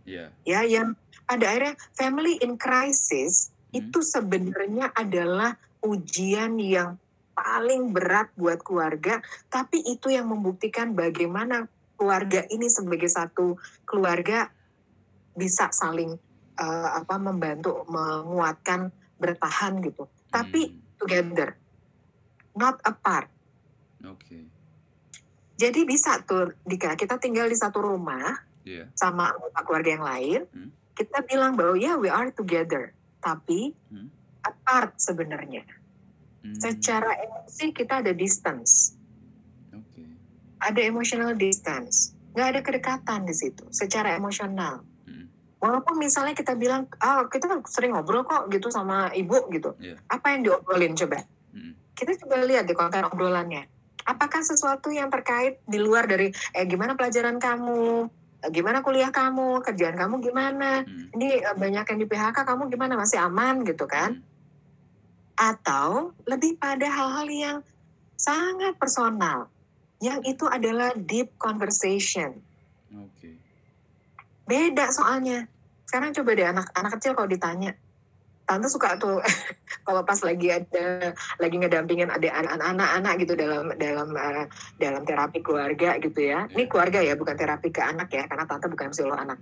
Iya. 0.09 0.25
ya 0.41 0.59
yang 0.65 0.97
pada 1.29 1.45
akhirnya 1.45 1.77
family 1.93 2.41
in 2.41 2.57
crisis 2.57 3.53
Hmm. 3.69 3.85
itu 3.85 4.01
sebenarnya 4.01 4.89
adalah 4.97 5.53
ujian 5.85 6.57
yang 6.57 6.97
paling 7.37 7.93
berat 7.93 8.33
buat 8.33 8.65
keluarga 8.65 9.21
tapi 9.45 9.77
itu 9.85 10.09
yang 10.09 10.25
membuktikan 10.25 10.97
bagaimana 10.97 11.69
keluarga 11.93 12.43
ini 12.49 12.65
sebagai 12.65 13.07
satu 13.07 13.61
keluarga 13.85 14.49
bisa 15.37 15.69
saling 15.69 16.17
eh, 16.57 16.89
apa 16.97 17.15
membantu 17.21 17.85
menguatkan 17.87 18.89
bertahan 19.21 19.77
gitu 19.85 20.09
tapi 20.33 20.73
Mm. 20.73 20.97
together 20.97 21.49
not 22.57 22.81
apart 22.83 23.29
Oke. 24.01 24.49
jadi 25.55 25.79
bisa 25.85 26.25
tuh 26.25 26.57
Dika 26.65 26.97
kita 26.97 27.21
tinggal 27.21 27.45
di 27.45 27.55
satu 27.55 27.85
rumah 27.85 28.48
Iya. 28.63 28.91
sama 28.93 29.33
anggota 29.33 29.59
keluarga 29.63 29.89
yang 29.95 30.05
lain, 30.05 30.41
Hmm. 30.51 30.69
kita 30.93 31.23
bilang 31.23 31.55
bahwa 31.55 31.75
ya 31.79 31.95
we 31.95 32.11
are 32.11 32.29
together, 32.29 32.91
tapi 33.19 33.71
Hmm. 33.87 34.11
apart 34.39 34.95
sebenarnya. 34.95 35.63
Mm. 36.39 36.55
Secara 36.55 37.19
emosi 37.19 37.75
kita 37.75 37.99
ada 37.99 38.15
distance, 38.15 38.95
Oke. 39.75 40.07
ada 40.57 40.79
emotional 40.79 41.35
distance, 41.35 42.15
nggak 42.31 42.47
ada 42.55 42.61
kedekatan 42.63 43.27
di 43.27 43.35
situ. 43.35 43.67
Secara 43.75 44.15
emosional, 44.15 44.87
Mm. 45.03 45.27
walaupun 45.59 45.99
misalnya 45.99 46.31
kita 46.31 46.55
bilang, 46.55 46.87
ah 47.03 47.27
kita 47.27 47.59
sering 47.67 47.91
ngobrol 47.91 48.23
kok 48.23 48.47
gitu 48.47 48.71
sama 48.71 49.11
ibu 49.11 49.51
gitu, 49.51 49.75
Iya. 49.83 49.99
apa 50.07 50.31
yang 50.31 50.47
diobrolin 50.47 50.95
coba? 50.95 51.27
Mm. 51.51 51.75
Kita 51.91 52.15
coba 52.23 52.39
lihat 52.47 52.63
di 52.63 52.73
konten 52.73 53.03
obrolannya. 53.03 53.67
Apakah 54.07 54.39
sesuatu 54.39 54.89
yang 54.89 55.11
terkait 55.11 55.59
di 55.67 55.77
luar 55.77 56.07
dari 56.07 56.31
eh 56.55 56.63
gimana 56.63 56.95
pelajaran 56.95 57.35
kamu, 57.35 58.07
gimana 58.47 58.79
kuliah 58.79 59.11
kamu, 59.11 59.59
kerjaan 59.59 59.99
kamu 59.99 60.23
gimana, 60.23 60.87
Mm. 60.87 61.11
ini 61.19 61.27
eh, 61.43 61.55
banyak 61.59 61.83
yang 61.83 61.99
di 61.99 62.07
PHK 62.07 62.37
kamu 62.47 62.71
gimana? 62.71 62.95
Masih 62.95 63.19
aman? 63.19 63.67
Gitu 63.67 63.83
kan. 63.83 64.15
Mm. 64.15 64.27
atau 65.39 66.11
lebih 66.27 66.59
pada 66.59 66.83
hal-hal 66.83 67.27
yang 67.31 67.57
sangat 68.19 68.75
personal 68.75 69.47
yang 70.03 70.19
itu 70.27 70.43
adalah 70.43 70.91
deep 70.95 71.35
conversation. 71.39 72.43
Oke. 72.91 73.39
beda 74.43 74.91
soalnya. 74.91 75.47
Sekarang 75.87 76.11
coba 76.11 76.29
deh 76.35 76.43
anak 76.43 76.67
anak 76.75 76.91
kecil 76.99 77.15
kalau 77.15 77.31
ditanya 77.31 77.71
tante 78.49 78.65
suka 78.65 78.97
tuh 78.97 79.21
kalau 79.85 80.01
pas 80.01 80.17
lagi 80.25 80.49
ada 80.49 81.13
lagi 81.37 81.55
ngedampingin 81.61 82.09
ada 82.09 82.25
anak-anak 82.57 83.13
gitu 83.21 83.37
dalam 83.37 83.69
dalam 83.77 84.09
eh, 84.17 84.49
dalam 84.81 85.05
terapi 85.05 85.45
keluarga 85.45 86.01
gitu 86.01 86.17
ya 86.17 86.49
ini 86.49 86.65
Iya. 86.65 86.69
keluarga 86.69 86.99
ya 87.01 87.13
bukan 87.17 87.35
terapi 87.37 87.69
ke 87.69 87.81
anak 87.81 88.09
ya 88.13 88.23
karena 88.29 88.45
tante 88.45 88.65
bukan 88.69 88.89
psikolog 88.93 89.17
anak. 89.17 89.39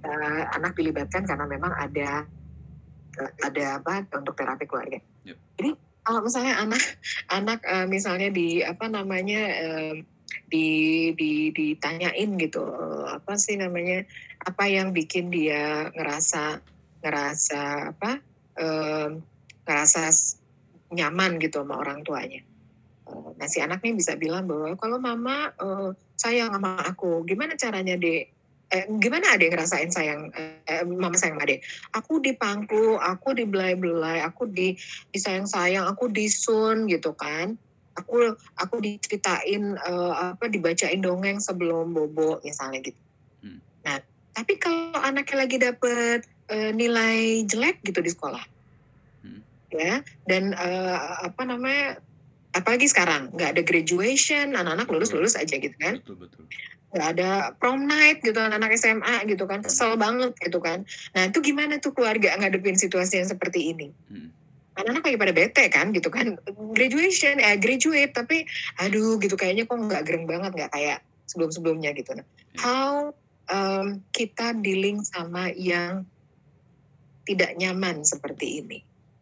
Eh, 0.00 0.42
anak 0.56 0.72
dilibatkan 0.76 1.28
karena 1.28 1.44
memang 1.44 1.72
ada 1.76 2.24
ada 3.44 3.64
apa 3.80 4.08
untuk 4.16 4.32
terapi 4.32 4.64
keluarga. 4.64 5.00
Yep. 5.28 5.36
Jadi 5.60 5.70
kalau 6.04 6.20
misalnya 6.24 6.54
anak 6.60 6.82
anak 7.28 7.58
eh, 7.64 7.86
misalnya 7.88 8.28
di 8.32 8.64
apa 8.64 8.88
namanya 8.88 9.42
eh, 9.60 9.94
di, 10.46 10.68
di 11.18 11.50
ditanyain 11.50 12.38
gitu 12.38 12.62
apa 13.06 13.34
sih 13.34 13.58
namanya 13.58 14.06
apa 14.42 14.66
yang 14.70 14.94
bikin 14.94 15.26
dia 15.30 15.90
ngerasa 15.90 16.62
ngerasa 17.02 17.62
apa 17.94 18.22
eh, 18.58 19.08
ngerasa 19.66 20.10
nyaman 20.90 21.38
gitu 21.38 21.62
sama 21.62 21.78
orang 21.78 22.02
tuanya. 22.02 22.42
Eh, 23.06 23.30
Nah 23.38 23.46
si 23.48 23.58
anak 23.62 23.80
nih 23.80 23.96
bisa 23.96 24.14
bilang 24.18 24.46
bahwa 24.46 24.74
kalau 24.78 24.98
mama 24.98 25.50
eh, 25.54 25.90
sayang 26.18 26.52
sama 26.54 26.78
aku, 26.84 27.24
gimana 27.24 27.56
caranya 27.56 27.96
dek? 27.96 28.24
Eh, 28.70 28.86
gimana 29.02 29.34
adek 29.34 29.50
ngerasain 29.50 29.90
sayang 29.90 30.30
eh, 30.36 30.86
mama 30.86 31.18
sayang 31.18 31.38
sama 31.38 31.46
adek? 31.46 31.60
Aku 31.90 32.22
dipangku, 32.22 32.98
aku 33.00 33.34
dibelai-belai, 33.34 34.22
aku 34.22 34.46
di 34.46 34.78
disayang-sayang, 35.10 35.90
aku 35.90 36.06
disun 36.06 36.86
gitu 36.86 37.16
kan. 37.18 37.58
Aku 37.98 38.38
aku 38.54 38.74
diceritain 38.78 39.74
eh, 39.74 40.12
apa 40.14 40.46
dibacain 40.46 41.02
dongeng 41.02 41.42
sebelum 41.42 41.90
bobo 41.90 42.38
misalnya 42.46 42.78
gitu. 42.78 43.00
Hmm. 43.42 43.58
Nah, 43.82 43.98
tapi 44.30 44.54
kalau 44.62 45.02
anaknya 45.02 45.36
lagi 45.36 45.56
dapet 45.58 46.22
eh, 46.50 46.70
nilai 46.70 47.46
jelek 47.46 47.80
gitu 47.80 47.98
di 47.98 48.10
sekolah, 48.10 48.44
Hmm. 49.22 49.40
ya 49.70 50.02
dan 50.26 50.50
eh, 50.50 50.96
apa 51.24 51.42
namanya 51.44 52.00
apalagi 52.50 52.84
sekarang 52.84 53.30
nggak 53.30 53.50
ada 53.54 53.62
graduation 53.62 54.52
anak-anak 54.52 54.90
lulus 54.90 55.14
lulus 55.14 55.38
aja 55.38 55.54
gitu 55.54 55.70
kan 55.78 56.02
Betul 56.02 56.18
betul. 56.18 56.42
nggak 56.90 57.08
ada 57.14 57.30
prom 57.54 57.86
night 57.86 58.18
gitu 58.18 58.34
anak-anak 58.34 58.74
SMA 58.74 59.22
gitu 59.30 59.46
kan 59.46 59.62
kesel 59.62 59.94
banget 59.94 60.34
gitu 60.42 60.58
kan 60.58 60.82
nah 61.14 61.30
itu 61.30 61.38
gimana 61.38 61.78
tuh 61.78 61.94
keluarga 61.94 62.34
ngadepin 62.34 62.74
situasi 62.74 63.22
yang 63.22 63.30
seperti 63.30 63.70
ini 63.70 63.94
Mm. 64.10 64.34
anak-anak 64.74 65.02
lagi 65.06 65.18
pada 65.20 65.30
bete 65.30 65.64
kan 65.68 65.86
gitu 65.94 66.10
kan 66.10 66.34
graduation 66.74 67.38
eh 67.38 67.54
graduate 67.54 68.10
tapi 68.10 68.42
aduh 68.76 69.22
gitu 69.22 69.38
kayaknya 69.38 69.70
kok 69.70 69.78
nggak 69.78 70.02
gereng 70.02 70.26
banget 70.26 70.50
nggak 70.50 70.70
kayak 70.72 70.98
sebelum-sebelumnya 71.30 71.94
gitu 71.94 72.18
nah 72.18 72.26
Iya. 72.26 72.58
how 72.58 72.94
um, 73.46 73.86
kita 74.10 74.58
dealing 74.58 75.06
sama 75.06 75.54
yang 75.54 76.02
tidak 77.30 77.54
nyaman 77.54 78.02
seperti 78.02 78.66
ini 78.66 78.78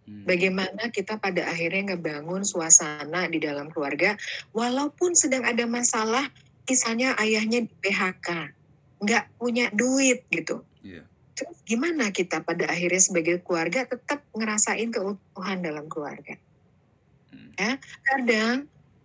Mm. 0.09 0.25
Bagaimana 0.25 0.83
kita 0.89 1.21
pada 1.21 1.53
akhirnya 1.53 1.93
ngebangun 1.93 2.41
suasana 2.41 3.29
di 3.29 3.45
dalam 3.45 3.69
keluarga, 3.69 4.17
walaupun 4.57 5.13
sedang 5.13 5.45
ada 5.45 5.69
masalah, 5.69 6.33
misalnya 6.65 7.13
ayahnya 7.21 7.69
di 7.69 7.75
PHK, 7.85 8.57
nggak 9.05 9.25
punya 9.37 9.69
duit 9.69 10.25
gitu. 10.33 10.65
Iya. 10.81 11.05
Terus 11.37 11.61
gimana 11.69 12.09
kita 12.09 12.41
pada 12.41 12.73
akhirnya 12.73 13.05
sebagai 13.05 13.45
keluarga 13.45 13.85
tetap 13.85 14.25
ngerasain 14.33 14.89
keutuhan 14.89 15.61
dalam 15.61 15.85
keluarga? 15.93 16.41
Mm. 17.29 17.53
Ya, 17.61 17.73
kadang 18.09 18.57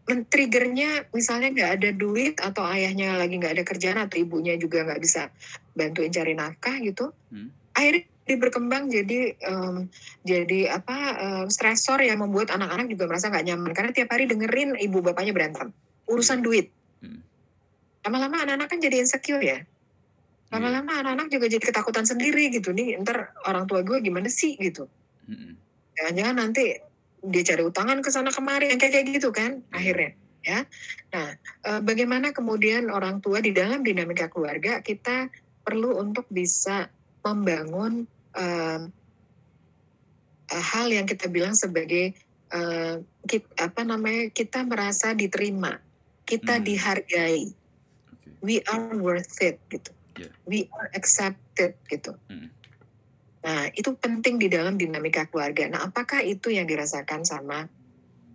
men-triggernya 0.07 1.11
misalnya 1.11 1.51
nggak 1.51 1.71
ada 1.79 1.89
duit 1.91 2.35
atau 2.39 2.63
ayahnya 2.67 3.19
lagi 3.19 3.39
nggak 3.39 3.59
ada 3.59 3.63
kerjaan 3.67 3.99
atau 4.07 4.19
ibunya 4.19 4.55
juga 4.55 4.87
nggak 4.87 4.99
bisa 5.03 5.31
bantuin 5.75 6.11
cari 6.11 6.31
nafkah 6.35 6.75
gitu, 6.83 7.11
Hmm. 7.31 7.55
akhirnya 7.71 8.03
jadi 8.23 8.39
berkembang 8.39 8.87
jadi 8.87 9.35
em, 9.35 9.91
jadi 10.23 10.79
apa 10.79 10.97
em, 11.19 11.45
stresor 11.51 11.99
yang 11.99 12.23
membuat 12.23 12.55
anak-anak 12.55 12.87
juga 12.87 13.11
merasa 13.11 13.27
nggak 13.27 13.45
nyaman. 13.51 13.71
Karena 13.75 13.91
tiap 13.91 14.09
hari 14.15 14.25
dengerin 14.31 14.79
ibu 14.79 15.03
bapaknya 15.03 15.35
berantem. 15.35 15.75
Urusan 16.07 16.39
duit. 16.43 16.71
Hmm. 17.03 17.19
lama-lama 18.03 18.47
anak-anak 18.47 18.67
kan 18.71 18.79
jadi 18.79 18.95
insecure 19.03 19.43
ya. 19.43 19.59
Lama-lama 20.51 21.03
anak-anak 21.03 21.27
juga 21.31 21.51
jadi 21.51 21.63
ketakutan 21.63 22.07
sendiri 22.07 22.47
gitu. 22.51 22.71
Nih 22.71 22.95
ntar 23.03 23.35
orang 23.43 23.67
tua 23.67 23.83
gue 23.83 23.99
gimana 23.99 24.31
sih 24.31 24.55
gitu. 24.59 24.87
Mm-mm. 25.23 25.55
jangan-jangan 25.95 26.35
nanti 26.35 26.83
dia 27.23 27.43
cari 27.47 27.63
utangan 27.63 28.03
ke 28.03 28.11
sana 28.11 28.27
kemari 28.27 28.75
yang 28.75 28.79
kayak 28.81 28.91
kayak 28.99 29.07
gitu 29.15 29.31
kan 29.31 29.63
akhirnya 29.71 30.19
ya. 30.43 30.67
Nah 31.15 31.27
eh, 31.39 31.79
bagaimana 31.79 32.35
kemudian 32.35 32.91
orang 32.91 33.23
tua 33.23 33.39
di 33.39 33.55
dalam 33.55 33.79
dinamika 33.79 34.27
keluarga 34.27 34.83
kita 34.83 35.31
perlu 35.63 35.95
untuk 35.95 36.27
bisa 36.27 36.91
membangun 37.23 38.05
eh, 38.33 38.81
hal 40.53 40.87
yang 40.89 41.07
kita 41.07 41.27
bilang 41.27 41.55
sebagai 41.55 42.13
eh, 42.53 42.95
kit- 43.25 43.49
apa 43.57 43.81
namanya 43.81 44.29
kita 44.29 44.61
merasa 44.61 45.15
diterima 45.15 45.81
kita 46.23 46.59
Hmm. 46.59 46.65
dihargai 46.65 47.49
Oke. 48.13 48.29
we 48.39 48.61
are 48.67 48.93
worth 48.95 49.39
it 49.41 49.57
gitu 49.67 49.89
Yeah. 50.13 50.29
we 50.45 50.69
are 50.69 50.93
accepted 50.93 51.73
gitu 51.89 52.13
Mm. 52.29 52.53
Nah, 53.43 53.67
itu 53.75 53.91
penting 53.99 54.39
di 54.39 54.47
dalam 54.47 54.79
dinamika 54.79 55.27
keluarga. 55.27 55.67
Nah, 55.67 55.83
apakah 55.83 56.23
itu 56.23 56.47
yang 56.47 56.63
dirasakan 56.63 57.27
sama 57.27 57.67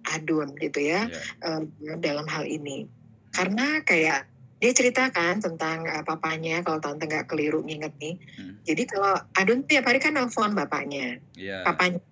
Adun 0.04 0.52
gitu 0.58 0.84
ya 0.84 1.08
Iya. 1.08 1.22
eh, 1.40 1.62
dalam 1.96 2.28
hal 2.28 2.44
ini? 2.44 2.84
Karena 3.32 3.80
kayak 3.80 4.28
dia 4.58 4.72
ceritakan 4.74 5.38
tentang 5.38 5.86
eh, 5.86 6.02
papanya 6.02 6.62
kalau 6.66 6.82
tante 6.82 7.06
nggak 7.06 7.30
keliru 7.30 7.62
nginget 7.62 7.94
nih. 8.02 8.14
Hmm. 8.38 8.54
Jadi 8.66 8.82
kalau 8.90 9.14
Adun 9.38 9.62
tiap 9.64 9.86
hari 9.86 10.02
kan 10.02 10.18
nelfon 10.18 10.52
bapaknya, 10.54 11.22
Iya. 11.38 11.62
papanya 11.62 12.02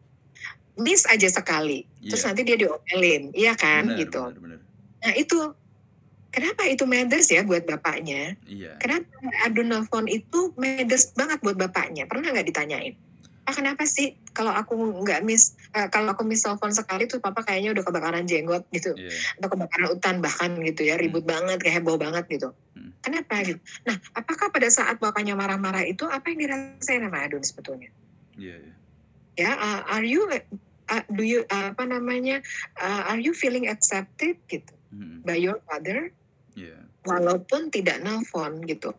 miss 0.79 1.09
aja 1.11 1.27
sekali, 1.27 1.83
terus 2.05 2.23
Iya. 2.23 2.27
nanti 2.31 2.41
dia 2.47 2.57
diomelin, 2.61 3.23
iya 3.35 3.53
kan 3.59 3.91
Benar, 3.91 3.99
gitu. 3.99 4.23
benar, 4.31 4.41
benar. 4.41 4.61
Nah 5.03 5.13
itu 5.17 5.39
kenapa 6.31 6.63
itu 6.69 6.85
matters 6.87 7.29
ya 7.33 7.43
buat 7.43 7.65
bapaknya? 7.67 8.37
Iya. 8.47 8.79
Kenapa 8.79 9.09
Adun 9.49 9.67
nelfon 9.73 10.07
itu 10.07 10.53
matters 10.55 11.11
banget 11.17 11.43
buat 11.43 11.57
bapaknya? 11.59 12.07
Pernah 12.07 12.31
nggak 12.31 12.47
ditanyain? 12.47 12.95
Pak 13.47 13.63
kenapa 13.63 13.87
sih 13.87 14.15
kalau 14.37 14.53
aku 14.53 14.77
nggak 15.01 15.25
miss 15.25 15.57
eee, 15.73 15.89
kalau 15.89 16.13
aku 16.13 16.29
miss 16.29 16.45
telepon 16.45 16.69
sekali 16.69 17.09
tuh 17.09 17.25
papa 17.25 17.41
kayaknya 17.41 17.73
udah 17.73 17.85
kebakaran 17.89 18.29
jenggot 18.29 18.69
gitu, 18.69 18.93
Iya. 18.93 19.09
atau 19.41 19.49
kebakaran 19.57 19.89
hutan 19.97 20.17
bahkan 20.21 20.53
gitu 20.61 20.85
ya, 20.85 21.01
ribut 21.01 21.25
banget, 21.25 21.57
kayak 21.65 21.81
heboh 21.81 21.97
banget 21.97 22.29
gitu. 22.29 22.53
Mhm. 22.77 22.91
Kenapa 23.01 23.41
gitu? 23.41 23.57
Nah, 23.89 23.97
apakah 24.13 24.53
pada 24.53 24.69
saat 24.69 25.01
bapaknya 25.01 25.33
marah-marah 25.33 25.89
itu 25.89 26.05
apa 26.05 26.29
yang 26.29 26.45
dirasain 26.45 27.01
sama 27.01 27.25
Adun 27.25 27.41
sebetulnya? 27.41 27.89
Iya 28.37 28.61
iya. 28.61 28.75
Ya, 29.37 29.51
uh, 29.57 29.81
are 29.89 30.05
you 30.05 30.29
uh, 30.29 31.05
do 31.13 31.25
you 31.25 31.49
uh, 31.49 31.73
apa 31.73 31.85
namanya, 31.89 32.45
uh, 32.77 33.09
are 33.09 33.21
you 33.21 33.33
feeling 33.33 33.65
accepted 33.73 34.37
gitu 34.53 34.73
Mhm. 34.93 35.25
by 35.25 35.41
your 35.41 35.65
father? 35.65 36.13
Iya. 36.53 36.85
Walaupun 37.09 37.69
tidak 37.73 38.01
nelpon 38.05 38.65
gitu. 38.69 38.93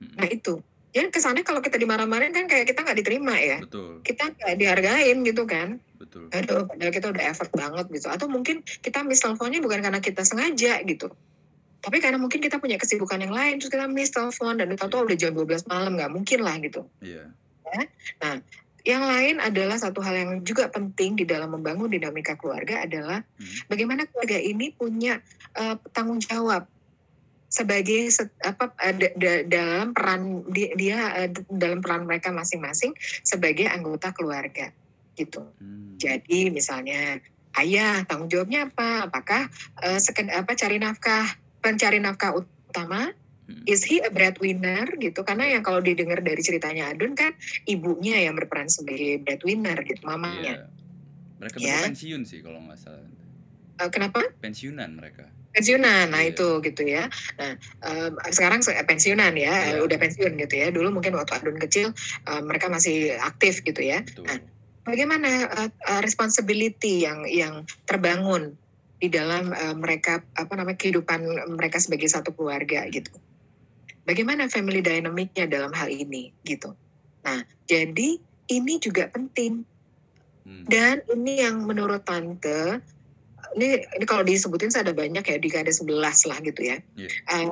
Mhm. 0.00 0.16
Nah 0.16 0.28
itu, 0.28 0.60
jadi 0.90 1.06
kesannya 1.08 1.46
kalau 1.46 1.62
kita 1.62 1.78
dimarah-marahin 1.78 2.34
kan 2.34 2.50
kayak 2.50 2.66
kita 2.66 2.82
nggak 2.82 2.98
diterima 2.98 3.34
ya, 3.38 3.58
Betul 3.62 4.02
kita 4.02 4.34
nggak 4.34 4.54
dihargain 4.58 5.16
gitu 5.22 5.42
kan. 5.46 5.78
betul. 6.00 6.26
Aduh, 6.32 6.64
padahal 6.66 6.92
kita 6.96 7.06
udah 7.12 7.22
effort 7.30 7.52
banget 7.52 7.86
gitu. 7.92 8.08
Atau 8.08 8.26
mungkin 8.26 8.64
kita 8.64 9.04
miss 9.04 9.20
teleponnya 9.20 9.60
bukan 9.60 9.84
karena 9.84 10.00
kita 10.00 10.24
sengaja 10.24 10.80
gitu. 10.82 11.12
Tapi 11.80 11.96
karena 12.00 12.16
mungkin 12.20 12.40
kita 12.40 12.56
punya 12.60 12.76
kesibukan 12.76 13.20
yang 13.20 13.32
lain, 13.32 13.60
terus 13.60 13.68
kita 13.72 13.84
miss 13.86 14.10
telepon 14.12 14.58
dan 14.58 14.68
tahu-tahu 14.74 15.06
udah 15.06 15.16
jam 15.16 15.32
12 15.32 15.64
malam, 15.68 15.96
nggak 15.96 16.12
mungkin 16.12 16.38
lah 16.40 16.56
gitu. 16.60 16.84
Iya. 17.04 17.30
Yang 18.80 19.02
lain 19.04 19.36
adalah 19.44 19.76
satu 19.76 20.00
hal 20.00 20.14
yang 20.16 20.30
juga 20.40 20.72
penting 20.72 21.20
di 21.20 21.28
dalam 21.28 21.52
membangun 21.52 21.92
dinamika 21.92 22.32
keluarga 22.40 22.88
adalah 22.88 23.20
Mhm. 23.36 23.68
bagaimana 23.68 24.02
keluarga 24.08 24.40
ini 24.40 24.72
punya 24.72 25.20
eh, 25.50 25.74
tanggung 25.90 26.22
jawab 26.22 26.64
sebagai 27.50 28.14
set- 28.14 28.38
apa 28.40 28.70
eh, 28.78 28.94
da- 28.94 29.14
da- 29.18 29.44
dalam 29.44 29.90
peran 29.90 30.46
di- 30.46 30.70
dia 30.78 31.18
eh, 31.18 31.30
dalam 31.50 31.82
peran 31.82 32.06
mereka 32.06 32.30
masing-masing 32.30 32.94
sebagai 33.26 33.66
anggota 33.66 34.14
keluarga 34.14 34.70
gitu. 35.18 35.42
Hmm. 35.58 35.98
Jadi 35.98 36.48
misalnya 36.48 37.18
ayah 37.58 38.06
tanggung 38.06 38.30
jawabnya 38.30 38.70
apa? 38.70 39.10
Apakah 39.10 39.50
eh, 39.82 39.98
seked- 39.98 40.30
apa 40.30 40.54
cari 40.54 40.78
nafkah 40.78 41.26
pencari 41.58 41.98
nafkah 41.98 42.38
utama? 42.38 43.10
Mhm. 43.50 43.66
Is 43.66 43.82
he 43.82 43.98
a 43.98 44.14
breadwinner 44.14 44.86
gitu? 45.02 45.26
Karena 45.26 45.50
yang 45.50 45.66
kalau 45.66 45.82
didengar 45.82 46.22
dari 46.22 46.38
ceritanya 46.38 46.94
Adun 46.94 47.18
kan 47.18 47.34
ibunya 47.66 48.22
yang 48.22 48.38
berperan 48.38 48.70
sebagai 48.70 49.18
breadwinner 49.26 49.74
gitu, 49.82 50.06
mamanya. 50.06 50.54
Iya. 50.54 50.66
Mereka 51.42 51.56
Ya. 51.58 51.82
pensiun 51.82 52.22
sih 52.22 52.46
kalau 52.46 52.62
nggak 52.62 52.78
salah. 52.78 53.02
Eh, 53.82 53.90
kenapa? 53.90 54.22
Pensiunan 54.38 54.94
mereka. 54.94 55.26
Pensiunan, 55.50 56.06
nah 56.14 56.22
Iya. 56.22 56.30
itu 56.30 56.48
gitu 56.62 56.82
ya. 56.86 57.10
Nah 57.38 57.58
em, 57.82 58.12
sekarang 58.30 58.62
se- 58.62 58.78
pensiunan 58.86 59.34
ya, 59.34 59.74
Iya. 59.74 59.82
udah 59.82 59.98
pensiun 59.98 60.38
gitu 60.38 60.54
ya. 60.54 60.70
Dulu 60.70 60.94
mungkin 60.94 61.18
waktu 61.18 61.32
Adun 61.42 61.58
kecil 61.58 61.90
em, 62.26 62.42
mereka 62.46 62.70
masih 62.70 63.18
aktif 63.18 63.66
gitu 63.66 63.82
ya. 63.82 64.06
Betul. 64.06 64.30
Nah, 64.30 64.38
bagaimana 64.80 65.30
uh, 65.50 65.70
uh, 65.90 66.00
responsibility 66.00 67.02
yang 67.04 67.26
yang 67.26 67.62
terbangun 67.84 68.54
di 68.96 69.08
dalam 69.08 69.50
uh, 69.50 69.74
mereka 69.76 70.22
apa 70.34 70.52
namanya 70.54 70.78
kehidupan 70.78 71.22
mereka 71.54 71.78
sebagai 71.82 72.06
satu 72.06 72.30
keluarga 72.30 72.86
gitu. 72.88 73.10
Bagaimana 74.06 74.48
family 74.48 74.80
dynamicnya 74.80 75.46
dalam 75.46 75.70
hal 75.76 75.90
ini 75.90 76.32
gitu. 76.42 76.74
Nah, 77.22 77.42
jadi 77.66 78.18
ini 78.50 78.74
juga 78.78 79.06
penting 79.10 79.66
Hmm. 80.40 80.64
dan 80.64 81.04
ini 81.12 81.44
yang 81.44 81.68
menurut 81.68 82.00
tante 82.00 82.80
ini, 83.56 83.82
ini 83.82 84.04
kalau 84.06 84.22
disebutin 84.22 84.70
saya 84.70 84.86
ada 84.90 84.94
banyak 84.94 85.24
ya 85.24 85.36
di 85.40 85.48
ada 85.50 85.72
11 85.72 86.30
lah 86.30 86.38
gitu 86.42 86.60
ya. 86.62 86.76
Iya. 86.94 87.08
Eh, 87.10 87.46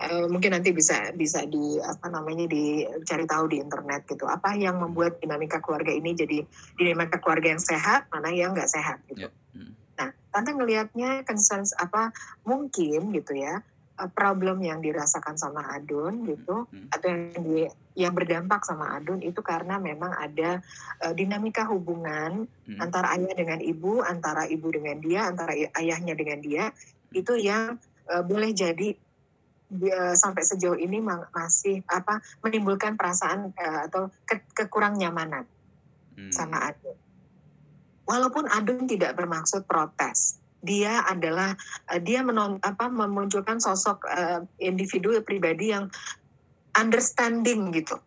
eh, 0.00 0.26
mungkin 0.28 0.56
nanti 0.56 0.72
bisa 0.72 1.12
bisa 1.12 1.44
di 1.44 1.80
apa 1.80 2.08
namanya 2.08 2.48
dicari 2.48 3.24
tahu 3.28 3.44
di 3.52 3.60
internet 3.60 4.08
gitu. 4.08 4.24
Apa 4.24 4.56
yang 4.56 4.80
membuat 4.80 5.20
dinamika 5.20 5.60
keluarga 5.60 5.92
ini 5.92 6.16
jadi 6.16 6.44
dinamika 6.80 7.20
keluarga 7.20 7.52
yang 7.52 7.62
sehat, 7.62 8.08
mana 8.08 8.32
yang 8.32 8.56
nggak 8.56 8.70
sehat 8.70 9.04
gitu. 9.10 9.28
Iya. 9.28 9.30
Hmm. 9.52 9.72
Nah, 10.00 10.08
tante 10.32 10.50
ngelihatnya 10.56 11.22
concerns 11.28 11.76
apa 11.76 12.10
mungkin 12.42 13.12
gitu 13.12 13.36
ya 13.36 13.60
problem 14.10 14.58
yang 14.58 14.82
dirasakan 14.82 15.38
sama 15.38 15.70
Adun 15.70 16.26
gitu 16.26 16.66
Hmm. 16.66 16.90
atau 16.90 17.06
yang 17.06 17.42
di- 17.46 17.70
yang 17.94 18.10
berdampak 18.10 18.66
sama 18.66 18.98
Adun 18.98 19.22
itu 19.22 19.38
karena 19.38 19.78
memang 19.78 20.10
ada 20.10 20.58
eh, 20.98 21.14
dinamika 21.14 21.62
hubungan 21.70 22.50
Hmm. 22.66 22.78
antara 22.82 23.14
ayah 23.14 23.34
dengan 23.38 23.62
ibu, 23.62 24.02
antara 24.02 24.50
ibu 24.50 24.66
dengan 24.68 24.98
dia, 24.98 25.30
antara 25.30 25.54
ayahnya 25.54 26.14
dengan 26.18 26.42
dia, 26.42 26.74
itu 27.14 27.38
yang 27.38 27.78
eh, 28.04 28.20
boleh 28.20 28.50
jadi 28.50 28.98
eh, 29.74 30.14
sampai 30.14 30.42
sejauh 30.44 30.76
ini 30.76 31.00
ma- 31.00 31.26
masih 31.32 31.82
apa 31.88 32.20
menimbulkan 32.42 32.94
perasaan 32.98 33.50
eh, 33.54 33.80
atau 33.88 34.10
ke- 34.26 34.46
kekurang 34.52 34.98
nyamanan 34.98 35.46
Hmm. 36.14 36.30
sama 36.30 36.70
Adun. 36.70 36.94
Walaupun 38.04 38.44
Adun 38.52 38.84
tidak 38.84 39.16
bermaksud 39.16 39.64
protes, 39.64 40.36
dia 40.64 41.04
adalah 41.04 41.52
eh, 41.92 42.00
dia 42.00 42.24
menon, 42.24 42.56
apa 42.64 42.88
memunculkan 42.88 43.60
sosok 43.60 44.08
eh, 44.08 44.40
individu 44.64 45.12
pribadi 45.20 45.76
yang 45.76 45.86
understanding 46.74 47.70
gitu 47.70 48.00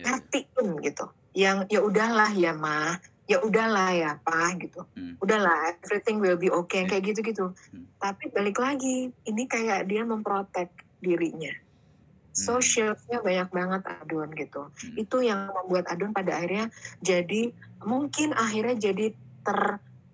Iya. 0.00 0.16
ngertiin 0.16 0.68
gitu 0.80 1.04
yang 1.36 1.68
ya 1.68 1.80
udahlah 1.84 2.32
ya 2.32 2.56
mah 2.56 2.96
ya 3.28 3.38
udahlah 3.44 3.92
ya 3.94 4.10
pak 4.18 4.58
gitu 4.58 4.80
Hmm. 4.96 5.14
udahlah 5.20 5.76
everything 5.78 6.18
will 6.18 6.40
be 6.40 6.48
okay 6.48 6.82
Iya. 6.82 6.88
kayak 6.90 7.04
gitu 7.12 7.20
gitu 7.22 7.46
Hmm. 7.70 7.86
tapi 8.00 8.32
balik 8.32 8.58
lagi 8.58 9.12
ini 9.28 9.42
kayak 9.44 9.86
dia 9.86 10.02
memprotek 10.02 10.72
dirinya 10.98 11.52
Hmm. 11.52 12.34
socialnya 12.34 13.18
banyak 13.20 13.48
banget 13.52 13.82
Adun 13.86 14.28
gitu 14.34 14.62
Hmm. 14.72 14.94
itu 14.96 15.16
yang 15.20 15.52
membuat 15.52 15.84
Adun 15.92 16.10
pada 16.10 16.40
akhirnya 16.40 16.72
jadi 17.04 17.52
mungkin 17.84 18.32
akhirnya 18.32 18.76
jadi 18.80 19.12
ter 19.44 19.60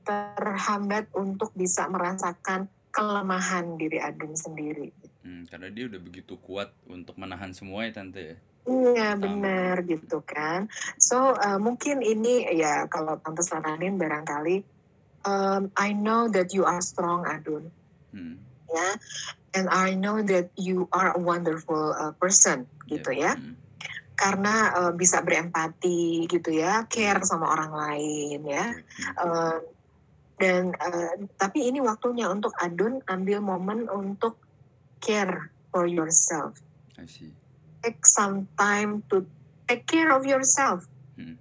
terhambat 0.06 1.10
untuk 1.18 1.50
bisa 1.58 1.90
merasakan 1.90 2.70
kelemahan 2.94 3.76
diri 3.76 3.98
Adun 4.00 4.32
sendiri 4.38 4.94
Hmm, 5.26 5.42
karena 5.50 5.74
dia 5.74 5.90
udah 5.90 5.98
begitu 5.98 6.38
kuat 6.38 6.70
untuk 6.86 7.18
menahan 7.18 7.50
semua 7.50 7.82
ya 7.82 7.98
tante 7.98 8.22
ya. 8.22 8.36
Iya 8.66 9.18
benar 9.18 9.82
gitu 9.82 10.22
kan. 10.22 10.70
So 11.02 11.34
uh, 11.34 11.58
mungkin 11.58 11.98
ini 11.98 12.46
ya 12.54 12.86
kalau 12.86 13.18
tante 13.18 13.42
saranin 13.42 13.98
barangkali 13.98 14.62
um, 15.26 15.74
I 15.74 15.90
know 15.98 16.30
that 16.30 16.54
you 16.54 16.62
are 16.62 16.78
strong 16.78 17.26
Adun 17.26 17.74
Hmm. 18.14 18.40
ya, 18.72 18.96
and 19.52 19.68
I 19.68 19.92
know 19.92 20.24
that 20.24 20.48
you 20.56 20.88
are 20.88 21.12
a 21.12 21.20
wonderful 21.20 21.92
uh, 21.92 22.16
person 22.16 22.64
gitu 22.88 23.12
ya. 23.12 23.36
Hmm. 23.36 23.58
Karena 24.16 24.72
uh, 24.72 24.92
bisa 24.96 25.20
berempati 25.20 26.24
gitu 26.24 26.48
ya, 26.54 26.88
care 26.88 27.20
sama 27.28 27.52
orang 27.52 27.76
lain 27.76 28.40
ya. 28.46 28.72
Hmm. 28.72 29.12
Uh, 29.20 29.56
dan 30.36 30.76
uh, 30.76 31.12
tapi 31.36 31.68
ini 31.68 31.80
waktunya 31.80 32.28
untuk 32.28 32.52
Adun 32.60 33.00
ambil 33.08 33.40
momen 33.40 33.88
untuk 33.88 34.36
care 35.00 35.48
for 35.72 35.88
yourself. 35.88 36.56
I 36.96 37.04
see. 37.04 37.32
take 37.84 38.02
some 38.02 38.50
time 38.58 39.06
to 39.06 39.22
take 39.64 39.86
care 39.86 40.10
of 40.10 40.26
yourself 40.26 40.88
Hmm. 41.14 41.38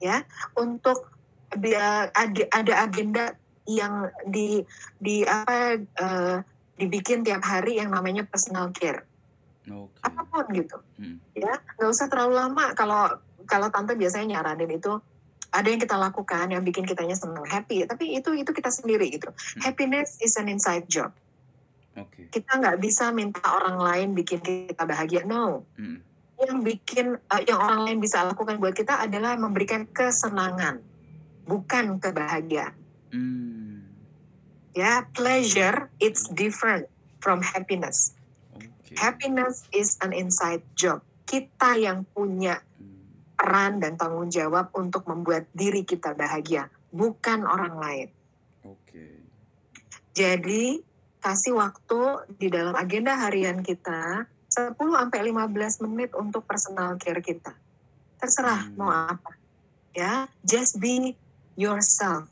ya 0.00 0.24
untuk 0.56 1.12
dia 1.54 2.08
ada 2.10 2.42
ada 2.50 2.74
agenda 2.82 3.36
yang 3.68 4.08
di 4.24 4.64
di 4.96 5.22
apa 5.22 5.76
eh, 5.76 6.36
dibikin 6.74 7.20
tiap 7.22 7.44
hari 7.44 7.78
yang 7.78 7.92
namanya 7.92 8.24
personal 8.24 8.72
care 8.72 9.04
Oke. 9.68 9.92
apa 10.00 10.20
pun 10.24 10.44
gitu 10.56 10.78
Hmm. 10.96 11.20
ya 11.36 11.52
nggak 11.76 11.90
usah 11.90 12.08
terlalu 12.08 12.34
lama 12.38 12.72
kalau 12.72 13.12
kalau 13.44 13.68
tante 13.68 13.92
biasanya 13.92 14.40
nyaranin 14.40 14.72
itu 14.72 14.92
ada 15.54 15.70
yang 15.70 15.78
kita 15.78 15.94
lakukan 15.94 16.50
yang 16.50 16.66
bikin 16.66 16.82
kitanya 16.82 17.14
senang 17.14 17.46
happy 17.46 17.86
tapi 17.86 18.18
itu 18.18 18.34
itu 18.34 18.50
kita 18.50 18.74
sendiri 18.74 19.06
gitu 19.06 19.30
happiness 19.62 20.18
is 20.18 20.34
an 20.34 20.50
inside 20.50 20.90
job 20.90 21.14
Oke. 21.94 22.26
kita 22.34 22.58
nggak 22.58 22.82
bisa 22.82 23.14
minta 23.14 23.38
orang 23.46 23.78
lain 23.78 24.08
bikin 24.18 24.42
kita 24.42 24.82
bahagia 24.82 25.22
no 25.22 25.62
Hmm. 25.78 26.02
yang 26.42 26.66
bikin 26.66 27.14
uh, 27.30 27.42
yang 27.46 27.62
orang 27.62 27.86
lain 27.86 27.98
bisa 28.02 28.26
lakukan 28.26 28.58
buat 28.58 28.74
kita 28.74 29.06
adalah 29.06 29.38
memberikan 29.38 29.86
kesenangan 29.86 30.82
bukan 31.46 32.02
kebahagiaan 32.02 32.74
Hmm. 33.14 33.86
ya 34.74 35.06
pleasure 35.14 35.86
it's 36.02 36.26
different 36.34 36.90
from 37.22 37.46
happiness 37.46 38.10
Oke. 38.58 38.98
happiness 38.98 39.70
is 39.70 39.94
an 40.02 40.10
inside 40.10 40.66
job 40.74 40.98
kita 41.30 41.78
yang 41.78 42.02
punya 42.10 42.58
Hmm. 42.58 42.73
Peran 43.34 43.82
dan 43.82 43.98
tanggung 43.98 44.30
jawab 44.30 44.70
untuk 44.74 45.04
membuat 45.10 45.50
diri 45.52 45.82
kita 45.82 46.14
bahagia 46.14 46.70
bukan 46.94 47.44
orang 47.44 47.76
lain 47.76 48.08
Oke. 48.62 49.22
jadi 50.14 50.80
kasih 51.24 51.56
waktu 51.56 52.00
di 52.36 52.52
dalam 52.52 52.76
agenda 52.76 53.16
harian 53.16 53.64
kita 53.64 54.28
10 54.54 54.78
sampai 54.78 55.20
15 55.34 55.82
menit 55.82 56.14
untuk 56.14 56.46
personal 56.46 56.94
care 56.94 57.18
kita. 57.18 57.58
Terserah 58.22 58.70
Hmm. 58.70 58.78
mau 58.78 58.92
apa. 58.92 59.34
Ya, 59.90 60.30
just 60.46 60.78
be 60.78 61.18
yourself. 61.58 62.30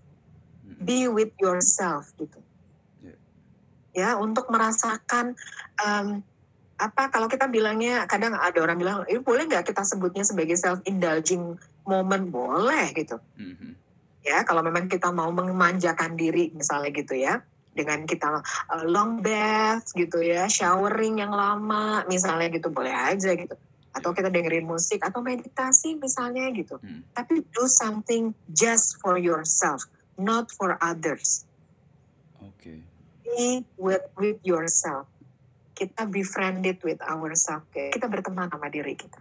Hmm. 0.62 0.78
Be 0.78 1.10
with 1.10 1.34
yourself 1.42 2.14
gitu. 2.14 2.38
Ya. 3.02 3.14
Ya, 3.90 4.10
untuk 4.20 4.46
merasakan 4.54 5.34
em, 5.82 6.22
apa 6.82 7.14
kalau 7.14 7.30
kita 7.30 7.46
bilangnya 7.46 8.02
kadang 8.10 8.34
ada 8.34 8.58
orang 8.58 8.74
bilang 8.74 8.96
ini 9.06 9.22
boleh 9.22 9.46
nggak 9.46 9.70
kita 9.70 9.86
sebutnya 9.86 10.26
sebagai 10.26 10.58
self 10.58 10.82
indulging 10.82 11.54
moment 11.86 12.26
boleh 12.26 12.90
gitu 12.90 13.22
Mhm. 13.38 13.78
ya 14.26 14.42
kalau 14.42 14.66
memang 14.66 14.90
kita 14.90 15.14
mau 15.14 15.30
memanjakan 15.30 16.18
diri 16.18 16.50
misalnya 16.50 16.90
gitu 16.90 17.14
ya 17.14 17.38
dengan 17.72 18.02
kita 18.02 18.42
uh, 18.42 18.84
long 18.84 19.22
bath 19.22 19.94
gitu 19.94 20.18
ya 20.20 20.50
showering 20.50 21.22
yang 21.22 21.30
lama 21.30 22.02
misalnya 22.10 22.50
gitu 22.50 22.68
boleh 22.68 22.90
aja 22.92 23.30
gitu 23.32 23.54
atau 23.92 24.10
kita 24.16 24.32
dengerin 24.32 24.64
musik 24.64 25.04
atau 25.04 25.20
meditasi 25.22 25.94
misalnya 25.96 26.50
gitu 26.50 26.80
Hmm. 26.82 27.06
tapi 27.14 27.46
do 27.54 27.64
something 27.70 28.34
just 28.50 28.98
for 28.98 29.20
yourself 29.20 29.86
not 30.18 30.50
for 30.50 30.74
others 30.82 31.46
Oke. 32.42 32.82
be 33.22 33.62
with 33.78 34.02
with 34.18 34.40
yourself 34.42 35.06
kita 35.82 36.06
befriended 36.06 36.78
with 36.86 37.02
ourselves 37.02 37.66
kita 37.74 38.06
berteman 38.06 38.46
sama 38.46 38.70
diri 38.70 38.94
kita 38.94 39.18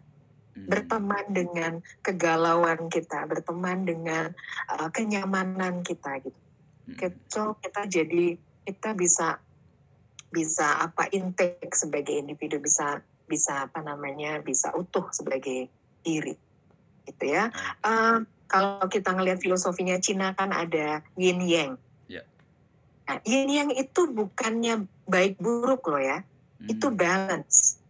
Hmm. 0.51 0.67
berteman 0.67 1.25
dengan 1.31 1.73
kegalauan 2.03 2.91
kita, 2.91 3.23
berteman 3.23 3.87
dengan 3.87 4.35
uh, 4.67 4.91
kenyamanan 4.91 5.79
kita 5.79 6.19
gitu. 6.19 6.39
Hmm. 6.91 7.15
So 7.31 7.41
kita 7.63 7.87
jadi 7.87 8.35
kita 8.67 8.91
bisa 8.91 9.39
bisa 10.27 10.67
apa 10.83 11.07
intake 11.11 11.71
sebagai 11.71 12.19
individu 12.19 12.59
bisa 12.59 12.99
bisa 13.27 13.67
apa 13.67 13.79
namanya 13.79 14.43
bisa 14.43 14.75
utuh 14.75 15.07
sebagai 15.15 15.71
diri 16.03 16.35
gitu 17.07 17.25
ya. 17.31 17.47
Oke. 17.47 17.87
Uh, 17.87 18.17
kalau 18.51 18.83
kita 18.91 19.15
ngelihat 19.15 19.39
filosofinya 19.39 19.95
Cina 20.03 20.35
kan 20.35 20.51
ada 20.51 20.99
yin 21.15 21.39
yang. 21.47 21.71
Ya. 22.11 22.27
Nah, 23.07 23.23
yin 23.23 23.47
yang 23.47 23.69
itu 23.71 24.11
bukannya 24.11 24.83
baik 25.07 25.39
buruk 25.39 25.87
loh 25.87 26.03
ya, 26.03 26.27
itu 26.69 26.87
Hmm. 26.89 26.97
balance. 26.97 27.81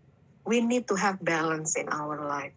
We 0.48 0.62
need 0.62 0.88
to 0.90 0.96
have 0.98 1.22
balance 1.22 1.78
in 1.78 1.92
our 1.92 2.18
life 2.18 2.56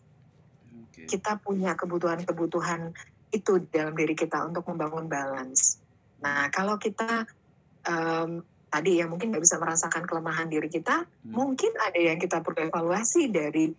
Oke. 0.95 1.11
kita 1.11 1.37
punya 1.43 1.75
kebutuhan-kebutuhan 1.75 2.95
itu 3.35 3.67
dalam 3.69 3.99
diri 3.99 4.15
kita 4.15 4.47
untuk 4.47 4.63
membangun 4.71 5.11
balance. 5.11 5.83
Nah, 6.23 6.49
kalau 6.55 6.79
kita 6.79 7.27
em, 7.85 8.41
tadi 8.73 8.97
ya 8.97 9.05
mungkin 9.05 9.29
nggak 9.29 9.45
bisa 9.45 9.61
merasakan 9.61 10.09
kelemahan 10.09 10.49
diri 10.49 10.73
kita, 10.73 11.05
Hmm. 11.05 11.35
mungkin 11.37 11.75
ada 11.77 12.01
yang 12.01 12.17
kita 12.17 12.41
perlu 12.41 12.73
evaluasi 12.73 13.29
dari 13.29 13.75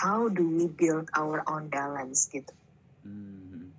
how 0.00 0.32
do 0.32 0.46
we 0.48 0.64
build 0.64 1.10
our 1.12 1.44
own 1.44 1.68
balance 1.68 2.24
gitu. 2.30 2.48
Hmm. 3.04 3.74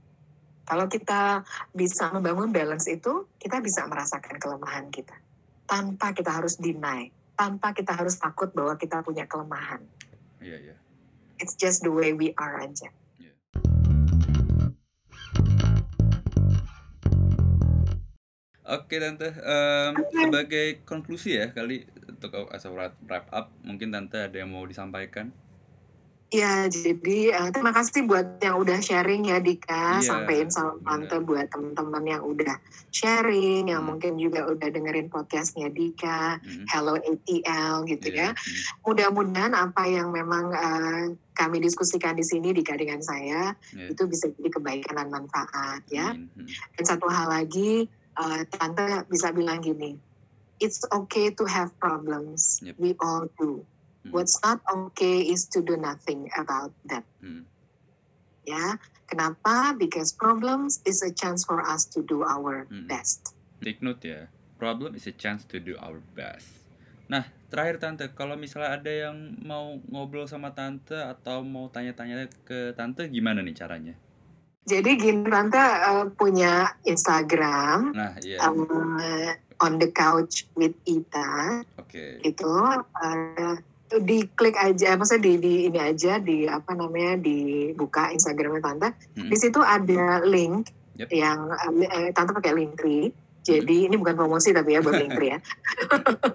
Kalau 0.68 0.86
kita 0.86 1.42
bisa 1.74 2.14
membangun 2.14 2.54
balance 2.54 2.86
itu, 2.88 3.26
kita 3.42 3.58
bisa 3.64 3.90
merasakan 3.90 4.38
kelemahan 4.38 4.94
kita 4.94 5.18
tanpa 5.66 6.14
kita 6.14 6.30
harus 6.30 6.60
deny, 6.62 7.10
tanpa 7.36 7.74
kita 7.74 7.96
harus 7.96 8.16
takut 8.20 8.52
bahwa 8.54 8.78
kita 8.78 9.02
punya 9.02 9.26
kelemahan. 9.26 9.82
Iya 10.42 10.58
iya. 10.72 10.76
It's 11.42 11.58
just 11.58 11.82
the 11.82 11.90
way 11.90 12.14
we 12.14 12.38
are 12.38 12.62
aja. 12.62 12.94
Oke 18.72 19.04
tante, 19.04 19.36
Em, 19.36 20.00
Oke. 20.00 20.16
sebagai 20.16 20.68
konklusi 20.88 21.36
ya 21.36 21.52
kali 21.52 21.84
untuk 22.08 22.48
as 22.56 22.64
a 22.64 22.72
wrap 22.72 22.96
wrap 23.04 23.28
up, 23.36 23.52
mungkin 23.68 23.92
tante 23.92 24.16
ada 24.16 24.38
yang 24.40 24.48
mau 24.48 24.64
disampaikan? 24.64 25.36
Ya, 26.32 26.64
jadi 26.72 27.36
eh, 27.36 27.50
terima 27.52 27.76
kasih 27.76 28.08
buat 28.08 28.40
yang 28.40 28.56
udah 28.56 28.80
sharing 28.80 29.28
ya 29.28 29.44
Dika, 29.44 30.00
Iya, 30.00 30.08
sampein 30.16 30.48
salam 30.48 30.80
tante 30.80 31.20
buat 31.20 31.52
teman-teman 31.52 32.08
yang 32.08 32.24
udah 32.24 32.56
sharing, 32.88 33.68
yang 33.68 33.84
Hmm. 33.84 34.00
mungkin 34.00 34.16
juga 34.16 34.48
udah 34.48 34.72
dengerin 34.72 35.12
podcastnya 35.12 35.68
Dika, 35.68 36.40
Mhm. 36.40 36.72
Hello 36.72 36.96
ATL 36.96 37.84
gitu 37.84 38.16
Iya. 38.16 38.16
ya. 38.16 38.30
Hmm. 38.32 38.56
Mudah-mudahan 38.88 39.52
apa 39.52 39.84
yang 39.92 40.16
memang 40.16 40.56
eh, 40.56 41.04
kami 41.36 41.60
diskusikan 41.60 42.16
di 42.16 42.24
sini 42.24 42.56
Dika 42.56 42.80
dengan 42.80 43.04
saya 43.04 43.52
Iya. 43.76 43.92
itu 43.92 44.04
bisa 44.08 44.32
jadi 44.32 44.50
kebaikan 44.56 45.04
dan 45.04 45.12
manfaat 45.12 45.84
ya. 45.92 46.16
Hmm. 46.16 46.48
Dan 46.80 46.84
satu 46.88 47.12
hal 47.12 47.28
lagi, 47.28 47.92
eh, 47.92 48.42
tante 48.48 49.04
bisa 49.12 49.36
bilang 49.36 49.60
gini, 49.60 50.00
it's 50.64 50.80
okay 50.96 51.28
to 51.28 51.44
have 51.44 51.76
problems, 51.76 52.64
Yep. 52.64 52.80
we 52.80 52.96
all 53.04 53.28
do. 53.36 53.68
Hmm. 54.02 54.12
What's 54.12 54.38
not 54.42 54.62
okay 54.66 55.22
is 55.22 55.46
to 55.54 55.62
do 55.62 55.78
nothing 55.78 56.26
about 56.34 56.74
that. 56.90 57.06
Hmm. 57.22 57.46
Ya, 58.42 58.82
kenapa? 59.06 59.78
Because 59.78 60.10
problems 60.10 60.82
is 60.82 61.06
a 61.06 61.14
chance 61.14 61.46
for 61.46 61.62
us 61.62 61.86
to 61.94 62.02
do 62.02 62.26
our 62.26 62.66
Hmm. 62.66 62.90
best. 62.90 63.38
Take 63.62 63.86
note 63.86 64.02
ya. 64.02 64.26
Problem 64.58 64.98
is 64.98 65.06
a 65.06 65.14
chance 65.14 65.46
to 65.50 65.62
do 65.62 65.78
our 65.78 66.02
best. 66.18 66.50
Nah, 67.06 67.28
terakhir 67.52 67.78
tante, 67.78 68.10
kalau 68.16 68.34
misalnya 68.34 68.74
ada 68.74 68.90
yang 68.90 69.38
mau 69.44 69.78
ngobrol 69.92 70.26
sama 70.26 70.56
tante 70.56 70.96
atau 70.96 71.44
mau 71.46 71.70
tanya-tanya 71.70 72.26
ke 72.42 72.72
tante, 72.74 73.06
gimana 73.12 73.44
nih 73.44 73.54
caranya? 73.54 73.94
Jadi 74.64 74.92
gini, 74.96 75.26
tante 75.26 75.60
eh, 75.62 76.06
punya 76.14 76.72
Instagram, 76.86 77.92
Nah, 77.94 78.14
iya. 78.22 78.38
eh, 78.46 79.34
on 79.62 79.78
the 79.78 79.90
couch 79.92 80.46
with 80.58 80.74
Ita, 80.86 81.62
Oke. 81.78 82.22
itu 82.22 82.50
eh, 83.06 83.56
diklik 84.00 84.56
aja, 84.56 84.96
maksudnya 84.96 85.26
di, 85.28 85.34
di 85.42 85.54
ini 85.68 85.80
aja, 85.82 86.22
di 86.22 86.48
apa 86.48 86.72
namanya, 86.72 87.20
dibuka 87.20 88.14
Instagramnya 88.14 88.64
tante. 88.64 88.90
Hmm. 89.18 89.28
Di 89.28 89.36
situ 89.36 89.60
ada 89.60 90.24
link 90.24 90.72
Yep. 90.92 91.08
yang 91.18 91.40
eh, 91.50 91.88
eh, 91.88 92.10
tante 92.14 92.32
pakai 92.32 92.54
Linktree. 92.54 93.10
Jadi 93.42 93.90
ini 93.90 93.98
bukan 93.98 94.14
promosi 94.14 94.54
tapi 94.54 94.78
ya 94.78 94.86
buat 94.86 95.02
Linktree 95.02 95.34
ya. 95.34 95.40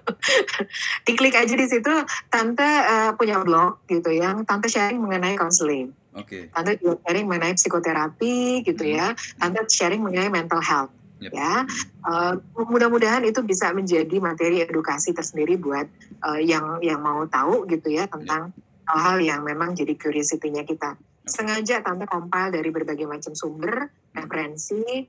Diklik 1.07 1.39
aja 1.39 1.53
di 1.55 1.67
situ, 1.69 1.93
tante 2.27 2.65
eh, 2.67 3.11
punya 3.15 3.39
blog 3.41 3.79
gitu 3.87 4.11
yang 4.11 4.43
tante 4.43 4.67
sharing 4.67 4.99
mengenai 4.99 5.39
counseling. 5.39 5.93
Oke. 6.17 6.49
Tante 6.51 6.81
juga 6.81 6.99
sharing 7.05 7.25
mengenai 7.29 7.53
psikoterapi 7.55 8.65
gitu 8.65 8.83
Hmm. 8.83 8.97
ya. 8.97 9.07
Tante 9.39 9.59
sharing 9.71 10.01
mengenai 10.03 10.33
mental 10.33 10.59
health 10.59 10.91
Yep. 11.17 11.31
ya. 11.33 11.65
Eh, 12.07 12.33
mudah-mudahan 12.61 13.23
itu 13.23 13.41
bisa 13.41 13.73
menjadi 13.73 14.17
materi 14.19 14.61
edukasi 14.61 15.15
tersendiri 15.15 15.57
buat 15.57 15.87
eh, 16.23 16.41
yang 16.45 16.81
yang 16.81 16.99
mau 17.01 17.25
tahu 17.29 17.67
gitu 17.69 17.93
ya 17.93 18.09
tentang 18.09 18.53
hal-hal 18.87 19.17
yang 19.19 19.41
memang 19.43 19.75
jadi 19.75 19.93
curiosity-nya 19.99 20.63
kita. 20.63 20.95
Sengaja 21.27 21.83
tante 21.83 22.07
compile 22.07 22.55
dari 22.55 22.71
berbagai 22.71 23.03
macam 23.03 23.35
sumber, 23.35 23.91
referensi 24.15 25.03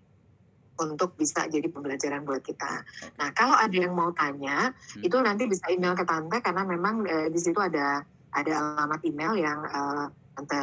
untuk 0.79 1.15
bisa 1.15 1.47
jadi 1.47 1.67
pembelajaran 1.71 2.23
buat 2.23 2.43
kita. 2.43 2.83
Nah, 3.19 3.31
kalau 3.35 3.55
ada 3.55 3.75
yang 3.75 3.95
mau 3.95 4.11
tanya, 4.15 4.71
Hmm. 4.71 5.03
itu 5.03 5.17
nanti 5.19 5.47
bisa 5.51 5.67
email 5.71 5.95
ke 5.95 6.07
tante 6.07 6.39
karena 6.43 6.63
memang 6.63 7.07
eh, 7.07 7.29
di 7.31 7.39
situ 7.39 7.59
ada 7.59 8.03
ada 8.35 8.53
alamat 8.79 9.01
email 9.07 9.33
yang 9.39 9.59
eh, 9.63 10.07
tante 10.39 10.59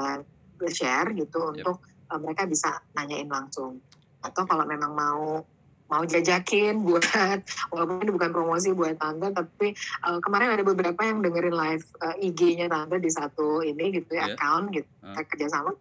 share 0.71 1.11
gitu 1.15 1.39
Yep. 1.39 1.51
untuk 1.59 1.77
eh, 1.83 2.19
mereka 2.19 2.47
bisa 2.47 2.79
nanyain 2.95 3.27
langsung. 3.27 3.79
Atau 4.23 4.43
kalau 4.47 4.63
memang 4.67 4.91
mau 4.91 5.43
mau 5.85 6.01
jajakin 6.01 6.81
buat 6.81 7.05
walaupun 7.71 8.01
ini 8.01 8.11
bukan 8.11 8.31
promosi 8.33 8.73
buat 8.73 8.97
tante 8.97 9.29
tapi 9.29 9.71
eh, 9.77 10.19
kemarin 10.19 10.53
ada 10.53 10.63
beberapa 10.63 11.01
yang 11.01 11.21
dengerin 11.21 11.53
live 11.53 11.85
eh, 12.01 12.25
IG-nya 12.25 12.65
tante 12.65 12.97
di 12.97 13.09
satu 13.09 13.61
ini 13.61 13.93
gitu 13.93 14.13
ya 14.13 14.25
Iya. 14.25 14.33
account 14.33 14.65
gitu 14.71 14.89
kita 14.89 15.21
kerjasama 15.25 15.71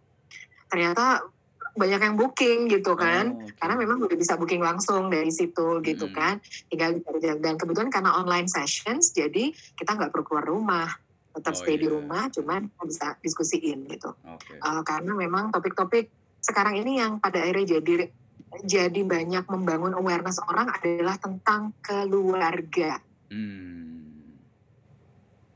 ternyata 0.67 1.25
banyak 1.75 1.99
yang 1.99 2.15
booking 2.15 2.59
gitu 2.71 2.95
kan 2.95 3.35
Oh, 3.35 3.43
oke. 3.43 3.51
karena 3.59 3.75
memang 3.75 3.97
udah 3.99 4.15
bisa 4.15 4.39
booking 4.39 4.63
langsung 4.63 5.11
dari 5.11 5.27
situ 5.27 5.83
gitu 5.83 6.07
Mm-mm. 6.07 6.15
kan 6.15 6.35
tinggal 6.71 7.01
dan 7.43 7.59
kebetulan 7.59 7.91
karena 7.91 8.15
online 8.15 8.47
sessions 8.47 9.11
jadi 9.11 9.51
kita 9.75 9.91
nggak 9.91 10.13
perlu 10.13 10.23
keluar 10.23 10.45
rumah 10.47 10.87
tetap 11.35 11.51
Oh, 11.51 11.59
stay 11.59 11.75
di 11.75 11.83
iya. 11.83 11.99
rumah 11.99 12.31
cuman 12.31 12.71
bisa 12.87 13.19
diskusiin 13.19 13.91
gitu 13.91 14.07
Oke. 14.23 14.55
Eh, 14.55 14.81
karena 14.87 15.11
memang 15.17 15.51
topik-topik 15.51 16.07
sekarang 16.39 16.79
ini 16.79 17.01
yang 17.01 17.19
pada 17.19 17.43
akhirnya 17.43 17.75
jadi 17.81 18.07
jadi 18.63 19.01
banyak 19.01 19.43
membangun 19.49 19.97
awareness 19.97 20.39
orang 20.45 20.71
adalah 20.71 21.17
tentang 21.17 21.73
keluarga 21.81 23.01
Hmm. 23.25 24.37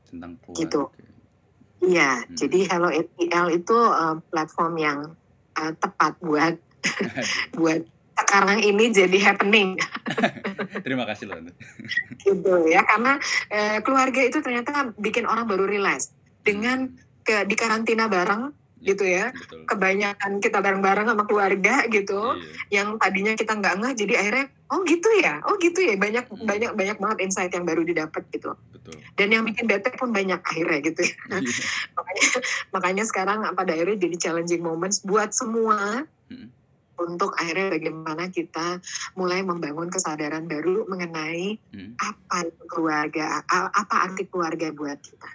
Tentang 0.04 0.34
Gitu. 0.52 0.82
keluarga. 0.90 1.08
iya 1.80 2.10
Hmm. 2.20 2.34
jadi 2.34 2.58
Hello 2.66 2.88
ATL 2.90 3.46
itu 3.54 3.76
eh, 3.78 4.16
platform 4.28 4.74
yang 4.76 4.98
eh, 5.56 5.72
tepat 5.78 6.12
buat 6.20 6.54
buat 7.60 7.80
sekarang 8.20 8.60
ini 8.60 8.92
jadi 8.92 9.18
happening 9.32 9.80
Terima 10.84 11.08
kasih 11.08 11.30
loh. 11.30 11.40
Gitu 12.26 12.54
ya 12.68 12.84
karena 12.84 13.16
eh, 13.48 13.78
keluarga 13.80 14.20
itu 14.20 14.38
ternyata 14.44 14.92
bikin 14.98 15.24
orang 15.24 15.48
baru 15.48 15.64
realize 15.64 16.12
dengan 16.44 16.90
ke 17.22 17.44
di 17.46 17.54
karantina 17.56 18.08
bareng 18.08 18.52
gitu 18.80 19.04
ya 19.04 19.28
Betul. 19.30 19.68
kebanyakan 19.68 20.32
kita 20.40 20.58
bareng-bareng 20.58 21.06
sama 21.06 21.24
keluarga 21.28 21.84
gitu 21.86 22.20
Iya. 22.70 22.80
yang 22.82 22.88
tadinya 22.96 23.32
kita 23.36 23.52
nggak 23.52 23.74
ngeh 23.76 23.92
jadi 23.94 24.14
akhirnya 24.16 24.46
oh 24.72 24.80
gitu 24.84 25.08
ya 25.20 25.34
oh 25.44 25.54
gitu 25.60 25.80
ya 25.84 25.94
banyak 25.96 26.24
Hmm. 26.26 26.46
banyak 26.48 26.72
banyak 26.72 26.96
banget 26.96 27.18
insight 27.20 27.52
yang 27.52 27.68
baru 27.68 27.84
didapat 27.84 28.24
gitu 28.32 28.56
Betul. 28.72 28.96
dan 29.20 29.28
yang 29.28 29.44
bikin 29.44 29.68
bete 29.68 29.92
pun 29.94 30.10
banyak 30.10 30.40
akhirnya 30.40 30.80
gitu 30.80 31.00
ya. 31.04 31.14
Iya. 31.28 31.40
makanya 31.96 32.26
makanya 32.72 33.04
sekarang 33.04 33.38
pada 33.52 33.70
akhirnya 33.72 33.98
jadi 33.98 34.16
challenging 34.16 34.62
moments 34.62 35.04
buat 35.04 35.30
semua 35.32 36.08
Hmm. 36.30 36.46
untuk 36.96 37.34
akhirnya 37.34 37.74
bagaimana 37.74 38.28
kita 38.28 38.78
mulai 39.12 39.42
membangun 39.42 39.88
kesadaran 39.88 40.46
baru 40.46 40.86
mengenai 40.86 41.58
Hmm. 41.74 41.98
apa 41.98 42.48
keluarga 42.64 43.42
apa 43.44 43.94
arti 44.06 44.24
keluarga 44.24 44.70
buat 44.70 45.00
kita 45.00 45.30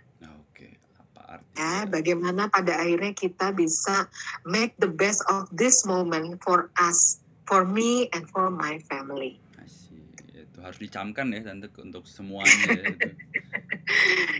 Ya, 1.53 1.83
ya. 1.83 1.85
bagaimana 1.85 2.47
pada 2.47 2.77
akhirnya 2.77 3.11
kita 3.11 3.51
bisa 3.51 4.07
make 4.43 4.75
the 4.77 4.87
best 4.87 5.23
of 5.25 5.47
this 5.49 5.83
moment 5.83 6.39
for 6.39 6.67
us, 6.75 7.19
for 7.43 7.63
me 7.63 8.07
and 8.11 8.25
for 8.27 8.47
my 8.47 8.77
family. 8.85 9.37
Asyik. 9.57 10.19
Itu 10.31 10.59
harus 10.59 10.77
dicamkan 10.77 11.29
ya 11.29 11.41
tante 11.41 11.69
untuk 11.79 12.05
semuanya 12.05 12.51
ya 12.71 12.85
itu. 12.89 13.09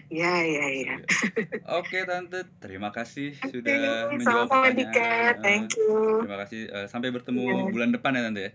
Ya, 0.09 0.41
ya, 0.41 0.65
ya. 0.65 0.67
Iya. 0.73 0.95
Oke 1.75 2.01
tante, 2.01 2.49
terima 2.57 2.89
kasih 2.89 3.33
Oke, 3.35 3.51
sudah 3.51 4.09
menjawab 4.09 4.47
pertanyaan. 4.49 5.33
Thank 5.37 5.77
you. 5.77 6.25
Terima 6.25 6.37
kasih. 6.41 6.61
eh, 6.65 6.87
sampai 6.89 7.09
bertemu 7.09 7.41
Iya. 7.43 7.63
bulan 7.69 7.89
depan 7.93 8.17
ya 8.17 8.21
tante 8.25 8.41
ya. 8.41 8.51